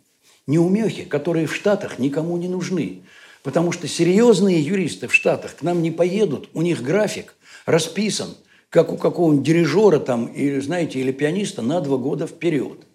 неумехи, 0.49 1.05
которые 1.05 1.47
в 1.47 1.55
Штатах 1.55 2.01
никому 2.01 2.37
не 2.37 2.49
нужны. 2.49 3.03
Потому 3.45 3.71
что 3.71 3.87
серьезные 3.87 4.61
юристы 4.61 5.07
в 5.07 5.15
Штатах 5.15 5.55
к 5.55 5.63
нам 5.63 5.81
не 5.81 5.93
поедут, 5.93 6.49
у 6.55 6.63
них 6.63 6.83
график 6.83 7.37
расписан, 7.67 8.35
как 8.69 8.93
у 8.93 8.97
какого-нибудь 8.97 9.47
дирижера 9.47 10.01
там, 10.01 10.27
или, 10.27 10.59
знаете, 10.59 10.99
или 10.99 11.13
пианиста 11.13 11.63
на 11.63 11.81
два 11.81 11.97
года 11.97 12.27
вперед. 12.27 12.88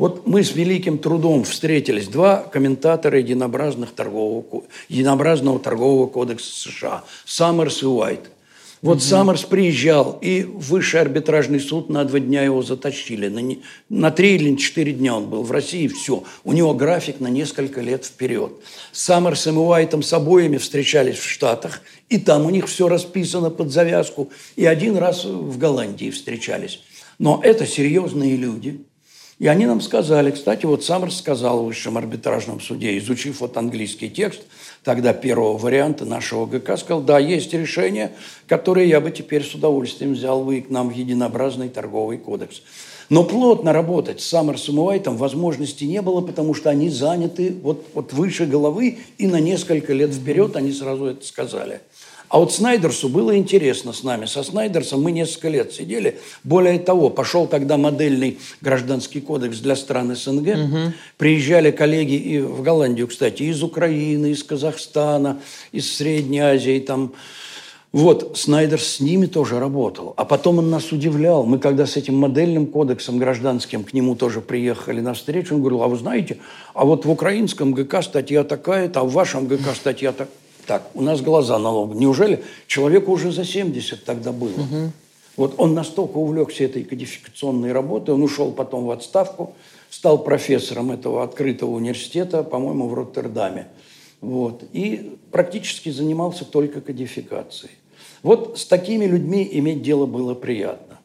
Вот 0.00 0.26
мы 0.26 0.42
с 0.42 0.54
великим 0.54 0.96
трудом 0.96 1.44
встретились, 1.44 2.08
два 2.08 2.38
комментатора 2.38 3.18
единообразных 3.18 3.90
торгового, 3.90 4.64
единообразного 4.88 5.58
торгового 5.58 6.06
кодекса 6.06 6.70
США, 6.70 7.04
Саммерс 7.26 7.82
и 7.82 7.86
Уайт. 7.86 8.30
Вот 8.80 8.96
угу. 8.96 9.00
Саммерс 9.00 9.42
приезжал, 9.42 10.18
и 10.22 10.44
высший 10.44 11.02
арбитражный 11.02 11.60
суд 11.60 11.90
на 11.90 12.06
два 12.06 12.18
дня 12.18 12.42
его 12.42 12.62
затащили. 12.62 13.28
На, 13.28 13.42
на 13.90 14.10
три 14.10 14.36
или 14.36 14.56
четыре 14.56 14.92
дня 14.92 15.14
он 15.14 15.28
был 15.28 15.42
в 15.42 15.52
России, 15.52 15.86
все. 15.86 16.24
У 16.44 16.54
него 16.54 16.72
график 16.72 17.20
на 17.20 17.28
несколько 17.28 17.82
лет 17.82 18.06
вперед. 18.06 18.52
С 18.92 19.02
Саммерсом 19.02 19.56
и 19.56 19.58
Уайтом 19.58 20.02
с 20.02 20.10
обоими 20.14 20.56
встречались 20.56 21.18
в 21.18 21.28
Штатах, 21.28 21.82
и 22.08 22.16
там 22.16 22.46
у 22.46 22.50
них 22.50 22.68
все 22.68 22.88
расписано 22.88 23.50
под 23.50 23.70
завязку. 23.70 24.30
И 24.56 24.64
один 24.64 24.96
раз 24.96 25.26
в 25.26 25.58
Голландии 25.58 26.08
встречались. 26.08 26.80
Но 27.18 27.38
это 27.44 27.66
серьезные 27.66 28.36
люди– 28.36 28.80
и 29.40 29.46
они 29.46 29.64
нам 29.64 29.80
сказали, 29.80 30.30
кстати, 30.30 30.66
вот 30.66 30.84
сам 30.84 31.10
сказал 31.10 31.62
в 31.62 31.64
высшем 31.64 31.96
арбитражном 31.96 32.60
суде, 32.60 32.98
изучив 32.98 33.40
вот 33.40 33.56
английский 33.56 34.10
текст, 34.10 34.42
тогда 34.84 35.14
первого 35.14 35.56
варианта 35.56 36.04
нашего 36.04 36.44
ГК, 36.44 36.76
сказал, 36.76 37.00
да, 37.00 37.18
есть 37.18 37.54
решение, 37.54 38.12
которое 38.46 38.84
я 38.84 39.00
бы 39.00 39.10
теперь 39.10 39.42
с 39.42 39.54
удовольствием 39.54 40.12
взял 40.12 40.44
бы 40.44 40.58
и 40.58 40.60
к 40.60 40.68
нам 40.68 40.90
в 40.90 40.92
единообразный 40.92 41.70
торговый 41.70 42.18
кодекс. 42.18 42.60
Но 43.08 43.24
плотно 43.24 43.72
работать 43.72 44.20
с 44.20 44.26
Саммерсом 44.26 44.76
и 44.76 44.80
Уайтом 44.80 45.16
возможности 45.16 45.84
не 45.84 46.02
было, 46.02 46.20
потому 46.20 46.52
что 46.52 46.68
они 46.68 46.90
заняты 46.90 47.56
вот, 47.62 47.86
вот 47.94 48.12
выше 48.12 48.44
головы, 48.44 48.98
и 49.16 49.26
на 49.26 49.40
несколько 49.40 49.94
лет 49.94 50.12
вперед 50.12 50.54
они 50.54 50.70
сразу 50.70 51.06
это 51.06 51.26
сказали. 51.26 51.80
А 52.30 52.38
вот 52.38 52.52
Снайдерсу 52.52 53.08
было 53.08 53.36
интересно 53.36 53.92
с 53.92 54.04
нами. 54.04 54.24
Со 54.26 54.44
Снайдерсом 54.44 55.02
мы 55.02 55.10
несколько 55.10 55.48
лет 55.48 55.72
сидели. 55.72 56.20
Более 56.44 56.78
того, 56.78 57.10
пошел 57.10 57.48
тогда 57.48 57.76
модельный 57.76 58.38
гражданский 58.60 59.20
кодекс 59.20 59.58
для 59.58 59.74
стран 59.74 60.14
СНГ. 60.14 60.46
Угу. 60.46 60.78
Приезжали 61.18 61.72
коллеги 61.72 62.14
и 62.14 62.38
в 62.38 62.62
Голландию, 62.62 63.08
кстати, 63.08 63.42
из 63.42 63.64
Украины, 63.64 64.30
из 64.30 64.44
Казахстана, 64.44 65.40
из 65.72 65.92
Средней 65.92 66.38
Азии, 66.38 66.78
там, 66.78 67.14
вот, 67.90 68.38
Снайдер 68.38 68.80
с 68.80 69.00
ними 69.00 69.26
тоже 69.26 69.58
работал. 69.58 70.14
А 70.16 70.24
потом 70.24 70.58
он 70.58 70.70
нас 70.70 70.92
удивлял. 70.92 71.44
Мы 71.44 71.58
когда 71.58 71.84
с 71.84 71.96
этим 71.96 72.14
модельным 72.14 72.66
кодексом 72.66 73.18
гражданским 73.18 73.82
к 73.82 73.92
нему 73.92 74.14
тоже 74.14 74.40
приехали 74.40 75.00
на 75.00 75.14
встречу, 75.14 75.56
он 75.56 75.62
говорил, 75.62 75.82
а 75.82 75.88
вы 75.88 75.96
знаете, 75.96 76.36
а 76.74 76.84
вот 76.84 77.04
в 77.04 77.10
украинском 77.10 77.72
ГК 77.72 78.02
статья 78.02 78.44
такая-то, 78.44 79.00
а 79.00 79.02
в 79.02 79.10
вашем 79.10 79.48
ГК 79.48 79.74
статья 79.74 80.12
такая. 80.12 80.28
Так, 80.66 80.90
у 80.94 81.02
нас 81.02 81.20
глаза 81.20 81.58
на 81.58 81.70
лоб. 81.70 81.94
Неужели 81.94 82.42
человеку 82.66 83.12
уже 83.12 83.32
за 83.32 83.44
70 83.44 84.04
тогда 84.04 84.32
было? 84.32 84.50
Угу. 84.50 84.92
Вот 85.36 85.54
он 85.58 85.74
настолько 85.74 86.18
увлекся 86.18 86.64
этой 86.64 86.84
кодификационной 86.84 87.72
работой, 87.72 88.14
он 88.14 88.22
ушел 88.22 88.52
потом 88.52 88.84
в 88.84 88.90
отставку, 88.90 89.54
стал 89.88 90.22
профессором 90.22 90.90
этого 90.90 91.22
открытого 91.22 91.70
университета, 91.70 92.42
по-моему, 92.42 92.88
в 92.88 92.94
Роттердаме. 92.94 93.68
Вот, 94.20 94.64
и 94.72 95.16
практически 95.30 95.88
занимался 95.88 96.44
только 96.44 96.80
кодификацией. 96.80 97.72
Вот 98.22 98.58
с 98.58 98.66
такими 98.66 99.06
людьми 99.06 99.48
иметь 99.52 99.82
дело 99.82 100.04
было 100.04 100.34
приятно. 100.34 100.98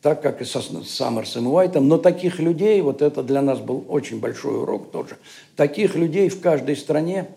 Так, 0.00 0.22
как 0.22 0.40
и 0.42 0.44
со 0.44 0.60
Саммерсом 0.60 1.46
и 1.46 1.48
Уайтом. 1.48 1.88
Но 1.88 1.96
таких 1.96 2.40
людей, 2.40 2.80
вот 2.82 3.02
это 3.02 3.22
для 3.22 3.40
нас 3.40 3.58
был 3.60 3.84
очень 3.88 4.20
большой 4.20 4.60
урок 4.60 4.90
тоже, 4.90 5.16
таких 5.56 5.94
людей 5.94 6.28
в 6.28 6.40
каждой 6.40 6.76
стране 6.76 7.28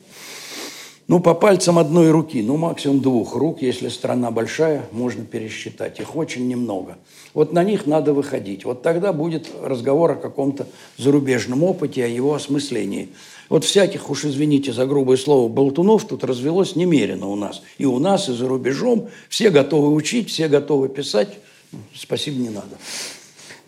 ну, 1.08 1.20
по 1.20 1.36
пальцам 1.36 1.78
одной 1.78 2.10
руки, 2.10 2.42
ну, 2.42 2.58
максимум 2.58 3.00
двух 3.00 3.36
рук, 3.36 3.62
если 3.62 3.90
страна 3.90 4.32
большая, 4.32 4.86
можно 4.92 5.24
пересчитать. 5.24 6.00
Их 6.00 6.16
очень 6.16 6.48
немного. 6.48 6.98
Вот 7.36 7.54
на 7.54 7.64
них 7.64 7.86
надо 7.86 8.14
выходить. 8.14 8.66
Вот 8.66 8.82
тогда 8.82 9.14
будет 9.14 9.48
разговор 9.62 10.12
о 10.12 10.16
каком-то 10.16 10.66
зарубежном 10.98 11.64
опыте, 11.64 12.06
о 12.06 12.08
его 12.08 12.34
осмыслении. 12.34 13.10
Вот 13.50 13.64
всяких, 13.64 14.10
уж 14.10 14.26
извините 14.26 14.74
за 14.74 14.88
грубое 14.88 15.18
слово, 15.18 15.48
болтунов 15.48 16.06
тут 16.06 16.24
развелось 16.24 16.76
немерено 16.76 17.28
у 17.28 17.36
нас. 17.36 17.62
И 17.78 17.86
у 17.86 18.00
нас, 18.00 18.28
и 18.28 18.34
за 18.34 18.48
рубежом. 18.48 19.10
Все 19.30 19.52
готовы 19.52 19.94
учить, 19.94 20.30
все 20.30 20.48
готовы 20.48 20.90
писать. 20.90 21.38
Спасибо, 21.94 22.40
не 22.40 22.50
надо. 22.50 22.78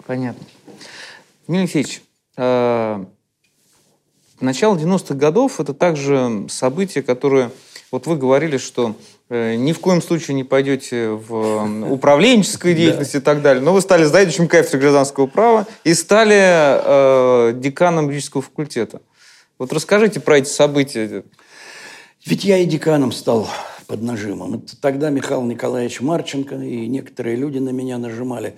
Понятно. 0.08 0.44
Емельян 1.48 1.64
Алексеевич, 1.64 2.02
Начало 4.40 4.76
90-х 4.76 5.16
годов– 5.16 5.60
это 5.60 5.74
также 5.74 6.46
событие, 6.50 7.04
которое… 7.04 7.50
Вот 7.90 8.06
вы 8.06 8.18
говорили, 8.18 8.58
что 8.58 8.96
э, 9.30 9.56
ни 9.56 9.72
в 9.72 9.80
коем 9.80 10.02
случае 10.02 10.36
не 10.36 10.44
пойдете 10.44 11.10
в 11.10 11.90
управленческую 11.90 12.76
деятельность 12.76 13.16
и 13.16 13.20
так 13.20 13.42
далее, 13.42 13.64
но 13.64 13.74
вы 13.74 13.82
стали 13.82 14.04
заведующим 14.04 14.48
кафедрой 14.48 14.82
гражданского 14.82 15.26
права 15.26 15.66
и 15.84 15.94
стали 15.94 16.38
э, 16.38 17.54
деканом 17.56 18.08
юридического 18.08 18.44
факультета. 18.44 19.02
Вот 19.58 19.74
расскажите 19.74 20.20
про 20.20 20.40
эти 20.40 20.50
события. 20.50 21.24
Ведь 22.26 22.44
я 22.44 22.58
и 22.58 22.66
деканом 22.66 23.12
стал 23.12 23.50
под 23.88 24.02
нажимом. 24.02 24.56
Это 24.56 24.80
тогда 24.80 25.10
Михаил 25.10 25.44
Николаевич 25.44 26.02
Марченко 26.02 26.56
и 26.56 26.88
некоторые 26.88 27.38
люди 27.38 27.58
на 27.58 27.70
меня 27.70 27.98
нажимали. 27.98 28.56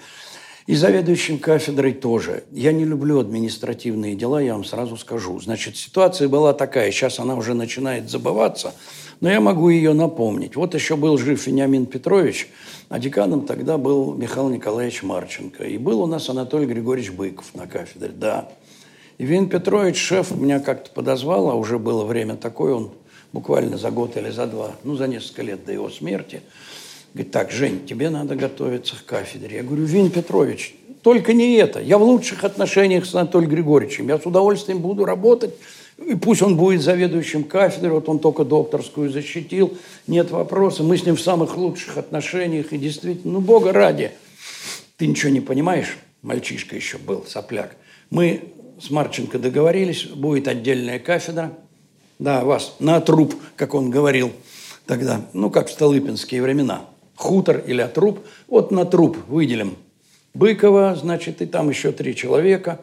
И 0.69 0.75
заведующим 0.75 1.39
кафедрой 1.39 1.93
тоже. 1.93 2.43
Я 2.51 2.71
не 2.71 2.85
люблю 2.85 3.19
административные 3.19 4.13
дела, 4.13 4.39
я 4.39 4.53
вам 4.53 4.63
сразу 4.63 4.97
скажу. 4.97 5.39
Значит, 5.39 5.75
ситуация 5.77 6.27
была 6.27 6.53
такая, 6.53 6.91
сейчас 6.91 7.17
она 7.17 7.33
уже 7.33 7.55
начинает 7.55 8.07
забываться, 8.07 8.75
но 9.19 9.31
я 9.31 9.41
могу 9.41 9.69
ее 9.69 9.93
напомнить. 9.93 10.55
Вот 10.55 10.75
еще 10.75 10.95
был 10.95 11.17
жив 11.17 11.47
Вениамин 11.47 11.87
Петрович, 11.87 12.49
а 12.87 12.99
деканом 12.99 13.47
тогда 13.47 13.79
был 13.79 14.13
Михаил 14.13 14.49
Николаевич 14.49 15.01
Марченко. 15.01 15.63
И 15.63 15.79
был 15.79 16.01
у 16.01 16.05
нас 16.05 16.29
Анатолий 16.29 16.67
Григорьевич 16.67 17.13
Быков 17.13 17.55
на 17.55 17.65
кафедре, 17.65 18.11
да. 18.11 18.47
И 19.17 19.25
Вен 19.25 19.49
Петрович, 19.49 19.97
шеф, 19.97 20.29
меня 20.29 20.59
как-то 20.59 20.91
подозвал, 20.91 21.49
а 21.49 21.55
уже 21.55 21.79
было 21.79 22.05
время 22.05 22.35
такое, 22.35 22.75
он 22.75 22.91
буквально 23.33 23.79
за 23.79 23.89
год 23.89 24.17
или 24.17 24.29
за 24.29 24.45
два, 24.45 24.75
ну, 24.83 24.95
за 24.95 25.07
несколько 25.07 25.41
лет 25.41 25.65
до 25.65 25.73
его 25.73 25.89
смерти– 25.89 26.43
Говорит, 27.13 27.31
так, 27.31 27.51
Жень, 27.51 27.85
тебе 27.87 28.09
надо 28.09 28.35
готовиться 28.35 28.95
к 28.95 29.05
кафедре. 29.05 29.57
Я 29.57 29.63
говорю, 29.63 29.83
Вин 29.83 30.11
Петрович, 30.11 30.75
только 31.01 31.33
не 31.33 31.55
это. 31.55 31.81
Я 31.81 31.97
в 31.97 32.03
лучших 32.03 32.43
отношениях 32.43 33.05
с 33.05 33.15
Анатолием 33.15 33.49
Григорьевичем. 33.49 34.07
Я 34.07 34.19
с 34.19 34.25
удовольствием 34.25 34.79
буду 34.79 35.05
работать. 35.05 35.55
И 35.97 36.15
пусть 36.15 36.41
он 36.41 36.55
будет 36.55 36.81
заведующим 36.81 37.43
кафедрой, 37.43 37.91
вот 37.91 38.07
он 38.07 38.19
только 38.19 38.45
докторскую 38.45 39.09
защитил, 39.09 39.77
нет 40.07 40.31
вопроса. 40.31 40.83
Мы 40.83 40.97
с 40.97 41.05
ним 41.05 41.15
в 41.15 41.21
самых 41.21 41.57
лучших 41.57 41.97
отношениях. 41.97 42.71
И 42.73 42.77
действительно, 42.77 43.33
ну, 43.33 43.39
Бога 43.41 43.73
ради. 43.73 44.11
Ты 44.97 45.07
ничего 45.07 45.31
не 45.31 45.41
понимаешь? 45.41 45.97
Мальчишка 46.21 46.75
еще 46.75 46.97
был, 46.99 47.25
сопляк. 47.25 47.75
Мы 48.11 48.43
с 48.79 48.91
Марченко 48.91 49.39
договорились, 49.39 50.05
будет 50.05 50.47
отдельная 50.47 50.99
кафедра. 50.99 51.53
Да, 52.19 52.43
вас 52.43 52.75
на 52.79 53.01
труп, 53.01 53.33
как 53.55 53.73
он 53.73 53.89
говорил 53.89 54.31
тогда, 54.85 55.25
ну, 55.33 55.49
как 55.49 55.69
в 55.69 55.71
Столыпинские 55.71 56.41
времена– 56.41 56.85
хутор 57.19 57.61
или 57.67 57.81
отруб. 57.81 58.19
Вот 58.47 58.71
на 58.71 58.85
труп 58.85 59.17
выделим 59.27 59.75
Быкова, 60.33 60.95
значит, 60.95 61.41
и 61.41 61.45
там 61.45 61.69
еще 61.69 61.91
три 61.91 62.15
человека. 62.15 62.79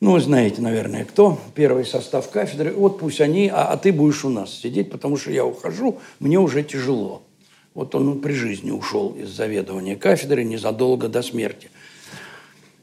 Ну, 0.00 0.18
знаете, 0.18 0.60
наверное, 0.60 1.04
кто. 1.04 1.38
Первый 1.54 1.84
состав 1.84 2.28
кафедры. 2.30 2.72
Вот 2.72 2.98
пусть 2.98 3.20
они, 3.20 3.48
а, 3.48 3.66
а 3.66 3.76
ты 3.76 3.92
будешь 3.92 4.24
у 4.24 4.28
нас 4.28 4.52
сидеть, 4.52 4.90
потому 4.90 5.16
что 5.16 5.30
я 5.30 5.44
ухожу, 5.44 6.00
мне 6.18 6.38
уже 6.38 6.62
тяжело. 6.62 7.22
Вот 7.74 7.94
он 7.94 8.20
при 8.20 8.32
жизни 8.32 8.70
ушел 8.70 9.14
из 9.14 9.28
заведования 9.28 9.94
кафедры 9.94 10.42
незадолго 10.42 11.08
до 11.08 11.22
смерти. 11.22 11.70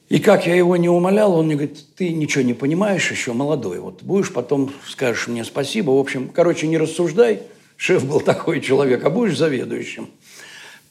И 0.08 0.20
как 0.20 0.48
я 0.48 0.56
его 0.56 0.78
не 0.78 0.88
умолял, 0.88 1.34
он 1.34 1.48
мне 1.48 1.56
говорит, 1.56 1.84
ты 1.96 2.14
ничего 2.14 2.44
не 2.46 2.54
понимаешь, 2.54 3.12
еще 3.12 3.34
молодой. 3.34 3.80
Вот 3.80 4.04
будешь, 4.04 4.32
потом 4.32 4.72
скажешь 4.88 5.28
мне 5.28 5.44
спасибо. 5.44 5.92
В 5.92 6.00
общем, 6.00 6.30
короче, 6.30 6.68
не 6.68 6.78
рассуждай. 6.78 7.42
Шеф 7.76 8.06
был 8.06 8.22
такой 8.22 8.62
человек, 8.62 9.04
а 9.04 9.10
будешь 9.10 9.38
заведующим. 9.38 10.10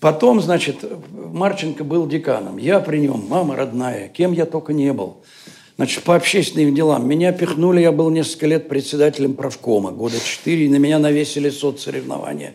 Потом, 0.06 0.40
значит, 0.40 0.84
Марченко 1.10 1.82
был 1.82 2.06
деканом. 2.06 2.58
Я 2.58 2.78
при 2.78 2.98
нем, 2.98 3.26
мама 3.28 3.56
родная, 3.56 4.06
кем 4.06 4.30
я 4.30 4.46
только 4.46 4.72
не 4.72 4.92
был. 4.92 5.24
Значит, 5.78 6.04
по 6.04 6.14
общественным 6.14 6.72
делам. 6.76 7.08
Меня 7.08 7.32
пихнули, 7.32 7.80
я 7.80 7.90
был 7.90 8.10
несколько 8.10 8.46
лет 8.46 8.68
председателем 8.68 9.34
правкома, 9.34 9.90
года 9.90 10.14
четыре, 10.24 10.66
и 10.66 10.68
на 10.68 10.76
меня 10.76 11.00
навесили 11.00 11.50
соцсоревнования 11.50 12.54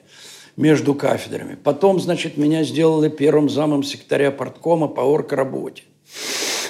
между 0.55 0.95
кафедрами. 0.95 1.57
Потом, 1.61 1.99
значит, 1.99 2.37
меня 2.37 2.63
сделали 2.63 3.09
первым 3.09 3.49
замом 3.49 3.83
секретаря 3.83 4.31
парткома 4.31 4.87
по 4.87 5.01
оргработе 5.01 5.83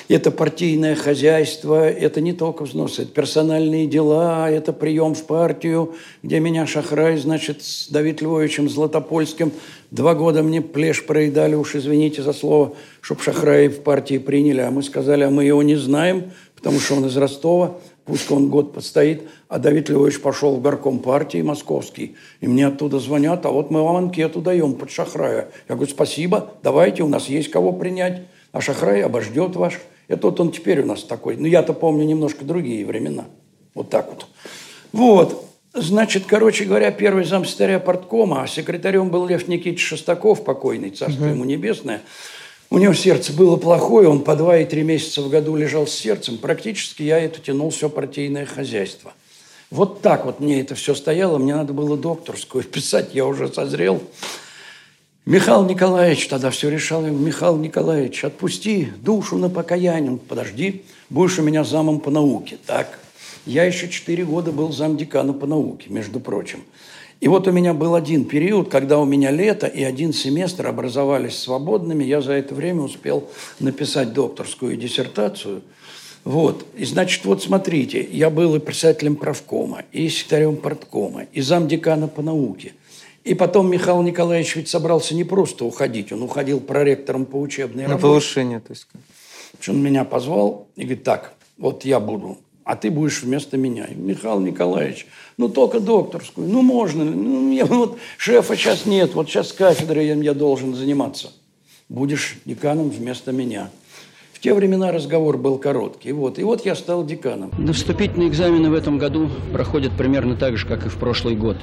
это 0.07 0.31
партийное 0.31 0.95
хозяйство, 0.95 1.89
это 1.89 2.21
не 2.21 2.33
только 2.33 2.63
взносы, 2.63 3.03
это 3.03 3.11
персональные 3.11 3.87
дела, 3.87 4.49
это 4.49 4.73
прием 4.73 5.13
в 5.13 5.23
партию, 5.23 5.95
где 6.23 6.39
меня 6.39 6.65
Шахрай, 6.65 7.17
значит, 7.17 7.63
с 7.63 7.89
Давид 7.89 8.21
Львовичем 8.21 8.69
Златопольским 8.69 9.51
два 9.91 10.15
года 10.15 10.41
мне 10.41 10.61
плешь 10.61 11.05
проедали, 11.05 11.55
уж 11.55 11.75
извините 11.75 12.23
за 12.23 12.33
слово, 12.33 12.73
чтоб 13.01 13.21
Шахрай 13.21 13.67
в 13.67 13.81
партии 13.81 14.17
приняли. 14.17 14.61
А 14.61 14.71
мы 14.71 14.81
сказали, 14.81 15.23
а 15.23 15.29
мы 15.29 15.45
его 15.45 15.61
не 15.61 15.75
знаем, 15.75 16.31
потому 16.55 16.79
что 16.79 16.95
он 16.95 17.05
из 17.05 17.15
Ростова, 17.17 17.77
пусть 18.05 18.31
он 18.31 18.49
год 18.49 18.73
постоит. 18.73 19.23
А 19.49 19.59
Давид 19.59 19.89
Львович 19.89 20.21
пошел 20.21 20.55
в 20.55 20.61
горком 20.61 20.99
партии 20.99 21.41
московский, 21.41 22.15
и 22.39 22.47
мне 22.47 22.67
оттуда 22.67 22.99
звонят, 22.99 23.45
а 23.45 23.49
вот 23.49 23.69
мы 23.69 23.83
вам 23.83 23.97
анкету 23.97 24.41
даем 24.41 24.73
под 24.73 24.89
Шахрая. 24.89 25.49
Я 25.67 25.75
говорю, 25.75 25.91
спасибо, 25.91 26.51
давайте, 26.63 27.03
у 27.03 27.07
нас 27.07 27.27
есть 27.27 27.51
кого 27.51 27.73
принять. 27.73 28.23
А 28.51 28.61
Шахрай 28.61 29.01
обождет 29.01 29.55
ваш 29.55 29.79
это 30.11 30.27
вот 30.27 30.41
он 30.41 30.51
теперь 30.51 30.81
у 30.81 30.85
нас 30.85 31.03
такой. 31.03 31.37
Но 31.37 31.47
я-то 31.47 31.71
помню 31.71 32.03
немножко 32.03 32.43
другие 32.43 32.85
времена. 32.85 33.25
Вот 33.73 33.89
так 33.89 34.09
вот. 34.09 34.25
Вот. 34.91 35.45
Значит, 35.73 36.25
короче 36.27 36.65
говоря, 36.65 36.91
первый 36.91 37.23
зам 37.23 37.45
секретаря 37.45 37.79
порткома, 37.79 38.43
а 38.43 38.47
секретарем 38.47 39.09
был 39.09 39.25
Лев 39.25 39.47
Никитич 39.47 39.81
Шестаков, 39.81 40.43
покойный, 40.43 40.89
царство 40.89 41.27
ему 41.27 41.45
небесное. 41.45 42.01
У 42.69 42.77
него 42.77 42.93
сердце 42.93 43.31
было 43.31 43.55
плохое, 43.55 44.09
он 44.09 44.21
по 44.21 44.35
два 44.35 44.57
и 44.57 44.65
три 44.65 44.83
месяца 44.83 45.21
в 45.21 45.29
году 45.29 45.55
лежал 45.55 45.87
с 45.87 45.91
сердцем. 45.91 46.37
Практически 46.37 47.03
я 47.03 47.17
это 47.19 47.39
тянул 47.39 47.69
все 47.69 47.87
партийное 47.87 48.45
хозяйство. 48.45 49.13
Вот 49.69 50.01
так 50.01 50.25
вот 50.25 50.41
мне 50.41 50.59
это 50.59 50.75
все 50.75 50.93
стояло, 50.93 51.37
мне 51.37 51.55
надо 51.55 51.71
было 51.71 51.95
докторскую 51.95 52.63
писать, 52.65 53.11
я 53.13 53.25
уже 53.25 53.47
созрел. 53.47 54.01
Михаил 55.27 55.65
Николаевич 55.65 56.27
тогда 56.29 56.49
все 56.49 56.69
решал. 56.69 57.03
Михаил 57.03 57.55
Николаевич, 57.57 58.23
отпусти 58.25 58.87
душу 59.03 59.37
на 59.37 59.49
покаяние. 59.49 60.17
Подожди, 60.17 60.83
будешь 61.11 61.37
у 61.37 61.43
меня 61.43 61.63
замом 61.63 61.99
по 61.99 62.09
науке. 62.09 62.57
Так, 62.65 62.97
я 63.45 63.63
еще 63.63 63.87
четыре 63.87 64.25
года 64.25 64.51
был 64.51 64.71
замдекана 64.71 65.33
по 65.33 65.45
науке, 65.45 65.89
между 65.89 66.19
прочим. 66.19 66.63
И 67.19 67.27
вот 67.27 67.47
у 67.47 67.51
меня 67.51 67.75
был 67.75 67.93
один 67.93 68.25
период, 68.25 68.69
когда 68.69 68.97
у 68.97 69.05
меня 69.05 69.29
лето 69.29 69.67
и 69.67 69.83
один 69.83 70.11
семестр 70.11 70.65
образовались 70.65 71.37
свободными. 71.37 72.03
Я 72.03 72.21
за 72.21 72.33
это 72.33 72.55
время 72.55 72.81
успел 72.81 73.29
написать 73.59 74.13
докторскую 74.13 74.75
диссертацию. 74.75 75.61
Вот. 76.23 76.65
И 76.75 76.83
значит, 76.83 77.25
вот 77.25 77.43
смотрите, 77.43 78.01
я 78.11 78.31
был 78.31 78.55
и 78.55 78.59
председателем 78.59 79.15
правкома, 79.15 79.83
и 79.91 80.09
секретарем 80.09 80.55
парткома, 80.55 81.27
и 81.31 81.41
замдекана 81.41 82.07
по 82.07 82.23
науке– 82.23 82.73
и 83.23 83.33
потом 83.33 83.69
Михаил 83.69 84.01
Николаевич 84.01 84.55
ведь 84.55 84.67
собрался 84.67 85.13
не 85.15 85.23
просто 85.23 85.65
уходить, 85.65 86.11
он 86.11 86.23
уходил 86.23 86.59
проректором 86.59 87.25
по 87.25 87.39
учебной 87.39 87.87
На 87.87 87.97
повышение, 87.97 88.59
то 88.59 88.71
есть. 88.71 88.87
Он 89.67 89.81
меня 89.81 90.05
позвал 90.05 90.67
и 90.75 90.81
говорит, 90.81 91.03
так, 91.03 91.33
вот 91.57 91.85
я 91.85 91.99
буду, 91.99 92.37
а 92.63 92.75
ты 92.75 92.89
будешь 92.89 93.21
вместо 93.21 93.57
меня. 93.57 93.85
И 93.85 93.93
Михаил 93.93 94.39
Николаевич, 94.39 95.05
ну 95.37 95.49
только 95.49 95.79
докторскую, 95.79 96.47
ну 96.47 96.61
можно, 96.63 97.03
ну, 97.03 97.51
я, 97.51 97.65
вот 97.65 97.99
шефа 98.17 98.55
сейчас 98.55 98.85
нет, 98.85 99.13
вот 99.13 99.29
сейчас 99.29 99.53
кафедрой 99.53 100.07
я, 100.07 100.15
я 100.15 100.33
должен 100.33 100.73
заниматься. 100.73 101.31
Будешь 101.89 102.37
деканом 102.45 102.89
вместо 102.89 103.31
меня. 103.31 103.69
В 104.33 104.39
те 104.39 104.53
времена 104.55 104.91
разговор 104.91 105.37
был 105.37 105.59
короткий. 105.59 106.13
Вот. 106.13 106.39
И 106.39 106.43
вот 106.43 106.65
я 106.65 106.73
стал 106.73 107.05
деканом. 107.05 107.51
Да 107.59 107.73
вступительные 107.73 108.29
экзамены 108.29 108.71
в 108.71 108.73
этом 108.73 108.97
году 108.97 109.29
проходят 109.51 109.91
примерно 109.95 110.35
так 110.35 110.57
же, 110.57 110.65
как 110.65 110.85
и 110.85 110.89
в 110.89 110.95
прошлый 110.95 111.35
год. 111.35 111.57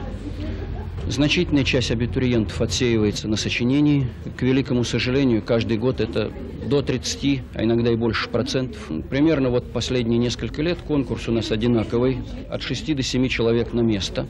Значительная 1.09 1.64
часть 1.64 1.90
абитуриентов 1.90 2.60
отсеивается 2.60 3.28
на 3.28 3.36
сочинении. 3.36 4.06
К 4.36 4.43
великому 4.43 4.85
сожалению, 4.85 5.40
каждый 5.43 5.78
год 5.78 6.02
это 6.02 6.30
до 6.66 6.82
30, 6.82 7.40
а 7.55 7.64
иногда 7.64 7.90
и 7.90 7.97
больше 7.97 8.28
процентов. 8.28 8.90
Примерно 9.09 9.48
вот 9.48 9.72
последние 9.72 10.18
несколько 10.18 10.60
лет 10.60 10.76
конкурс 10.86 11.26
у 11.28 11.32
нас 11.32 11.51
одинаковый, 11.51 12.18
от 12.51 12.60
6 12.60 12.94
до 12.94 13.02
7 13.02 13.26
человек 13.28 13.72
на 13.72 13.80
место. 13.80 14.26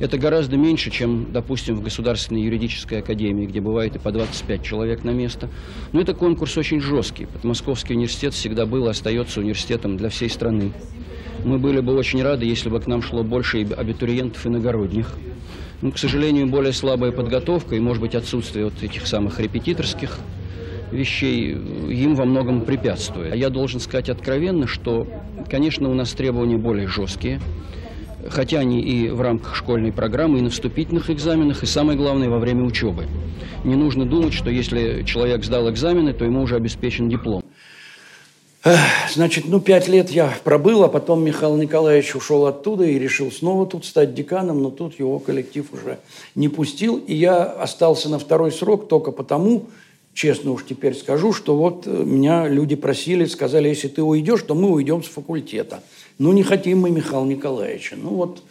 Это 0.00 0.18
гораздо 0.18 0.56
меньше, 0.56 0.90
чем, 0.90 1.32
допустим, 1.32 1.76
в 1.76 1.82
Государственной 1.84 2.42
юридической 2.42 2.98
академии, 2.98 3.46
где 3.46 3.60
бывает 3.60 3.94
и 3.94 4.00
по 4.00 4.10
25 4.10 4.64
человек 4.64 5.04
на 5.04 5.10
место. 5.10 5.48
Но 5.92 6.00
это 6.00 6.14
конкурс 6.14 6.58
очень 6.58 6.80
жесткий. 6.80 7.28
Московский 7.44 7.94
университет 7.94 8.34
всегда 8.34 8.66
был 8.66 8.86
и 8.86 8.90
остается 8.90 9.38
университетом 9.38 9.96
для 9.96 10.08
всей 10.08 10.28
страны. 10.28 10.72
Мы 11.44 11.60
были 11.60 11.78
бы 11.78 11.94
очень 11.94 12.20
рады, 12.24 12.44
если 12.44 12.70
бы 12.70 12.80
к 12.80 12.88
нам 12.88 13.02
шло 13.02 13.22
больше 13.22 13.62
абитуриентов 13.62 14.44
иногородних. 14.44 15.14
Ну, 15.80 15.92
к 15.92 15.98
сожалению, 15.98 16.48
более 16.48 16.72
слабая 16.72 17.12
подготовка 17.12 17.76
и, 17.76 17.80
может 17.80 18.02
быть, 18.02 18.16
отсутствие 18.16 18.64
вот 18.64 18.82
этих 18.82 19.06
самых 19.06 19.38
репетиторских 19.38 20.18
вещей 20.90 21.52
им 21.52 22.16
во 22.16 22.24
многом 22.24 22.62
препятствует. 22.62 23.32
А 23.32 23.36
я 23.36 23.48
должен 23.48 23.78
сказать 23.78 24.08
откровенно, 24.08 24.66
что, 24.66 25.06
конечно, 25.48 25.88
у 25.88 25.94
нас 25.94 26.12
требования 26.14 26.56
более 26.56 26.88
жесткие, 26.88 27.40
хотя 28.28 28.58
они 28.58 28.80
и 28.80 29.08
в 29.08 29.20
рамках 29.20 29.54
школьной 29.54 29.92
программы, 29.92 30.38
и 30.38 30.42
на 30.42 30.50
вступительных 30.50 31.10
экзаменах, 31.10 31.62
и 31.62 31.66
самое 31.66 31.96
главное, 31.96 32.28
во 32.28 32.38
время 32.38 32.64
учебы. 32.64 33.06
Не 33.62 33.76
нужно 33.76 34.04
думать, 34.04 34.32
что 34.32 34.50
если 34.50 35.04
человек 35.04 35.44
сдал 35.44 35.70
экзамены, 35.70 36.12
то 36.12 36.24
ему 36.24 36.42
уже 36.42 36.56
обеспечен 36.56 37.08
диплом. 37.08 37.42
Значит, 39.12 39.44
ну, 39.46 39.60
пять 39.60 39.88
лет 39.88 40.10
я 40.10 40.32
пробыл, 40.42 40.82
а 40.82 40.88
потом 40.88 41.24
Михаил 41.24 41.56
Николаевич 41.56 42.14
ушел 42.16 42.46
оттуда 42.46 42.84
и 42.84 42.98
решил 42.98 43.30
снова 43.30 43.66
тут 43.66 43.84
стать 43.84 44.14
деканом, 44.14 44.62
но 44.62 44.70
тут 44.70 44.98
его 44.98 45.18
коллектив 45.18 45.72
уже 45.72 45.98
не 46.34 46.48
пустил, 46.48 46.96
и 46.96 47.14
я 47.14 47.44
остался 47.44 48.08
на 48.08 48.18
второй 48.18 48.50
срок 48.50 48.88
только 48.88 49.12
потому, 49.12 49.66
честно 50.12 50.50
уж 50.50 50.64
теперь 50.68 50.96
скажу, 50.96 51.32
что 51.32 51.56
вот 51.56 51.86
э, 51.86 51.90
меня 51.90 52.48
люди 52.48 52.74
просили, 52.74 53.24
сказали, 53.26 53.68
если 53.68 53.86
ты 53.86 54.02
уйдешь, 54.02 54.42
то 54.42 54.56
мы 54.56 54.70
уйдем 54.72 55.04
с 55.04 55.06
факультета. 55.06 55.80
Ну, 56.18 56.32
не 56.32 56.42
хотим 56.42 56.80
мы 56.80 56.90
Михаила 56.90 57.24
Николаевича. 57.24 57.96
Ну, 57.96 58.10
вот 58.10 58.42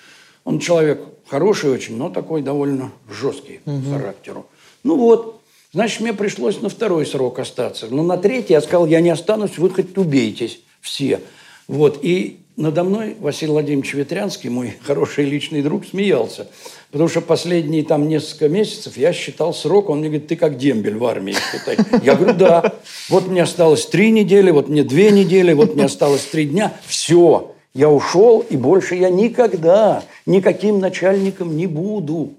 он 0.45 0.59
человек 0.59 1.01
хороший 1.27 1.69
очень, 1.69 1.97
но 1.97 2.09
такой 2.09 2.41
довольно 2.41 2.91
жесткий 3.09 3.59
угу. 3.65 3.91
характеру. 3.91 4.45
Ну, 4.83 4.95
вот, 4.95 5.36
значит, 5.73 6.01
мне 6.01 6.13
пришлось 6.13 6.61
на 6.61 6.69
второй 6.69 7.05
срок 7.05 7.39
остаться. 7.39 7.87
Но 7.89 8.03
на 8.03 8.17
третий 8.17 8.53
я 8.53 8.61
сказал, 8.61 8.85
я 8.87 9.01
не 9.01 9.09
останусь, 9.09 9.57
вы 9.57 9.69
хоть 9.69 9.97
убейтесь 9.97 10.59
все. 10.81 11.21
Вот, 11.67 11.99
и 12.01 12.39
надо 12.57 12.83
мной 12.83 13.15
Василий 13.19 13.51
Владимирович 13.51 13.93
Ветрянский, 13.93 14.49
мой 14.49 14.73
хороший 14.83 15.25
личный 15.25 15.61
друг, 15.61 15.85
смеялся. 15.85 16.47
Потому 16.91 17.09
что 17.09 17.21
последние 17.21 17.83
там 17.83 18.07
несколько 18.07 18.49
месяцев 18.49 18.97
я 18.97 19.13
считал 19.13 19.53
срок, 19.53 19.89
он 19.89 19.99
мне 19.99 20.09
говорит, 20.09 20.27
ты 20.27 20.35
как 20.35 20.57
дембель 20.57 20.97
в 20.97 21.05
армии 21.05 21.33
считай. 21.33 21.77
Я 22.01 22.15
говорю, 22.15 22.33
да. 22.33 22.73
Вот 23.09 23.27
мне 23.27 23.43
осталось 23.43 23.85
три 23.85 24.09
недели, 24.09 24.49
вот 24.51 24.69
мне 24.69 24.83
две 24.83 25.11
недели, 25.11 25.53
вот 25.53 25.75
мне 25.75 25.85
осталось 25.85 26.23
три 26.25 26.45
дня. 26.45 26.73
Все, 26.87 27.53
я 27.73 27.89
ушел, 27.89 28.39
и 28.49 28.57
больше 28.57 28.95
я 28.95 29.09
никогда 29.09 30.03
никаким 30.25 30.79
начальником 30.79 31.55
не 31.55 31.67
буду. 31.67 32.33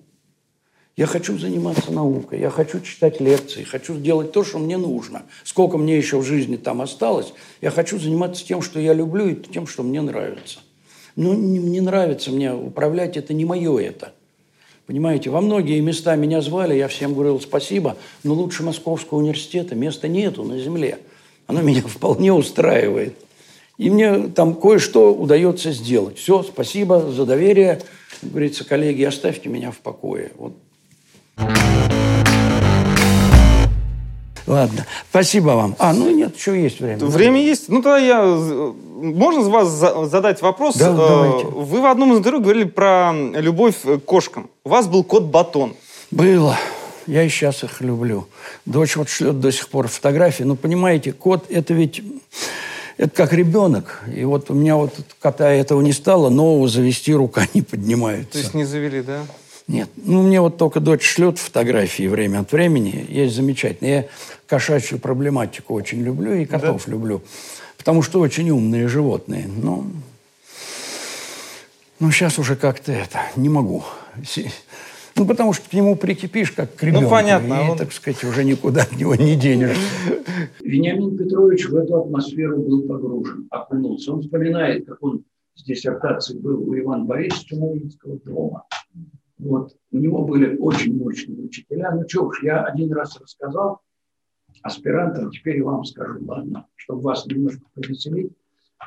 Я 0.98 1.06
хочу 1.06 1.38
заниматься 1.38 1.92
наукой, 1.92 2.40
я 2.40 2.50
хочу 2.50 2.80
читать 2.80 3.20
лекции, 3.20 3.62
хочу 3.62 3.96
делать 3.96 4.32
то, 4.32 4.42
что 4.42 4.58
мне 4.58 4.76
нужно. 4.76 5.22
Сколько 5.44 5.78
мне 5.78 5.96
еще 5.96 6.18
в 6.18 6.24
жизни 6.24 6.56
там 6.56 6.82
осталось, 6.82 7.32
я 7.60 7.70
хочу 7.70 8.00
заниматься 8.00 8.44
тем, 8.44 8.62
что 8.62 8.80
я 8.80 8.94
люблю, 8.94 9.28
и 9.28 9.36
тем, 9.36 9.68
что 9.68 9.84
мне 9.84 10.02
нравится. 10.02 10.58
Но 11.14 11.34
не, 11.34 11.60
не 11.60 11.80
нравится 11.80 12.32
мне 12.32 12.52
управлять, 12.52 13.16
это 13.16 13.32
не 13.32 13.44
мое 13.44 13.78
это. 13.78 14.12
Понимаете, 14.86 15.30
во 15.30 15.40
многие 15.40 15.78
места 15.78 16.16
меня 16.16 16.40
звали, 16.40 16.74
я 16.74 16.88
всем 16.88 17.14
говорил 17.14 17.40
спасибо, 17.40 17.96
но 18.24 18.34
лучше 18.34 18.64
Московского 18.64 19.18
университета 19.18 19.76
места 19.76 20.08
нету 20.08 20.42
на 20.42 20.58
земле. 20.58 20.98
Оно 21.46 21.62
меня 21.62 21.82
вполне 21.86 22.32
устраивает. 22.32 23.14
И 23.76 23.88
мне 23.88 24.26
там 24.30 24.52
кое-что 24.52 25.14
удается 25.14 25.70
сделать. 25.70 26.18
Все, 26.18 26.42
спасибо 26.42 27.08
за 27.12 27.24
доверие. 27.24 27.82
Говорится, 28.20 28.64
коллеги, 28.64 29.04
оставьте 29.04 29.48
меня 29.48 29.70
в 29.70 29.78
покое. 29.78 30.32
Вот 30.36 30.54
Ладно, 34.48 34.86
спасибо 35.10 35.50
вам. 35.50 35.76
А, 35.78 35.92
ну 35.92 36.10
нет, 36.10 36.34
еще 36.36 36.60
есть 36.60 36.80
время. 36.80 37.04
Время 37.04 37.42
есть. 37.42 37.68
Ну 37.68 37.82
тогда 37.82 37.98
я... 37.98 38.24
Можно 38.24 39.44
с 39.44 39.46
вас 39.46 39.68
задать 40.10 40.40
вопрос? 40.40 40.76
Да, 40.76 40.92
давайте. 40.92 41.46
Э, 41.46 41.50
вы 41.50 41.80
в 41.82 41.86
одном 41.86 42.14
из 42.14 42.18
интервью 42.18 42.40
говорили 42.40 42.64
про 42.64 43.12
любовь 43.12 43.76
к 43.82 43.98
кошкам. 43.98 44.48
У 44.64 44.70
вас 44.70 44.88
был 44.88 45.04
кот 45.04 45.24
Батон. 45.24 45.76
Было. 46.10 46.56
Я 47.06 47.22
и 47.22 47.28
сейчас 47.28 47.62
их 47.62 47.80
люблю. 47.82 48.26
Дочь 48.64 48.96
вот 48.96 49.10
шлет 49.10 49.38
до 49.38 49.52
сих 49.52 49.68
пор 49.68 49.86
фотографии. 49.88 50.44
Ну, 50.44 50.56
понимаете, 50.56 51.12
кот– 51.12 51.44
это 51.50 51.74
ведь... 51.74 52.02
Это 52.96 53.10
как 53.10 53.32
ребенок. 53.32 54.02
И 54.12 54.24
вот 54.24 54.50
у 54.50 54.54
меня 54.54 54.76
вот 54.76 54.92
кота 55.20 55.50
этого 55.50 55.80
не 55.82 55.92
стало, 55.92 56.30
нового 56.30 56.68
завести 56.68 57.14
рука 57.14 57.46
не 57.54 57.62
поднимается. 57.62 58.32
То 58.32 58.38
есть 58.38 58.54
не 58.54 58.64
завели, 58.64 59.02
да? 59.02 59.20
Нет. 59.68 59.90
Ну, 59.96 60.22
мне 60.22 60.40
вот 60.40 60.56
только 60.56 60.80
дочь 60.80 61.02
шлет 61.02 61.38
фотографии 61.38 62.08
время 62.08 62.40
от 62.40 62.52
времени. 62.52 63.04
Есть 63.08 63.36
замечательно. 63.36 63.88
Я 63.88 64.06
кошачью 64.48 64.98
проблематику 64.98 65.74
очень 65.74 66.02
люблю 66.02 66.32
и 66.32 66.46
котов 66.46 66.86
да. 66.86 66.92
люблю. 66.92 67.22
Потому 67.76 68.02
что 68.02 68.18
очень 68.20 68.48
умные 68.50 68.88
животные. 68.88 69.46
Но 69.46 69.84
ну, 72.00 72.10
сейчас 72.10 72.38
уже 72.38 72.56
как-то 72.56 72.92
это, 72.92 73.20
не 73.36 73.50
могу. 73.50 73.84
Ну, 75.16 75.26
потому 75.26 75.52
что 75.52 75.68
к 75.68 75.72
нему 75.72 75.96
прикипишь, 75.96 76.52
как 76.52 76.74
к 76.74 76.82
ребенку. 76.82 77.04
Ну, 77.04 77.10
понятно. 77.10 77.54
И, 77.54 77.56
а 77.56 77.72
он... 77.72 77.78
так 77.78 77.92
сказать, 77.92 78.22
уже 78.24 78.44
никуда 78.44 78.82
от 78.82 78.92
него 78.92 79.16
не 79.16 79.34
денешься. 79.34 79.82
Вениамин 80.60 81.18
Петрович 81.18 81.68
в 81.68 81.74
эту 81.74 82.02
атмосферу 82.02 82.58
был 82.58 82.86
погружен, 82.86 83.48
окунулся. 83.50 84.12
Он 84.12 84.22
вспоминает, 84.22 84.86
как 84.86 85.02
он 85.02 85.24
с 85.56 85.64
диссертацией 85.64 86.40
был 86.40 86.70
у 86.70 86.78
Ивана 86.78 87.04
Борисовича 87.04 87.56
Новинского 87.56 88.18
дома. 88.24 88.64
Вот. 89.38 89.76
У 89.92 89.98
него 89.98 90.24
были 90.24 90.56
очень 90.56 90.96
мощные 90.96 91.44
учителя. 91.44 91.92
Ну 91.92 92.04
что 92.08 92.26
уж, 92.26 92.42
я 92.42 92.62
один 92.64 92.92
раз 92.92 93.18
рассказал 93.20 93.80
аспирантам, 94.62 95.30
теперь 95.30 95.62
вам 95.62 95.84
скажу, 95.84 96.24
ладно, 96.24 96.66
чтобы 96.76 97.02
вас 97.02 97.26
немножко 97.26 97.62
повеселить. 97.74 98.32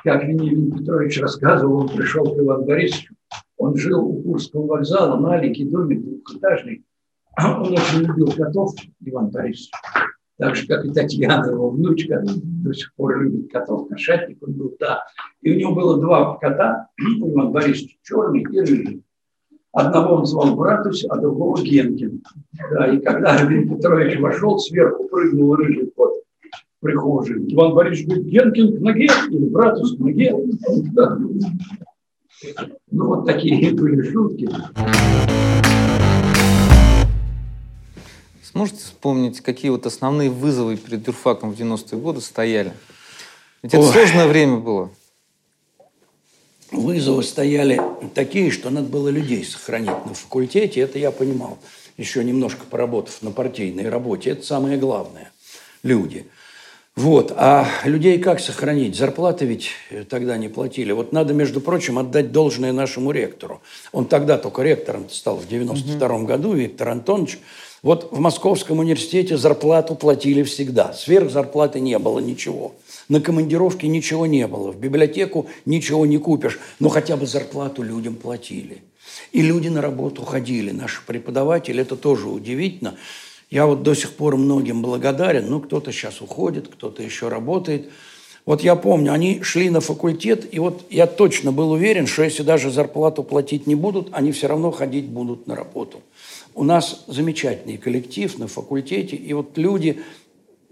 Как 0.04 0.24
Вениамин 0.24 0.72
Петрович 0.72 1.20
рассказывал, 1.20 1.82
он 1.82 1.88
пришел 1.88 2.24
к 2.24 2.38
Ивану 2.38 2.64
Борисовичу, 2.64 3.14
он 3.56 3.76
жил 3.76 4.04
у 4.04 4.22
Курского 4.22 4.66
вокзала, 4.66 5.16
маленький 5.18 5.64
домик, 5.64 6.02
двухэтажный. 6.02 6.84
Он 7.38 7.72
очень 7.72 8.00
любил 8.00 8.30
котов, 8.32 8.74
Иван 9.00 9.30
Борисович. 9.30 9.70
Так 10.36 10.56
же, 10.56 10.66
как 10.66 10.84
и 10.84 10.90
Татьяна, 10.90 11.50
его 11.50 11.70
внучка, 11.70 12.22
до 12.24 12.74
сих 12.74 12.92
пор 12.94 13.22
любит 13.22 13.50
котов. 13.50 13.88
Кошатник 13.88 14.42
он 14.42 14.54
был, 14.54 14.76
да. 14.78 15.04
И 15.40 15.52
у 15.54 15.58
него 15.58 15.74
было 15.74 16.00
два 16.00 16.36
кота, 16.38 16.88
у 17.22 17.30
Ивана 17.30 17.50
Борисовича 17.50 17.96
черный 18.02 18.42
и 18.42 18.60
рыжий. 18.60 19.04
Одного 19.72 20.16
он 20.16 20.26
звал 20.26 20.54
Братус, 20.54 21.02
а 21.08 21.16
другого 21.16 21.62
Генкин. 21.62 22.22
Да, 22.72 22.94
и 22.94 23.00
когда 23.00 23.36
Арвин 23.36 23.74
Петрович 23.74 24.18
вошел, 24.20 24.58
сверху 24.58 25.08
прыгнул 25.08 25.54
рыжий 25.54 25.90
кот 25.96 26.12
в 26.50 26.84
прихожей. 26.84 27.42
Иван 27.54 27.72
Борисович 27.74 28.06
говорит, 28.06 28.26
Генкин 28.26 28.76
к 28.76 28.80
ноге 28.80 29.08
или 29.30 29.48
Братус 29.48 29.96
к 29.96 29.98
ноге. 29.98 30.34
Да. 30.92 31.18
Ну, 32.90 33.06
вот 33.06 33.24
такие 33.24 33.72
были 33.72 34.02
шутки. 34.10 34.50
Сможете 38.42 38.80
вспомнить, 38.80 39.40
какие 39.40 39.70
вот 39.70 39.86
основные 39.86 40.28
вызовы 40.28 40.76
перед 40.76 41.06
юрфаком 41.06 41.54
в 41.54 41.58
90-е 41.58 41.98
годы 41.98 42.20
стояли? 42.20 42.72
Ведь 43.62 43.72
это 43.72 43.82
Ой. 43.82 43.90
сложное 43.90 44.28
время 44.28 44.58
было 44.58 44.90
вызовы 46.72 47.22
стояли 47.22 47.80
такие, 48.14 48.50
что 48.50 48.70
надо 48.70 48.88
было 48.88 49.08
людей 49.08 49.44
сохранить 49.44 50.06
на 50.06 50.14
факультете. 50.14 50.80
Это 50.80 50.98
я 50.98 51.10
понимал, 51.10 51.58
еще 51.96 52.24
немножко 52.24 52.64
поработав 52.68 53.22
на 53.22 53.30
партийной 53.30 53.88
работе. 53.88 54.30
Это 54.30 54.44
самое 54.44 54.76
главное. 54.78 55.30
Люди. 55.82 56.26
Вот. 56.94 57.32
А 57.36 57.66
людей 57.84 58.18
как 58.18 58.38
сохранить? 58.40 58.96
Зарплаты 58.96 59.46
ведь 59.46 59.70
тогда 60.10 60.36
не 60.36 60.48
платили. 60.48 60.92
Вот 60.92 61.12
надо, 61.12 61.32
между 61.32 61.60
прочим, 61.60 61.98
отдать 61.98 62.32
должное 62.32 62.72
нашему 62.72 63.12
ректору. 63.12 63.62
Он 63.92 64.04
тогда 64.04 64.36
только 64.36 64.62
ректором 64.62 65.08
стал 65.08 65.36
в 65.36 65.48
92 65.48 66.08
угу. 66.08 66.26
году, 66.26 66.52
Виктор 66.52 66.90
Антонович. 66.90 67.38
Вот 67.82 68.12
в 68.12 68.20
Московском 68.20 68.78
университете 68.78 69.36
зарплату 69.36 69.94
платили 69.94 70.42
всегда. 70.42 70.92
Сверх 70.92 71.30
зарплаты 71.30 71.80
не 71.80 71.98
было 71.98 72.18
ничего. 72.18 72.74
На 73.12 73.20
командировке 73.20 73.88
ничего 73.88 74.24
не 74.24 74.46
было, 74.46 74.72
в 74.72 74.78
библиотеку 74.78 75.46
ничего 75.66 76.06
не 76.06 76.16
купишь, 76.16 76.58
но 76.80 76.88
хотя 76.88 77.18
бы 77.18 77.26
зарплату 77.26 77.82
людям 77.82 78.14
платили. 78.14 78.78
И 79.32 79.42
люди 79.42 79.68
на 79.68 79.82
работу 79.82 80.22
ходили, 80.22 80.70
наши 80.70 81.02
преподаватели, 81.06 81.82
это 81.82 81.94
тоже 81.94 82.28
удивительно. 82.28 82.94
Я 83.50 83.66
вот 83.66 83.82
до 83.82 83.92
сих 83.92 84.14
пор 84.14 84.38
многим 84.38 84.80
благодарен, 84.80 85.50
ну, 85.50 85.60
кто-то 85.60 85.92
сейчас 85.92 86.22
уходит, 86.22 86.68
кто-то 86.68 87.02
еще 87.02 87.28
работает. 87.28 87.90
Вот 88.46 88.62
я 88.62 88.76
помню, 88.76 89.12
они 89.12 89.42
шли 89.42 89.68
на 89.68 89.82
факультет, 89.82 90.48
и 90.50 90.58
вот 90.58 90.86
я 90.88 91.06
точно 91.06 91.52
был 91.52 91.72
уверен, 91.72 92.06
что 92.06 92.22
если 92.22 92.42
даже 92.42 92.70
зарплату 92.70 93.22
платить 93.22 93.66
не 93.66 93.74
будут, 93.74 94.08
они 94.12 94.32
все 94.32 94.46
равно 94.46 94.70
ходить 94.70 95.04
будут 95.04 95.46
на 95.46 95.54
работу. 95.54 96.00
У 96.54 96.64
нас 96.64 97.04
замечательный 97.08 97.76
коллектив 97.76 98.38
на 98.38 98.48
факультете, 98.48 99.16
и 99.16 99.34
вот 99.34 99.58
люди 99.58 100.00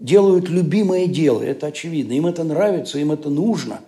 делают 0.01 0.49
любимое 0.49 1.07
дело, 1.07 1.41
это 1.41 1.67
очевидно. 1.67 2.13
Им 2.13 2.25
это 2.25 2.43
нравится, 2.43 2.99
им 2.99 3.11
это 3.11 3.29
нужно. 3.29 3.81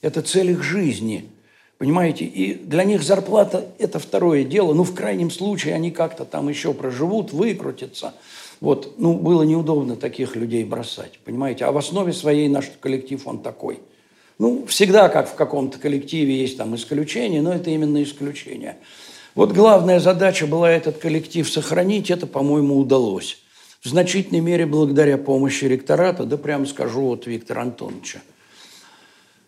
Это 0.00 0.22
цель 0.22 0.50
их 0.50 0.62
жизни. 0.62 1.28
Понимаете? 1.76 2.24
И 2.24 2.54
для 2.54 2.84
них 2.84 3.02
зарплата– 3.02 3.66
это 3.78 3.98
второе 4.00 4.44
дело. 4.44 4.74
Ну, 4.74 4.82
в 4.82 4.94
крайнем 4.94 5.30
случае, 5.30 5.74
они 5.74 5.90
как-то 5.92 6.24
там 6.24 6.48
еще 6.48 6.72
проживут, 6.72 7.32
выкрутятся. 7.32 8.14
Вот, 8.60 8.94
ну, 8.98 9.14
было 9.14 9.44
неудобно 9.44 9.94
таких 9.94 10.34
людей 10.34 10.64
бросать, 10.64 11.20
понимаете? 11.24 11.66
А 11.66 11.72
в 11.72 11.78
основе 11.78 12.12
своей 12.12 12.48
наш 12.48 12.72
коллектив, 12.80 13.24
он 13.26 13.40
такой. 13.40 13.78
Ну, 14.40 14.64
всегда, 14.66 15.08
как 15.08 15.28
в 15.28 15.34
каком-то 15.34 15.78
коллективе, 15.78 16.36
есть 16.40 16.56
там 16.56 16.74
исключения, 16.74 17.42
но 17.42 17.52
это 17.52 17.70
именно 17.70 18.02
исключение. 18.02 18.78
Вот 19.36 19.52
главная 19.52 20.00
задача 20.00 20.48
была 20.48 20.70
этот 20.70 20.98
коллектив 20.98 21.48
сохранить, 21.48 22.10
это, 22.10 22.26
по-моему, 22.26 22.76
удалось 22.76 23.38
в 23.80 23.88
значительной 23.88 24.40
мере 24.40 24.66
благодаря 24.66 25.18
помощи 25.18 25.64
ректората, 25.64 26.24
да 26.24 26.36
прямо 26.36 26.66
скажу 26.66 27.02
вот 27.02 27.26
Виктора 27.26 27.62
Антоновича. 27.62 28.20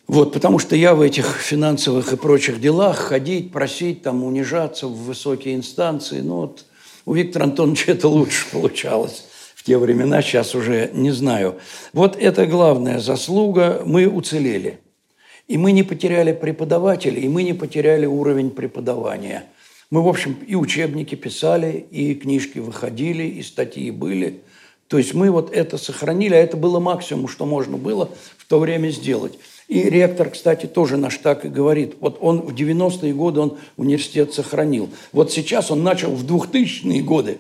Вот, 0.07 0.33
потому 0.33 0.59
что 0.59 0.75
я 0.75 0.95
в 0.95 1.01
этих 1.01 1.37
финансовых 1.37 2.13
и 2.13 2.17
прочих 2.17 2.61
делах 2.61 2.99
ходить, 2.99 3.53
просить, 3.53 4.03
там, 4.03 4.25
унижаться 4.25 4.89
в 4.89 4.97
высокие 5.05 5.55
инстанции, 5.55 6.21
ну 6.21 6.37
вот 6.37 6.65
у 7.07 7.15
Виктора 7.15 7.45
Антоновича 7.45 7.93
это 7.93 8.09
лучше 8.09 8.51
получалось 8.51 9.27
в 9.55 9.63
те 9.63 9.79
времена, 9.79 10.23
сейчас 10.23 10.55
уже 10.55 10.91
не 10.93 11.11
знаю. 11.11 11.57
Вот 11.93 12.17
это 12.17 12.47
главная 12.47 12.99
заслуга, 12.99 13.83
мы 13.85 14.07
уцелели. 14.07 14.81
И 15.47 15.59
мы 15.59 15.73
не 15.73 15.83
потеряли 15.83 16.33
преподавателей, 16.33 17.23
и 17.23 17.29
мы 17.29 17.43
не 17.43 17.53
потеряли 17.53 18.07
уровень 18.07 18.51
преподавания– 18.51 19.45
мы, 19.91 20.03
в 20.03 20.09
общем, 20.09 20.39
и 20.47 20.55
учебники 20.55 21.17
писали, 21.17 21.87
и 21.91 22.15
книжки 22.15 22.59
выходили, 22.59 23.25
и 23.25 23.43
статьи 23.43 23.91
были. 23.91 24.41
То 24.87 24.99
есть 24.99 25.15
мы 25.15 25.31
вот 25.31 25.53
это 25.53 25.79
сохранили, 25.79 26.35
а 26.35 26.39
это 26.39 26.57
было 26.57 26.81
максимум, 26.81 27.29
что 27.29 27.45
можно 27.47 27.77
было 27.77 28.11
в 28.39 28.47
то 28.47 28.59
время 28.59 28.91
сделать. 28.91 29.39
И 29.69 29.83
ректор, 29.83 30.31
кстати, 30.31 30.67
тоже 30.67 30.97
наш 30.97 31.17
так 31.19 31.45
и 31.45 31.49
говорит. 31.49 31.95
Вот 32.01 32.19
он 32.21 32.41
в 32.41 32.55
90-е 32.55 33.15
годы 33.15 33.41
он 33.41 33.59
университет 33.77 34.33
сохранил. 34.35 34.91
Вот 35.13 35.33
сейчас 35.33 35.71
он 35.71 35.85
начал 35.85 36.11
в 36.11 36.25
2000-е 36.25 37.03
годы, 37.03 37.39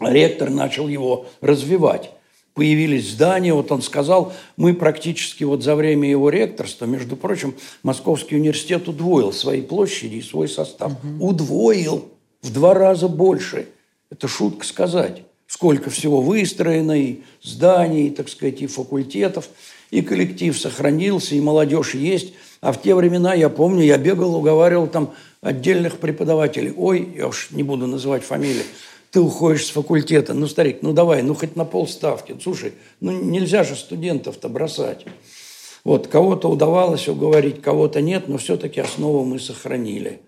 ректор 0.00 0.50
начал 0.50 0.88
его 0.88 1.26
развивать. 1.40 2.10
Появились 2.58 3.12
здания, 3.12 3.54
вот 3.54 3.70
он 3.70 3.82
сказал, 3.82 4.32
мы 4.56 4.74
практически 4.74 5.44
вот 5.44 5.62
за 5.62 5.76
время 5.76 6.10
его 6.10 6.28
ректорства, 6.28 6.86
между 6.86 7.14
прочим, 7.14 7.54
Московский 7.84 8.34
университет 8.34 8.88
удвоил 8.88 9.32
свои 9.32 9.62
площади 9.62 10.16
и 10.16 10.22
свой 10.22 10.48
состав. 10.48 10.92
Угу. 10.92 11.24
Удвоил 11.24 12.08
в 12.42 12.52
два 12.52 12.74
раза 12.74 13.06
больше. 13.06 13.68
Это 14.10 14.26
шутка 14.26 14.66
сказать. 14.66 15.22
Сколько 15.46 15.88
всего 15.88 16.20
выстроено, 16.20 17.00
и 17.00 17.20
зданий, 17.40 18.10
так 18.10 18.28
сказать, 18.28 18.60
и 18.60 18.66
факультетов– 18.66 19.48
и 19.90 20.02
коллектив 20.02 20.58
сохранился, 20.58 21.34
и 21.34 21.40
молодежь 21.40 21.94
есть. 21.94 22.34
А 22.60 22.72
в 22.72 22.82
те 22.82 22.94
времена, 22.94 23.34
я 23.34 23.48
помню, 23.48 23.84
я 23.84 23.98
бегал, 23.98 24.34
уговаривал 24.34 24.86
там 24.86 25.14
отдельных 25.40 25.98
преподавателей. 25.98 26.72
Ой, 26.76 27.08
я 27.16 27.28
уж 27.28 27.48
не 27.50 27.62
буду 27.62 27.86
называть 27.86 28.24
фамилии. 28.24 28.64
Ты 29.10 29.20
уходишь 29.20 29.66
с 29.66 29.70
факультета. 29.70 30.34
Ну, 30.34 30.46
старик, 30.46 30.78
ну 30.82 30.92
давай, 30.92 31.22
ну 31.22 31.34
хоть 31.34 31.56
на 31.56 31.64
полставки. 31.64 32.36
Слушай, 32.42 32.72
ну 33.00 33.12
нельзя 33.12 33.64
же 33.64 33.74
студентов-то 33.74 34.48
бросать. 34.48 35.04
Вот, 35.84 36.08
кого-то 36.08 36.50
удавалось 36.50 37.08
уговорить, 37.08 37.62
кого-то 37.62 38.00
нет, 38.00 38.28
но 38.28 38.36
все-таки 38.38 38.80
основу 38.80 39.24
мы 39.24 39.38
сохранили. 39.38 40.20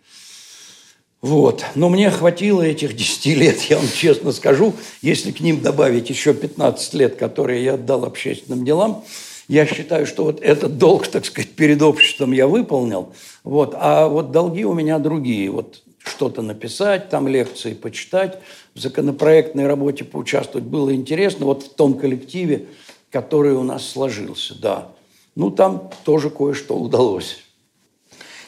Вот. 1.21 1.65
Но 1.75 1.91
мне 1.91 2.11
хватило 2.11 2.63
этих 2.63 2.97
10 2.97 3.27
лет, 3.27 3.61
я 3.63 3.77
вам 3.77 3.89
честно 3.95 4.33
скажу, 4.33 4.75
если 5.03 5.33
к 5.33 5.41
ним 5.41 5.61
добавить 5.61 6.09
еще 6.09 6.33
15 6.33 6.95
лет, 6.95 7.17
которые 7.17 7.63
я 7.65 7.75
отдал 7.75 8.05
общественным 8.05 8.65
делам– 8.65 9.05
я 9.51 9.67
считаю, 9.67 10.07
что 10.07 10.23
вот 10.23 10.41
этот 10.43 10.79
долг, 10.79 11.09
так 11.09 11.25
сказать, 11.25 11.51
перед 11.51 11.83
обществом 11.83 12.31
я 12.31 12.47
выполнил. 12.47 13.13
Вот. 13.43 13.75
А 13.77 14.07
вот 14.07 14.31
долги 14.31 14.65
у 14.65 14.75
меня 14.75 15.01
другие. 15.01 15.51
Вот 15.51 15.83
что-то 16.05 16.41
написать, 16.41 17.11
там 17.11 17.27
лекции 17.27 17.75
почитать, 17.75 18.39
в 18.75 18.81
законопроектной 18.81 19.67
работе 19.67 20.05
поучаствовать 20.05 20.67
было 20.67 20.95
интересно. 20.95 21.47
Вот 21.47 21.65
в 21.65 21.75
том 21.75 21.95
коллективе, 21.95 22.67
который 23.11 23.53
у 23.53 23.63
нас 23.63 23.87
сложился, 23.87 24.55
да. 24.61 24.89
Ну, 25.35 25.51
там 25.51 25.91
тоже 26.05 26.31
кое-что 26.31 26.77
удалось. 26.77 27.39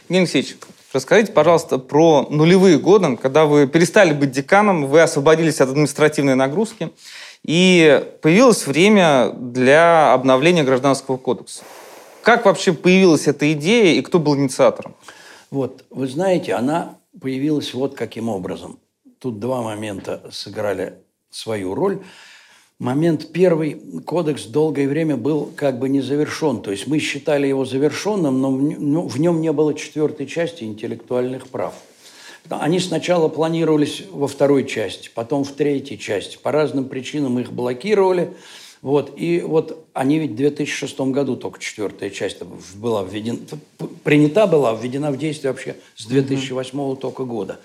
Евгений 0.04 0.24
Алексеевич, 0.24 0.56
расскажите, 0.92 1.32
пожалуйста, 1.32 1.78
про 1.78 2.26
нулевые 2.28 2.78
годы, 2.78 3.16
когда 3.16 3.46
вы 3.46 3.66
перестали 3.66 4.12
быть 4.12 4.32
деканом, 4.32 4.86
вы 4.86 5.00
освободились 5.00 5.60
от 5.60 5.70
административной 5.70 6.34
нагрузки. 6.34 6.90
И 7.44 8.04
появилось 8.20 8.66
время 8.66 9.30
для 9.30 10.12
обновления 10.12 10.62
Гражданского 10.62 11.16
кодекса. 11.16 11.64
Как 12.22 12.44
вообще 12.44 12.72
появилась 12.72 13.26
эта 13.26 13.52
идея 13.52 13.98
и 13.98 14.02
кто 14.02 14.20
был 14.20 14.36
инициатором? 14.36 14.94
Вот, 15.50 15.84
вы 15.90 16.06
знаете, 16.06 16.54
она 16.54 16.98
появилась 17.20 17.74
вот 17.74 17.96
каким 17.96 18.28
образом. 18.28 18.78
Тут 19.22 19.38
два 19.38 19.62
момента 19.62 20.28
сыграли 20.30 20.98
свою 21.30 21.74
роль. 21.74 22.02
Момент 22.78 23.32
первый, 23.32 23.80
кодекс 24.04 24.46
долгое 24.46 24.88
время 24.88 25.16
был 25.16 25.52
как 25.56 25.78
бы 25.78 25.88
не 25.88 26.00
завершен. 26.00 26.60
То 26.60 26.72
есть 26.72 26.88
мы 26.88 26.98
считали 26.98 27.46
его 27.46 27.64
завершенным, 27.64 28.40
но 28.40 28.50
в 29.06 29.20
нем 29.20 29.40
не 29.40 29.52
было 29.52 29.74
четвертой 29.74 30.26
части 30.26 30.64
интеллектуальных 30.64 31.48
прав– 31.48 31.74
они 32.48 32.80
сначала 32.80 33.28
планировались 33.28 34.02
во 34.10 34.26
второй 34.26 34.66
части, 34.66 35.10
потом 35.14 35.44
в 35.44 35.52
третьей 35.52 35.98
части. 35.98 36.38
По 36.42 36.52
разным 36.52 36.86
причинам 36.86 37.38
их 37.38 37.52
блокировали. 37.52 38.34
Вот, 38.80 39.12
и 39.16 39.40
вот 39.40 39.86
они 39.92 40.18
ведь 40.18 40.32
в 40.32 40.36
2006 40.36 41.00
году 41.12 41.36
только 41.36 41.60
четвертая 41.60 42.10
часть 42.10 42.42
была 42.74 43.04
введена, 43.04 43.38
принята 44.02 44.48
была, 44.48 44.74
введена 44.74 45.12
в 45.12 45.18
действие 45.18 45.52
вообще 45.52 45.76
с 45.94 46.04
2008 46.06 46.76
mm-hmm. 46.76 46.96
только 46.96 47.24
года. 47.24 47.60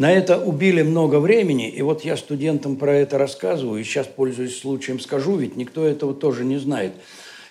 На 0.00 0.10
это 0.10 0.38
убили 0.38 0.80
много 0.80 1.16
времени, 1.20 1.68
и 1.68 1.82
вот 1.82 2.06
я 2.06 2.16
студентам 2.16 2.76
про 2.76 2.94
это 2.94 3.18
рассказываю, 3.18 3.78
и 3.78 3.84
сейчас, 3.84 4.06
пользуясь 4.06 4.58
случаем, 4.58 4.98
скажу, 4.98 5.36
ведь 5.36 5.56
никто 5.56 5.84
этого 5.84 6.14
тоже 6.14 6.46
не 6.46 6.56
знает. 6.56 6.94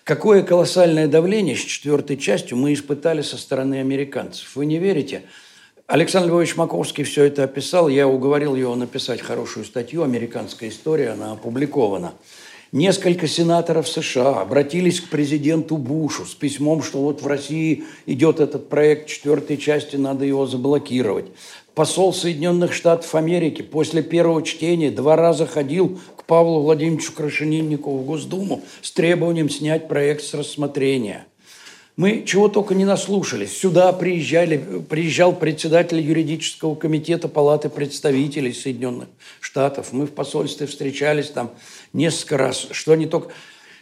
Какое 0.03 0.41
колоссальное 0.41 1.07
давление 1.07 1.55
с 1.55 1.59
четвертой 1.59 2.17
частью 2.17 2.57
мы 2.57 2.73
испытали 2.73 3.21
со 3.21 3.37
стороны 3.37 3.79
американцев. 3.81 4.55
Вы 4.55 4.65
не 4.65 4.79
верите? 4.79 5.21
Александр 5.85 6.29
Львович 6.29 6.55
Маковский 6.55 7.03
все 7.03 7.25
это 7.25 7.43
описал. 7.43 7.87
Я 7.87 8.07
уговорил 8.07 8.55
его 8.55 8.73
написать 8.75 9.21
хорошую 9.21 9.63
статью 9.63 10.01
«Американская 10.01 10.69
история». 10.69 11.11
Она 11.11 11.33
опубликована. 11.33 12.13
Несколько 12.71 13.27
сенаторов 13.27 13.87
США 13.87 14.41
обратились 14.41 15.01
к 15.01 15.09
президенту 15.09 15.77
Бушу 15.77 16.25
с 16.25 16.33
письмом, 16.33 16.81
что 16.81 17.01
вот 17.01 17.21
в 17.21 17.27
России 17.27 17.83
идет 18.07 18.39
этот 18.39 18.69
проект 18.69 19.07
четвертой 19.07 19.57
части, 19.57 19.95
надо 19.97 20.25
его 20.25 20.45
заблокировать. 20.45 21.25
Посол 21.75 22.13
Соединенных 22.13 22.73
Штатов 22.73 23.15
Америки 23.15 23.61
после 23.61 24.03
первого 24.03 24.43
чтения 24.43 24.91
два 24.91 25.15
раза 25.15 25.45
ходил 25.45 25.99
к 26.17 26.25
Павлу 26.25 26.61
Владимировичу 26.61 27.13
Крашенинникову 27.13 27.99
в 27.99 28.05
Госдуму 28.05 28.61
с 28.81 28.91
требованием 28.91 29.49
снять 29.49 29.87
проект 29.87 30.23
с 30.23 30.33
рассмотрения. 30.33 31.25
Мы 31.95 32.23
чего 32.25 32.47
только 32.47 32.75
не 32.75 32.85
наслушались. 32.85 33.57
Сюда 33.57 33.91
приезжали, 33.91 34.57
приезжал 34.89 35.33
председатель 35.33 35.99
юридического 35.99 36.75
комитета 36.75 37.27
Палаты 37.27 37.67
представителей 37.69 38.53
Соединенных 38.53 39.09
Штатов. 39.41 39.91
Мы 39.91 40.05
в 40.05 40.11
посольстве 40.11 40.65
встречались 40.65 41.27
там 41.27 41.51
несколько 41.91 42.37
раз. 42.37 42.67
Что 42.71 42.95
не 42.95 43.05
только... 43.05 43.33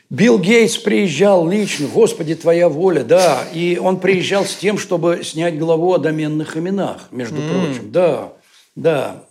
Билл 0.09 0.39
Гейтс 0.39 0.77
приезжал 0.77 1.47
лично, 1.49 1.87
Господи, 1.93 2.35
твоя 2.35 2.69
воля, 2.69 3.03
да. 3.03 3.43
И 3.53 3.77
он 3.81 3.99
приезжал 3.99 4.45
с 4.45 4.55
тем, 4.55 4.77
чтобы 4.77 5.21
снять 5.23 5.59
главу 5.59 5.93
о 5.93 5.97
доменных 5.97 6.55
именах, 6.55 7.09
между 7.11 7.37
mm. 7.37 7.49
прочим. 7.49 7.91
Да, 7.91 8.33
да. 8.75 9.23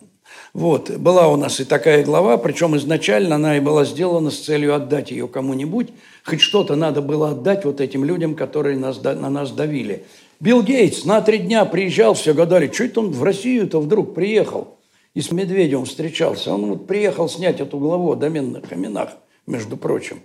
Вот, 0.53 0.89
была 0.91 1.27
у 1.27 1.35
нас 1.35 1.59
и 1.59 1.65
такая 1.65 2.03
глава, 2.03 2.37
причем 2.37 2.75
изначально 2.77 3.35
она 3.35 3.57
и 3.57 3.59
была 3.59 3.85
сделана 3.85 4.31
с 4.31 4.39
целью 4.39 4.75
отдать 4.75 5.11
ее 5.11 5.27
кому-нибудь. 5.27 5.89
Хоть 6.23 6.41
что-то 6.41 6.75
надо 6.75 7.01
было 7.01 7.31
отдать 7.31 7.65
вот 7.65 7.81
этим 7.81 8.03
людям, 8.03 8.35
которые 8.35 8.77
нас, 8.77 9.01
на 9.01 9.29
нас 9.29 9.51
давили. 9.51 10.03
Билл 10.39 10.61
Гейтс 10.61 11.05
на 11.05 11.21
три 11.21 11.39
дня 11.39 11.65
приезжал, 11.65 12.13
все 12.13 12.33
гадали, 12.33 12.71
что 12.71 12.83
это 12.83 12.99
он 12.99 13.11
в 13.11 13.23
Россию-то 13.23 13.79
вдруг 13.79 14.13
приехал. 14.13 14.77
И 15.15 15.21
с 15.21 15.31
Медведевым 15.31 15.85
встречался. 15.85 16.53
Он 16.53 16.67
вот 16.67 16.85
приехал 16.85 17.27
снять 17.27 17.59
эту 17.59 17.79
главу 17.79 18.11
о 18.11 18.15
доменных 18.15 18.71
именах, 18.71 19.09
между 19.47 19.77
прочим. 19.77 20.21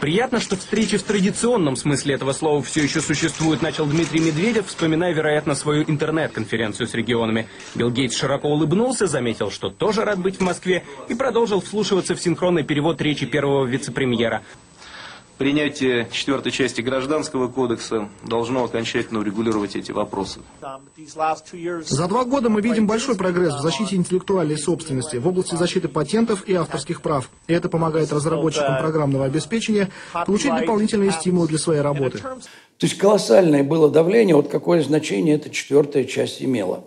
Приятно, 0.00 0.40
что 0.40 0.56
встречи 0.56 0.96
в 0.96 1.02
традиционном 1.02 1.76
смысле 1.76 2.14
этого 2.14 2.32
слова 2.32 2.62
все 2.62 2.82
еще 2.82 3.02
существуют, 3.02 3.60
начал 3.60 3.86
Дмитрий 3.86 4.20
Медведев, 4.20 4.66
вспоминая, 4.66 5.12
вероятно, 5.12 5.54
свою 5.54 5.84
интернет-конференцию 5.84 6.86
с 6.86 6.94
регионами. 6.94 7.46
Билл 7.74 7.90
Гейтс 7.90 8.16
широко 8.16 8.48
улыбнулся, 8.48 9.06
заметил, 9.06 9.50
что 9.50 9.68
тоже 9.68 10.04
рад 10.04 10.18
быть 10.18 10.36
в 10.36 10.40
Москве, 10.40 10.84
и 11.08 11.14
продолжил 11.14 11.60
вслушиваться 11.60 12.14
в 12.14 12.20
синхронный 12.20 12.64
перевод 12.64 13.00
речи 13.02 13.26
первого 13.26 13.66
вице-премьера. 13.66 14.42
Принятие 15.40 16.06
четвертой 16.12 16.52
части 16.52 16.82
Гражданского 16.82 17.48
кодекса 17.48 18.10
должно 18.22 18.62
окончательно 18.62 19.20
урегулировать 19.20 19.74
эти 19.74 19.90
вопросы. 19.90 20.40
За 21.86 22.08
два 22.08 22.24
года 22.26 22.50
мы 22.50 22.60
видим 22.60 22.86
большой 22.86 23.16
прогресс 23.16 23.54
в 23.54 23.60
защите 23.60 23.96
интеллектуальной 23.96 24.58
собственности 24.58 25.16
в 25.16 25.26
области 25.26 25.54
защиты 25.54 25.88
патентов 25.88 26.46
и 26.46 26.52
авторских 26.52 27.00
прав. 27.00 27.30
И 27.46 27.54
это 27.54 27.70
помогает 27.70 28.12
разработчикам 28.12 28.76
программного 28.80 29.24
обеспечения 29.24 29.88
получить 30.12 30.54
дополнительные 30.54 31.10
стимулы 31.10 31.48
для 31.48 31.56
своей 31.56 31.80
работы. 31.80 32.18
То 32.18 32.38
есть 32.82 32.98
колоссальное 32.98 33.64
было 33.64 33.88
давление, 33.90 34.36
вот 34.36 34.48
какое 34.48 34.82
значение 34.82 35.36
эта 35.36 35.48
четвертая 35.48 36.04
часть 36.04 36.42
имела. 36.42 36.84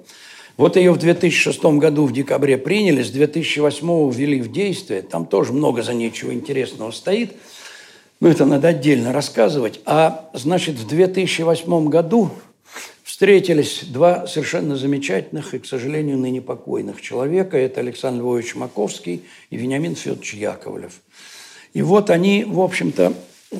Вот 0.58 0.76
ее 0.76 0.92
в 0.92 1.00
2006 1.00 1.64
году 1.80 2.06
в 2.06 2.14
декабре 2.14 2.60
приняли, 2.60 3.02
с 3.02 3.10
2008 3.10 4.12
ввели 4.12 4.44
в 4.44 4.52
действие. 4.52 5.02
Там 5.02 5.26
тоже 5.26 5.54
много 5.54 5.82
за 5.82 5.96
нечего 5.96 6.32
интересного 6.32 6.92
стоит– 6.92 7.34
ну, 8.24 8.30
это 8.30 8.46
надо 8.46 8.70
отдельно 8.70 9.12
рассказывать. 9.12 9.82
А, 9.86 10.30
значит, 10.34 10.76
в 10.76 10.88
2008 10.88 11.90
году 11.90 12.32
встретились 13.04 13.84
два 13.84 14.28
совершенно 14.28 14.78
замечательных 14.78 15.54
и, 15.54 15.60
к 15.60 15.66
сожалению, 15.66 16.18
ныне 16.18 16.42
покойных 16.42 17.02
человека. 17.02 17.58
Это 17.58 17.82
Александр 17.82 18.22
Львович 18.22 18.56
Маковский 18.56 19.24
и 19.50 19.58
Вениамин 19.58 19.98
Федорович 19.98 20.36
Яковлев. 20.36 20.94
И 21.74 21.82
вот 21.82 22.10
они, 22.10 22.46
в 22.46 22.62
общем-то, 22.62 23.12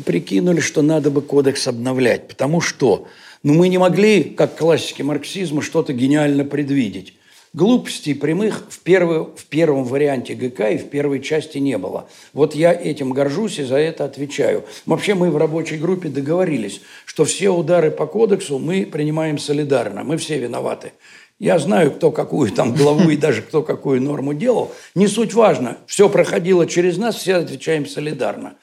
прикинули, 0.06 0.62
что 0.62 0.82
надо 0.82 1.12
бы 1.12 1.22
кодекс 1.22 1.68
обновлять. 1.68 2.30
Потому 2.30 2.62
что 2.62 3.06
ну, 3.44 3.56
мы 3.56 3.68
не 3.68 3.78
могли, 3.78 4.24
как 4.24 4.58
классики 4.58 5.02
марксизма, 5.02 5.62
что-то 5.62 5.92
гениально 5.92 6.46
предвидеть. 6.46 7.16
Глупостей 7.56 8.16
прямых 8.16 8.64
в, 8.68 8.80
первый, 8.80 9.26
в 9.26 9.46
первом 9.48 9.84
варианте 9.84 10.34
ГК 10.34 10.72
и 10.72 10.80
в 10.80 10.90
первой 10.90 11.22
части 11.22 11.60
не 11.60 11.78
было. 11.78 12.10
Вот 12.34 12.56
я 12.56 12.74
этим 12.74 13.12
горжусь 13.12 13.60
и 13.60 13.64
за 13.64 13.78
это 13.78 14.06
отвечаю. 14.06 14.66
Вообще 14.88 15.14
мы 15.14 15.30
в 15.30 15.38
рабочей 15.38 15.78
группе 15.78 16.10
договорились, 16.10 16.82
что 17.06 17.26
все 17.26 17.52
удары 17.52 17.92
по 17.92 18.08
кодексу 18.08 18.58
мы 18.58 18.88
принимаем 18.88 19.38
солидарно, 19.38 20.04
мы 20.04 20.18
все 20.18 20.40
виноваты. 20.40 20.94
Я 21.38 21.60
знаю, 21.60 21.92
кто 21.92 22.10
какую 22.10 22.52
там 22.52 22.74
главу 22.74 23.10
и 23.12 23.18
даже 23.18 23.44
кто 23.44 23.62
какую 23.62 24.02
норму 24.02 24.34
делал. 24.34 24.72
Не 24.96 25.08
суть 25.08 25.36
важно. 25.36 25.78
Все 25.86 26.10
проходило 26.10 26.66
через 26.66 26.98
нас, 26.98 27.18
все 27.18 27.36
отвечаем 27.36 27.86
солидарно. 27.86 28.56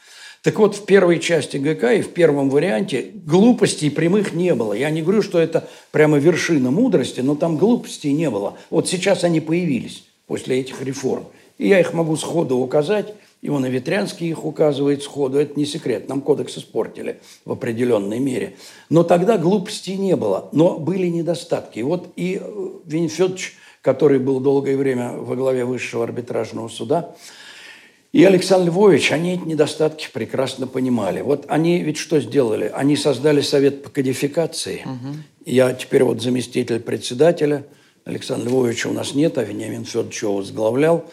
Так 0.42 0.58
вот, 0.58 0.74
в 0.74 0.86
первой 0.86 1.18
части 1.18 1.58
ГК 1.58 1.92
и 1.92 2.02
в 2.02 2.10
первом 2.10 2.48
варианте 2.48 3.10
глупостей 3.26 3.90
прямых 3.90 4.32
не 4.32 4.54
было. 4.54 4.72
Я 4.72 4.90
не 4.90 5.02
говорю, 5.02 5.20
что 5.20 5.38
это 5.38 5.68
прямо 5.92 6.18
вершина 6.18 6.70
мудрости, 6.70 7.20
но 7.20 7.34
там 7.34 7.58
глупостей 7.58 8.12
не 8.12 8.30
было. 8.30 8.56
Вот 8.70 8.88
сейчас 8.88 9.22
они 9.22 9.40
появились 9.40 10.04
после 10.26 10.60
этих 10.60 10.80
реформ. 10.82 11.26
И 11.58 11.68
я 11.68 11.78
их 11.78 11.92
могу 11.92 12.16
сходу 12.16 12.56
указать. 12.56 13.12
Иона 13.42 13.66
Ветрянский 13.66 14.28
их 14.28 14.46
указывает 14.46 15.02
сходу. 15.02 15.38
Это 15.38 15.58
не 15.58 15.66
секрет. 15.66 16.08
Нам 16.08 16.22
кодекс 16.22 16.56
испортили 16.56 17.20
в 17.44 17.52
определенной 17.52 18.18
мере. 18.18 18.54
Но 18.88 19.02
тогда 19.02 19.36
глупостей 19.36 19.98
не 19.98 20.16
было. 20.16 20.48
Но 20.52 20.78
были 20.78 21.08
недостатки. 21.08 21.80
Вот 21.80 22.12
и 22.16 22.40
э, 22.42 22.68
Винни 22.86 23.10
который 23.82 24.18
был 24.18 24.40
долгое 24.40 24.76
время 24.76 25.12
во 25.12 25.36
главе 25.36 25.64
Высшего 25.64 26.04
арбитражного 26.04 26.68
суда, 26.68 27.14
и 28.12 28.24
Александр 28.24 28.70
Львович, 28.70 29.12
они 29.12 29.34
эти 29.34 29.42
недостатки 29.42 30.08
прекрасно 30.12 30.66
понимали. 30.66 31.20
Вот 31.20 31.44
они 31.48 31.82
ведь 31.82 31.96
что 31.96 32.20
сделали? 32.20 32.70
Они 32.74 32.96
создали 32.96 33.40
совет 33.40 33.82
по 33.84 33.90
кодификации. 33.90 34.82
Угу. 34.84 35.14
Я 35.46 35.72
теперь 35.72 36.02
вот 36.02 36.20
заместитель 36.20 36.80
председателя. 36.80 37.64
Александра 38.04 38.48
Львовича 38.48 38.88
у 38.88 38.92
нас 38.92 39.14
нет, 39.14 39.38
а 39.38 39.44
Вениамин 39.44 39.84
Федорович 39.84 40.22
его 40.22 40.36
возглавлял. 40.36 41.04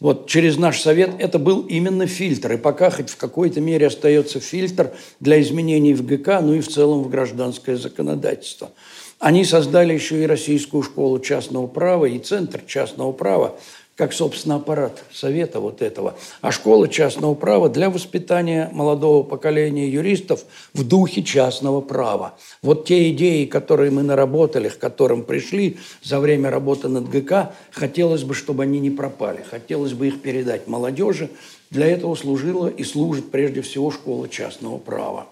Вот 0.00 0.28
через 0.28 0.56
наш 0.56 0.80
совет 0.80 1.10
это 1.18 1.38
был 1.38 1.62
именно 1.62 2.06
фильтр. 2.06 2.52
И 2.52 2.56
пока 2.56 2.90
хоть 2.90 3.10
в 3.10 3.16
какой-то 3.16 3.60
мере 3.60 3.86
остается 3.86 4.40
фильтр 4.40 4.92
для 5.20 5.40
изменений 5.40 5.94
в 5.94 6.04
ГК, 6.04 6.40
ну 6.40 6.54
и 6.54 6.60
в 6.60 6.68
целом 6.68 7.02
в 7.02 7.10
гражданское 7.10 7.76
законодательство. 7.76 8.70
Они 9.18 9.44
создали 9.44 9.94
еще 9.94 10.22
и 10.22 10.26
Российскую 10.26 10.82
школу 10.82 11.18
частного 11.20 11.66
права 11.66 12.04
и 12.04 12.18
Центр 12.18 12.60
частного 12.66 13.12
права, 13.12 13.58
как, 13.96 14.12
собственно, 14.12 14.56
аппарат 14.56 15.02
совета 15.10 15.58
вот 15.58 15.80
этого, 15.80 16.16
а 16.42 16.52
школа 16.52 16.86
частного 16.86 17.34
права 17.34 17.70
для 17.70 17.88
воспитания 17.88 18.68
молодого 18.72 19.22
поколения 19.22 19.88
юристов 19.88 20.44
в 20.74 20.86
духе 20.86 21.22
частного 21.22 21.80
права. 21.80 22.34
Вот 22.60 22.84
те 22.84 23.10
идеи, 23.10 23.46
которые 23.46 23.90
мы 23.90 24.02
наработали, 24.02 24.68
к 24.68 24.78
которым 24.78 25.22
пришли 25.22 25.78
за 26.02 26.20
время 26.20 26.50
работы 26.50 26.88
над 26.88 27.08
ГК, 27.08 27.54
хотелось 27.70 28.22
бы, 28.22 28.34
чтобы 28.34 28.64
они 28.64 28.80
не 28.80 28.90
пропали. 28.90 29.42
Хотелось 29.50 29.94
бы 29.94 30.08
их 30.08 30.20
передать 30.20 30.68
молодежи. 30.68 31.30
Для 31.70 31.86
этого 31.86 32.14
служила 32.16 32.68
и 32.68 32.84
служит 32.84 33.30
прежде 33.30 33.62
всего 33.62 33.90
школа 33.90 34.28
частного 34.28 34.76
права. 34.76 35.26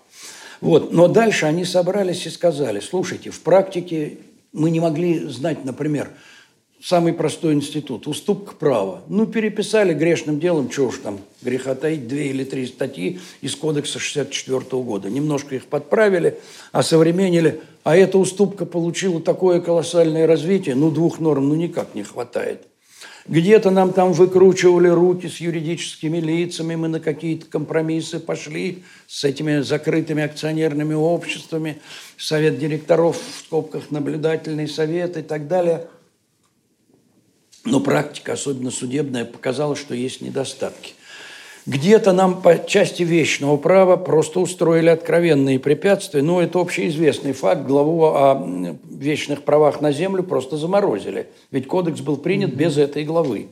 Вот. 0.62 0.90
Но 0.90 1.08
дальше 1.08 1.44
они 1.44 1.66
собрались 1.66 2.24
и 2.26 2.30
сказали, 2.30 2.80
слушайте, 2.80 3.30
в 3.30 3.40
практике 3.40 4.16
мы 4.54 4.70
не 4.70 4.80
могли 4.80 5.18
знать, 5.28 5.66
например, 5.66 6.08
самый 6.84 7.14
простой 7.14 7.54
институт, 7.54 8.06
уступка 8.06 8.54
права. 8.54 9.02
Ну, 9.08 9.26
переписали 9.26 9.94
грешным 9.94 10.38
делом, 10.38 10.68
чего 10.68 10.88
уж 10.88 10.98
там 10.98 11.18
греха 11.40 11.74
таить, 11.74 12.06
две 12.06 12.28
или 12.28 12.44
три 12.44 12.66
статьи 12.66 13.20
из 13.40 13.56
кодекса 13.56 13.98
64 13.98 14.60
года. 14.82 15.08
Немножко 15.08 15.54
их 15.54 15.64
подправили, 15.64 16.38
осовременили, 16.72 17.62
а 17.84 17.96
эта 17.96 18.18
уступка 18.18 18.66
получила 18.66 19.22
такое 19.22 19.60
колоссальное 19.60 20.26
развитие, 20.26 20.74
ну, 20.74 20.90
двух 20.90 21.20
норм 21.20 21.48
ну 21.48 21.54
никак 21.54 21.94
не 21.94 22.02
хватает. 22.02 22.66
Где-то 23.26 23.70
нам 23.70 23.94
там 23.94 24.12
выкручивали 24.12 24.88
руки 24.88 25.28
с 25.28 25.38
юридическими 25.38 26.18
лицами, 26.18 26.74
мы 26.74 26.88
на 26.88 27.00
какие-то 27.00 27.46
компромиссы 27.46 28.20
пошли 28.20 28.82
с 29.06 29.24
этими 29.24 29.60
закрытыми 29.60 30.22
акционерными 30.22 30.92
обществами, 30.92 31.80
совет 32.18 32.58
директоров, 32.58 33.16
в 33.16 33.46
скобках 33.46 33.90
наблюдательный 33.90 34.68
совет 34.68 35.16
и 35.16 35.22
так 35.22 35.48
далее– 35.48 35.86
но 37.64 37.80
практика, 37.80 38.34
особенно 38.34 38.70
судебная, 38.70 39.24
показала, 39.24 39.76
что 39.76 39.94
есть 39.94 40.20
недостатки. 40.20 40.92
Где-то 41.66 42.12
нам 42.12 42.42
по 42.42 42.58
части 42.58 43.02
вечного 43.02 43.56
права 43.56 43.96
просто 43.96 44.40
устроили 44.40 44.90
откровенные 44.90 45.58
препятствия. 45.58 46.20
Но 46.20 46.42
это 46.42 46.60
общеизвестный 46.60 47.32
факт. 47.32 47.66
Главу 47.66 48.04
о 48.04 48.76
вечных 48.90 49.44
правах 49.44 49.80
на 49.80 49.90
землю 49.90 50.22
просто 50.22 50.58
заморозили. 50.58 51.28
Ведь 51.50 51.66
кодекс 51.66 52.02
был 52.02 52.18
принят 52.18 52.50
mm-hmm. 52.50 52.56
без 52.56 52.76
этой 52.76 53.04
главы. 53.04 53.48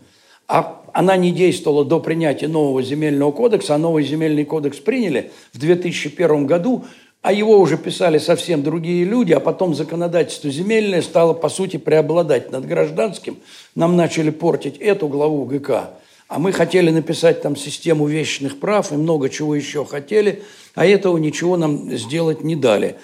А 0.47 0.82
она 0.93 1.16
не 1.16 1.32
действовала 1.32 1.86
до 1.86 2.01
принятия 2.01 2.48
нового 2.48 2.82
земельного 2.82 3.32
кодекса, 3.32 3.76
а 3.76 3.78
новый 3.78 4.05
земельный 4.05 4.44
кодекс 4.44 4.78
приняли 4.78 5.30
в 5.55 5.59
2001 5.59 6.47
году– 6.47 6.84
а 7.23 7.32
его 7.32 7.61
уже 7.61 7.78
писали 7.78 8.19
совсем 8.19 8.65
другие 8.65 9.05
люди, 9.05 9.32
а 9.32 9.39
потом 9.39 9.74
законодательство 9.74 10.51
земельное 10.51 11.03
стало, 11.03 11.35
по 11.35 11.49
сути, 11.49 11.77
преобладать 11.77 12.51
над 12.51 12.66
гражданским. 12.66 13.39
Нам 13.77 13.97
начали 13.97 14.31
портить 14.31 14.77
эту 14.78 15.07
главу 15.07 15.44
ГК. 15.44 15.90
А 16.27 16.39
мы 16.40 16.53
хотели 16.53 16.90
написать 16.90 17.40
там 17.40 17.55
систему 17.55 18.07
вечных 18.07 18.59
прав 18.59 18.90
и 18.90 18.97
много 18.97 19.28
чего 19.28 19.55
еще 19.55 19.85
хотели, 19.85 20.43
а 20.74 20.85
этого 20.85 21.16
ничего 21.19 21.57
нам 21.57 21.97
сделать 21.97 22.43
не 22.43 22.57
дали. 22.57 22.97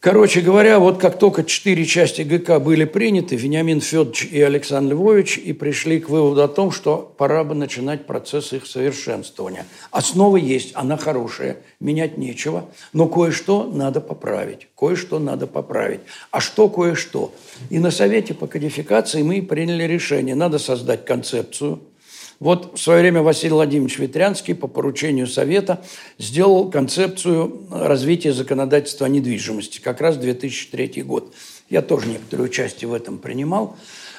Короче 0.00 0.42
говоря, 0.42 0.78
вот 0.78 1.00
как 1.00 1.18
только 1.18 1.42
четыре 1.42 1.84
части 1.84 2.22
ГК 2.22 2.60
были 2.60 2.84
приняты, 2.84 3.34
Вениамин 3.34 3.80
Федорович 3.80 4.28
и 4.30 4.40
Александр 4.40 4.92
Львович 4.92 5.38
и 5.38 5.52
пришли 5.52 5.98
к 5.98 6.08
выводу 6.08 6.44
о 6.44 6.46
том, 6.46 6.70
что 6.70 7.12
пора 7.18 7.42
бы 7.42 7.56
начинать 7.56 8.06
процесс 8.06 8.52
их 8.52 8.64
совершенствования. 8.66 9.66
Основа 9.90 10.36
есть, 10.36 10.70
она 10.74 10.96
хорошая, 10.96 11.56
менять 11.80 12.16
нечего, 12.16 12.66
но 12.92 13.08
кое-что 13.08 13.64
надо 13.64 14.00
поправить, 14.00 14.68
кое-что 14.76 15.18
надо 15.18 15.48
поправить. 15.48 16.00
А 16.30 16.40
что 16.40 16.68
кое-что? 16.68 17.34
И 17.68 17.80
на 17.80 17.90
Совете 17.90 18.34
по 18.34 18.46
кодификации 18.46 19.22
мы 19.22 19.42
приняли 19.42 19.82
решение, 19.82 20.36
надо 20.36 20.60
создать 20.60 21.04
концепцию– 21.06 21.80
вот 22.40 22.78
в 22.78 22.80
свое 22.80 23.00
время 23.00 23.22
Василий 23.22 23.52
Владимирович 23.52 23.98
Ветрянский 23.98 24.54
по 24.54 24.68
поручению 24.68 25.26
Совета 25.26 25.82
сделал 26.18 26.70
концепцию 26.70 27.66
развития 27.70 28.32
законодательства 28.32 29.06
о 29.06 29.08
недвижимости, 29.08 29.80
как 29.80 30.00
раз 30.00 30.16
2003 30.16 31.02
год. 31.02 31.34
Я 31.68 31.82
тоже 31.82 32.06
некоторое 32.08 32.44
участие 32.44 32.88
в 32.88 32.94
этом 32.94 33.18
принимал. 33.18 33.76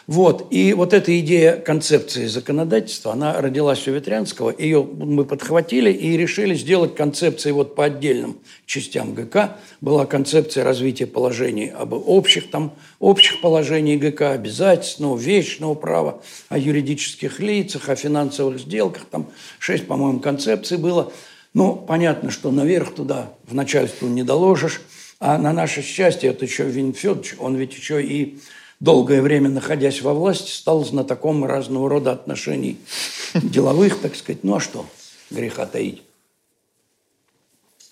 Вот. 0.09 0.47
И 0.49 0.73
вот 0.73 0.93
эта 0.93 1.19
идея 1.19 1.57
концепции 1.57 2.25
законодательства, 2.25 3.13
она 3.13 3.39
родилась 3.39 3.87
у 3.87 3.91
Ветрянского. 3.91 4.51
Ее 4.57 4.81
мы 4.81 5.23
подхватили 5.23 5.91
и 5.91 6.17
решили 6.17 6.55
сделать 6.55 6.95
концепции 6.95 7.51
вот 7.51 7.75
по 7.75 7.85
отдельным 7.85 8.39
частям 8.65 9.13
ГК. 9.13 9.57
Была 9.81 10.07
концепция 10.07 10.63
развития 10.63 11.05
положений 11.05 11.73
об 11.77 11.93
общих, 11.93 12.49
там, 12.49 12.73
общих 12.97 13.39
положений 13.39 13.97
ГК, 13.97 14.31
обязательственного, 14.31 15.15
вечного 15.15 15.75
права, 15.75 16.23
о 16.49 16.57
юридических 16.57 17.39
лицах, 17.39 17.87
о 17.87 17.95
финансовых 17.95 18.59
сделках. 18.61 19.05
Там 19.11 19.27
шесть, 19.59 19.85
по-моему, 19.85 20.21
концепций 20.21 20.79
было. 20.79 21.13
Ну, 21.53 21.75
понятно, 21.75 22.31
что 22.31 22.49
наверх 22.49 22.95
туда 22.95 23.33
в 23.45 23.53
начальство 23.53 24.07
не 24.07 24.23
доложишь. 24.23 24.81
А 25.19 25.37
на 25.37 25.53
наше 25.53 25.83
счастье, 25.83 26.31
это 26.31 26.45
еще 26.45 26.63
Вин 26.63 26.93
Федорович, 26.93 27.35
он 27.37 27.57
ведь 27.57 27.75
еще 27.75 28.03
и 28.03 28.39
долгое 28.79 29.21
время 29.21 29.49
находясь 29.49 30.01
во 30.01 30.13
власти, 30.13 30.51
стал 30.51 30.85
знатоком 30.85 31.45
разного 31.45 31.89
рода 31.89 32.11
отношений 32.11 32.77
деловых, 33.33 33.99
так 33.99 34.15
сказать. 34.15 34.43
Ну 34.43 34.55
а 34.55 34.59
что 34.59 34.85
греха 35.29 35.65
таить? 35.65 36.01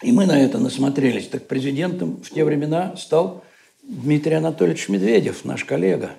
И 0.01 0.11
мы 0.11 0.25
на 0.25 0.39
это 0.39 0.59
насмотрелись. 0.59 1.27
Так 1.27 1.47
президентом 1.47 2.21
в 2.21 2.29
те 2.29 2.43
времена 2.43 2.95
стал 2.97 3.43
Дмитрий 3.81 4.35
Анатольевич 4.35 4.89
Медведев, 4.89 5.43
наш 5.43 5.65
коллега. 5.65 6.11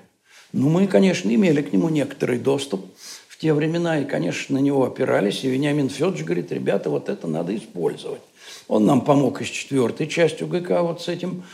Ну, 0.53 0.69
мы, 0.71 0.87
конечно, 0.87 1.33
имели 1.33 1.61
к 1.63 1.73
нему 1.73 1.89
некоторый 1.91 2.39
доступ 2.39 2.87
в 3.29 3.37
те 3.39 3.53
времена, 3.53 4.01
и, 4.01 4.05
конечно, 4.05 4.59
на 4.59 4.63
него 4.63 4.85
опирались. 4.85 5.45
И 5.45 5.49
Вениамин 5.49 5.91
Федорович 5.91 6.25
говорит, 6.25 6.51
ребята, 6.51 6.91
вот 6.91 7.09
это 7.09 7.29
надо 7.29 7.55
использовать. 7.55 8.23
Он 8.67 8.87
нам 8.87 9.03
помог 9.03 9.43
и 9.43 9.45
с 9.45 9.49
четвертой 9.49 10.09
частью 10.09 10.49
ГК 10.49 10.83
вот 10.83 11.03
с 11.03 11.09
этим 11.09 11.45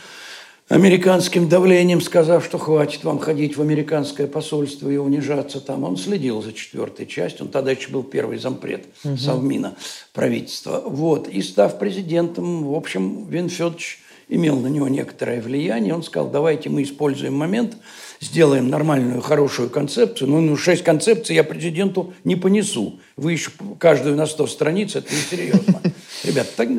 американским 0.67 1.47
давлением, 1.47 2.01
сказав, 2.01 2.43
что 2.43 2.57
хватит 2.57 3.03
вам 3.03 3.19
ходить 3.19 3.55
в 3.55 3.61
американское 3.61 4.27
посольство 4.27 4.89
и 4.89 4.97
унижаться 4.97 5.61
там. 5.61 5.83
Он 5.83 5.95
следил 5.95 6.41
за 6.41 6.53
четвертой 6.53 7.05
частью. 7.05 7.45
Он 7.45 7.51
тогда 7.51 7.71
еще 7.71 7.89
был 7.89 8.03
первый 8.03 8.37
зампред 8.37 8.85
угу. 9.03 9.17
Совмина 9.17 9.75
правительства. 10.13 10.81
Вот. 10.85 11.27
И 11.27 11.41
став 11.41 11.77
президентом, 11.77 12.63
в 12.63 12.73
общем, 12.73 13.27
Вин 13.29 13.49
Федорович 13.49 13.99
имел 14.27 14.59
на 14.59 14.67
него 14.67 14.87
некоторое 14.87 15.39
влияние. 15.39 15.93
Он 15.93 16.01
сказал, 16.01 16.29
давайте 16.29 16.69
мы 16.69 16.81
используем 16.81 17.35
момент, 17.35 17.77
сделаем 18.19 18.69
нормальную, 18.69 19.21
хорошую 19.21 19.69
концепцию. 19.69 20.29
Ну, 20.29 20.41
ну 20.41 20.57
шесть 20.57 20.83
концепций 20.83 21.35
я 21.35 21.43
президенту 21.43 22.13
не 22.23 22.35
понесу. 22.35 22.99
Вы 23.17 23.33
еще 23.33 23.51
каждую 23.77 24.15
на 24.15 24.25
сто 24.25 24.47
страниц, 24.47 24.95
это 24.95 25.13
несерьезно. 25.13 25.79
Ребята, 26.23 26.49
так, 26.55 26.69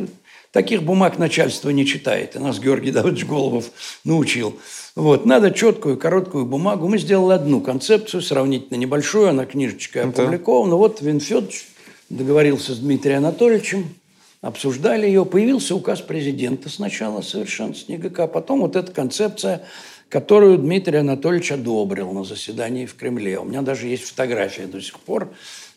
Таких 0.52 0.82
бумаг 0.82 1.18
начальство 1.18 1.70
не 1.70 1.84
читает. 1.84 2.36
И 2.36 2.38
нас 2.38 2.58
Георгий 2.58 2.90
Давыдович 2.90 3.26
Голубов 3.26 3.70
научил. 4.04 4.58
Вот. 4.94 5.26
Надо 5.26 5.50
четкую, 5.50 5.98
короткую 5.98 6.46
бумагу. 6.46 6.88
Мы 6.88 6.98
сделали 6.98 7.34
одну 7.34 7.60
концепцию, 7.60 8.22
сравнительно 8.22 8.78
небольшую, 8.78 9.28
она 9.28 9.44
книжечкой 9.44 10.04
опубликована. 10.04 10.70
Да. 10.70 10.76
Вот 10.76 11.02
Вин 11.02 11.20
Федорович 11.20 11.66
договорился 12.08 12.74
с 12.74 12.78
Дмитрием 12.78 13.18
Анатольевичем, 13.18 13.94
обсуждали 14.40 15.06
ее. 15.06 15.26
Появился 15.26 15.74
указ 15.74 16.00
президента 16.00 16.68
сначала 16.68 17.20
совершенно 17.20 17.74
с 17.74 17.88
НИГК, 17.88 18.32
потом 18.32 18.60
вот 18.60 18.76
эта 18.76 18.92
концепция, 18.92 19.62
которую 20.08 20.58
Дмитрий 20.58 20.98
Анатольевич 20.98 21.52
одобрил 21.52 22.12
на 22.12 22.24
заседании 22.24 22.86
в 22.86 22.94
Кремле. 22.94 23.38
У 23.38 23.44
меня 23.44 23.62
даже 23.62 23.88
есть 23.88 24.04
фотография 24.04 24.66
до 24.66 24.80
сих 24.80 24.98
пор, 25.00 25.28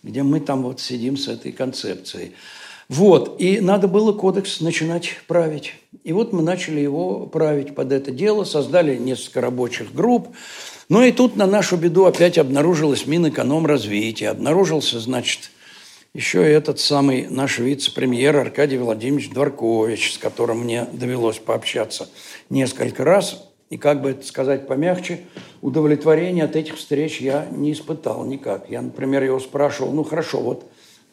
где 0.04 0.24
мы 0.24 0.40
там 0.40 0.64
вот 0.64 0.80
сидим 0.80 1.18
с 1.18 1.28
этой 1.28 1.52
концепцией. 1.52 2.34
Вот, 2.90 3.40
и 3.40 3.62
надо 3.62 3.88
было 3.88 4.14
кодекс 4.14 4.62
начинать 4.62 5.12
править. 5.28 5.76
И 6.04 6.12
вот 6.12 6.34
мы 6.34 6.42
начали 6.42 6.80
его 6.80 7.28
править 7.28 7.76
под 7.76 7.92
это 7.92 8.10
дело, 8.10 8.44
создали 8.46 8.98
несколько 8.98 9.42
рабочих 9.42 9.94
групп. 9.94 10.30
Ну 10.90 11.04
и 11.04 11.12
тут 11.12 11.36
на 11.36 11.46
нашу 11.46 11.78
беду 11.78 12.06
опять 12.06 12.40
обнаружилась 12.40 13.06
Минэкономразвития. 13.06 14.32
Обнаружился, 14.32 15.00
значит, 15.00 15.52
еще 16.16 16.42
и 16.42 16.52
этот 16.52 16.80
самый 16.80 17.28
наш 17.30 17.60
вице-премьер 17.60 18.36
Аркадий 18.36 18.80
Владимирович 18.80 19.30
Дворкович, 19.30 20.14
с 20.14 20.18
которым 20.18 20.62
мне 20.62 20.88
довелось 20.92 21.38
пообщаться 21.38 22.10
несколько 22.50 23.04
раз. 23.04 23.46
И, 23.70 23.78
как 23.78 24.02
бы 24.02 24.10
это 24.10 24.26
сказать 24.26 24.68
помягче, 24.68 25.20
удовлетворения 25.62 26.46
от 26.46 26.56
этих 26.56 26.78
встреч 26.78 27.22
я 27.22 27.46
не 27.52 27.72
испытал 27.72 28.26
никак. 28.26 28.68
Я, 28.68 28.82
например, 28.82 29.24
его 29.24 29.40
спрашивал, 29.40 29.92
ну 29.92 30.04
хорошо, 30.04 30.40
вот 30.40 30.66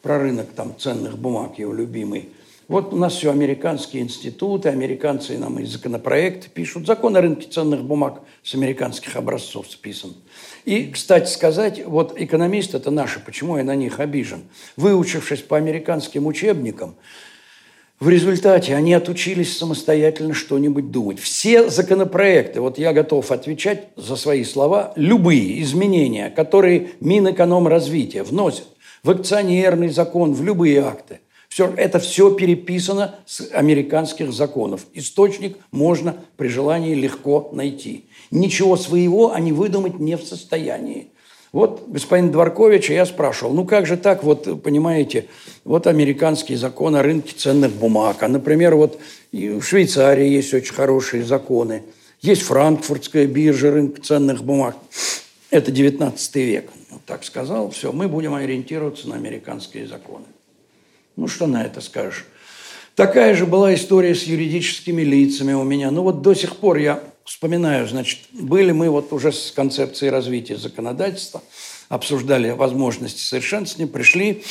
про 0.07 0.19
рынок 0.19 0.47
там 0.55 0.73
ценных 0.79 1.17
бумаг, 1.17 1.59
его 1.59 1.73
любимый. 1.73 2.29
Вот 2.69 2.93
у 2.93 2.95
нас 2.95 3.15
все 3.15 3.29
американские 3.29 4.03
институты, 4.03 4.69
американцы 4.69 5.37
нам 5.37 5.59
и 5.59 5.65
законопроекты 5.65 6.47
пишут. 6.49 6.87
Закон 6.87 7.17
о 7.17 7.21
рынке 7.21 7.49
ценных 7.49 7.83
бумаг 7.83 8.21
с 8.41 8.55
американских 8.55 9.17
образцов 9.17 9.69
списан. 9.69 10.13
И, 10.63 10.85
кстати 10.93 11.29
сказать, 11.29 11.85
вот 11.85 12.13
экономисты 12.15 12.77
это 12.77 12.89
наши, 12.89 13.19
почему 13.19 13.57
я 13.57 13.65
на 13.65 13.75
них 13.75 13.99
обижен. 13.99 14.43
Выучившись 14.77 15.41
по 15.41 15.57
американским 15.57 16.25
учебникам, 16.25 16.95
в 17.99 18.07
результате 18.07 18.75
они 18.75 18.93
отучились 18.93 19.57
самостоятельно 19.57 20.33
что-нибудь 20.33 20.89
думать. 20.89 21.19
Все 21.19 21.69
законопроекты, 21.69 22.61
вот 22.61 22.77
я 22.77 22.93
готов 22.93 23.29
отвечать 23.29 23.89
за 23.97 24.15
свои 24.15 24.45
слова, 24.45 24.93
любые 24.95 25.61
изменения, 25.63 26.29
которые 26.29 26.91
Минэкономразвития 27.01 28.23
вносит 28.23 28.67
в 29.07 29.09
акционерный 29.09 29.87
закон, 29.87 30.33
в 30.33 30.43
любые 30.43 30.81
акты. 30.81 31.21
Все, 31.47 31.73
это 31.77 31.97
все 31.97 32.35
переписано 32.35 33.15
с 33.25 33.49
американских 33.53 34.33
законов. 34.33 34.81
Источник 34.93 35.57
можно 35.71 36.17
при 36.35 36.49
желании 36.49 36.93
легко 36.93 37.49
найти. 37.53 38.09
Ничего 38.31 38.75
своего 38.75 39.31
они 39.31 39.53
выдумать 39.53 39.97
не 39.97 40.17
в 40.17 40.23
состоянии. 40.23 41.07
Вот 41.53 41.85
господин 41.87 42.31
Дворкович, 42.31 42.89
я 42.89 43.05
спрашивал, 43.05 43.53
ну 43.53 43.63
как 43.63 43.85
же 43.85 43.95
так, 43.95 44.25
вот 44.25 44.61
понимаете, 44.61 45.27
вот 45.63 45.87
американский 45.87 46.57
закон 46.57 46.97
о 46.97 47.01
рынке 47.01 47.33
ценных 47.33 47.71
бумаг, 47.71 48.17
а, 48.19 48.27
например, 48.27 48.75
вот 48.75 48.99
в 49.31 49.61
Швейцарии 49.61 50.27
есть 50.27 50.53
очень 50.53 50.73
хорошие 50.73 51.23
законы, 51.23 51.83
есть 52.21 52.41
франкфуртская 52.41 53.25
биржа 53.25 53.71
рынка 53.71 54.01
ценных 54.01 54.43
бумаг, 54.43 54.75
это 55.49 55.71
19 55.71 56.35
век 56.35 56.71
так 57.07 57.23
сказал, 57.23 57.69
все, 57.71 57.91
мы 57.91 58.09
будем 58.09 58.35
ориентироваться 58.35 59.07
на 59.07 59.15
американские 59.15 59.87
законы. 59.87 60.25
Ну, 61.15 61.27
что 61.27 61.47
на 61.47 61.63
это 61.63 61.81
скажешь? 61.81 62.25
Такая 62.95 63.33
же 63.33 63.45
была 63.45 63.73
история 63.73 64.13
с 64.13 64.23
юридическими 64.23 65.01
лицами 65.03 65.53
у 65.53 65.63
меня. 65.63 65.89
Ну, 65.89 66.03
вот 66.03 66.21
до 66.21 66.33
сих 66.33 66.57
пор 66.57 66.77
я 66.77 67.01
вспоминаю, 67.23 67.87
значит, 67.87 68.19
были 68.31 68.71
мы 68.71 68.89
вот 68.89 69.13
уже 69.13 69.31
с 69.31 69.51
концепцией 69.51 70.11
развития 70.11 70.57
законодательства, 70.57 71.41
обсуждали 71.87 72.51
возможности 72.51 73.21
совершенствования, 73.21 73.91
пришли 73.91 74.43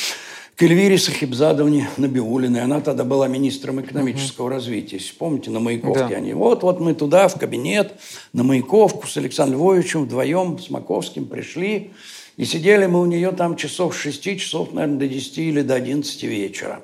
к 0.57 0.63
Эльвире 0.63 0.97
Сахибзадовне 0.97 1.91
Набиулиной. 1.99 2.63
Она 2.63 2.81
тогда 2.81 3.05
была 3.05 3.29
министром 3.29 3.83
экономического 3.83 4.49
uh-huh. 4.49 4.53
развития. 4.53 4.99
Помните, 5.19 5.51
на 5.51 5.61
Маяковке 5.61 6.09
да. 6.09 6.17
они. 6.17 6.33
Вот, 6.33 6.63
вот 6.63 6.81
мы 6.81 6.95
туда, 6.95 7.29
в 7.29 7.39
кабинет, 7.39 7.93
на 8.33 8.43
Маяковку 8.43 9.07
с 9.07 9.19
Александром 9.19 9.61
Львовичем 9.61 10.05
вдвоем, 10.05 10.59
с 10.59 10.71
Маковским 10.71 11.27
пришли. 11.27 11.91
И 12.39 12.47
сидели 12.47 12.87
мы 12.87 13.03
у 13.03 13.05
нее 13.05 13.33
там 13.33 13.57
часов 13.57 13.95
с 13.95 13.99
6, 13.99 14.39
часов, 14.39 14.73
наверное, 14.73 15.01
до 15.01 15.09
10 15.09 15.39
или 15.39 15.61
до 15.61 15.75
11 15.75 16.23
вечера. 16.23 16.83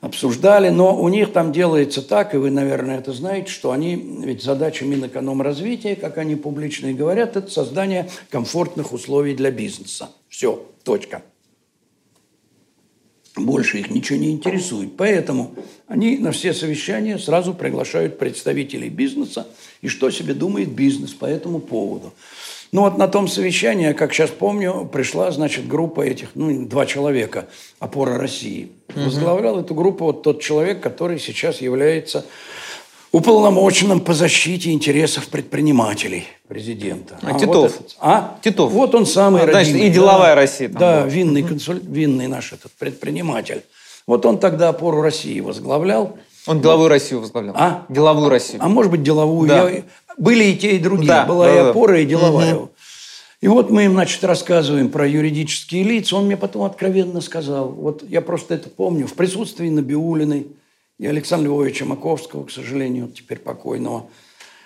Обсуждали, 0.00 0.68
но 0.68 0.96
у 0.96 1.08
них 1.08 1.32
там 1.32 1.50
делается 1.50 2.02
так, 2.02 2.34
и 2.34 2.36
вы, 2.36 2.52
наверное, 2.52 2.98
это 2.98 3.12
знаете, 3.12 3.50
что 3.50 3.72
они, 3.72 3.96
ведь 3.96 4.44
задача 4.44 4.84
Минэкономразвития, 4.84 5.96
как 5.96 6.18
они 6.18 6.36
публично 6.36 6.88
и 6.88 6.94
говорят, 6.94 7.36
это 7.36 7.50
создание 7.50 8.08
комфортных 8.30 8.92
условий 8.92 9.34
для 9.34 9.50
бизнеса. 9.50 10.10
Все, 10.28 10.64
точка. 10.84 11.22
Больше 13.36 13.78
их 13.78 13.90
ничего 13.90 14.18
не 14.18 14.30
интересует. 14.30 14.96
Поэтому 14.96 15.54
они 15.86 16.16
на 16.18 16.32
все 16.32 16.54
совещания 16.54 17.18
сразу 17.18 17.52
приглашают 17.52 18.18
представителей 18.18 18.88
бизнеса 18.88 19.46
и 19.82 19.88
что 19.88 20.10
себе 20.10 20.32
думает 20.32 20.70
бизнес 20.70 21.12
по 21.12 21.26
этому 21.26 21.60
поводу. 21.60 22.14
Ну 22.72 22.80
вот 22.80 22.98
на 22.98 23.08
том 23.08 23.28
совещании, 23.28 23.92
как 23.92 24.12
сейчас 24.12 24.30
помню, 24.30 24.88
пришла, 24.90 25.30
значит, 25.30 25.68
группа 25.68 26.00
этих, 26.00 26.30
ну, 26.34 26.66
два 26.66 26.86
человека, 26.86 27.48
опора 27.78 28.18
России. 28.18 28.70
Возглавлял 28.94 29.60
эту 29.60 29.74
группу 29.74 30.06
вот 30.06 30.22
тот 30.22 30.42
человек, 30.42 30.80
который 30.80 31.18
сейчас 31.18 31.60
является 31.60 32.24
уполномоченным 33.12 34.00
по 34.00 34.14
защите 34.14 34.72
интересов 34.72 35.28
предпринимателей 35.28 36.24
президента. 36.48 37.18
А, 37.22 37.34
а 37.34 37.38
Титов. 37.38 37.56
Вот 37.56 37.70
этот, 37.70 37.96
а? 38.00 38.38
Титов. 38.42 38.72
Вот 38.72 38.94
он 38.94 39.06
самый 39.06 39.42
а, 39.42 39.50
Значит, 39.50 39.76
и 39.76 39.88
деловая 39.88 40.34
да, 40.34 40.40
Россия. 40.40 40.68
Там 40.68 40.78
да, 40.78 41.00
была. 41.00 41.06
винный, 41.06 41.42
консуль, 41.42 41.80
винный 41.82 42.26
наш 42.26 42.52
этот 42.52 42.72
предприниматель. 42.72 43.62
Вот 44.06 44.24
он 44.26 44.38
тогда 44.38 44.68
опору 44.68 45.02
России 45.02 45.40
возглавлял. 45.40 46.18
Он 46.46 46.60
деловую 46.60 46.84
вот. 46.84 46.92
Россию 46.92 47.20
возглавлял. 47.20 47.54
А? 47.56 47.86
Деловую 47.88 48.28
Россию. 48.28 48.60
А 48.62 48.68
может 48.68 48.92
быть, 48.92 49.02
деловую. 49.02 49.48
Да. 49.48 49.68
Я, 49.68 49.82
были 50.16 50.44
и 50.44 50.56
те, 50.56 50.76
и 50.76 50.78
другие. 50.78 51.08
Да, 51.08 51.24
Была 51.24 51.46
да, 51.46 51.54
и 51.54 51.58
опора, 51.58 51.92
да. 51.92 51.98
и 51.98 52.06
деловая. 52.06 52.54
Угу. 52.54 52.70
И 53.40 53.48
вот 53.48 53.70
мы 53.70 53.84
им, 53.84 53.92
значит, 53.92 54.24
рассказываем 54.24 54.90
про 54.90 55.06
юридические 55.06 55.82
лица. 55.82 56.16
Он 56.16 56.26
мне 56.26 56.36
потом 56.36 56.62
откровенно 56.62 57.20
сказал, 57.20 57.68
вот 57.68 58.02
я 58.08 58.20
просто 58.20 58.54
это 58.54 58.70
помню, 58.70 59.06
в 59.06 59.14
присутствии 59.14 59.68
Набиулиной 59.68 60.46
и 60.98 61.06
Александра 61.06 61.48
Львовича 61.48 61.84
Маковского, 61.84 62.44
к 62.44 62.50
сожалению, 62.50 63.08
теперь 63.08 63.38
покойного, 63.38 64.08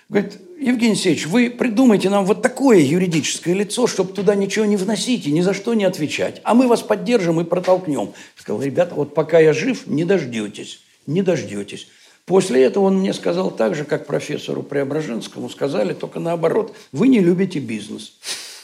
говорит, 0.08 0.38
Евгений 0.58 0.92
Алексеевич, 0.92 1.26
вы 1.26 1.50
придумайте 1.50 2.10
нам 2.10 2.24
вот 2.24 2.42
такое 2.42 2.78
юридическое 2.78 3.54
лицо, 3.54 3.86
чтобы 3.86 4.12
туда 4.12 4.34
ничего 4.34 4.64
не 4.64 4.76
вносить 4.76 5.26
и 5.26 5.32
ни 5.32 5.40
за 5.40 5.54
что 5.54 5.74
не 5.74 5.84
отвечать. 5.84 6.40
А 6.44 6.54
мы 6.54 6.68
вас 6.68 6.82
поддержим 6.82 7.40
и 7.40 7.44
протолкнем. 7.44 8.12
Сказал, 8.36 8.62
ребята, 8.62 8.94
вот 8.94 9.14
пока 9.14 9.38
я 9.38 9.52
жив, 9.52 9.86
не 9.86 10.04
дождетесь, 10.04 10.80
не 11.06 11.22
дождетесь. 11.22 11.88
После 12.26 12.62
этого 12.62 12.84
он 12.84 12.98
мне 12.98 13.12
сказал 13.12 13.50
так 13.50 13.74
же, 13.74 13.84
как 13.84 14.06
профессору 14.06 14.62
Преображенскому 14.62 15.48
сказали, 15.48 15.94
только 15.94 16.20
наоборот. 16.20 16.76
Вы 16.92 17.08
не 17.08 17.18
любите 17.20 17.58
бизнес. 17.58 18.18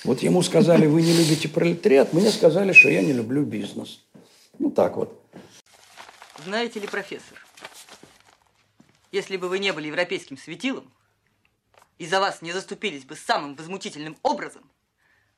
Вот 0.05 0.22
ему 0.22 0.43
сказали, 0.43 0.86
вы 0.86 1.02
не 1.02 1.12
любите 1.12 1.48
пролетариат, 1.48 2.12
мне 2.12 2.30
сказали, 2.30 2.72
что 2.72 2.88
я 2.90 3.02
не 3.02 3.12
люблю 3.12 3.43
бизнес. 3.43 4.01
Ну 4.60 4.70
так 4.70 4.97
вот. 4.97 5.20
Знаете 6.44 6.78
ли, 6.78 6.86
профессор, 6.86 7.35
если 9.12 9.36
бы 9.36 9.48
вы 9.48 9.58
не 9.58 9.72
были 9.72 9.88
европейским 9.88 10.36
светилом, 10.36 10.92
и 11.98 12.06
за 12.06 12.20
вас 12.20 12.42
не 12.42 12.52
заступились 12.52 13.04
бы 13.04 13.16
самым 13.16 13.54
возмутительным 13.54 14.18
образом, 14.22 14.70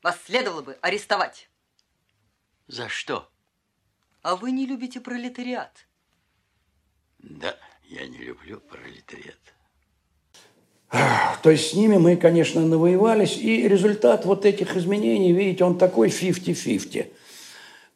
вас 0.02 0.18
следовало 0.24 0.62
бы 0.62 0.78
арестовать. 0.82 1.48
За 2.66 2.88
что? 2.88 3.30
А 4.22 4.36
вы 4.36 4.50
не 4.50 4.66
любите 4.66 5.00
пролетариат. 5.00 5.86
Да. 7.18 7.56
Я 7.88 8.06
не 8.06 8.18
люблю 8.18 8.60
пролетариат. 8.60 9.38
То 11.42 11.50
есть 11.50 11.70
с 11.70 11.74
ними 11.74 11.96
мы, 11.96 12.16
конечно, 12.16 12.60
навоевались, 12.60 13.38
и 13.38 13.66
результат 13.66 14.26
вот 14.26 14.44
этих 14.44 14.76
изменений, 14.76 15.32
видите, 15.32 15.64
он 15.64 15.78
такой 15.78 16.08
50-50. 16.08 17.10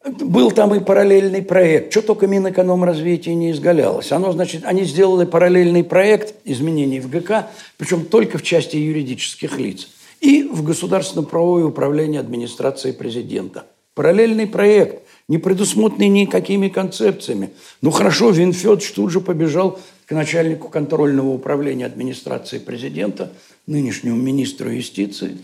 Был 0.05 0.51
там 0.51 0.75
и 0.75 0.81
параллельный 0.81 1.41
проект. 1.41 1.91
Что 1.91 2.01
только 2.01 2.27
Минэкономразвитие 2.27 3.35
не 3.35 3.51
изгалялось. 3.51 4.11
Оно, 4.11 4.33
значит, 4.33 4.65
они 4.65 4.83
сделали 4.83 5.25
параллельный 5.25 5.83
проект 5.83 6.35
изменений 6.43 6.99
в 6.99 7.09
ГК, 7.09 7.47
причем 7.77 8.05
только 8.05 8.37
в 8.37 8.43
части 8.43 8.75
юридических 8.75 9.57
лиц, 9.57 9.87
и 10.19 10.43
в 10.43 10.63
государственное 10.63 11.25
правовое 11.25 11.65
управление 11.65 12.19
администрации 12.19 12.91
президента. 12.91 13.65
Параллельный 13.95 14.47
проект 14.47 15.03
не 15.29 15.37
предусмотренный 15.37 16.09
никакими 16.09 16.67
концепциями. 16.67 17.51
Ну 17.81 17.91
хорошо, 17.91 18.31
Винфедович 18.31 18.91
тут 18.91 19.09
же 19.09 19.21
побежал 19.21 19.79
к 20.05 20.11
начальнику 20.11 20.67
контрольного 20.67 21.29
управления 21.29 21.85
администрации 21.85 22.57
президента, 22.57 23.31
нынешнему 23.67 24.17
министру 24.17 24.69
юстиции. 24.69 25.37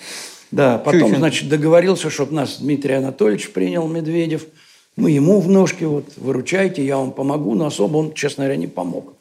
Да, 0.51 0.77
потом, 0.77 1.15
значит, 1.15 1.47
договорился, 1.47 2.09
чтобы 2.09 2.34
нас 2.34 2.57
Дмитрий 2.59 2.93
Анатольевич 2.93 3.51
принял, 3.51 3.88
Медведев. 3.88 4.45
Ну, 4.95 5.07
ему 5.07 5.39
в 5.39 5.49
ножки, 5.49 5.84
вот, 5.84 6.05
выручайте, 6.17 6.85
я 6.85 6.97
вам 6.97 7.11
помогу, 7.11 7.55
но 7.55 7.67
особо 7.67 7.97
он, 7.97 8.13
честно 8.13 8.43
говоря, 8.45 8.59
не 8.59 8.67
помог. 8.67 9.13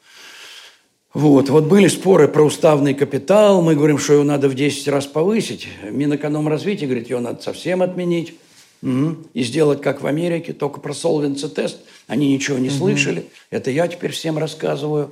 Вот, 1.13 1.49
вот 1.49 1.65
были 1.65 1.87
споры 1.87 2.27
про 2.27 2.43
уставный 2.43 2.93
капитал, 2.93 3.61
мы 3.61 3.75
говорим, 3.75 3.97
что 3.97 4.13
его 4.13 4.23
надо 4.23 4.47
в 4.49 4.55
10 4.55 4.87
раз 4.89 5.07
повысить. 5.07 5.67
Минэкономразвитие 5.89 6.87
говорит, 6.87 7.09
его 7.09 7.19
надо 7.19 7.41
совсем 7.41 7.81
отменить. 7.81 8.35
Угу. 8.81 9.17
И 9.33 9.43
сделать, 9.43 9.81
как 9.81 10.01
в 10.01 10.07
Америке, 10.07 10.53
только 10.53 10.79
про 10.79 10.93
solvency 10.93 11.49
тест. 11.49 11.79
Они 12.07 12.31
ничего 12.33 12.57
не 12.57 12.69
угу. 12.69 12.77
слышали. 12.77 13.25
Это 13.49 13.71
я 13.71 13.87
теперь 13.87 14.11
всем 14.11 14.37
рассказываю. 14.37 15.11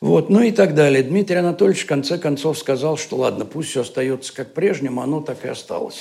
Вот, 0.00 0.30
ну 0.30 0.42
и 0.42 0.50
так 0.50 0.74
далее. 0.74 1.02
Дмитрий 1.02 1.36
Анатольевич 1.36 1.82
в 1.84 1.86
конце 1.86 2.16
концов 2.16 2.58
сказал, 2.58 2.96
что 2.96 3.16
ладно, 3.16 3.44
пусть 3.44 3.70
все 3.70 3.82
остается 3.82 4.34
как 4.34 4.54
прежнему, 4.54 5.02
оно 5.02 5.20
так 5.20 5.44
и 5.44 5.48
осталось. 5.48 6.00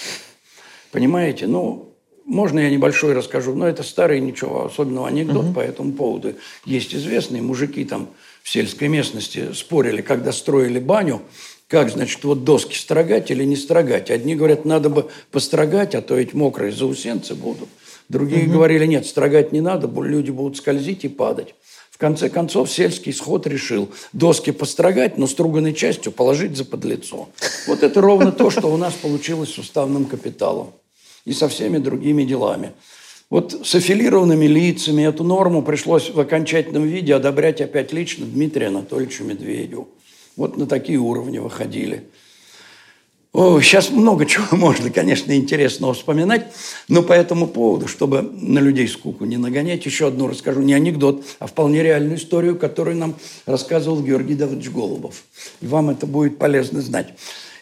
Понимаете? 0.91 1.47
Ну, 1.47 1.93
можно 2.25 2.59
я 2.59 2.69
небольшой 2.69 3.13
расскажу, 3.13 3.53
но 3.55 3.67
это 3.67 3.83
старый, 3.83 4.21
ничего 4.21 4.65
особенного 4.65 5.07
анекдот 5.07 5.45
угу. 5.45 5.53
по 5.53 5.59
этому 5.59 5.93
поводу. 5.93 6.35
Есть 6.63 6.95
известные 6.95 7.41
мужики 7.41 7.83
там 7.83 8.09
в 8.41 8.49
сельской 8.49 8.87
местности 8.87 9.51
спорили, 9.53 10.01
когда 10.01 10.31
строили 10.31 10.79
баню, 10.79 11.21
как, 11.67 11.89
значит, 11.89 12.23
вот 12.23 12.45
доски 12.45 12.75
строгать 12.75 13.29
или 13.31 13.43
не 13.43 13.55
строгать. 13.55 14.09
Одни 14.09 14.35
говорят, 14.35 14.63
надо 14.63 14.89
бы 14.89 15.09
построгать, 15.31 15.93
а 15.93 16.01
то 16.01 16.15
ведь 16.15 16.33
мокрые 16.33 16.71
заусенцы 16.71 17.35
будут. 17.35 17.67
Другие 18.07 18.45
угу. 18.45 18.53
говорили, 18.53 18.85
нет, 18.85 19.05
строгать 19.05 19.51
не 19.51 19.61
надо, 19.61 19.89
люди 20.01 20.31
будут 20.31 20.55
скользить 20.55 21.03
и 21.03 21.09
падать. 21.09 21.53
Конце 21.99 22.29
концов, 22.29 22.71
сельский 22.71 23.11
сход 23.11 23.45
решил 23.45 23.89
доски 24.13 24.51
построгать, 24.51 25.17
но 25.17 25.27
струганной 25.27 25.73
частью 25.73 26.13
положить 26.13 26.55
за 26.55 26.63
подлицо. 26.63 27.27
Вот 27.67 27.83
это 27.83 27.99
ровно 27.99 28.31
то, 28.31 28.49
что 28.49 28.67
у 28.73 28.77
нас 28.77 28.93
получилось 28.93 29.49
с 29.49 29.57
уставным 29.57 30.05
капиталом 30.05 30.71
и 31.25 31.33
со 31.33 31.49
всеми 31.49 31.77
другими 31.77 32.23
делами. 32.23 32.71
Вот 33.29 33.67
с 33.67 33.75
аффилированными 33.75 34.45
лицами 34.45 35.03
эту 35.03 35.25
норму 35.25 35.61
пришлось 35.61 36.09
в 36.09 36.17
окончательном 36.17 36.83
виде 36.83 37.13
одобрять 37.13 37.59
опять 37.59 37.91
лично 37.91 38.25
Дмитрию 38.25 38.69
Анатольевичу 38.69 39.25
Медведеву. 39.25 39.89
Вот 40.37 40.55
на 40.55 40.67
такие 40.67 40.99
уровни 40.99 41.39
выходили. 41.39 42.05
О, 43.31 43.61
сейчас 43.61 43.91
много 43.91 44.25
чего 44.27 44.57
можно, 44.57 44.89
конечно, 44.89 45.35
интересного 45.35 45.93
вспоминать, 45.93 46.47
но 46.87 47.03
по 47.03 47.13
этому 47.13 47.47
поводу, 47.47 47.87
чтобы 47.87 48.21
на 48.21 48.59
людей 48.59 48.87
скуку 48.87 49.25
не 49.25 49.37
нагонять, 49.37 49.85
еще 49.85 50.07
одну 50.07 50.27
расскажу, 50.27 50.61
не 50.61 50.73
анекдот, 50.73 51.23
а 51.37 51.45
вполне 51.45 51.83
реальную 51.83 52.17
историю, 52.17 52.57
которую 52.57 52.97
нам 52.97 53.15
рассказывал 53.45 54.01
Георгий 54.01 54.33
Давыдович 54.33 54.71
Голубов. 54.71 55.23
И 55.61 55.67
вам 55.67 55.91
это 55.91 56.07
будет 56.07 56.39
полезно 56.39 56.81
знать. 56.81 57.13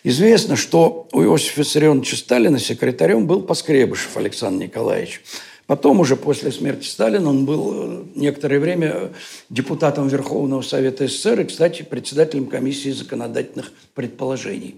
Известно, 0.03 0.55
что 0.55 1.09
у 1.11 1.21
Иосифа 1.21 1.61
Виссарионовича 1.61 2.15
Сталина 2.15 2.59
секретарем 2.59 3.27
был 3.27 3.41
Поскребышев 3.41 4.15
Александр 4.15 4.65
Николаевич. 4.65 5.21
Потом 5.65 5.99
уже 5.99 6.15
после 6.15 6.53
смерти 6.53 6.87
Сталина 6.87 7.29
он 7.29 7.43
был 7.43 7.71
э, 7.73 8.03
некоторое 8.15 8.59
время 8.59 9.11
депутатом 9.49 10.07
Верховного 10.07 10.61
Совета 10.61 11.09
СССР 11.09 11.41
и, 11.41 11.43
кстати, 11.43 11.81
председателем 11.81 12.45
комиссии 12.45 12.91
законодательных 12.91 13.73
предположений. 13.93 14.75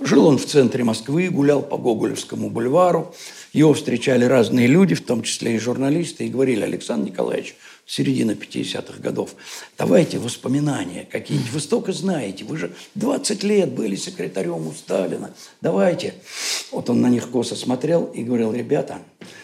Жил 0.00 0.26
он 0.26 0.38
в 0.38 0.46
центре 0.46 0.82
Москвы, 0.82 1.28
гулял 1.28 1.62
по 1.62 1.76
Гоголевскому 1.76 2.48
бульвару. 2.48 3.14
Его 3.52 3.74
встречали 3.74 4.24
разные 4.24 4.66
люди, 4.66 4.94
в 4.94 5.04
том 5.04 5.22
числе 5.22 5.56
и 5.56 5.58
журналисты, 5.58 6.26
и 6.26 6.30
говорили, 6.30 6.62
Александр 6.62 7.10
Николаевич, 7.10 7.54
середина 7.86 8.32
50-х 8.32 9.00
годов. 9.00 9.34
Давайте 9.76 10.18
воспоминания 10.18 11.06
какие-нибудь. 11.10 11.52
Вы 11.52 11.60
столько 11.60 11.92
знаете. 11.92 12.44
Вы 12.44 12.56
же 12.56 12.72
20 12.94 13.42
лет 13.44 13.72
были 13.72 13.94
секретарем 13.94 14.66
у 14.66 14.72
Сталина. 14.72 15.34
Давайте. 15.60 16.14
Вот 16.72 16.88
он 16.88 17.02
на 17.02 17.08
них 17.08 17.28
косо 17.28 17.54
смотрел 17.54 18.04
и 18.06 18.24
говорил, 18.24 18.52
ребята, 18.52 19.00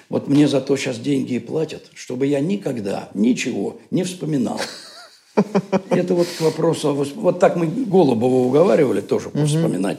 вот 0.08 0.26
мне 0.26 0.48
за 0.48 0.62
то 0.62 0.76
сейчас 0.76 0.98
деньги 0.98 1.34
и 1.34 1.38
платят, 1.38 1.84
чтобы 1.94 2.26
я 2.26 2.40
никогда 2.40 3.10
ничего 3.12 3.78
не 3.90 4.04
вспоминал. 4.04 4.60
Это 5.90 6.14
вот 6.14 6.26
к 6.26 6.40
вопросу 6.40 6.92
Вот 6.94 7.38
так 7.38 7.56
мы 7.56 7.66
Голубова 7.66 8.38
уговаривали 8.38 9.02
тоже 9.02 9.30
вспоминать. 9.30 9.98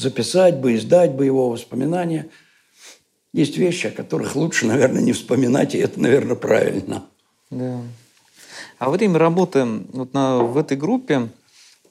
Записать 0.00 0.56
бы, 0.56 0.76
издать 0.76 1.12
бы 1.12 1.26
его 1.26 1.50
воспоминания. 1.50 2.30
Есть 3.34 3.58
вещи, 3.58 3.88
о 3.88 3.90
которых 3.90 4.34
лучше, 4.34 4.64
наверное, 4.66 5.02
не 5.02 5.12
вспоминать, 5.12 5.74
и 5.74 5.78
это, 5.78 6.00
наверное, 6.00 6.36
правильно. 6.36 7.04
Да. 7.50 7.80
А 8.78 8.88
время 8.88 9.18
работы 9.18 9.66
вот 9.92 10.14
на, 10.14 10.38
в 10.38 10.56
этой 10.56 10.78
группе 10.78 11.28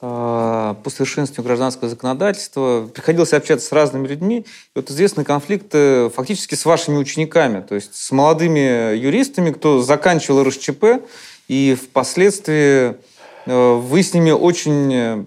по 0.00 0.90
совершенствованию 0.90 1.46
гражданского 1.46 1.88
законодательства 1.88 2.90
приходилось 2.92 3.32
общаться 3.32 3.68
с 3.68 3.72
разными 3.72 4.08
людьми. 4.08 4.38
И 4.38 4.44
вот 4.74 4.90
известны 4.90 5.22
конфликты 5.22 6.10
фактически 6.10 6.56
с 6.56 6.64
вашими 6.64 6.96
учениками, 6.96 7.60
то 7.60 7.76
есть 7.76 7.94
с 7.94 8.10
молодыми 8.10 8.96
юристами, 8.96 9.52
кто 9.52 9.80
заканчивал 9.82 10.42
РСЧП, 10.42 10.84
и 11.46 11.78
впоследствии 11.80 12.96
э, 13.46 13.74
вы 13.74 14.02
с 14.02 14.12
ними 14.12 14.32
очень 14.32 14.92
э, 14.92 15.24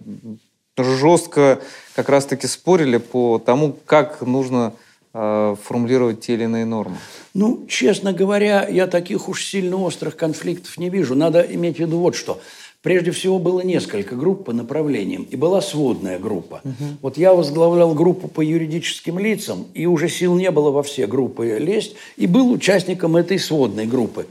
жестко 0.77 1.61
как 1.95 2.10
раз-таки 2.10 2.48
спорили 2.48 2.98
по 2.98 3.40
тому, 3.40 3.76
как 3.86 4.22
нужно 4.22 4.74
э, 5.14 5.56
формулировать 5.64 6.22
те 6.22 6.34
или 6.34 6.44
иные 6.44 6.65
нормы. 6.65 6.98
Ну, 7.34 7.65
честно 7.68 8.14
говоря, 8.14 8.68
я 8.68 8.88
таких 8.88 9.30
уж 9.30 9.45
сильно 9.45 9.78
острых 9.78 10.15
конфликтов 10.15 10.78
не 10.78 10.90
вижу. 10.90 11.15
Надо 11.15 11.41
иметь 11.41 11.78
в 11.78 11.80
виду 11.80 11.99
вот 11.99 12.15
что. 12.15 12.41
Прежде 12.84 13.11
всего 13.11 13.40
было 13.40 13.61
несколько 13.61 14.14
групп 14.15 14.44
по 14.44 14.52
направлениям, 14.52 15.24
и 15.24 15.38
была 15.38 15.61
сводная 15.61 16.20
группа. 16.20 16.60
Угу. 16.65 16.86
Вот 17.02 17.18
я 17.18 17.34
возглавлял 17.34 17.94
группу 17.94 18.28
по 18.28 18.41
юридическим 18.41 19.18
лицам, 19.20 19.68
и 19.74 19.86
уже 19.86 20.10
сил 20.10 20.36
не 20.36 20.52
было 20.52 20.70
во 20.70 20.84
все 20.84 21.07
группы 21.07 21.57
лезть, 21.60 21.95
и 22.18 22.28
был 22.28 22.52
участником 22.52 23.15
этой 23.15 23.40
сводной 23.40 23.86
группы. 23.86 24.28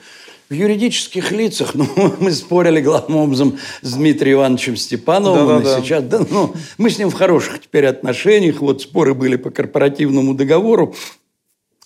В 0.52 0.54
юридических 0.54 1.32
лицах, 1.32 1.74
ну, 1.74 1.86
мы 2.20 2.30
спорили 2.30 2.82
главным 2.82 3.20
образом 3.20 3.58
с 3.80 3.94
Дмитрием 3.94 4.36
Ивановичем 4.36 4.76
Степановым, 4.76 5.46
да, 5.46 5.58
да, 5.60 5.76
да. 5.76 5.80
сейчас, 5.82 6.04
да, 6.04 6.26
ну, 6.28 6.54
мы 6.76 6.90
с 6.90 6.98
ним 6.98 7.08
в 7.08 7.14
хороших 7.14 7.62
теперь 7.62 7.86
отношениях, 7.86 8.60
вот 8.60 8.82
споры 8.82 9.14
были 9.14 9.36
по 9.36 9.48
корпоративному 9.48 10.34
договору, 10.34 10.94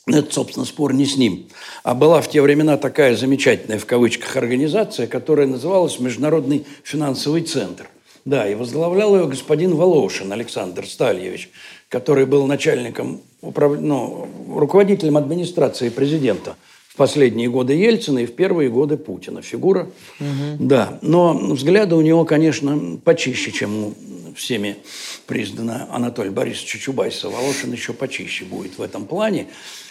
это, 0.08 0.34
собственно, 0.34 0.66
спор 0.66 0.94
не 0.94 1.06
с 1.06 1.16
ним. 1.16 1.46
А 1.84 1.94
была 1.94 2.20
в 2.20 2.28
те 2.28 2.42
времена 2.42 2.76
такая 2.76 3.14
замечательная, 3.14 3.78
в 3.78 3.86
кавычках, 3.86 4.36
организация, 4.36 5.06
которая 5.06 5.46
называлась 5.46 6.00
Международный 6.00 6.66
финансовый 6.82 7.42
центр. 7.42 7.88
Да, 8.24 8.50
и 8.50 8.56
возглавлял 8.56 9.14
ее 9.14 9.28
господин 9.28 9.76
Волошин 9.76 10.32
Александр 10.32 10.88
Стальевич, 10.88 11.50
который 11.88 12.26
был 12.26 12.48
начальником, 12.48 13.20
управ... 13.42 13.78
ну, 13.78 14.28
руководителем 14.48 15.16
администрации 15.16 15.88
президента 15.88 16.56
в 16.96 16.98
последние 16.98 17.50
годы 17.50 17.74
Ельцина 17.74 18.20
и 18.20 18.26
в 18.26 18.34
первые 18.34 18.70
годы 18.70 18.96
Путина. 18.96 19.42
Фигура, 19.42 19.90
угу. 20.18 20.56
да. 20.58 20.98
Но 21.02 21.36
взгляды 21.36 21.94
у 21.94 22.00
него, 22.00 22.24
конечно, 22.24 22.98
почище, 23.04 23.52
чем 23.52 23.84
у 23.84 23.94
всеми 24.34 24.78
признана 25.26 25.88
Анатолий 25.92 26.30
Борисович 26.30 26.80
Чубайса. 26.80 27.28
Волошин 27.28 27.70
еще 27.70 27.92
почище 27.92 28.46
будет 28.46 28.78
в 28.78 28.82
этом 28.82 29.04
плане. 29.04 29.48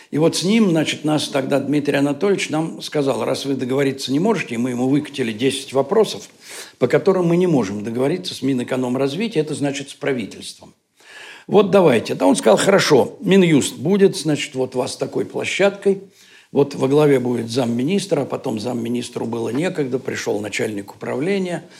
И 0.09 0.17
вот 0.17 0.35
с 0.35 0.41
ним, 0.41 0.71
значит, 0.71 1.05
нас 1.05 1.27
тогда 1.27 1.59
Дмитрий 1.59 1.97
Анатольевич 1.97 2.49
нам 2.49 2.81
сказал, 2.81 3.23
раз 3.23 3.45
вы 3.45 3.53
договориться 3.53 4.11
не 4.11 4.19
можете, 4.19 4.57
мы 4.57 4.71
ему 4.71 4.87
выкатили 4.87 5.31
10 5.31 5.73
вопросов, 5.73 6.27
по 6.79 6.87
которым 6.87 7.27
мы 7.27 7.37
не 7.37 7.45
можем 7.45 7.83
договориться 7.83 8.33
с 8.33 8.41
Минэкономразвития, 8.41 9.43
это 9.43 9.53
значит 9.53 9.91
с 9.91 9.93
правительством. 9.93 10.73
Вот 11.45 11.69
давайте. 11.69 12.15
Да 12.15 12.25
он 12.25 12.35
сказал, 12.35 12.57
хорошо, 12.57 13.15
Минюст 13.19 13.75
будет, 13.75 14.17
значит, 14.17 14.55
вот 14.55 14.73
вас 14.73 14.97
такой 14.97 15.25
площадкой, 15.25 16.01
вот 16.51 16.75
во 16.75 16.87
главе 16.87 17.19
будет 17.19 17.49
замминистра, 17.49 18.21
а 18.21 18.25
потом 18.25 18.59
замминистру 18.59 19.25
было 19.25 19.49
некогда, 19.49 19.99
пришел 19.99 20.39
начальник 20.39 20.93
управления– 20.95 21.63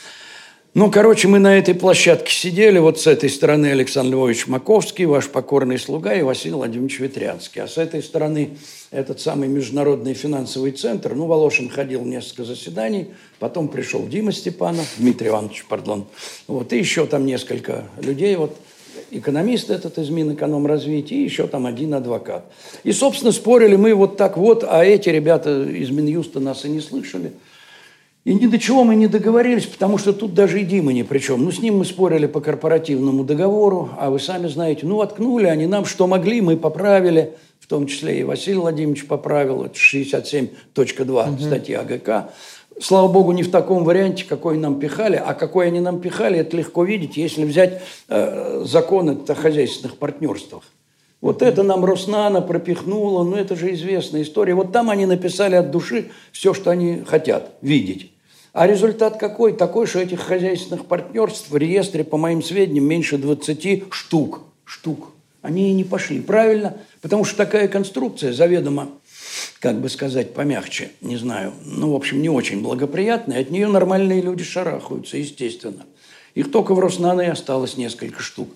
ну, 0.76 0.92
короче, 0.92 1.30
мы 1.30 1.40
на 1.40 1.58
этой 1.58 1.74
площадке 1.74 2.34
сидели, 2.34 2.80
вот 2.80 3.00
с 3.00 3.08
этой 3.08 3.30
стороны 3.30 3.68
Александр 3.68 4.12
Львович 4.16 4.48
Маковский, 4.48 5.06
ваш 5.06 5.30
покорный 5.30 5.80
слуга, 5.80 6.14
и 6.14 6.22
Василий 6.22 6.56
Владимирович 6.56 7.00
Ветрянский. 7.00 7.62
А 7.62 7.68
с 7.70 7.78
этой 7.78 8.04
стороны 8.04 8.58
этот 8.92 9.22
самый 9.22 9.48
Международный 9.48 10.14
финансовый 10.14 10.74
центр. 10.74 11.16
Ну, 11.16 11.28
Волошин 11.28 11.70
ходил 11.70 12.04
несколько 12.04 12.44
заседаний, 12.44 13.08
потом 13.40 13.70
пришел 13.70 14.06
Дима 14.06 14.34
Степанов, 14.34 14.86
Дмитрий 14.98 15.30
Иванович, 15.30 15.64
пардон. 15.70 16.08
Вот, 16.48 16.74
и 16.74 16.78
еще 16.78 17.06
там 17.06 17.26
несколько 17.26 17.86
людей, 18.02 18.36
вот 18.36 18.58
экономист 19.12 19.70
этот 19.70 19.98
из 19.98 20.10
Минэкономразвития, 20.10 21.18
и 21.18 21.24
еще 21.24 21.48
там 21.48 21.66
один 21.66 21.94
адвокат. 21.94 22.46
И, 22.84 22.92
собственно, 22.92 23.32
спорили 23.32 23.76
мы 23.76 23.94
вот 23.94 24.18
так 24.18 24.38
вот, 24.38 24.64
а 24.68 24.84
эти 24.84 25.10
ребята 25.10 25.64
из 25.64 25.90
Минюста 25.90 26.40
нас 26.40 26.66
и 26.66 26.70
не 26.70 26.82
слышали– 26.82 27.32
и 28.26 28.34
ни 28.34 28.48
до 28.48 28.58
чего 28.58 28.84
мы 28.84 28.96
не 28.96 29.06
договорились, 29.06 29.68
потому 29.68 30.00
что 30.00 30.12
тут 30.12 30.34
даже 30.34 30.60
и 30.60 30.66
Дима 30.66 30.92
ни 30.92 31.04
при 31.04 31.20
чем. 31.20 31.46
Ну, 31.46 31.52
с 31.52 31.60
ним 31.60 31.78
мы 31.78 31.86
спорили 31.86 32.26
по 32.26 32.42
корпоративному 32.42 33.24
договору, 33.24 33.92
а 34.00 34.10
вы 34.10 34.20
сами 34.20 34.48
знаете, 34.48 34.88
ну, 34.88 35.02
откнули 35.02 35.46
они 35.46 35.68
нам, 35.68 35.86
что 35.86 36.08
могли, 36.08 36.42
мы 36.42 36.58
поправили, 36.58 37.34
в 37.60 37.68
том 37.68 37.86
числе 37.86 38.20
и 38.20 38.24
Василий 38.24 38.58
Владимирович 38.58 39.06
поправил, 39.06 39.64
это 39.64 39.76
67.2 39.76 41.30
угу. 41.34 41.40
статья 41.40 41.82
АГК. 41.82 42.32
Слава 42.80 43.08
богу, 43.08 43.32
не 43.32 43.44
в 43.44 43.52
таком 43.52 43.86
варианте, 43.86 44.26
какой 44.26 44.58
нам 44.58 44.80
пихали, 44.80 45.22
а 45.24 45.34
какой 45.34 45.68
они 45.68 45.80
нам 45.80 46.02
пихали, 46.02 46.40
это 46.40 46.58
легко 46.58 46.84
видеть, 46.84 47.16
если 47.16 47.46
взять 47.46 47.82
э, 48.10 48.64
закон 48.66 49.24
о 49.28 49.36
хозяйственных 49.36 49.98
партнерствах. 49.98 50.64
Вот 51.22 51.42
это 51.42 51.64
нам 51.64 51.86
Роснана 51.86 52.42
пропихнуло, 52.42 53.24
ну 53.24 53.38
это 53.38 53.56
же 53.56 53.74
известная 53.74 54.24
история. 54.24 54.54
Вот 54.54 54.74
там 54.74 54.90
они 54.90 55.06
написали 55.06 55.56
от 55.56 55.72
души 55.72 56.12
все, 56.34 56.54
что 56.54 56.70
они 56.70 57.04
хотят 57.08 57.52
видеть. 57.62 58.12
А 58.52 58.68
результат 58.68 59.18
какой? 59.18 59.54
Такой, 59.54 59.88
что 59.88 60.00
этих 60.00 60.20
хозяйственных 60.20 60.86
партнерств 60.86 61.50
в 61.50 61.58
реестре, 61.58 62.04
по 62.04 62.18
моим 62.18 62.44
сведениям, 62.44 62.86
меньше 62.86 63.18
20 63.18 63.86
штук. 63.92 64.42
Штук. 64.66 65.12
Они 65.42 65.70
и 65.72 65.74
не 65.74 65.84
пошли. 65.84 66.20
Правильно? 66.20 66.78
Потому 67.02 67.24
что 67.24 67.38
такая 67.38 67.68
конструкция 67.68 68.34
заведомо 68.34 68.90
как 69.60 69.80
бы 69.82 69.90
сказать 69.90 70.34
помягче, 70.34 70.92
не 71.02 71.18
знаю, 71.18 71.54
ну, 71.64 71.92
в 71.92 71.96
общем, 71.96 72.22
не 72.22 72.30
очень 72.30 72.62
благоприятная, 72.62 73.42
от 73.42 73.50
нее 73.50 73.68
нормальные 73.68 74.22
люди 74.22 74.44
шарахаются, 74.44 75.18
естественно. 75.18 75.86
Их 76.36 76.52
только 76.52 76.74
в 76.74 76.80
Роснано 76.80 77.22
и 77.22 77.28
осталось 77.28 77.78
несколько 77.78 78.22
штук. 78.22 78.50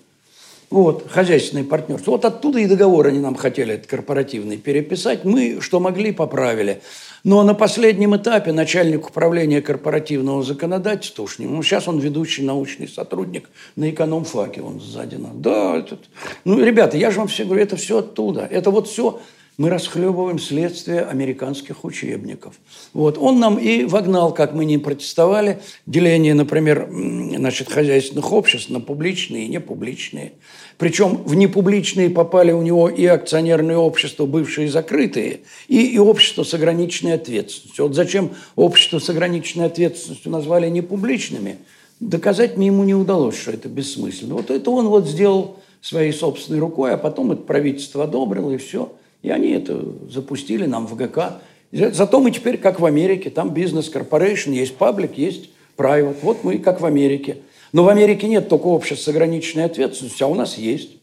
Вот, 0.70 1.10
хозяйственное 1.10 1.64
партнерство. 1.64 2.12
Вот 2.12 2.24
оттуда 2.24 2.60
и 2.60 2.66
договор 2.66 3.08
они 3.08 3.18
нам 3.18 3.34
хотели, 3.34 3.74
этот 3.74 3.88
корпоративный, 3.88 4.56
переписать. 4.56 5.24
Мы, 5.24 5.60
что 5.60 5.80
могли, 5.80 6.12
поправили. 6.12 6.80
Но 7.24 7.42
на 7.42 7.54
последнем 7.54 8.16
этапе 8.16 8.52
начальник 8.52 9.08
управления 9.08 9.60
корпоративного 9.60 10.44
законодательства, 10.44 11.24
уж 11.24 11.40
не, 11.40 11.46
ну, 11.46 11.60
сейчас 11.64 11.88
он 11.88 11.98
ведущий 11.98 12.44
научный 12.44 12.86
сотрудник 12.86 13.50
на 13.74 13.90
экономфаке, 13.90 14.62
он 14.62 14.80
сзади 14.80 15.16
нас. 15.16 15.32
Да, 15.34 15.76
этот, 15.76 16.00
ну, 16.44 16.62
ребята, 16.62 16.96
я 16.96 17.10
же 17.10 17.18
вам 17.18 17.26
все 17.26 17.44
говорю, 17.44 17.62
это 17.62 17.74
все 17.74 17.98
оттуда. 17.98 18.46
Это 18.48 18.70
вот 18.70 18.86
все 18.86 19.20
мы 19.60 19.68
расхлебываем 19.68 20.38
следствие 20.38 21.02
американских 21.02 21.84
учебников. 21.84 22.54
Вот. 22.94 23.18
Он 23.18 23.38
нам 23.40 23.58
и 23.58 23.84
вогнал, 23.84 24.32
как 24.32 24.54
мы 24.54 24.64
не 24.64 24.78
протестовали, 24.78 25.60
деление, 25.84 26.32
например, 26.32 26.88
значит, 26.90 27.70
хозяйственных 27.70 28.32
обществ 28.32 28.70
на 28.70 28.80
публичные 28.80 29.44
и 29.44 29.48
непубличные. 29.48 30.32
Причем 30.78 31.16
в 31.26 31.34
непубличные 31.34 32.08
попали 32.08 32.52
у 32.52 32.62
него 32.62 32.88
и 32.88 33.04
акционерные 33.04 33.76
общества, 33.76 34.24
бывшие 34.24 34.70
закрытые, 34.70 35.40
и, 35.68 35.88
и 35.88 35.98
общество 35.98 36.42
с 36.42 36.54
ограниченной 36.54 37.16
ответственностью. 37.16 37.84
Вот 37.84 37.94
зачем 37.94 38.30
общество 38.56 38.98
с 38.98 39.10
ограниченной 39.10 39.66
ответственностью 39.66 40.32
назвали 40.32 40.70
непубличными, 40.70 41.58
доказать 42.00 42.56
мне 42.56 42.68
ему 42.68 42.84
не 42.84 42.94
удалось, 42.94 43.36
что 43.36 43.50
это 43.50 43.68
бессмысленно. 43.68 44.36
Вот 44.36 44.50
это 44.50 44.70
он 44.70 44.88
вот 44.88 45.06
сделал 45.06 45.58
своей 45.82 46.14
собственной 46.14 46.60
рукой, 46.60 46.94
а 46.94 46.96
потом 46.96 47.32
это 47.32 47.42
правительство 47.42 48.04
одобрило, 48.04 48.52
и 48.52 48.56
все– 48.56 48.90
и 49.22 49.30
они 49.30 49.50
это 49.50 49.84
запустили 50.08 50.66
нам 50.66 50.86
в 50.86 50.96
ГК. 50.96 51.40
Зато 51.72 52.20
мы 52.20 52.30
теперь 52.30 52.56
как 52.58 52.80
в 52.80 52.86
Америке. 52.86 53.30
Там 53.30 53.50
бизнес-корпорейшн, 53.52 54.50
есть 54.52 54.76
паблик, 54.76 55.16
есть 55.16 55.50
private. 55.76 56.16
Вот 56.22 56.42
мы 56.42 56.58
как 56.58 56.80
в 56.80 56.86
Америке. 56.86 57.38
Но 57.72 57.84
в 57.84 57.88
Америке 57.88 58.26
нет 58.26 58.48
только 58.48 58.66
обществ 58.66 59.04
с 59.04 59.08
ограниченной 59.08 59.64
ответственностью, 59.64 60.26
а 60.26 60.30
у 60.30 60.34
нас 60.34 60.58
есть. 60.58 60.96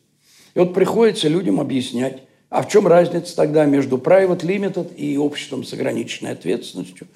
И 0.53 0.59
вот 0.59 0.73
приходится 0.73 1.29
людям 1.29 1.61
объяснять, 1.61 2.23
а 2.49 2.63
в 2.63 2.67
чем 2.67 2.87
разница 2.87 3.35
тогда 3.35 3.65
между 3.65 3.97
private 3.97 4.41
limited 4.41 4.95
и 4.95 5.17
обществом 5.17 5.63
с 5.63 5.71
ограниченной 5.73 6.31
ответственностью? 6.31 7.07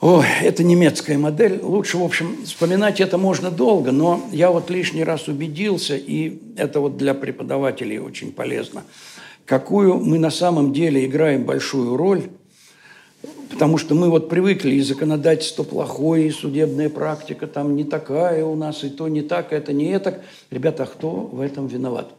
Ой, 0.00 0.26
это 0.42 0.64
немецкая 0.64 1.16
модель. 1.16 1.60
Лучше, 1.62 1.96
в 1.96 2.02
общем, 2.02 2.44
вспоминать 2.44 3.00
это 3.00 3.16
можно 3.16 3.50
долго, 3.50 3.92
но 3.92 4.22
я 4.32 4.50
вот 4.50 4.68
лишний 4.68 5.04
раз 5.04 5.28
убедился, 5.28 5.96
и 5.96 6.40
это 6.58 6.80
вот 6.80 6.98
для 6.98 7.14
преподавателей 7.14 7.98
очень 7.98 8.32
полезно– 8.32 8.82
какую 9.46 9.98
мы 9.98 10.18
на 10.18 10.30
самом 10.30 10.72
деле 10.72 11.04
играем 11.04 11.44
большую 11.44 11.96
роль, 11.96 12.28
потому 13.50 13.78
что 13.78 13.94
мы 13.94 14.10
вот 14.10 14.28
привыкли, 14.28 14.74
и 14.74 14.80
законодательство 14.80 15.62
плохое, 15.62 16.28
и 16.28 16.30
судебная 16.30 16.88
практика 16.88 17.46
там 17.46 17.76
не 17.76 17.84
такая 17.84 18.44
у 18.44 18.54
нас, 18.54 18.84
и 18.84 18.90
то 18.90 19.08
не 19.08 19.22
так, 19.22 19.52
это 19.52 19.72
не 19.72 19.86
это. 19.86 20.22
Ребята, 20.50 20.84
а 20.84 20.86
кто 20.86 21.10
в 21.10 21.40
этом 21.40 21.66
виноват? 21.66 22.12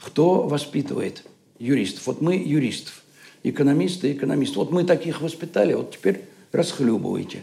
Кто 0.00 0.42
воспитывает 0.42 1.24
юристов? 1.58 2.06
Вот 2.06 2.20
мы 2.20 2.36
юристов, 2.36 3.02
экономисты, 3.42 4.12
экономисты. 4.12 4.58
Вот 4.58 4.70
мы 4.70 4.84
таких 4.84 5.20
воспитали, 5.20 5.74
вот 5.74 5.92
теперь 5.92 6.24
расхлебывайте. 6.52 7.42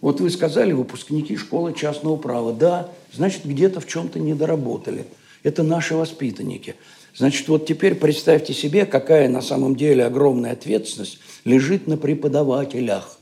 Вот 0.00 0.20
вы 0.20 0.28
сказали, 0.30 0.72
выпускники 0.72 1.36
школы 1.36 1.72
частного 1.72 2.16
права. 2.16 2.52
Да, 2.52 2.90
значит, 3.12 3.44
где-то 3.44 3.80
в 3.80 3.86
чем-то 3.86 4.20
недоработали. 4.20 5.06
Это 5.42 5.62
наши 5.62 5.94
воспитанники. 5.94 6.74
Значит, 7.16 7.46
вот 7.48 7.66
теперь 7.66 7.94
представьте 7.94 8.52
себе, 8.52 8.86
какая 8.86 9.28
на 9.28 9.40
самом 9.40 9.76
деле 9.76 10.04
огромная 10.04 10.52
ответственность 10.52 11.20
лежит 11.44 11.86
на 11.86 11.96
преподавателях. 11.96 13.18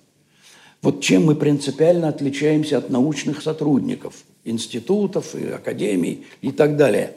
Вот 0.81 1.03
чем 1.03 1.27
мы 1.27 1.35
принципиально 1.35 2.09
отличаемся 2.09 2.79
от 2.79 2.89
научных 2.89 3.43
сотрудников, 3.43 4.25
институтов 4.45 5.35
и 5.35 5.47
академий 5.47 6.27
и 6.41 6.51
так 6.53 6.77
далее. 6.77 7.17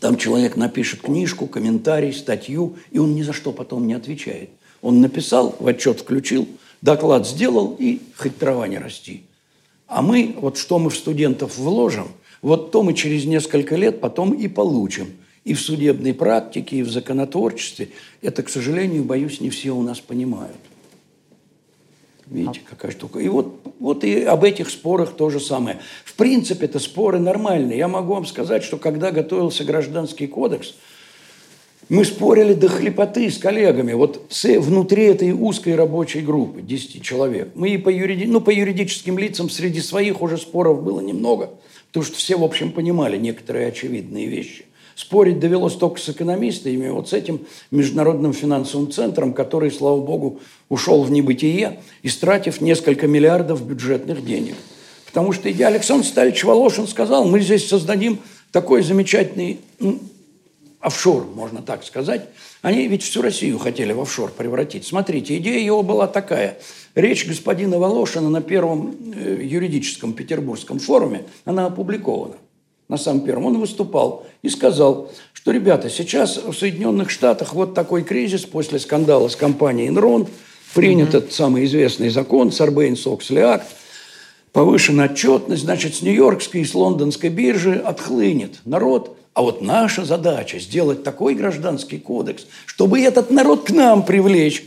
Там 0.00 0.16
человек 0.16 0.56
напишет 0.56 1.00
книжку, 1.00 1.48
комментарий, 1.48 2.12
статью, 2.12 2.76
и 2.92 2.98
он 2.98 3.16
ни 3.16 3.22
за 3.22 3.32
что 3.32 3.52
потом 3.52 3.86
не 3.88 3.94
отвечает. 3.94 4.50
Он 4.80 5.00
написал, 5.00 5.56
в 5.58 5.66
отчет 5.66 6.00
включил, 6.00 6.46
доклад 6.82 7.26
сделал, 7.26 7.74
и 7.80 8.00
хоть 8.16 8.38
трава 8.38 8.68
не 8.68 8.78
расти. 8.78 9.24
А 9.88 10.02
мы, 10.02 10.36
вот 10.40 10.56
что 10.56 10.78
мы 10.78 10.90
в 10.90 10.96
студентов 10.96 11.58
вложим– 11.58 12.06
вот 12.42 12.70
то 12.70 12.82
мы 12.82 12.94
через 12.94 13.24
несколько 13.24 13.76
лет 13.76 14.00
потом 14.00 14.32
и 14.32 14.48
получим. 14.48 15.08
И 15.44 15.54
в 15.54 15.60
судебной 15.60 16.12
практике, 16.12 16.76
и 16.76 16.82
в 16.82 16.90
законотворчестве. 16.90 17.88
Это, 18.20 18.42
к 18.42 18.50
сожалению, 18.50 19.04
боюсь, 19.04 19.40
не 19.40 19.50
все 19.50 19.70
у 19.70 19.82
нас 19.82 19.98
понимают. 19.98 20.56
Видите, 22.26 22.60
какая 22.68 22.92
штука. 22.92 23.18
И 23.20 23.28
вот, 23.28 23.58
вот 23.80 24.04
и 24.04 24.22
об 24.22 24.44
этих 24.44 24.68
спорах 24.68 25.16
то 25.16 25.30
же 25.30 25.40
самое. 25.40 25.78
В 26.04 26.14
принципе, 26.14 26.66
это 26.66 26.78
споры 26.78 27.18
нормальные. 27.18 27.78
Я 27.78 27.88
могу 27.88 28.12
вам 28.12 28.26
сказать, 28.26 28.62
что 28.62 28.76
когда 28.76 29.10
готовился 29.10 29.64
гражданский 29.64 30.26
кодекс, 30.26 30.74
мы 31.88 32.04
спорили 32.04 32.52
до 32.52 32.68
хлепоты 32.68 33.30
с 33.30 33.38
коллегами. 33.38 33.94
Вот 33.94 34.26
с, 34.28 34.44
внутри 34.60 35.04
этой 35.04 35.32
узкой 35.32 35.74
рабочей 35.74 36.20
группы, 36.20 36.60
10 36.60 37.02
человек. 37.02 37.52
Мы 37.54 37.70
и 37.70 37.78
по, 37.78 37.88
юриди, 37.88 38.26
ну, 38.26 38.42
по 38.42 38.50
юридическим 38.50 39.18
лицам 39.18 39.48
среди 39.48 39.80
своих 39.80 40.20
уже 40.20 40.36
споров 40.36 40.82
было 40.82 41.00
немного– 41.00 41.50
Потому 41.88 42.04
что 42.04 42.16
все, 42.16 42.36
в 42.36 42.44
общем, 42.44 42.72
понимали 42.72 43.16
некоторые 43.16 43.68
очевидные 43.68 44.26
вещи. 44.26 44.64
Спорить 44.94 45.38
довелось 45.38 45.74
только 45.74 46.00
с 46.00 46.08
экономистами, 46.08 46.88
вот 46.88 47.08
с 47.08 47.12
этим 47.12 47.40
Международным 47.70 48.32
финансовым 48.32 48.90
центром, 48.90 49.32
который, 49.32 49.70
слава 49.70 50.00
богу, 50.00 50.40
ушел 50.68 51.04
в 51.04 51.10
небытие, 51.10 51.78
истратив 52.02 52.60
несколько 52.60 53.06
миллиардов 53.06 53.64
бюджетных 53.64 54.24
денег. 54.24 54.56
Потому 55.06 55.32
что 55.32 55.48
я, 55.48 55.68
Александр 55.68 56.04
Сталич 56.04 56.42
Волошин 56.44 56.88
сказал, 56.88 57.26
мы 57.26 57.40
здесь 57.40 57.68
создадим 57.68 58.18
такой 58.50 58.82
замечательный 58.82 59.60
офшор, 60.80 61.26
можно 61.34 61.62
так 61.62 61.84
сказать. 61.84 62.28
Они 62.62 62.86
ведь 62.88 63.02
всю 63.02 63.22
Россию 63.22 63.58
хотели 63.58 63.92
в 63.92 64.00
офшор 64.00 64.30
превратить. 64.30 64.86
Смотрите, 64.86 65.36
идея 65.38 65.64
его 65.64 65.82
была 65.82 66.06
такая. 66.06 66.58
Речь 66.94 67.26
господина 67.26 67.78
Волошина 67.78 68.30
на 68.30 68.40
первом 68.40 68.96
э, 69.14 69.38
юридическом 69.42 70.12
петербургском 70.12 70.78
форуме, 70.78 71.24
она 71.44 71.66
опубликована. 71.66 72.36
На 72.88 72.96
самом 72.96 73.20
первом 73.20 73.46
он 73.46 73.58
выступал 73.58 74.26
и 74.42 74.48
сказал, 74.48 75.10
что, 75.32 75.50
ребята, 75.52 75.90
сейчас 75.90 76.38
в 76.38 76.54
Соединенных 76.54 77.10
Штатах 77.10 77.54
вот 77.54 77.74
такой 77.74 78.02
кризис 78.02 78.46
после 78.46 78.78
скандала 78.78 79.28
с 79.28 79.36
компанией 79.36 79.90
Enron, 79.90 80.28
принят 80.74 81.08
mm-hmm. 81.08 81.18
этот 81.18 81.32
самый 81.32 81.64
известный 81.66 82.08
закон, 82.08 82.48
Сарбейн-Соксли 82.48 83.40
акт, 83.40 83.66
повышена 84.52 85.04
отчетность, 85.04 85.62
значит, 85.62 85.96
с 85.96 86.02
Нью-Йоркской 86.02 86.62
и 86.62 86.64
с 86.64 86.74
Лондонской 86.74 87.30
биржи 87.30 87.74
отхлынет 87.74 88.60
народ. 88.64 89.17
А 89.38 89.42
вот 89.42 89.62
наша 89.62 90.04
задача 90.04 90.58
сделать 90.58 91.04
такой 91.04 91.36
гражданский 91.36 92.00
кодекс, 92.00 92.48
чтобы 92.66 92.98
этот 92.98 93.30
народ 93.30 93.68
к 93.68 93.70
нам 93.70 94.04
привлечь. 94.04 94.64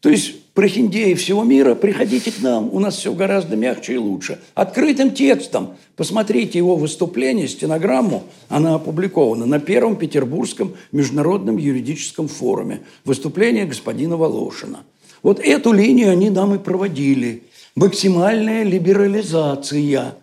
То 0.00 0.08
есть 0.08 0.34
прохиндеи 0.52 1.14
всего 1.14 1.44
мира, 1.44 1.76
приходите 1.76 2.32
к 2.32 2.42
нам, 2.42 2.74
у 2.74 2.80
нас 2.80 2.96
все 2.96 3.12
гораздо 3.12 3.54
мягче 3.54 3.94
и 3.94 3.98
лучше. 3.98 4.40
Открытым 4.56 5.12
текстом 5.12 5.76
посмотрите 5.94 6.58
его 6.58 6.74
выступление, 6.74 7.46
стенограмму, 7.46 8.24
она 8.48 8.74
опубликована 8.74 9.46
на 9.46 9.60
Первом 9.60 9.94
Петербургском 9.94 10.74
международном 10.90 11.56
юридическом 11.56 12.26
форуме. 12.26 12.80
Выступление 13.04 13.64
господина 13.64 14.16
Волошина. 14.16 14.80
Вот 15.22 15.38
эту 15.38 15.70
линию 15.70 16.10
они 16.10 16.30
нам 16.30 16.52
и 16.52 16.58
проводили. 16.58 17.44
Максимальная 17.76 18.64
либерализация. 18.64 20.16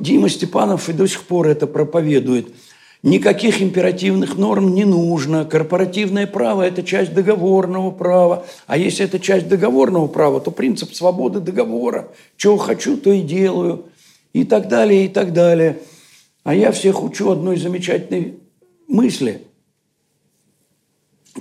Дима 0.00 0.28
Степанов 0.28 0.88
и 0.88 0.92
до 0.92 1.06
сих 1.06 1.24
пор 1.24 1.48
это 1.48 1.66
проповедует– 1.66 2.48
Никаких 3.02 3.60
императивных 3.60 4.36
норм 4.36 4.74
не 4.74 4.84
нужно. 4.84 5.44
Корпоративное 5.44 6.28
право– 6.28 6.62
это 6.68 6.84
часть 6.84 7.12
договорного 7.12 7.90
права. 7.90 8.46
А 8.68 8.78
если 8.78 9.04
это 9.04 9.18
часть 9.18 9.48
договорного 9.48 10.06
права, 10.06 10.40
то 10.40 10.52
принцип 10.52 10.94
свободы 10.94 11.40
договора. 11.40 12.10
Чего 12.36 12.56
хочу, 12.58 12.96
то 12.96 13.10
и 13.10 13.20
делаю. 13.20 13.86
И 14.32 14.44
так 14.44 14.68
далее, 14.68 15.06
и 15.06 15.08
так 15.08 15.32
далее. 15.32 15.80
А 16.44 16.54
я 16.54 16.70
всех 16.70 17.02
учу 17.02 17.30
одной 17.30 17.56
замечательной 17.56 18.38
мысли, 18.86 19.42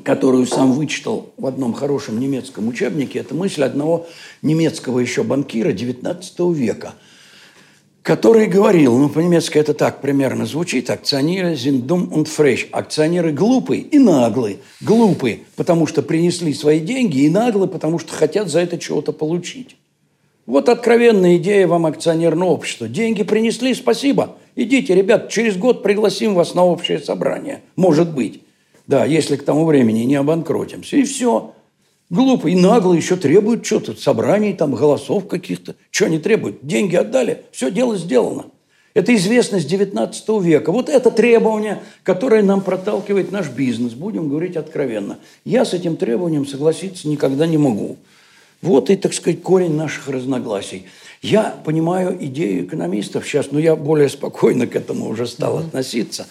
которую 0.03 0.47
сам 0.47 0.71
вычитал 0.71 1.31
в 1.37 1.45
одном 1.45 1.73
хорошем 1.73 2.19
немецком 2.19 2.69
учебнике. 2.69 3.19
Это 3.19 3.35
мысль 3.35 3.63
одного 3.63 4.07
немецкого 4.41 4.97
еще 4.97 5.21
банкира 5.21 5.71
XIX 5.71 6.53
века– 6.55 6.95
который 8.03 8.47
говорил, 8.47 8.97
ну, 8.97 9.09
по-немецки 9.09 9.57
это 9.57 9.73
так 9.73 10.01
примерно 10.01 10.45
звучит, 10.45 10.89
акционеры 10.89 11.53
dumm 11.53 12.09
und 12.09 12.25
frech. 12.25 12.69
Акционеры 12.71 13.31
глупые 13.31 13.81
и 13.81 13.99
наглые. 13.99 14.57
Глупые, 14.81 15.41
потому 15.55 15.85
что 15.87 16.01
принесли 16.01 16.53
свои 16.53 16.79
деньги, 16.79 17.21
и 17.21 17.29
наглые, 17.29 17.69
потому 17.69 17.99
что 17.99 18.13
хотят 18.13 18.49
за 18.49 18.61
это 18.61 18.77
чего-то 18.77 19.11
получить. 19.11 19.77
Вот 20.47 20.69
откровенная 20.69 21.37
идея 21.37 21.67
вам 21.67 21.85
акционерного 21.85 22.49
общества. 22.49 22.87
Деньги 22.87 23.23
принесли, 23.23 23.73
спасибо. 23.75 24.37
Идите, 24.55 24.95
ребят, 24.95 25.29
через 25.29 25.55
год 25.55 25.83
пригласим 25.83 26.33
вас 26.33 26.55
на 26.55 26.65
общее 26.65 26.99
собрание. 26.99 27.61
Может 27.75 28.13
быть. 28.13 28.41
Да, 28.87 29.05
если 29.05 29.35
к 29.35 29.43
тому 29.43 29.65
времени 29.65 30.01
не 30.01 30.15
обанкротимся. 30.15 30.97
И 30.97 31.03
все. 31.03 31.53
Глупо 32.11 32.47
и 32.47 32.55
нагло 32.55 32.93
еще 32.93 33.15
требуют 33.15 33.65
что-то, 33.65 33.95
собраний, 33.95 34.51
там, 34.51 34.75
голосов 34.75 35.29
каких-то. 35.29 35.75
Что 35.91 36.07
они 36.07 36.19
требуют? 36.19 36.57
Деньги 36.61 36.97
отдали, 36.97 37.43
все, 37.53 37.71
дело 37.71 37.97
сделано. 37.97 38.47
Это 38.93 39.15
известность 39.15 39.65
19 39.69 40.43
века. 40.43 40.73
Вот 40.73 40.89
это 40.89 41.09
требование, 41.09 41.81
которое 42.03 42.43
нам 42.43 42.59
проталкивает 42.59 43.31
наш 43.31 43.47
бизнес. 43.49 43.93
Будем 43.93 44.27
говорить 44.27 44.57
откровенно. 44.57 45.19
Я 45.45 45.63
с 45.63 45.73
этим 45.73 45.95
требованием 45.95 46.45
согласиться 46.45 47.07
никогда 47.07 47.47
не 47.47 47.57
могу. 47.57 47.95
Вот 48.61 48.89
и, 48.89 48.97
так 48.97 49.13
сказать, 49.13 49.41
корень 49.41 49.75
наших 49.77 50.09
разногласий. 50.09 50.87
Я 51.21 51.55
понимаю 51.63 52.17
идею 52.19 52.65
экономистов 52.65 53.25
сейчас, 53.25 53.51
но 53.51 53.59
я 53.59 53.77
более 53.77 54.09
спокойно 54.09 54.67
к 54.67 54.75
этому 54.75 55.07
уже 55.07 55.27
стал 55.27 55.59
mm-hmm. 55.59 55.67
относиться. 55.67 56.27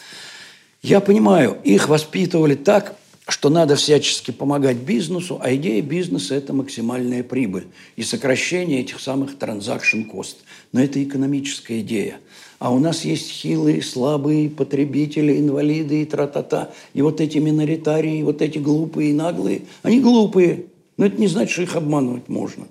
Я 0.83 1.01
понимаю, 1.01 1.57
их 1.65 1.89
воспитывали 1.89 2.55
так, 2.55 2.97
что 3.31 3.49
надо 3.49 3.77
всячески 3.77 4.31
помогать 4.33 4.79
бизнесу, 4.79 5.41
а 5.43 5.55
идея 5.55 5.83
бизнеса– 5.83 6.35
это 6.37 6.53
максимальная 6.53 7.23
прибыль 7.23 7.69
и 7.97 8.03
сокращение 8.03 8.81
этих 8.81 9.01
самых 9.01 9.39
транзакшн 9.39 10.03
кост. 10.03 10.39
Но 10.73 10.83
это 10.83 11.03
экономическая 11.03 11.81
идея. 11.81 12.19
А 12.59 12.73
у 12.73 12.79
нас 12.79 13.05
есть 13.05 13.31
хилые, 13.31 13.83
слабые 13.83 14.51
потребители, 14.51 15.39
инвалиды 15.39 16.03
и 16.03 16.05
тра-та-та. 16.05 16.71
И 16.93 17.03
вот 17.03 17.21
эти 17.21 17.39
миноритарии, 17.39 18.23
вот 18.23 18.43
эти 18.43 18.59
глупые 18.59 19.11
и 19.11 19.15
наглые, 19.15 19.63
они 19.83 20.01
глупые. 20.01 20.67
Но 20.97 21.07
это 21.07 21.21
не 21.21 21.29
значит, 21.29 21.53
что 21.53 21.63
их 21.63 21.77
обманывать 21.77 22.29
можно. 22.29 22.67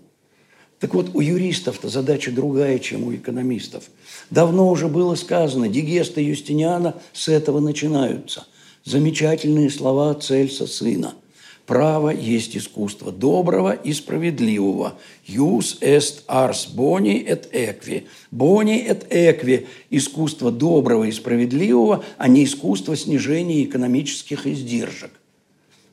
Так 0.80 0.94
вот, 0.94 1.12
у 1.14 1.22
юристов-то 1.22 1.90
задача 1.90 2.32
другая, 2.32 2.80
чем 2.80 3.04
у 3.04 3.14
экономистов. 3.14 3.86
Давно 4.30 4.70
уже 4.70 4.88
было 4.88 5.16
сказано, 5.16 5.68
Дигеста 5.68 6.22
Юстиниана 6.22 6.96
с 7.14 7.28
этого 7.28 7.60
начинаются– 7.60 8.46
замечательные 8.86 9.70
слова 9.70 10.14
Цельса 10.16 10.68
сына. 10.68 11.14
Право 11.70 12.10
есть 12.10 12.58
искусство 12.58 13.12
доброго 13.12 13.74
и 13.74 13.94
справедливого. 13.94 14.96
Юс 15.28 15.78
est 15.82 16.24
ars 16.28 16.68
boni 16.74 17.24
et 17.24 17.48
equi. 17.54 18.08
Boni 18.32 18.88
et 18.88 19.08
equi– 19.12 19.68
искусство 19.92 20.52
доброго 20.52 21.04
и 21.04 21.12
справедливого, 21.12 22.04
а 22.18 22.28
не 22.28 22.44
искусство 22.44 22.98
снижения 22.98 23.64
экономических 23.64 24.48
издержек. 24.48 25.12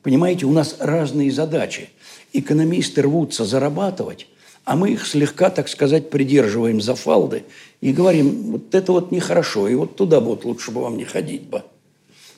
Понимаете, 0.03 0.47
у 0.47 0.53
нас 0.53 0.77
разные 0.81 1.31
задачи. 1.31 1.91
Экономисты 2.33 3.03
рвутся 3.03 3.45
зарабатывать, 3.45 4.29
а 4.65 4.77
мы 4.77 4.93
их 4.93 5.07
слегка, 5.07 5.51
так 5.51 5.69
сказать, 5.69 6.09
придерживаем 6.09 6.81
за 6.81 6.95
фалды 6.95 7.45
и 7.83 7.93
говорим, 7.93 8.53
вот 8.53 8.75
это 8.75 8.93
вот 8.93 9.13
нехорошо, 9.13 9.69
и 9.69 9.75
вот 9.75 9.97
туда 9.97 10.21
вот 10.21 10.47
лучше 10.47 10.71
бы 10.71 10.81
вам 10.81 10.97
не 10.97 11.05
ходить 11.05 11.43
бы 11.43 11.65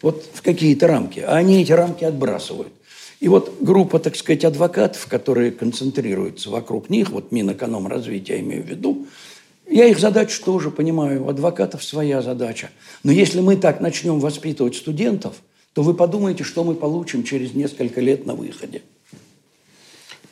вот 0.03 0.25
в 0.33 0.43
какие-то 0.43 0.87
рамки, 0.87 1.21
а 1.21 1.37
они 1.37 1.63
эти 1.63 1.73
рамки 1.73 2.05
отбрасывают. 2.05 2.73
И 3.21 3.29
вот 3.29 3.57
группа, 3.61 3.99
так 3.99 4.15
сказать, 4.17 4.45
адвокатов, 4.45 5.07
которые 5.07 5.51
концентрируются 5.51 6.51
вокруг 6.51 6.89
них, 6.89 7.11
вот 7.11 7.33
Минэкономразвития 7.33 8.37
я 8.37 8.43
имею 8.43 8.63
в 8.63 8.67
виду, 8.67 9.07
я 9.69 9.87
их 9.87 9.99
задачу 9.99 10.43
тоже 10.43 10.71
понимаю, 10.71 11.25
у 11.25 11.29
адвокатов 11.29 11.85
своя 11.85 12.23
задача. 12.23 12.71
Но 13.03 13.13
если 13.13 13.41
мы 13.41 13.57
так 13.57 13.81
начнем 13.81 14.21
воспитывать 14.21 14.77
студентов, 14.77 15.35
то 15.75 15.83
вы 15.83 15.95
подумайте, 15.95 16.43
что 16.45 16.65
мы 16.65 16.75
получим 16.75 17.23
через 17.23 17.55
несколько 17.55 18.01
лет 18.01 18.25
на 18.25 18.35
выходе. 18.35 18.83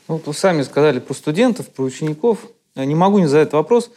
Вот 0.08 0.26
вы 0.26 0.34
сами 0.34 0.62
сказали 0.62 1.00
про 1.00 1.14
студентов, 1.14 1.68
про 1.68 1.82
учеников. 1.82 2.48
Я 2.74 2.84
не 2.84 2.94
могу 2.94 3.18
не 3.18 3.26
задать 3.26 3.52
вопрос. 3.52 3.90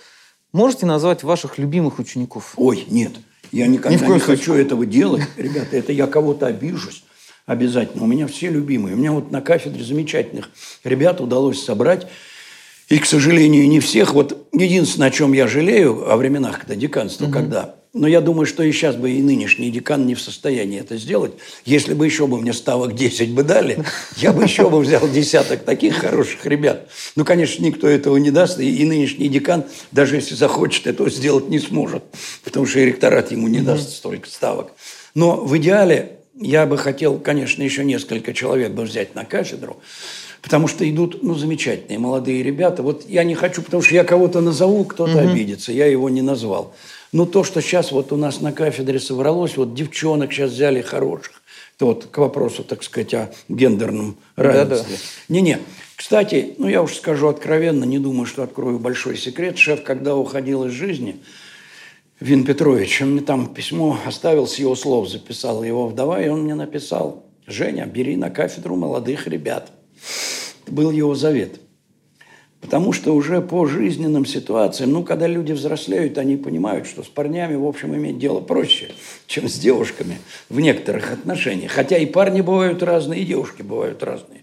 Можете 0.51 0.85
назвать 0.85 1.23
ваших 1.23 1.57
любимых 1.57 1.99
учеников? 1.99 2.53
Ой, 2.57 2.85
нет. 2.89 3.13
Я 3.51 3.67
никогда 3.67 3.97
Ни 3.97 4.13
не 4.13 4.19
хочу 4.19 4.53
этого 4.53 4.85
делать. 4.85 5.23
Ребята, 5.37 5.77
это 5.77 5.91
я 5.91 6.07
кого-то 6.07 6.47
обижусь 6.47 7.03
обязательно. 7.45 8.03
У 8.03 8.07
меня 8.07 8.27
все 8.27 8.49
любимые. 8.49 8.95
У 8.95 8.97
меня 8.97 9.11
вот 9.11 9.31
на 9.31 9.41
кафедре 9.41 9.83
замечательных 9.83 10.49
ребят 10.83 11.19
удалось 11.19 11.63
собрать. 11.63 12.07
И, 12.89 12.97
к 12.97 13.05
сожалению, 13.05 13.67
не 13.67 13.79
всех. 13.79 14.13
Вот 14.13 14.47
единственное, 14.51 15.09
о 15.09 15.11
чем 15.11 15.33
я 15.33 15.47
жалею 15.47 16.11
о 16.11 16.15
временах, 16.17 16.59
когда 16.59 16.75
деканство, 16.75 17.25
угу. 17.25 17.33
когда 17.33 17.75
но 17.93 18.07
я 18.07 18.21
думаю, 18.21 18.45
что 18.45 18.61
и 18.61 18.71
сейчас 18.71 18.95
бы 18.95 19.11
и 19.11 19.21
нынешний 19.21 19.71
декан 19.71 20.05
не 20.05 20.13
в 20.13 20.21
состоянии 20.21 20.79
это 20.79 20.97
сделать. 20.97 21.33
Если 21.65 21.95
бы 21.95 22.05
еще 22.05 22.27
бы 22.27 22.39
мне 22.39 22.53
ставок 22.53 22.93
10 22.93 23.31
бы 23.31 23.43
дали, 23.43 23.83
я 24.17 24.31
бы 24.31 24.43
еще 24.43 24.69
бы 24.69 24.79
взял 24.79 25.07
десяток 25.07 25.63
таких 25.63 25.95
хороших 25.97 26.45
ребят. 26.45 26.87
Ну, 27.15 27.25
конечно, 27.25 27.63
никто 27.63 27.87
этого 27.87 28.17
не 28.17 28.29
даст, 28.29 28.59
и, 28.59 28.69
и 28.69 28.85
нынешний 28.85 29.27
декан, 29.27 29.65
даже 29.91 30.15
если 30.17 30.35
захочет, 30.35 30.85
этого 30.85 31.09
сделать 31.09 31.49
не 31.49 31.59
сможет, 31.59 32.03
потому 32.43 32.67
что 32.67 32.79
и 32.79 32.85
ректорат 32.85 33.31
ему 33.31 33.47
не 33.47 33.61
даст 33.61 33.89
столько 33.89 34.29
ставок. 34.29 34.71
Но 35.15 35.37
в 35.37 35.57
идеале 35.57 36.19
я 36.39 36.67
бы 36.67 36.77
хотел, 36.77 37.17
конечно, 37.17 37.63
еще 37.63 37.83
несколько 37.83 38.33
человек 38.33 38.71
бы 38.71 38.83
взять 38.83 39.15
на 39.15 39.25
кафедру, 39.25 39.77
потому 40.43 40.67
что 40.67 40.87
идут, 40.87 41.23
ну, 41.23 41.33
замечательные 41.33 41.97
молодые 41.97 42.43
ребята. 42.43 42.83
Вот 42.83 43.09
я 43.09 43.23
не 43.23 43.33
хочу, 43.33 43.63
потому 43.63 43.81
что 43.81 43.95
я 43.95 44.03
кого-то 44.03 44.41
назову, 44.41 44.85
кто-то 44.85 45.17
угу. 45.17 45.27
обидится, 45.27 45.71
я 45.71 45.87
его 45.87 46.07
не 46.09 46.21
назвал. 46.21 46.75
Но 47.11 47.25
то, 47.25 47.43
что 47.43 47.61
сейчас 47.61 47.91
вот 47.91 48.11
у 48.11 48.17
нас 48.17 48.41
на 48.41 48.51
кафедре 48.51 48.99
собралось, 48.99 49.57
вот 49.57 49.73
девчонок 49.73 50.31
сейчас 50.31 50.51
взяли 50.51 50.81
хороших, 50.81 51.41
это 51.75 51.85
вот 51.85 52.05
к 52.05 52.17
вопросу, 52.17 52.63
так 52.63 52.83
сказать, 52.83 53.13
о 53.13 53.31
гендерном 53.47 54.17
равенстве. 54.35 54.97
Не-не. 55.27 55.59
Кстати, 55.95 56.55
ну 56.57 56.67
я 56.67 56.83
уж 56.83 56.93
скажу 56.95 57.27
откровенно, 57.27 57.83
не 57.83 57.99
думаю, 57.99 58.25
что 58.25 58.43
открою 58.43 58.79
большой 58.79 59.17
секрет. 59.17 59.57
Шеф, 59.57 59.83
когда 59.83 60.15
уходил 60.15 60.65
из 60.65 60.71
жизни, 60.71 61.19
Вин 62.19 62.43
Петрович, 62.43 63.01
он 63.01 63.13
мне 63.13 63.21
там 63.21 63.53
письмо 63.53 63.97
оставил 64.05 64.45
с 64.45 64.55
его 64.55 64.75
слов, 64.75 65.09
записал 65.09 65.63
его 65.63 65.87
вдова, 65.87 66.21
и 66.21 66.27
он 66.27 66.43
мне 66.43 66.53
написал, 66.53 67.25
Женя, 67.47 67.85
бери 67.85 68.17
на 68.17 68.29
кафедру 68.29 68.75
молодых 68.75 69.25
ребят. 69.27 69.71
Это 70.63 70.71
был 70.71 70.91
его 70.91 71.15
завет. 71.15 71.61
Потому 72.61 72.91
что 72.91 73.15
уже 73.15 73.41
по 73.41 73.65
жизненным 73.65 74.25
ситуациям, 74.25 74.91
ну, 74.91 75.03
когда 75.03 75.27
люди 75.27 75.53
взрослеют, 75.53 76.17
они 76.17 76.35
понимают, 76.35 76.87
что 76.87 77.03
с 77.03 77.07
парнями, 77.07 77.55
в 77.55 77.65
общем, 77.65 77.95
иметь 77.95 78.19
дело 78.19 78.41
проще, 78.41 78.89
чем 79.27 79.47
с 79.47 79.53
девушками 79.53 80.17
в 80.49 80.59
некоторых 80.59 81.13
отношениях. 81.13 81.71
Хотя 81.71 81.97
и 81.97 82.05
парни 82.05 82.41
бывают 82.41 82.83
разные, 82.83 83.21
и 83.21 83.25
девушки 83.25 83.61
бывают 83.61 84.03
разные. 84.03 84.41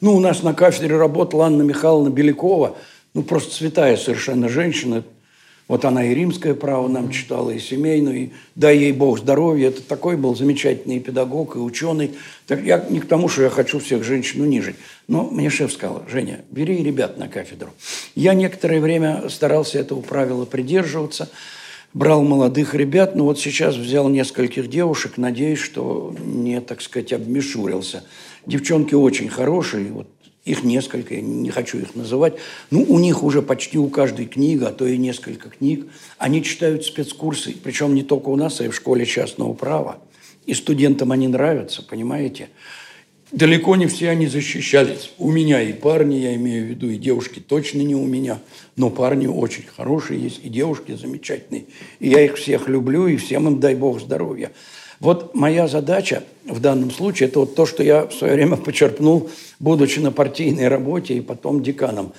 Ну, 0.00 0.16
у 0.16 0.20
нас 0.20 0.42
на 0.42 0.54
кафедре 0.54 0.96
работала 0.96 1.46
Анна 1.46 1.62
Михайловна 1.62 2.08
Белякова, 2.08 2.76
ну, 3.12 3.22
просто 3.22 3.54
святая 3.54 3.98
совершенно 3.98 4.48
женщина, 4.48 5.04
вот 5.70 5.84
она 5.84 6.04
и 6.04 6.12
римское 6.16 6.54
право 6.54 6.88
нам 6.88 7.12
читала, 7.12 7.50
и 7.50 7.60
семейную, 7.60 8.16
и 8.16 8.30
дай 8.56 8.76
ей 8.76 8.90
Бог 8.90 9.20
здоровья. 9.20 9.68
Это 9.68 9.82
такой 9.82 10.16
был 10.16 10.34
замечательный 10.34 10.98
педагог, 10.98 11.54
и 11.54 11.60
ученый. 11.60 12.10
Так 12.48 12.64
я 12.64 12.84
не 12.90 12.98
к 12.98 13.06
тому, 13.06 13.28
что 13.28 13.42
я 13.42 13.50
хочу 13.50 13.78
всех 13.78 14.02
женщин 14.02 14.40
унижить. 14.40 14.74
Но 15.06 15.30
мне 15.30 15.48
шеф 15.48 15.72
сказал, 15.72 16.02
Женя, 16.10 16.40
бери 16.50 16.82
ребят 16.82 17.18
на 17.18 17.28
кафедру. 17.28 17.70
Я 18.16 18.34
некоторое 18.34 18.80
время 18.80 19.28
старался 19.28 19.78
этого 19.78 20.00
правила 20.00 20.44
придерживаться, 20.44 21.30
брал 21.94 22.24
молодых 22.24 22.74
ребят, 22.74 23.14
но 23.14 23.22
вот 23.22 23.38
сейчас 23.38 23.76
взял 23.76 24.08
нескольких 24.08 24.68
девушек, 24.68 25.18
надеюсь, 25.18 25.60
что 25.60 26.12
не, 26.18 26.60
так 26.60 26.82
сказать, 26.82 27.12
обмешурился. 27.12 28.02
Девчонки 28.44 28.96
очень 28.96 29.28
хорошие, 29.28 29.92
вот 29.92 30.08
их 30.44 30.64
несколько, 30.64 31.14
я 31.14 31.20
не 31.20 31.50
хочу 31.50 31.78
их 31.78 31.94
называть. 31.94 32.34
Ну, 32.70 32.84
у 32.88 32.98
них 32.98 33.22
уже 33.22 33.42
почти 33.42 33.78
у 33.78 33.88
каждой 33.88 34.26
книга, 34.26 34.68
а 34.68 34.72
то 34.72 34.86
и 34.86 34.96
несколько 34.96 35.50
книг. 35.50 35.86
Они 36.18 36.42
читают 36.42 36.84
спецкурсы, 36.84 37.54
причем 37.62 37.94
не 37.94 38.02
только 38.02 38.28
у 38.30 38.36
нас, 38.36 38.60
а 38.60 38.64
и 38.64 38.68
в 38.68 38.74
школе 38.74 39.04
частного 39.04 39.52
права. 39.52 39.98
И 40.46 40.54
студентам 40.54 41.12
они 41.12 41.28
нравятся, 41.28 41.82
понимаете? 41.82 42.48
Далеко 43.32 43.76
не 43.76 43.86
все 43.86 44.08
они 44.08 44.26
защищались. 44.26 45.12
У 45.18 45.30
меня 45.30 45.62
и 45.62 45.72
парни, 45.72 46.16
я 46.16 46.34
имею 46.34 46.66
в 46.66 46.68
виду, 46.70 46.90
и 46.90 46.96
девушки 46.96 47.38
точно 47.38 47.82
не 47.82 47.94
у 47.94 48.04
меня. 48.04 48.40
Но 48.76 48.90
парни 48.90 49.28
очень 49.28 49.64
хорошие 49.64 50.20
есть, 50.20 50.40
и 50.42 50.48
девушки 50.48 50.96
замечательные. 50.96 51.66
И 52.00 52.08
я 52.08 52.24
их 52.24 52.36
всех 52.36 52.66
люблю, 52.68 53.06
и 53.06 53.16
всем 53.16 53.46
им 53.46 53.60
дай 53.60 53.76
бог 53.76 54.00
здоровья. 54.00 54.50
Вот 55.00 55.34
моя 55.34 55.66
задача 55.66 56.24
в 56.44 56.60
данном 56.60 56.90
случае, 56.90 57.30
это 57.30 57.40
вот 57.40 57.54
то, 57.54 57.64
что 57.64 57.82
я 57.82 58.06
в 58.06 58.12
свое 58.12 58.34
время 58.34 58.56
почерпнул, 58.56 59.30
будучи 59.58 59.98
на 59.98 60.12
партийной 60.12 60.68
работе 60.68 61.14
и 61.14 61.22
потом 61.22 61.62
деканом. 61.62 62.12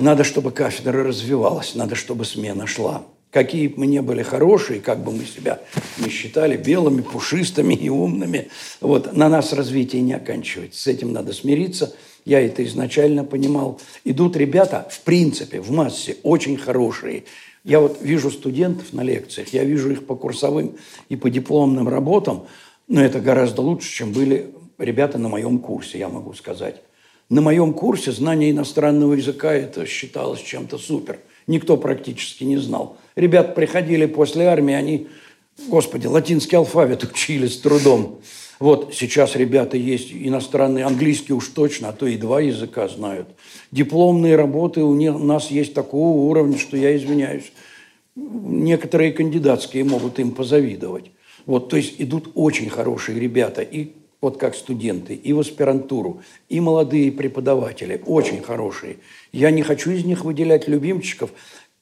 Надо, 0.00 0.24
чтобы 0.24 0.52
кафедра 0.52 1.04
развивалась, 1.04 1.74
надо, 1.74 1.94
чтобы 1.94 2.24
смена 2.24 2.66
шла. 2.66 3.04
Какие 3.30 3.68
бы 3.68 3.80
мы 3.80 3.86
не 3.86 4.00
были 4.00 4.22
хорошие, 4.22 4.80
как 4.80 5.02
бы 5.02 5.12
мы 5.12 5.24
себя 5.24 5.60
не 5.98 6.08
считали 6.08 6.56
белыми, 6.56 7.02
пушистыми 7.02 7.74
и 7.74 7.88
умными, 7.88 8.48
вот, 8.80 9.14
на 9.14 9.28
нас 9.28 9.52
развитие 9.52 10.02
не 10.02 10.14
оканчивается. 10.14 10.80
С 10.80 10.86
этим 10.86 11.12
надо 11.12 11.32
смириться. 11.32 11.94
Я 12.24 12.40
это 12.40 12.64
изначально 12.64 13.24
понимал. 13.24 13.80
Идут 14.04 14.36
ребята, 14.36 14.88
в 14.90 15.00
принципе, 15.00 15.60
в 15.60 15.70
массе, 15.72 16.16
очень 16.22 16.56
хорошие, 16.56 17.24
я 17.64 17.80
вот 17.80 17.98
вижу 18.02 18.30
студентов 18.30 18.92
на 18.92 19.00
лекциях, 19.00 19.48
я 19.48 19.64
вижу 19.64 19.90
их 19.90 20.06
по 20.06 20.14
курсовым 20.14 20.76
и 21.08 21.16
по 21.16 21.30
дипломным 21.30 21.88
работам, 21.88 22.46
но 22.88 23.02
это 23.02 23.20
гораздо 23.20 23.62
лучше, 23.62 23.90
чем 23.90 24.12
были 24.12 24.54
ребята 24.78 25.18
на 25.18 25.28
моем 25.28 25.58
курсе, 25.58 25.98
я 25.98 26.08
могу 26.08 26.34
сказать. 26.34 26.82
На 27.30 27.40
моем 27.40 27.72
курсе 27.72 28.12
знание 28.12 28.50
иностранного 28.50 29.14
языка 29.14 29.52
это 29.52 29.86
считалось 29.86 30.42
чем-то 30.42 30.76
супер. 30.76 31.20
Никто 31.46 31.78
практически 31.78 32.44
не 32.44 32.58
знал. 32.58 32.98
Ребята 33.16 33.52
приходили 33.52 34.04
после 34.04 34.46
армии, 34.46 34.74
они, 34.74 35.08
господи, 35.68 36.06
латинский 36.06 36.58
алфавит 36.58 37.02
учили 37.10 37.46
с 37.46 37.58
трудом. 37.58 38.20
Вот 38.60 38.94
сейчас 38.94 39.36
ребята 39.36 39.76
есть 39.76 40.12
иностранные, 40.12 40.84
английский 40.84 41.32
уж 41.32 41.48
точно, 41.48 41.88
а 41.88 41.92
то 41.92 42.06
и 42.06 42.16
два 42.16 42.40
языка 42.40 42.88
знают. 42.88 43.28
Дипломные 43.72 44.36
работы 44.36 44.82
у 44.82 44.94
нас 45.18 45.50
есть 45.50 45.74
такого 45.74 46.18
уровня, 46.18 46.58
что 46.58 46.76
я 46.76 46.96
извиняюсь. 46.96 47.52
Некоторые 48.14 49.12
кандидатские 49.12 49.84
могут 49.84 50.18
им 50.18 50.30
позавидовать. 50.30 51.10
Вот, 51.46 51.68
то 51.68 51.76
есть 51.76 51.96
идут 51.98 52.30
очень 52.34 52.70
хорошие 52.70 53.18
ребята, 53.18 53.62
и 53.62 53.92
вот 54.20 54.38
как 54.38 54.54
студенты, 54.54 55.14
и 55.14 55.32
в 55.34 55.40
аспирантуру, 55.40 56.22
и 56.48 56.58
молодые 56.60 57.12
преподаватели, 57.12 58.00
очень 58.06 58.40
хорошие. 58.40 58.96
Я 59.32 59.50
не 59.50 59.62
хочу 59.62 59.90
из 59.90 60.04
них 60.04 60.24
выделять 60.24 60.68
любимчиков. 60.68 61.30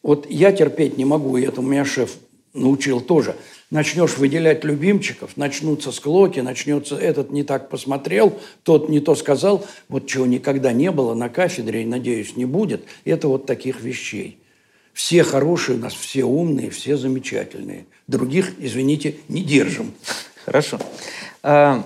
Вот 0.03 0.29
я 0.29 0.51
терпеть 0.51 0.99
не 0.99 1.05
могу, 1.05 1.37
и 1.37 1.43
это 1.43 1.61
у 1.61 1.65
меня 1.65 1.85
шеф 1.85 2.17
научил 2.55 3.01
тоже. 3.01 3.37
Начнешь 3.73 4.19
выделять 4.19 4.65
любимчиков, 4.65 5.39
начнутся 5.39 5.93
склоки, 5.93 6.41
начнется 6.41 6.95
этот 6.95 7.31
не 7.31 7.43
так 7.43 7.71
посмотрел, 7.71 8.39
тот 8.65 8.91
не 8.91 9.01
то 9.01 9.15
сказал. 9.15 9.65
Вот 9.89 10.07
чего 10.07 10.27
никогда 10.27 10.75
не 10.75 10.91
было 10.91 11.15
на 11.15 11.31
кафедре, 11.31 11.81
и, 11.81 11.87
надеюсь, 11.87 12.37
не 12.37 12.45
будет, 12.45 12.85
это 13.07 13.29
вот 13.29 13.47
таких 13.47 13.81
вещей. 13.81 14.37
Все 14.93 15.25
хорошие 15.25 15.79
у 15.79 15.81
нас, 15.81 15.95
все 15.95 16.25
умные, 16.25 16.69
все 16.69 16.99
замечательные. 16.99 17.87
Других, 18.09 18.53
извините, 18.59 19.15
не 19.29 19.43
держим. 19.43 19.95
Хорошо. 20.45 20.79
А, 21.43 21.83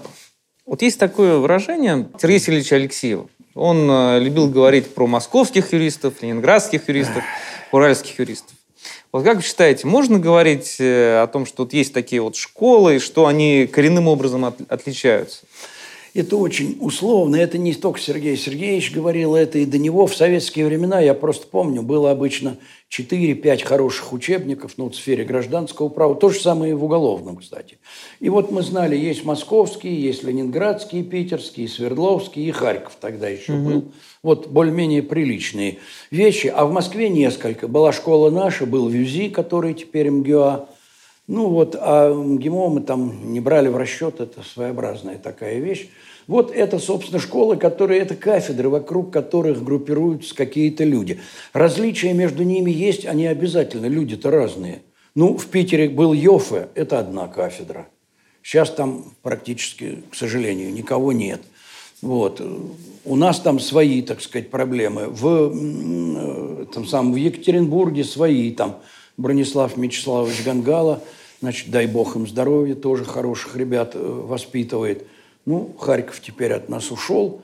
вот 0.64 0.82
есть 0.82 0.98
такое 0.98 1.36
выражение 1.36 2.08
Сергея 2.20 2.40
Сергеевича 2.40 2.74
Алексеева. 2.74 3.28
Он 3.54 3.88
а, 3.88 4.18
любил 4.18 4.50
говорить 4.50 4.92
про 4.92 5.06
московских 5.06 5.72
юристов, 5.72 6.20
ленинградских 6.20 6.88
юристов, 6.88 7.22
уральских 7.70 8.18
юристов. 8.18 8.55
Вот 9.16 9.24
как 9.24 9.36
вы 9.36 9.43
считаете, 9.43 9.86
можно 9.86 10.18
говорить 10.18 10.76
э, 10.78 11.22
о 11.22 11.26
том, 11.26 11.47
что 11.47 11.62
вот 11.62 11.72
есть 11.72 11.94
такие 11.94 12.20
вот 12.20 12.36
школы, 12.36 12.98
что 12.98 13.26
они 13.26 13.66
коренным 13.66 14.09
образом 14.09 14.44
от, 14.44 14.60
отличаются? 14.70 15.47
Это 16.16 16.38
очень 16.38 16.78
условно. 16.80 17.36
Это 17.36 17.59
не 17.59 17.74
только 17.74 18.01
Сергей 18.01 18.38
Сергеевич 18.38 18.90
говорил, 18.90 19.34
это 19.34 19.59
и 19.59 19.66
до 19.66 19.76
него. 19.76 20.06
В 20.06 20.16
советские 20.16 20.64
времена, 20.64 20.98
я 20.98 21.12
просто 21.12 21.47
помню, 21.47 21.82
было 21.82 22.10
обычно 22.10 22.56
4-5 22.90 23.64
хороших 23.64 24.14
учебников 24.14 24.72
ну, 24.78 24.88
в 24.88 24.97
сфере 24.97 25.24
гражданского 25.24 25.90
права. 25.90 26.14
То 26.14 26.30
же 26.30 26.40
самое 26.40 26.72
и 26.72 26.74
в 26.74 26.84
уголовном, 26.84 27.36
кстати. 27.36 27.78
И 28.20 28.30
вот 28.30 28.51
мы 28.51 28.62
знали, 28.62 28.97
есть 28.97 29.26
московские, 29.26 30.01
есть 30.01 30.22
ленинградские, 30.22 31.02
питерские, 31.05 31.68
свердловские 31.68 32.48
и 32.48 32.51
Харьков 32.51 32.97
тогда 32.98 33.28
еще 33.28 33.52
угу. 33.52 33.68
был. 33.68 33.84
Вот 34.22 34.47
более-менее 34.47 35.02
приличные 35.02 35.78
вещи. 36.10 36.47
А 36.47 36.64
в 36.64 36.72
Москве 36.72 37.10
несколько. 37.10 37.68
Была 37.68 37.93
школа 37.93 38.30
наша, 38.30 38.64
был 38.64 38.88
ВЮЗИ, 38.88 39.28
который 39.28 39.74
теперь 39.74 40.09
МГУА. 40.09 40.68
Ну 41.28 41.48
вот, 41.48 41.76
а 41.78 42.14
МГИМО 42.14 42.68
мы 42.68 42.80
там 42.80 43.32
не 43.32 43.40
брали 43.40 43.68
в 43.68 43.76
расчет, 43.76 44.20
это 44.20 44.43
своеобразная 44.43 45.18
такая 45.18 45.59
вещь. 45.59 45.90
Вот 46.26 46.50
это, 46.50 46.78
собственно, 46.80 47.20
школы, 47.20 47.56
которые, 47.56 48.00
это 48.00 48.16
кафедры, 48.16 48.68
вокруг 48.68 49.12
которых 49.12 49.62
группируются 49.62 50.34
какие-то 50.34 50.82
люди. 50.82 51.20
Различия 51.52 52.12
между 52.12 52.42
ними 52.42 52.70
есть, 52.70 53.06
они 53.06 53.26
обязательно, 53.26 53.86
люди-то 53.86 54.30
разные. 54.30 54.82
Ну, 55.14 55.36
в 55.36 55.46
Питере 55.46 55.88
был 55.88 56.12
Йофе, 56.12 56.68
это 56.74 56.98
одна 56.98 57.28
кафедра. 57.28 57.86
Сейчас 58.42 58.70
там 58.70 59.14
практически, 59.22 60.02
к 60.10 60.14
сожалению, 60.14 60.72
никого 60.72 61.12
нет. 61.12 61.40
Вот. 62.02 62.42
У 63.04 63.16
нас 63.16 63.40
там 63.40 63.60
свои, 63.60 64.02
так 64.02 64.20
сказать, 64.20 64.50
проблемы. 64.50 65.06
В, 65.08 66.66
там, 66.66 66.86
сам, 66.86 67.12
в 67.12 67.16
Екатеринбурге 67.16 68.04
свои. 68.04 68.52
Там 68.52 68.80
Бронислав 69.16 69.76
Мячеславович 69.76 70.44
Гангала, 70.44 71.02
значит, 71.40 71.70
дай 71.70 71.86
бог 71.86 72.16
им 72.16 72.26
здоровья, 72.26 72.74
тоже 72.74 73.04
хороших 73.04 73.56
ребят 73.56 73.92
э, 73.94 73.98
воспитывает– 73.98 75.06
ну, 75.47 75.74
Харьков 75.78 76.20
теперь 76.20 76.52
от 76.52 76.68
нас 76.68 76.90
ушел. 76.90 77.40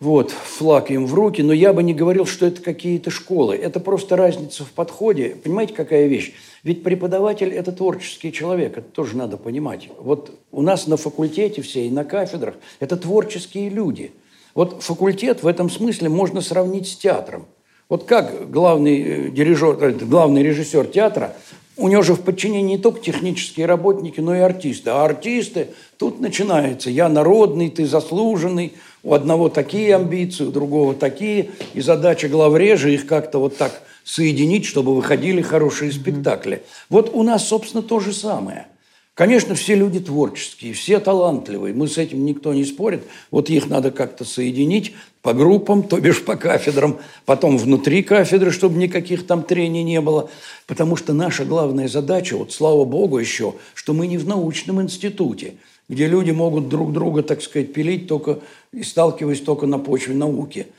Вот, 0.00 0.32
флаг 0.32 0.90
им 0.90 1.06
в 1.06 1.14
руки. 1.14 1.40
Но 1.42 1.52
я 1.52 1.72
бы 1.72 1.82
не 1.82 1.94
говорил, 1.94 2.26
что 2.26 2.44
это 2.44 2.60
какие-то 2.60 3.10
школы. 3.10 3.54
Это 3.54 3.80
просто 3.80 4.16
разница 4.16 4.64
в 4.64 4.72
подходе. 4.72 5.36
Понимаете, 5.42 5.72
какая 5.72 6.08
вещь? 6.08 6.34
Ведь 6.64 6.82
преподаватель– 6.82 7.52
это 7.54 7.72
творческий 7.72 8.32
человек. 8.32 8.76
Это 8.76 8.88
тоже 8.88 9.16
надо 9.16 9.36
понимать. 9.36 9.88
Вот 9.98 10.32
у 10.50 10.60
нас 10.60 10.86
на 10.88 10.96
факультете 10.96 11.62
все 11.62 11.86
и 11.86 11.90
на 11.90 12.04
кафедрах– 12.04 12.56
это 12.80 12.96
творческие 12.96 13.70
люди. 13.70 14.12
Вот 14.54 14.82
факультет 14.82 15.42
в 15.42 15.46
этом 15.46 15.70
смысле 15.70 16.08
можно 16.08 16.40
сравнить 16.40 16.88
с 16.88 16.96
театром. 16.96 17.46
Вот 17.88 18.04
как 18.04 18.50
главный, 18.50 19.00
э, 19.02 19.30
дирижер, 19.30 19.78
э, 19.80 19.92
главный 19.92 20.42
режиссер 20.42 20.86
театра 20.86 21.36
у 21.76 21.88
него 21.88 22.02
же 22.02 22.14
в 22.14 22.20
подчинении 22.20 22.76
не 22.76 22.78
только 22.78 23.00
технические 23.00 23.66
работники, 23.66 24.20
но 24.20 24.34
и 24.34 24.40
артисты. 24.40 24.90
А 24.90 25.04
артисты, 25.04 25.68
тут 25.98 26.20
начинается, 26.20 26.90
я 26.90 27.08
народный, 27.08 27.70
ты 27.70 27.86
заслуженный, 27.86 28.74
у 29.02 29.12
одного 29.12 29.48
такие 29.48 29.94
амбиции, 29.94 30.44
у 30.44 30.50
другого 30.50 30.94
такие, 30.94 31.50
и 31.74 31.80
задача 31.80 32.28
главрежа 32.28 32.88
их 32.88 33.06
как-то 33.06 33.38
вот 33.38 33.56
так 33.56 33.82
соединить, 34.04 34.64
чтобы 34.66 34.94
выходили 34.94 35.42
хорошие 35.42 35.90
спектакли. 35.92 36.62
Вот 36.88 37.10
у 37.12 37.22
нас, 37.22 37.48
собственно, 37.48 37.82
то 37.82 38.00
же 38.00 38.12
самое– 38.12 38.66
Конечно, 39.14 39.54
все 39.54 39.76
люди 39.76 40.00
творческие, 40.00 40.72
все 40.72 40.98
талантливые, 40.98 41.72
мы 41.72 41.86
с 41.86 41.98
этим 41.98 42.24
никто 42.24 42.52
не 42.52 42.64
спорит. 42.64 43.04
Вот 43.30 43.48
их 43.48 43.68
надо 43.70 43.92
как-то 43.92 44.24
соединить 44.24 44.92
по 45.22 45.32
группам, 45.32 45.84
то 45.84 46.00
бишь 46.00 46.24
по 46.24 46.34
кафедрам, 46.34 46.98
потом 47.24 47.56
внутри 47.56 48.02
кафедры, 48.02 48.50
чтобы 48.50 48.76
никаких 48.76 49.24
там 49.24 49.44
трений 49.44 49.84
не 49.84 50.00
было. 50.00 50.30
Потому 50.66 50.96
что 50.96 51.12
наша 51.12 51.44
главная 51.44 51.86
задача, 51.86 52.36
вот 52.36 52.52
слава 52.52 52.84
богу 52.84 53.18
еще, 53.18 53.54
что 53.74 53.92
мы 53.92 54.08
не 54.08 54.18
в 54.18 54.26
научном 54.26 54.82
институте, 54.82 55.54
где 55.88 56.08
люди 56.08 56.32
могут 56.32 56.68
друг 56.68 56.92
друга, 56.92 57.22
так 57.22 57.40
сказать, 57.40 57.72
пилить 57.72 58.08
только 58.08 58.40
и 58.72 58.82
сталкиваясь 58.82 59.42
только 59.42 59.66
на 59.66 59.78
почве 59.78 60.14
науки– 60.16 60.66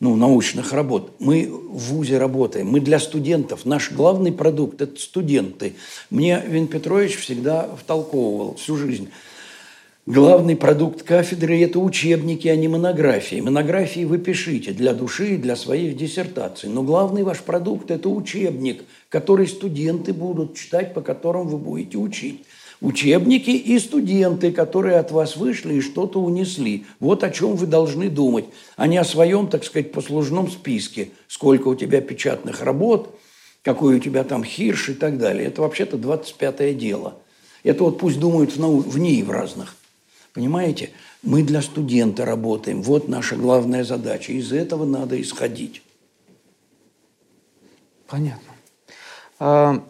ну, 0.00 0.14
научных 0.14 0.72
работ. 0.72 1.12
Мы 1.18 1.48
в 1.50 1.94
ВУЗе 1.94 2.18
работаем, 2.18 2.68
мы 2.68 2.80
для 2.80 3.00
студентов. 3.00 3.64
Наш 3.64 3.90
главный 3.90 4.32
продукт– 4.32 4.80
это 4.82 5.00
студенты. 5.00 5.74
Мне 6.10 6.42
Вин 6.46 6.68
Петрович 6.68 7.16
всегда 7.16 7.68
втолковывал 7.76 8.54
всю 8.54 8.76
жизнь. 8.76 9.08
Главный 10.06 10.56
продукт 10.56 11.02
кафедры– 11.02 11.60
это 11.62 11.80
учебники, 11.80 12.48
а 12.48 12.56
не 12.56 12.68
монографии. 12.68 13.40
Монографии 13.40 14.04
вы 14.04 14.18
пишите 14.18 14.72
для 14.72 14.94
души 14.94 15.34
и 15.34 15.36
для 15.36 15.54
своих 15.54 15.96
диссертаций. 15.96 16.70
Но 16.70 16.82
главный 16.82 17.24
ваш 17.24 17.40
продукт– 17.40 17.90
это 17.92 18.08
учебник, 18.08 18.84
который 19.10 19.46
студенты 19.46 20.14
будут 20.14 20.56
читать, 20.56 20.94
по 20.94 21.02
которому 21.02 21.50
вы 21.50 21.58
будете 21.58 21.98
учить 21.98 22.44
учебники 22.80 23.50
и 23.50 23.78
студенты, 23.78 24.52
которые 24.52 24.98
от 24.98 25.10
вас 25.10 25.36
вышли 25.36 25.74
и 25.74 25.80
что-то 25.80 26.20
унесли. 26.20 26.86
Вот 27.00 27.24
о 27.24 27.30
чем 27.30 27.56
вы 27.56 27.66
должны 27.66 28.08
думать, 28.08 28.46
а 28.76 28.86
не 28.86 28.98
о 28.98 29.04
своем, 29.04 29.48
так 29.48 29.64
сказать, 29.64 29.92
послужном 29.92 30.50
списке. 30.50 31.10
Сколько 31.26 31.68
у 31.68 31.74
тебя 31.74 32.00
печатных 32.00 32.62
работ, 32.62 33.18
какой 33.62 33.96
у 33.96 33.98
тебя 33.98 34.24
там 34.24 34.44
хирш 34.44 34.90
и 34.90 34.94
так 34.94 35.18
далее. 35.18 35.48
Это 35.48 35.62
вообще-то 35.62 35.96
25-е 35.96 36.74
дело. 36.74 37.16
Это 37.64 37.84
вот 37.84 37.98
пусть 37.98 38.20
думают 38.20 38.52
в, 38.52 38.60
нау... 38.60 38.78
в 38.78 38.98
ней 38.98 39.22
в 39.22 39.30
разных. 39.30 39.76
Понимаете? 40.32 40.90
Мы 41.22 41.42
для 41.42 41.62
студента 41.62 42.24
работаем. 42.24 42.82
Вот 42.82 43.08
наша 43.08 43.34
главная 43.34 43.82
задача. 43.82 44.32
Из 44.32 44.52
этого 44.52 44.84
надо 44.84 45.20
исходить. 45.20 45.82
Понятно. 48.06 49.82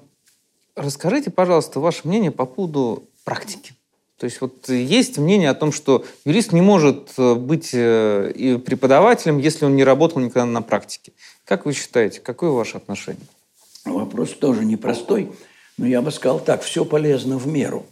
Расскажите, 0.79 1.31
пожалуйста, 1.31 1.81
ваше 1.81 2.07
мнение 2.07 2.31
по 2.31 2.47
поводу 2.47 3.03
практики. 3.25 3.73
То 4.17 4.27
есть 4.27 4.41
вот 4.41 4.69
есть 4.69 5.19
мнение 5.19 5.51
о 5.51 5.55
том, 5.55 5.73
что 5.73 6.05
юрист 6.25 6.53
не 6.53 6.61
может 6.61 7.11
э, 7.19 7.35
быть 7.35 7.71
э, 7.73 8.59
преподавателем, 8.65 9.39
если 9.39 9.65
он 9.65 9.75
не 9.75 9.83
работал 9.83 10.21
никогда 10.21 10.45
на 10.45 10.63
практике. 10.63 11.13
Как 11.45 11.67
вы 11.67 11.73
считаете, 11.73 12.21
какое 12.21 12.51
ваше 12.51 12.77
отношение? 12.77 13.27
Вопрос 13.85 14.31
тоже 14.31 14.65
непростой, 14.65 15.33
но 15.79 15.87
я 15.87 16.01
бы 16.01 16.13
сказал 16.13 16.39
так, 16.39 16.63
все 16.63 16.85
полезно 16.85 17.39
в 17.39 17.49
меру. 17.49 17.85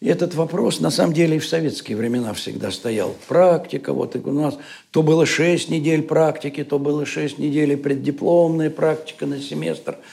И 0.00 0.08
этот 0.08 0.34
вопрос, 0.34 0.80
на 0.80 0.90
самом 0.90 1.12
деле, 1.12 1.36
и 1.36 1.40
в 1.40 1.46
советские 1.46 1.98
времена 1.98 2.32
всегда 2.32 2.70
стоял. 2.70 3.14
Практика, 3.28 3.92
вот 3.92 4.16
у 4.16 4.32
нас 4.32 4.56
то 4.92 5.02
было 5.02 5.26
6 5.26 5.68
недель 5.68 6.02
практики, 6.02 6.64
то 6.64 6.78
было 6.78 7.04
6 7.04 7.36
недель 7.36 7.76
преддипломная 7.76 8.70
практика 8.70 9.26
на 9.26 9.38
семестр– 9.40 9.98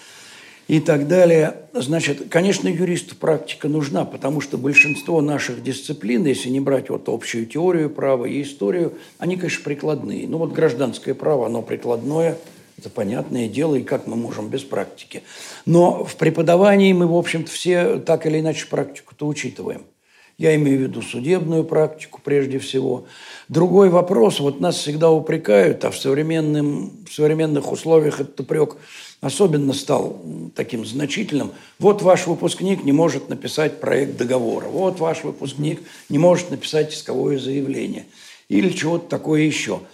и 0.67 0.79
так 0.79 1.07
далее. 1.07 1.55
Значит, 1.73 2.27
конечно, 2.29 2.67
юристу 2.67 3.15
практика 3.15 3.67
нужна, 3.67 4.05
потому 4.05 4.41
что 4.41 4.57
большинство 4.57 5.21
наших 5.21 5.63
дисциплин, 5.63 6.25
если 6.25 6.49
не 6.49 6.59
брать 6.59 6.89
вот 6.89 7.09
общую 7.09 7.45
теорию 7.45 7.89
права 7.89 8.25
и 8.25 8.41
историю, 8.41 8.93
они, 9.17 9.37
конечно, 9.37 9.63
прикладные. 9.63 10.27
Ну 10.27 10.37
вот 10.37 10.51
гражданское 10.51 11.13
право, 11.13 11.45
оно 11.45 11.61
прикладное, 11.61 12.37
это 12.77 12.89
понятное 12.89 13.47
дело, 13.47 13.75
и 13.75 13.83
как 13.83 14.07
мы 14.07 14.15
можем 14.15 14.49
без 14.49 14.63
практики. 14.63 15.23
Но 15.65 16.03
в 16.03 16.15
преподавании 16.15 16.93
мы, 16.93 17.07
в 17.07 17.15
общем-то, 17.15 17.49
все 17.49 17.97
так 17.99 18.25
или 18.25 18.39
иначе 18.39 18.67
практику-то 18.67 19.25
учитываем. 19.25 19.85
Я 20.37 20.55
имею 20.55 20.77
в 20.77 20.81
виду 20.81 21.01
судебную 21.01 21.63
практику 21.63 22.21
прежде 22.23 22.59
всего. 22.59 23.05
Другой 23.49 23.89
вопрос, 23.89 24.39
вот 24.39 24.59
нас 24.59 24.75
всегда 24.75 25.09
упрекают, 25.09 25.83
а 25.83 25.89
в, 25.89 25.97
современном, 25.97 26.91
в 27.09 27.13
современных 27.13 27.71
условиях 27.71 28.19
этот 28.19 28.39
упрек 28.39 28.77
особенно 29.19 29.73
стал 29.73 30.21
таким 30.55 30.85
значительным. 30.85 31.53
Вот 31.79 32.03
ваш 32.03 32.27
выпускник 32.27 32.83
не 32.83 32.91
может 32.91 33.29
написать 33.29 33.79
проект 33.79 34.17
договора, 34.17 34.67
вот 34.67 34.99
ваш 34.99 35.23
выпускник 35.23 35.81
не 36.09 36.19
может 36.19 36.51
написать 36.51 36.93
исковое 36.93 37.39
заявление 37.39 38.05
или 38.47 38.69
чего-то 38.69 39.09
такое 39.09 39.41
еще– 39.41 39.79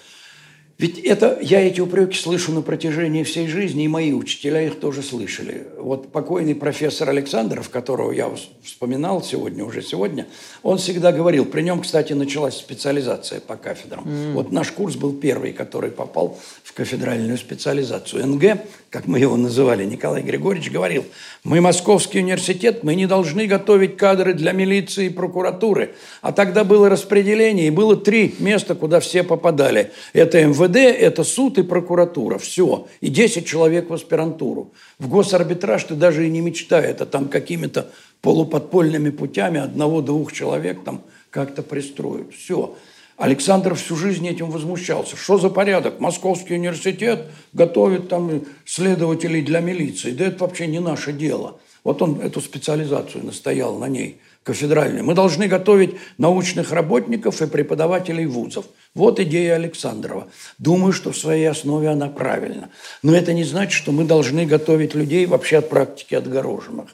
ведь 0.80 1.00
это, 1.00 1.38
я 1.42 1.62
эти 1.62 1.80
упреки 1.82 2.18
слышу 2.18 2.52
на 2.52 2.62
протяжении 2.62 3.24
всей 3.24 3.48
жизни, 3.48 3.86
и 3.86 3.88
мои 3.88 4.12
учителя 4.12 4.62
их 4.62 4.80
тоже 4.80 5.04
слышали. 5.04 5.68
Вот 5.78 6.12
покойный 6.12 6.56
профессор 6.56 7.10
Александров, 7.10 7.70
которого 7.70 8.12
я 8.12 8.30
вспоминал 8.64 9.24
сегодня, 9.24 9.64
уже 9.64 9.84
сегодня, 9.84 10.28
он 10.64 10.80
всегда 10.80 11.12
говорил, 11.12 11.46
при 11.46 11.62
нем, 11.62 11.82
кстати, 11.82 12.14
началась 12.14 12.58
специализация 12.58 13.40
по 13.40 13.56
кафедрам. 13.56 14.04
Mm. 14.04 14.34
Вот 14.34 14.52
наш 14.52 14.72
курс 14.72 14.96
был 14.96 15.14
первый, 15.14 15.54
который 15.54 15.92
попал 15.92 16.40
в 16.64 16.74
кафедральную 16.74 17.38
специализацию. 17.38 18.26
НГ, 18.26 18.62
как 18.90 19.08
мы 19.08 19.20
его 19.20 19.38
называли, 19.38 19.86
Николай 19.86 20.24
Григорьевич 20.24 20.72
говорил, 20.72 21.06
мы 21.44 21.62
Московский 21.62 22.20
университет, 22.20 22.84
мы 22.84 22.96
не 22.96 23.06
должны 23.06 23.46
готовить 23.48 23.96
кадры 23.96 24.34
для 24.34 24.54
милиции 24.54 25.06
и 25.06 25.10
прокуратуры. 25.10 25.94
А 26.22 26.32
тогда 26.32 26.64
было 26.64 26.90
распределение, 26.90 27.68
и 27.68 27.72
было 27.72 27.96
три 27.96 28.36
места, 28.40 28.76
куда 28.76 29.00
все 29.00 29.24
попадали. 29.24 29.92
Это 30.14 30.44
МВД, 30.44 30.73
МВД– 30.74 30.78
это 31.00 31.24
суд 31.24 31.58
и 31.58 31.64
прокуратура. 31.64 32.38
Все. 32.38 32.88
И 33.02 33.10
10 33.10 33.46
человек 33.46 33.90
в 33.90 33.94
аспирантуру. 33.94 34.72
В 35.00 35.08
госарбитраж 35.08 35.84
ты 35.84 35.96
даже 35.96 36.26
и 36.26 36.30
не 36.30 36.42
мечтай. 36.42 36.84
Это 36.86 37.06
там 37.06 37.28
какими-то 37.28 37.90
полуподпольными 38.22 39.10
путями 39.10 39.60
одного-двух 39.60 40.32
человек 40.32 40.84
там 40.84 41.02
как-то 41.30 41.62
пристроят. 41.62 42.34
Все. 42.34 42.76
Александр 43.18 43.76
всю 43.76 43.96
жизнь 43.96 44.28
этим 44.28 44.50
возмущался. 44.50 45.16
Что 45.16 45.38
за 45.38 45.50
порядок? 45.50 46.00
Московский 46.00 46.56
университет 46.56 47.28
готовит 47.54 48.10
там 48.10 48.42
следователей 48.66 49.42
для 49.42 49.60
милиции. 49.60 50.12
Да 50.12 50.26
это 50.26 50.44
вообще 50.46 50.68
не 50.68 50.80
наше 50.80 51.14
дело. 51.14 51.60
Вот 51.84 52.02
он 52.02 52.22
эту 52.22 52.42
специализацию 52.42 53.26
настоял 53.26 53.78
на 53.78 53.88
ней– 53.88 54.20
кафедральной. 54.44 55.02
Мы 55.02 55.16
должны 55.16 55.48
готовить 55.48 55.96
научных 56.18 56.72
работников 56.72 57.42
и 57.42 57.48
преподавателей 57.48 58.26
вузов. 58.26 58.66
Вот 58.94 59.20
идея 59.20 59.56
Александрова. 59.56 60.28
Думаю, 60.58 60.94
что 60.94 61.12
в 61.12 61.18
своей 61.18 61.46
основе 61.46 61.90
она 61.90 62.10
правильна. 62.10 62.70
Но 63.02 63.16
это 63.16 63.34
не 63.34 63.44
значит, 63.44 63.74
что 63.74 63.92
мы 63.92 64.04
должны 64.04 64.46
готовить 64.46 64.94
людей 64.94 65.26
вообще 65.26 65.58
от 65.58 65.70
практики 65.70 66.16
отгороженных. 66.16 66.88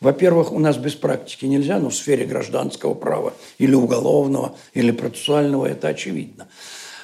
Во-первых, 0.00 0.52
у 0.52 0.58
нас 0.58 0.76
без 0.76 0.94
практики 0.94 1.46
нельзя, 1.46 1.78
но 1.78 1.90
в 1.90 1.94
сфере 1.94 2.26
гражданского 2.26 2.94
права 2.94 3.32
или 3.58 3.74
уголовного, 3.74 4.56
или 4.72 4.90
процессуального 4.90 5.66
это 5.66 5.88
очевидно. 5.88 6.46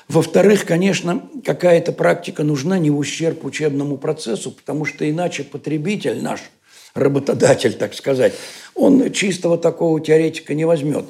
Во-вторых, 0.09 0.67
конечно, 0.67 1.23
какая-то 1.45 1.93
практика 1.93 2.43
нужна 2.43 2.79
не 2.79 2.91
в 2.91 2.99
ущерб 2.99 3.45
учебному 3.45 3.97
процессу, 3.97 4.51
потому 4.51 4.85
что 4.85 5.09
иначе 5.09 5.45
потребитель 5.45 6.23
наш– 6.23 6.41
работодатель, 6.95 7.75
так 7.75 7.95
сказать, 7.95 8.35
он 8.75 9.13
чистого 9.13 9.59
такого 9.59 10.01
теоретика 10.01 10.55
не 10.55 10.65
возьмет. 10.65 11.05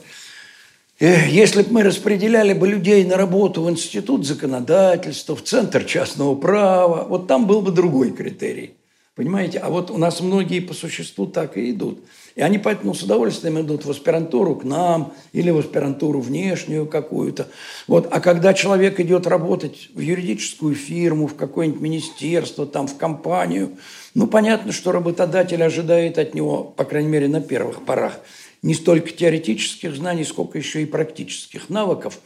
Если 0.98 1.62
бы 1.62 1.72
мы 1.72 1.82
распределяли 1.82 2.52
бы 2.52 2.68
людей 2.68 3.04
на 3.06 3.16
работу 3.16 3.62
в 3.62 3.70
институт 3.70 4.26
законодательства, 4.26 5.34
в 5.34 5.42
центр 5.42 5.84
частного 5.84 6.34
права, 6.34 7.04
вот 7.08 7.26
там 7.26 7.46
был 7.46 7.62
бы 7.62 7.70
другой 7.70 8.10
критерий. 8.10 8.74
Понимаете? 9.14 9.58
А 9.58 9.70
вот 9.70 9.90
у 9.90 9.96
нас 9.96 10.20
многие 10.20 10.60
по 10.60 10.74
существу 10.74 11.26
так 11.26 11.56
и 11.56 11.70
идут. 11.70 12.04
И 12.36 12.42
они 12.42 12.58
поэтому 12.58 12.94
с 12.94 13.02
удовольствием 13.02 13.60
идут 13.60 13.84
в 13.84 13.90
аспирантуру 13.90 14.56
к 14.56 14.64
нам 14.64 15.12
или 15.32 15.50
в 15.50 15.58
аспирантуру 15.58 16.20
внешнюю 16.20 16.86
какую-то. 16.86 17.48
Вот. 17.86 18.08
А 18.10 18.20
когда 18.20 18.54
человек 18.54 19.00
идет 19.00 19.26
работать 19.26 19.90
в 19.94 20.00
юридическую 20.00 20.74
фирму, 20.74 21.26
в 21.26 21.34
какое-нибудь 21.34 21.80
министерство, 21.80 22.66
там, 22.66 22.86
в 22.86 22.96
компанию, 22.96 23.76
ну, 24.14 24.26
понятно, 24.26 24.72
что 24.72 24.92
работодатель 24.92 25.62
ожидает 25.62 26.18
от 26.18 26.34
него, 26.34 26.64
по 26.64 26.84
крайней 26.84 27.08
мере, 27.08 27.28
на 27.28 27.40
первых 27.40 27.84
порах, 27.84 28.20
не 28.62 28.74
столько 28.74 29.10
теоретических 29.10 29.94
знаний, 29.94 30.24
сколько 30.24 30.58
еще 30.58 30.82
и 30.82 30.86
практических 30.86 31.70
навыков. 31.70 32.18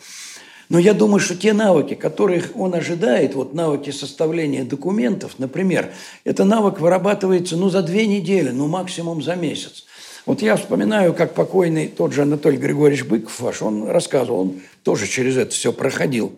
Но 0.68 0.78
я 0.78 0.94
думаю, 0.94 1.20
что 1.20 1.36
те 1.36 1.52
навыки, 1.52 1.94
которых 1.94 2.52
он 2.54 2.74
ожидает, 2.74 3.34
вот 3.34 3.54
навыки 3.54 3.90
составления 3.90 4.64
документов, 4.64 5.34
например, 5.38 5.92
это 6.24 6.44
навык 6.44 6.80
вырабатывается 6.80 7.56
ну, 7.56 7.68
за 7.68 7.82
две 7.82 8.06
недели, 8.06 8.50
ну 8.50 8.66
максимум 8.66 9.22
за 9.22 9.36
месяц. 9.36 9.84
Вот 10.26 10.40
я 10.40 10.56
вспоминаю, 10.56 11.12
как 11.12 11.34
покойный 11.34 11.86
тот 11.86 12.12
же 12.12 12.22
Анатолий 12.22 12.56
Григорьевич 12.56 13.04
Быков 13.04 13.40
ваш, 13.40 13.60
он 13.60 13.88
рассказывал, 13.88 14.40
он 14.40 14.62
тоже 14.82 15.06
через 15.06 15.36
это 15.36 15.50
все 15.52 15.70
проходил. 15.72 16.32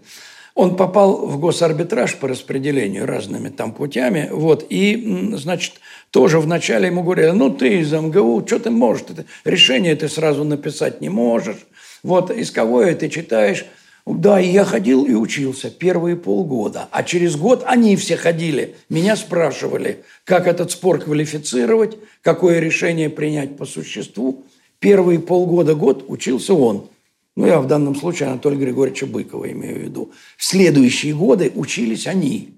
Он 0.56 0.76
попал 0.76 1.26
в 1.26 1.38
госарбитраж 1.38 2.16
по 2.16 2.26
распределению 2.26 3.06
разными 3.06 3.50
там 3.50 3.72
путями, 3.72 4.28
вот, 4.32 4.66
и, 4.70 5.34
значит, 5.34 5.74
тоже 6.10 6.40
вначале 6.40 6.86
ему 6.86 7.02
говорили, 7.02 7.30
ну, 7.30 7.50
ты 7.50 7.80
из 7.80 7.92
МГУ, 7.92 8.42
что 8.46 8.58
ты 8.58 8.70
можешь, 8.70 9.04
это, 9.10 9.26
решение 9.44 9.94
ты 9.94 10.08
сразу 10.08 10.44
написать 10.44 11.00
не 11.00 11.10
можешь, 11.10 11.66
вот, 12.02 12.30
исковое 12.30 12.94
ты 12.94 13.08
читаешь, 13.08 13.66
да, 14.14 14.40
и 14.40 14.48
я 14.48 14.64
ходил 14.64 15.04
и 15.04 15.14
учился 15.14 15.68
первые 15.68 16.14
полгода. 16.14 16.88
А 16.92 17.02
через 17.02 17.34
год 17.34 17.64
они 17.66 17.96
все 17.96 18.16
ходили. 18.16 18.76
Меня 18.88 19.16
спрашивали, 19.16 20.04
как 20.24 20.46
этот 20.46 20.70
спор 20.70 21.00
квалифицировать, 21.00 21.98
какое 22.22 22.60
решение 22.60 23.10
принять 23.10 23.56
по 23.56 23.66
существу. 23.66 24.44
Первые 24.78 25.18
полгода, 25.18 25.74
год 25.74 26.04
учился 26.06 26.54
он. 26.54 26.88
Ну, 27.34 27.46
я 27.46 27.60
в 27.60 27.66
данном 27.66 27.96
случае 27.96 28.28
Анатолия 28.28 28.58
Григорьевича 28.58 29.06
Быкова 29.06 29.50
имею 29.50 29.80
в 29.80 29.82
виду. 29.82 30.12
В 30.36 30.44
следующие 30.44 31.12
годы 31.12 31.50
учились 31.54 32.06
они. 32.06 32.50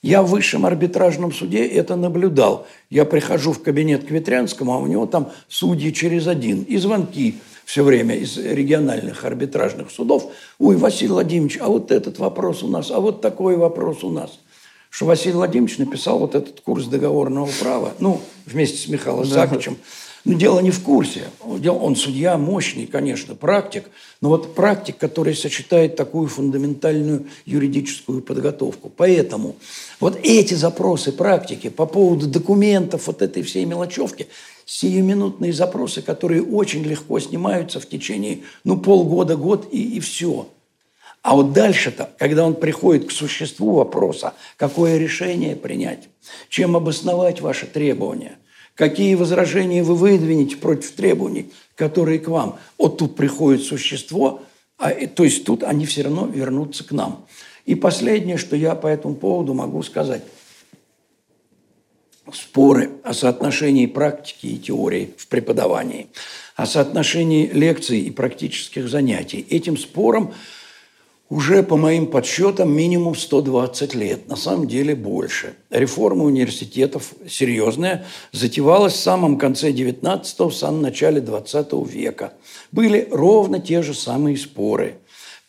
Я 0.00 0.22
в 0.22 0.30
высшем 0.30 0.64
арбитражном 0.64 1.32
суде 1.32 1.66
это 1.66 1.96
наблюдал. 1.96 2.66
Я 2.88 3.04
прихожу 3.04 3.52
в 3.52 3.62
кабинет 3.62 4.06
к 4.06 4.10
Ветрянскому, 4.10 4.72
а 4.72 4.78
у 4.78 4.86
него 4.86 5.06
там 5.06 5.30
судьи 5.48 5.92
через 5.92 6.26
один. 6.26 6.62
И 6.62 6.78
звонки– 6.78 7.36
все 7.66 7.82
время 7.82 8.14
из 8.14 8.38
региональных 8.38 9.24
арбитражных 9.24 9.90
судов, 9.90 10.32
ой, 10.60 10.76
Василий 10.76 11.10
Владимирович, 11.10 11.58
а 11.60 11.66
вот 11.66 11.90
этот 11.90 12.20
вопрос 12.20 12.62
у 12.62 12.68
нас, 12.68 12.92
а 12.92 13.00
вот 13.00 13.20
такой 13.20 13.56
вопрос 13.56 14.04
у 14.04 14.10
нас. 14.10 14.38
Что 14.88 15.06
Василий 15.06 15.34
Владимирович 15.34 15.76
написал 15.78 16.20
вот 16.20 16.36
этот 16.36 16.60
курс 16.60 16.86
договорного 16.86 17.50
права, 17.60 17.92
ну, 17.98 18.22
вместе 18.46 18.78
с 18.78 18.88
Михаилом 18.88 19.28
да. 19.28 19.48
Сакичем. 19.48 19.76
Но 20.26 20.36
дело 20.36 20.58
не 20.58 20.72
в 20.72 20.82
курсе. 20.82 21.28
Он 21.40 21.94
судья 21.94 22.36
мощный, 22.36 22.88
конечно, 22.88 23.36
практик, 23.36 23.84
но 24.20 24.30
вот 24.30 24.56
практик, 24.56 24.98
который 24.98 25.36
сочетает 25.36 25.94
такую 25.94 26.26
фундаментальную 26.26 27.26
юридическую 27.44 28.20
подготовку. 28.22 28.90
Поэтому 28.94 29.54
вот 30.00 30.18
эти 30.24 30.54
запросы 30.54 31.12
практики 31.12 31.68
по 31.68 31.86
поводу 31.86 32.26
документов, 32.26 33.06
вот 33.06 33.22
этой 33.22 33.44
всей 33.44 33.64
мелочевки, 33.66 34.26
сиюминутные 34.64 35.52
запросы, 35.52 36.02
которые 36.02 36.42
очень 36.42 36.82
легко 36.82 37.20
снимаются 37.20 37.78
в 37.78 37.88
течение 37.88 38.40
ну, 38.64 38.78
полгода, 38.78 39.36
год 39.36 39.68
и, 39.70 39.96
и 39.96 40.00
все. 40.00 40.48
А 41.22 41.36
вот 41.36 41.52
дальше-то, 41.52 42.10
когда 42.18 42.44
он 42.44 42.54
приходит 42.54 43.06
к 43.06 43.12
существу 43.12 43.74
вопроса, 43.74 44.34
какое 44.56 44.98
решение 44.98 45.54
принять, 45.54 46.08
чем 46.48 46.74
обосновать 46.74 47.40
ваши 47.40 47.66
требования, 47.66 48.38
какие 48.76 49.16
возражения 49.16 49.82
вы 49.82 49.96
выдвинете 49.96 50.56
против 50.56 50.92
требований, 50.92 51.50
которые 51.74 52.20
к 52.20 52.28
вам, 52.28 52.58
вот 52.78 52.98
тут 52.98 53.16
приходит 53.16 53.62
существо, 53.62 54.42
а, 54.78 54.90
то 54.92 55.24
есть 55.24 55.44
тут 55.44 55.64
они 55.64 55.86
все 55.86 56.02
равно 56.02 56.26
вернутся 56.26 56.84
к 56.84 56.92
нам. 56.92 57.26
И 57.64 57.74
последнее, 57.74 58.36
что 58.36 58.54
я 58.54 58.76
по 58.76 58.86
этому 58.86 59.16
поводу 59.16 59.54
могу 59.54 59.82
сказать– 59.82 60.22
споры 62.32 62.90
о 63.04 63.14
соотношении 63.14 63.86
практики 63.86 64.46
и 64.46 64.58
теории 64.58 65.14
в 65.16 65.28
преподавании, 65.28 66.08
о 66.56 66.66
соотношении 66.66 67.46
лекций 67.46 68.00
и 68.00 68.10
практических 68.10 68.88
занятий. 68.88 69.46
Этим 69.50 69.76
спором 69.76 70.34
уже, 71.28 71.62
по 71.62 71.76
моим 71.76 72.06
подсчетам, 72.06 72.72
минимум 72.72 73.16
120 73.16 73.94
лет, 73.94 74.28
на 74.28 74.36
самом 74.36 74.68
деле 74.68 74.94
больше. 74.94 75.54
Реформа 75.70 76.24
университетов 76.24 77.14
серьезная 77.28 78.06
затевалась 78.32 78.92
в 78.94 79.00
самом 79.00 79.36
конце 79.36 79.72
19-го, 79.72 80.48
в 80.48 80.54
самом 80.54 80.82
начале 80.82 81.20
20 81.20 81.72
века. 81.88 82.32
Были 82.70 83.08
ровно 83.10 83.58
те 83.58 83.82
же 83.82 83.92
самые 83.92 84.36
споры. 84.36 84.98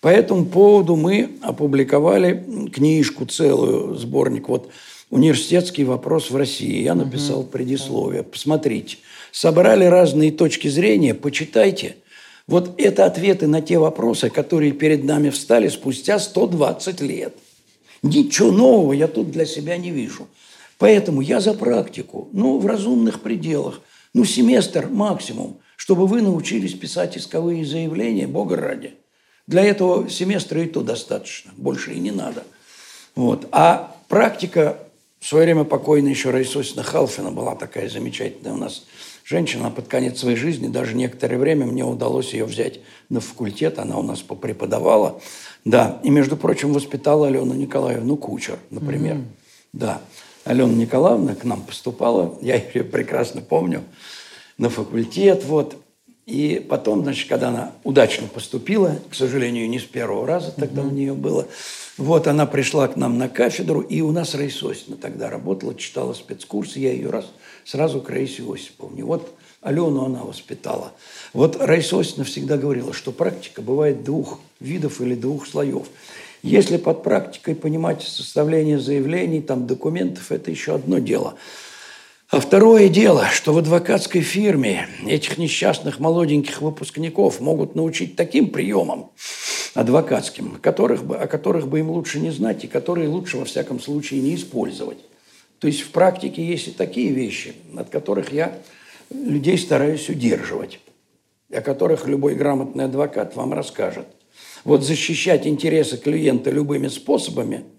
По 0.01 0.07
этому 0.07 0.45
поводу 0.45 0.95
мы 0.95 1.37
опубликовали 1.41 2.69
книжку 2.73 3.25
целую, 3.25 3.95
сборник 3.95 4.47
вот 4.49 4.69
университетский 5.09 5.83
вопрос 5.83 6.31
в 6.31 6.35
России. 6.35 6.81
Я 6.81 6.95
написал 6.95 7.43
предисловие. 7.43 8.23
Посмотрите. 8.23 8.97
Собрали 9.31 9.85
разные 9.85 10.31
точки 10.31 10.67
зрения, 10.67 11.13
почитайте. 11.13 11.97
Вот 12.47 12.79
это 12.79 13.05
ответы 13.05 13.47
на 13.47 13.61
те 13.61 13.77
вопросы, 13.77 14.29
которые 14.29 14.71
перед 14.71 15.03
нами 15.03 15.29
встали 15.29 15.67
спустя 15.67 16.17
120 16.17 17.01
лет. 17.01 17.35
Ничего 18.01 18.51
нового 18.51 18.93
я 18.93 19.07
тут 19.07 19.31
для 19.31 19.45
себя 19.45 19.77
не 19.77 19.91
вижу. 19.91 20.27
Поэтому 20.77 21.21
я 21.21 21.41
за 21.41 21.53
практику, 21.53 22.29
ну, 22.31 22.57
в 22.59 22.65
разумных 22.65 23.21
пределах. 23.21 23.81
Ну, 24.13 24.25
семестр 24.25 24.87
максимум. 24.87 25.57
чтобы 25.75 26.07
вы 26.07 26.23
научились 26.23 26.73
писать 26.73 27.17
исковые 27.17 27.63
заявления, 27.63 28.25
Бога 28.25 28.55
ради. 28.55 28.95
Для 29.45 29.63
этого 29.63 30.09
семестра 30.09 30.63
и 30.63 30.65
то 30.65 30.81
достаточно, 30.81 31.51
больше 31.55 31.93
и 31.93 31.99
не 31.99 32.09
надо. 32.09 32.43
Вот. 33.15 33.47
А 33.51 33.95
практика, 34.07 34.79
в 35.19 35.27
свое 35.27 35.45
время 35.45 35.65
покойная 35.65 36.09
еще 36.09 36.31
Раисосина 36.31 36.81
Халфина 36.81 37.29
была 37.29 37.55
такая 37.55 37.89
замечательная 37.89 38.53
у 38.53 38.57
нас 38.57 38.85
женщина, 39.27 39.69
под 39.69 39.87
конец 39.87 40.19
своей 40.19 40.37
жизни, 40.37 40.67
даже 40.67 40.95
некоторое 40.95 41.37
время 41.37 41.65
мне 41.65 41.83
удалось 41.83 42.33
ее 42.33 42.45
взять 42.45 42.79
на 43.09 43.19
факультет, 43.19 43.77
она 43.77 43.97
у 43.97 44.03
нас 44.03 44.21
попреподавала. 44.21 45.19
Да, 45.65 45.99
и, 46.03 46.09
между 46.09 46.37
прочим, 46.37 46.71
воспитала 46.71 47.27
Алену 47.27 47.53
Николаевну 47.53 48.15
Кучер, 48.15 48.57
например. 48.69 49.17
Mm-hmm. 49.17 49.25
Да, 49.73 50.01
Алена 50.45 50.73
Николаевна 50.73 51.35
к 51.35 51.43
нам 51.43 51.61
поступала, 51.61 52.37
я 52.41 52.55
ее 52.55 52.85
прекрасно 52.85 53.41
помню, 53.41 53.83
на 54.57 54.69
факультет, 54.69 55.43
вот. 55.43 55.75
И 56.25 56.65
потом, 56.69 57.03
значит, 57.03 57.29
когда 57.29 57.49
она 57.49 57.71
удачно 57.83 58.27
поступила, 58.27 58.97
к 59.09 59.15
сожалению, 59.15 59.69
не 59.69 59.79
с 59.79 59.83
первого 59.83 60.27
раза 60.27 60.51
тогда 60.51 60.81
mm-hmm. 60.81 60.87
у 60.87 60.91
нее 60.91 61.13
было, 61.13 61.47
вот 61.97 62.27
она 62.27 62.45
пришла 62.45 62.87
к 62.87 62.95
нам 62.95 63.17
на 63.17 63.27
кафедру, 63.27 63.81
и 63.81 64.01
у 64.01 64.11
нас 64.11 64.35
Раисосина 64.35 64.97
тогда 64.97 65.29
работала, 65.29 65.73
читала 65.75 66.13
спецкурсы, 66.13 66.79
я 66.79 66.91
ее 66.91 67.09
раз 67.09 67.25
сразу 67.67 68.01
к 68.01 68.09
Раисе 68.09 68.43
Осиповне. 68.43 69.03
Вот 69.03 69.29
Алену 69.61 70.05
она 70.05 70.23
воспитала. 70.23 70.93
Вот 71.33 71.57
Раиса 71.59 71.99
Осиповна 71.99 72.23
всегда 72.23 72.57
говорила, 72.57 72.93
что 72.93 73.11
практика 73.11 73.61
бывает 73.61 74.03
двух 74.03 74.39
видов 74.61 75.01
или 75.01 75.15
двух 75.15 75.45
слоев. 75.45 75.87
Если 76.43 76.77
под 76.77 77.03
практикой 77.03 77.55
понимать 77.55 78.03
составление 78.03 78.79
заявлений, 78.79 79.41
там, 79.41 79.67
документов, 79.67 80.31
это 80.31 80.49
еще 80.49 80.75
одно 80.75 80.99
дело. 80.99 81.35
А 82.29 82.39
второе 82.39 82.89
дело, 82.89 83.25
что 83.31 83.53
в 83.53 83.57
адвокатской 83.57 84.21
фирме 84.21 84.87
этих 85.05 85.37
несчастных 85.37 85.99
молоденьких 85.99 86.61
выпускников 86.61 87.39
могут 87.41 87.75
научить 87.75 88.15
таким 88.15 88.49
приемам 88.49 89.11
адвокатским, 89.73 90.57
которых 90.61 91.03
бы, 91.05 91.17
о 91.17 91.27
которых 91.27 91.67
бы 91.67 91.79
им 91.79 91.89
лучше 91.89 92.19
не 92.19 92.31
знать 92.31 92.63
и 92.63 92.67
которые 92.67 93.09
лучше 93.09 93.37
во 93.37 93.45
всяком 93.45 93.79
случае 93.79 94.21
не 94.21 94.35
использовать. 94.35 94.97
То 95.59 95.67
есть 95.67 95.81
в 95.81 95.91
практике 95.91 96.45
есть 96.45 96.67
и 96.67 96.71
такие 96.71 97.11
вещи, 97.11 97.53
от 97.75 97.89
которых 97.89 98.31
я 98.31 98.57
людей 99.09 99.57
стараюсь 99.57 100.09
удерживать, 100.09 100.79
о 101.51 101.61
которых 101.61 102.07
любой 102.07 102.35
грамотный 102.35 102.85
адвокат 102.85 103.35
вам 103.35 103.53
расскажет. 103.53 104.07
Вот 104.63 104.83
защищать 104.83 105.47
интересы 105.47 105.97
клиента 105.97 106.51
любыми 106.51 106.87
способами– 106.87 107.63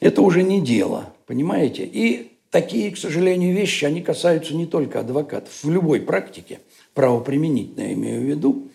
это 0.00 0.22
уже 0.22 0.42
не 0.42 0.60
дело, 0.60 1.12
понимаете? 1.26 1.84
И 1.84 2.32
такие, 2.50 2.90
к 2.90 2.96
сожалению, 2.96 3.54
вещи, 3.54 3.84
они 3.84 4.00
касаются 4.00 4.54
не 4.54 4.66
только 4.66 5.00
адвокатов. 5.00 5.52
В 5.62 5.70
любой 5.70 6.00
практике, 6.00 6.60
правоприменительной 6.94 7.88
я 7.88 7.92
имею 7.92 8.22
в 8.22 8.24
виду, 8.24 8.68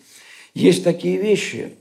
есть 0.54 0.84
такие 0.84 1.18
вещи, 1.18 1.72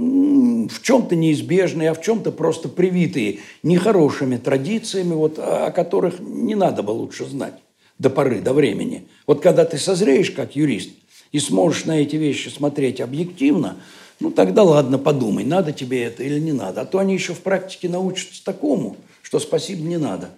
в 0.00 0.80
чем-то 0.82 1.14
неизбежные, 1.14 1.90
а 1.90 1.94
в 1.94 2.00
чем-то 2.00 2.32
просто 2.32 2.68
привитые 2.70 3.40
нехорошими 3.62 4.38
традициями, 4.38 5.12
вот, 5.12 5.38
о 5.38 5.70
которых 5.70 6.20
не 6.20 6.54
надо 6.54 6.82
бы 6.82 6.92
лучше 6.92 7.26
знать 7.26 7.54
до 7.98 8.08
поры, 8.08 8.40
до 8.40 8.54
времени. 8.54 9.06
Вот 9.26 9.42
когда 9.42 9.66
ты 9.66 9.76
созреешь 9.76 10.30
как 10.30 10.56
юрист 10.56 10.90
и 11.32 11.38
сможешь 11.38 11.84
на 11.84 12.00
эти 12.00 12.16
вещи 12.16 12.48
смотреть 12.48 13.02
объективно, 13.02 13.76
ну 14.20 14.30
тогда 14.30 14.62
ладно, 14.62 14.98
подумай, 14.98 15.44
надо 15.44 15.72
тебе 15.72 16.04
это 16.04 16.22
или 16.22 16.40
не 16.40 16.52
надо. 16.52 16.80
А 16.80 16.84
то 16.86 16.98
они 16.98 17.12
еще 17.12 17.34
в 17.34 17.40
практике 17.40 17.90
научатся 17.90 18.42
такому, 18.42 18.96
что 19.20 19.38
спасибо 19.38 19.82
не 19.82 19.98
надо. 19.98 20.30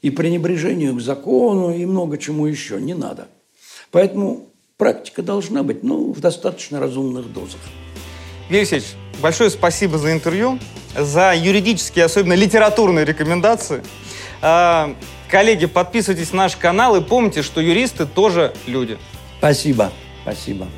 И 0.00 0.08
пренебрежению 0.08 0.96
к 0.96 1.02
закону, 1.02 1.74
и 1.74 1.84
много 1.84 2.16
чему 2.16 2.46
еще 2.46 2.80
не 2.80 2.94
надо. 2.94 3.28
Поэтому 3.90 4.46
практика 4.78 5.22
должна 5.22 5.62
быть, 5.62 5.82
ну, 5.82 6.12
в 6.12 6.20
достаточно 6.20 6.80
разумных 6.80 7.30
дозах. 7.32 7.60
Алексеевич, 8.48 8.88
большое 9.20 9.50
спасибо 9.50 9.98
за 9.98 10.12
интервью, 10.12 10.58
за 10.96 11.34
юридические, 11.34 12.04
особенно 12.04 12.34
литературные 12.34 13.04
рекомендации. 13.04 13.82
А, 14.40 14.94
коллеги, 15.28 15.66
подписывайтесь 15.66 16.32
на 16.32 16.44
наш 16.44 16.56
канал 16.56 16.96
и 16.96 17.00
помните, 17.00 17.42
что 17.42 17.60
юристы 17.60 18.06
тоже 18.06 18.54
люди. 18.66 18.98
Спасибо. 19.38 19.92
Спасибо. 20.22 20.68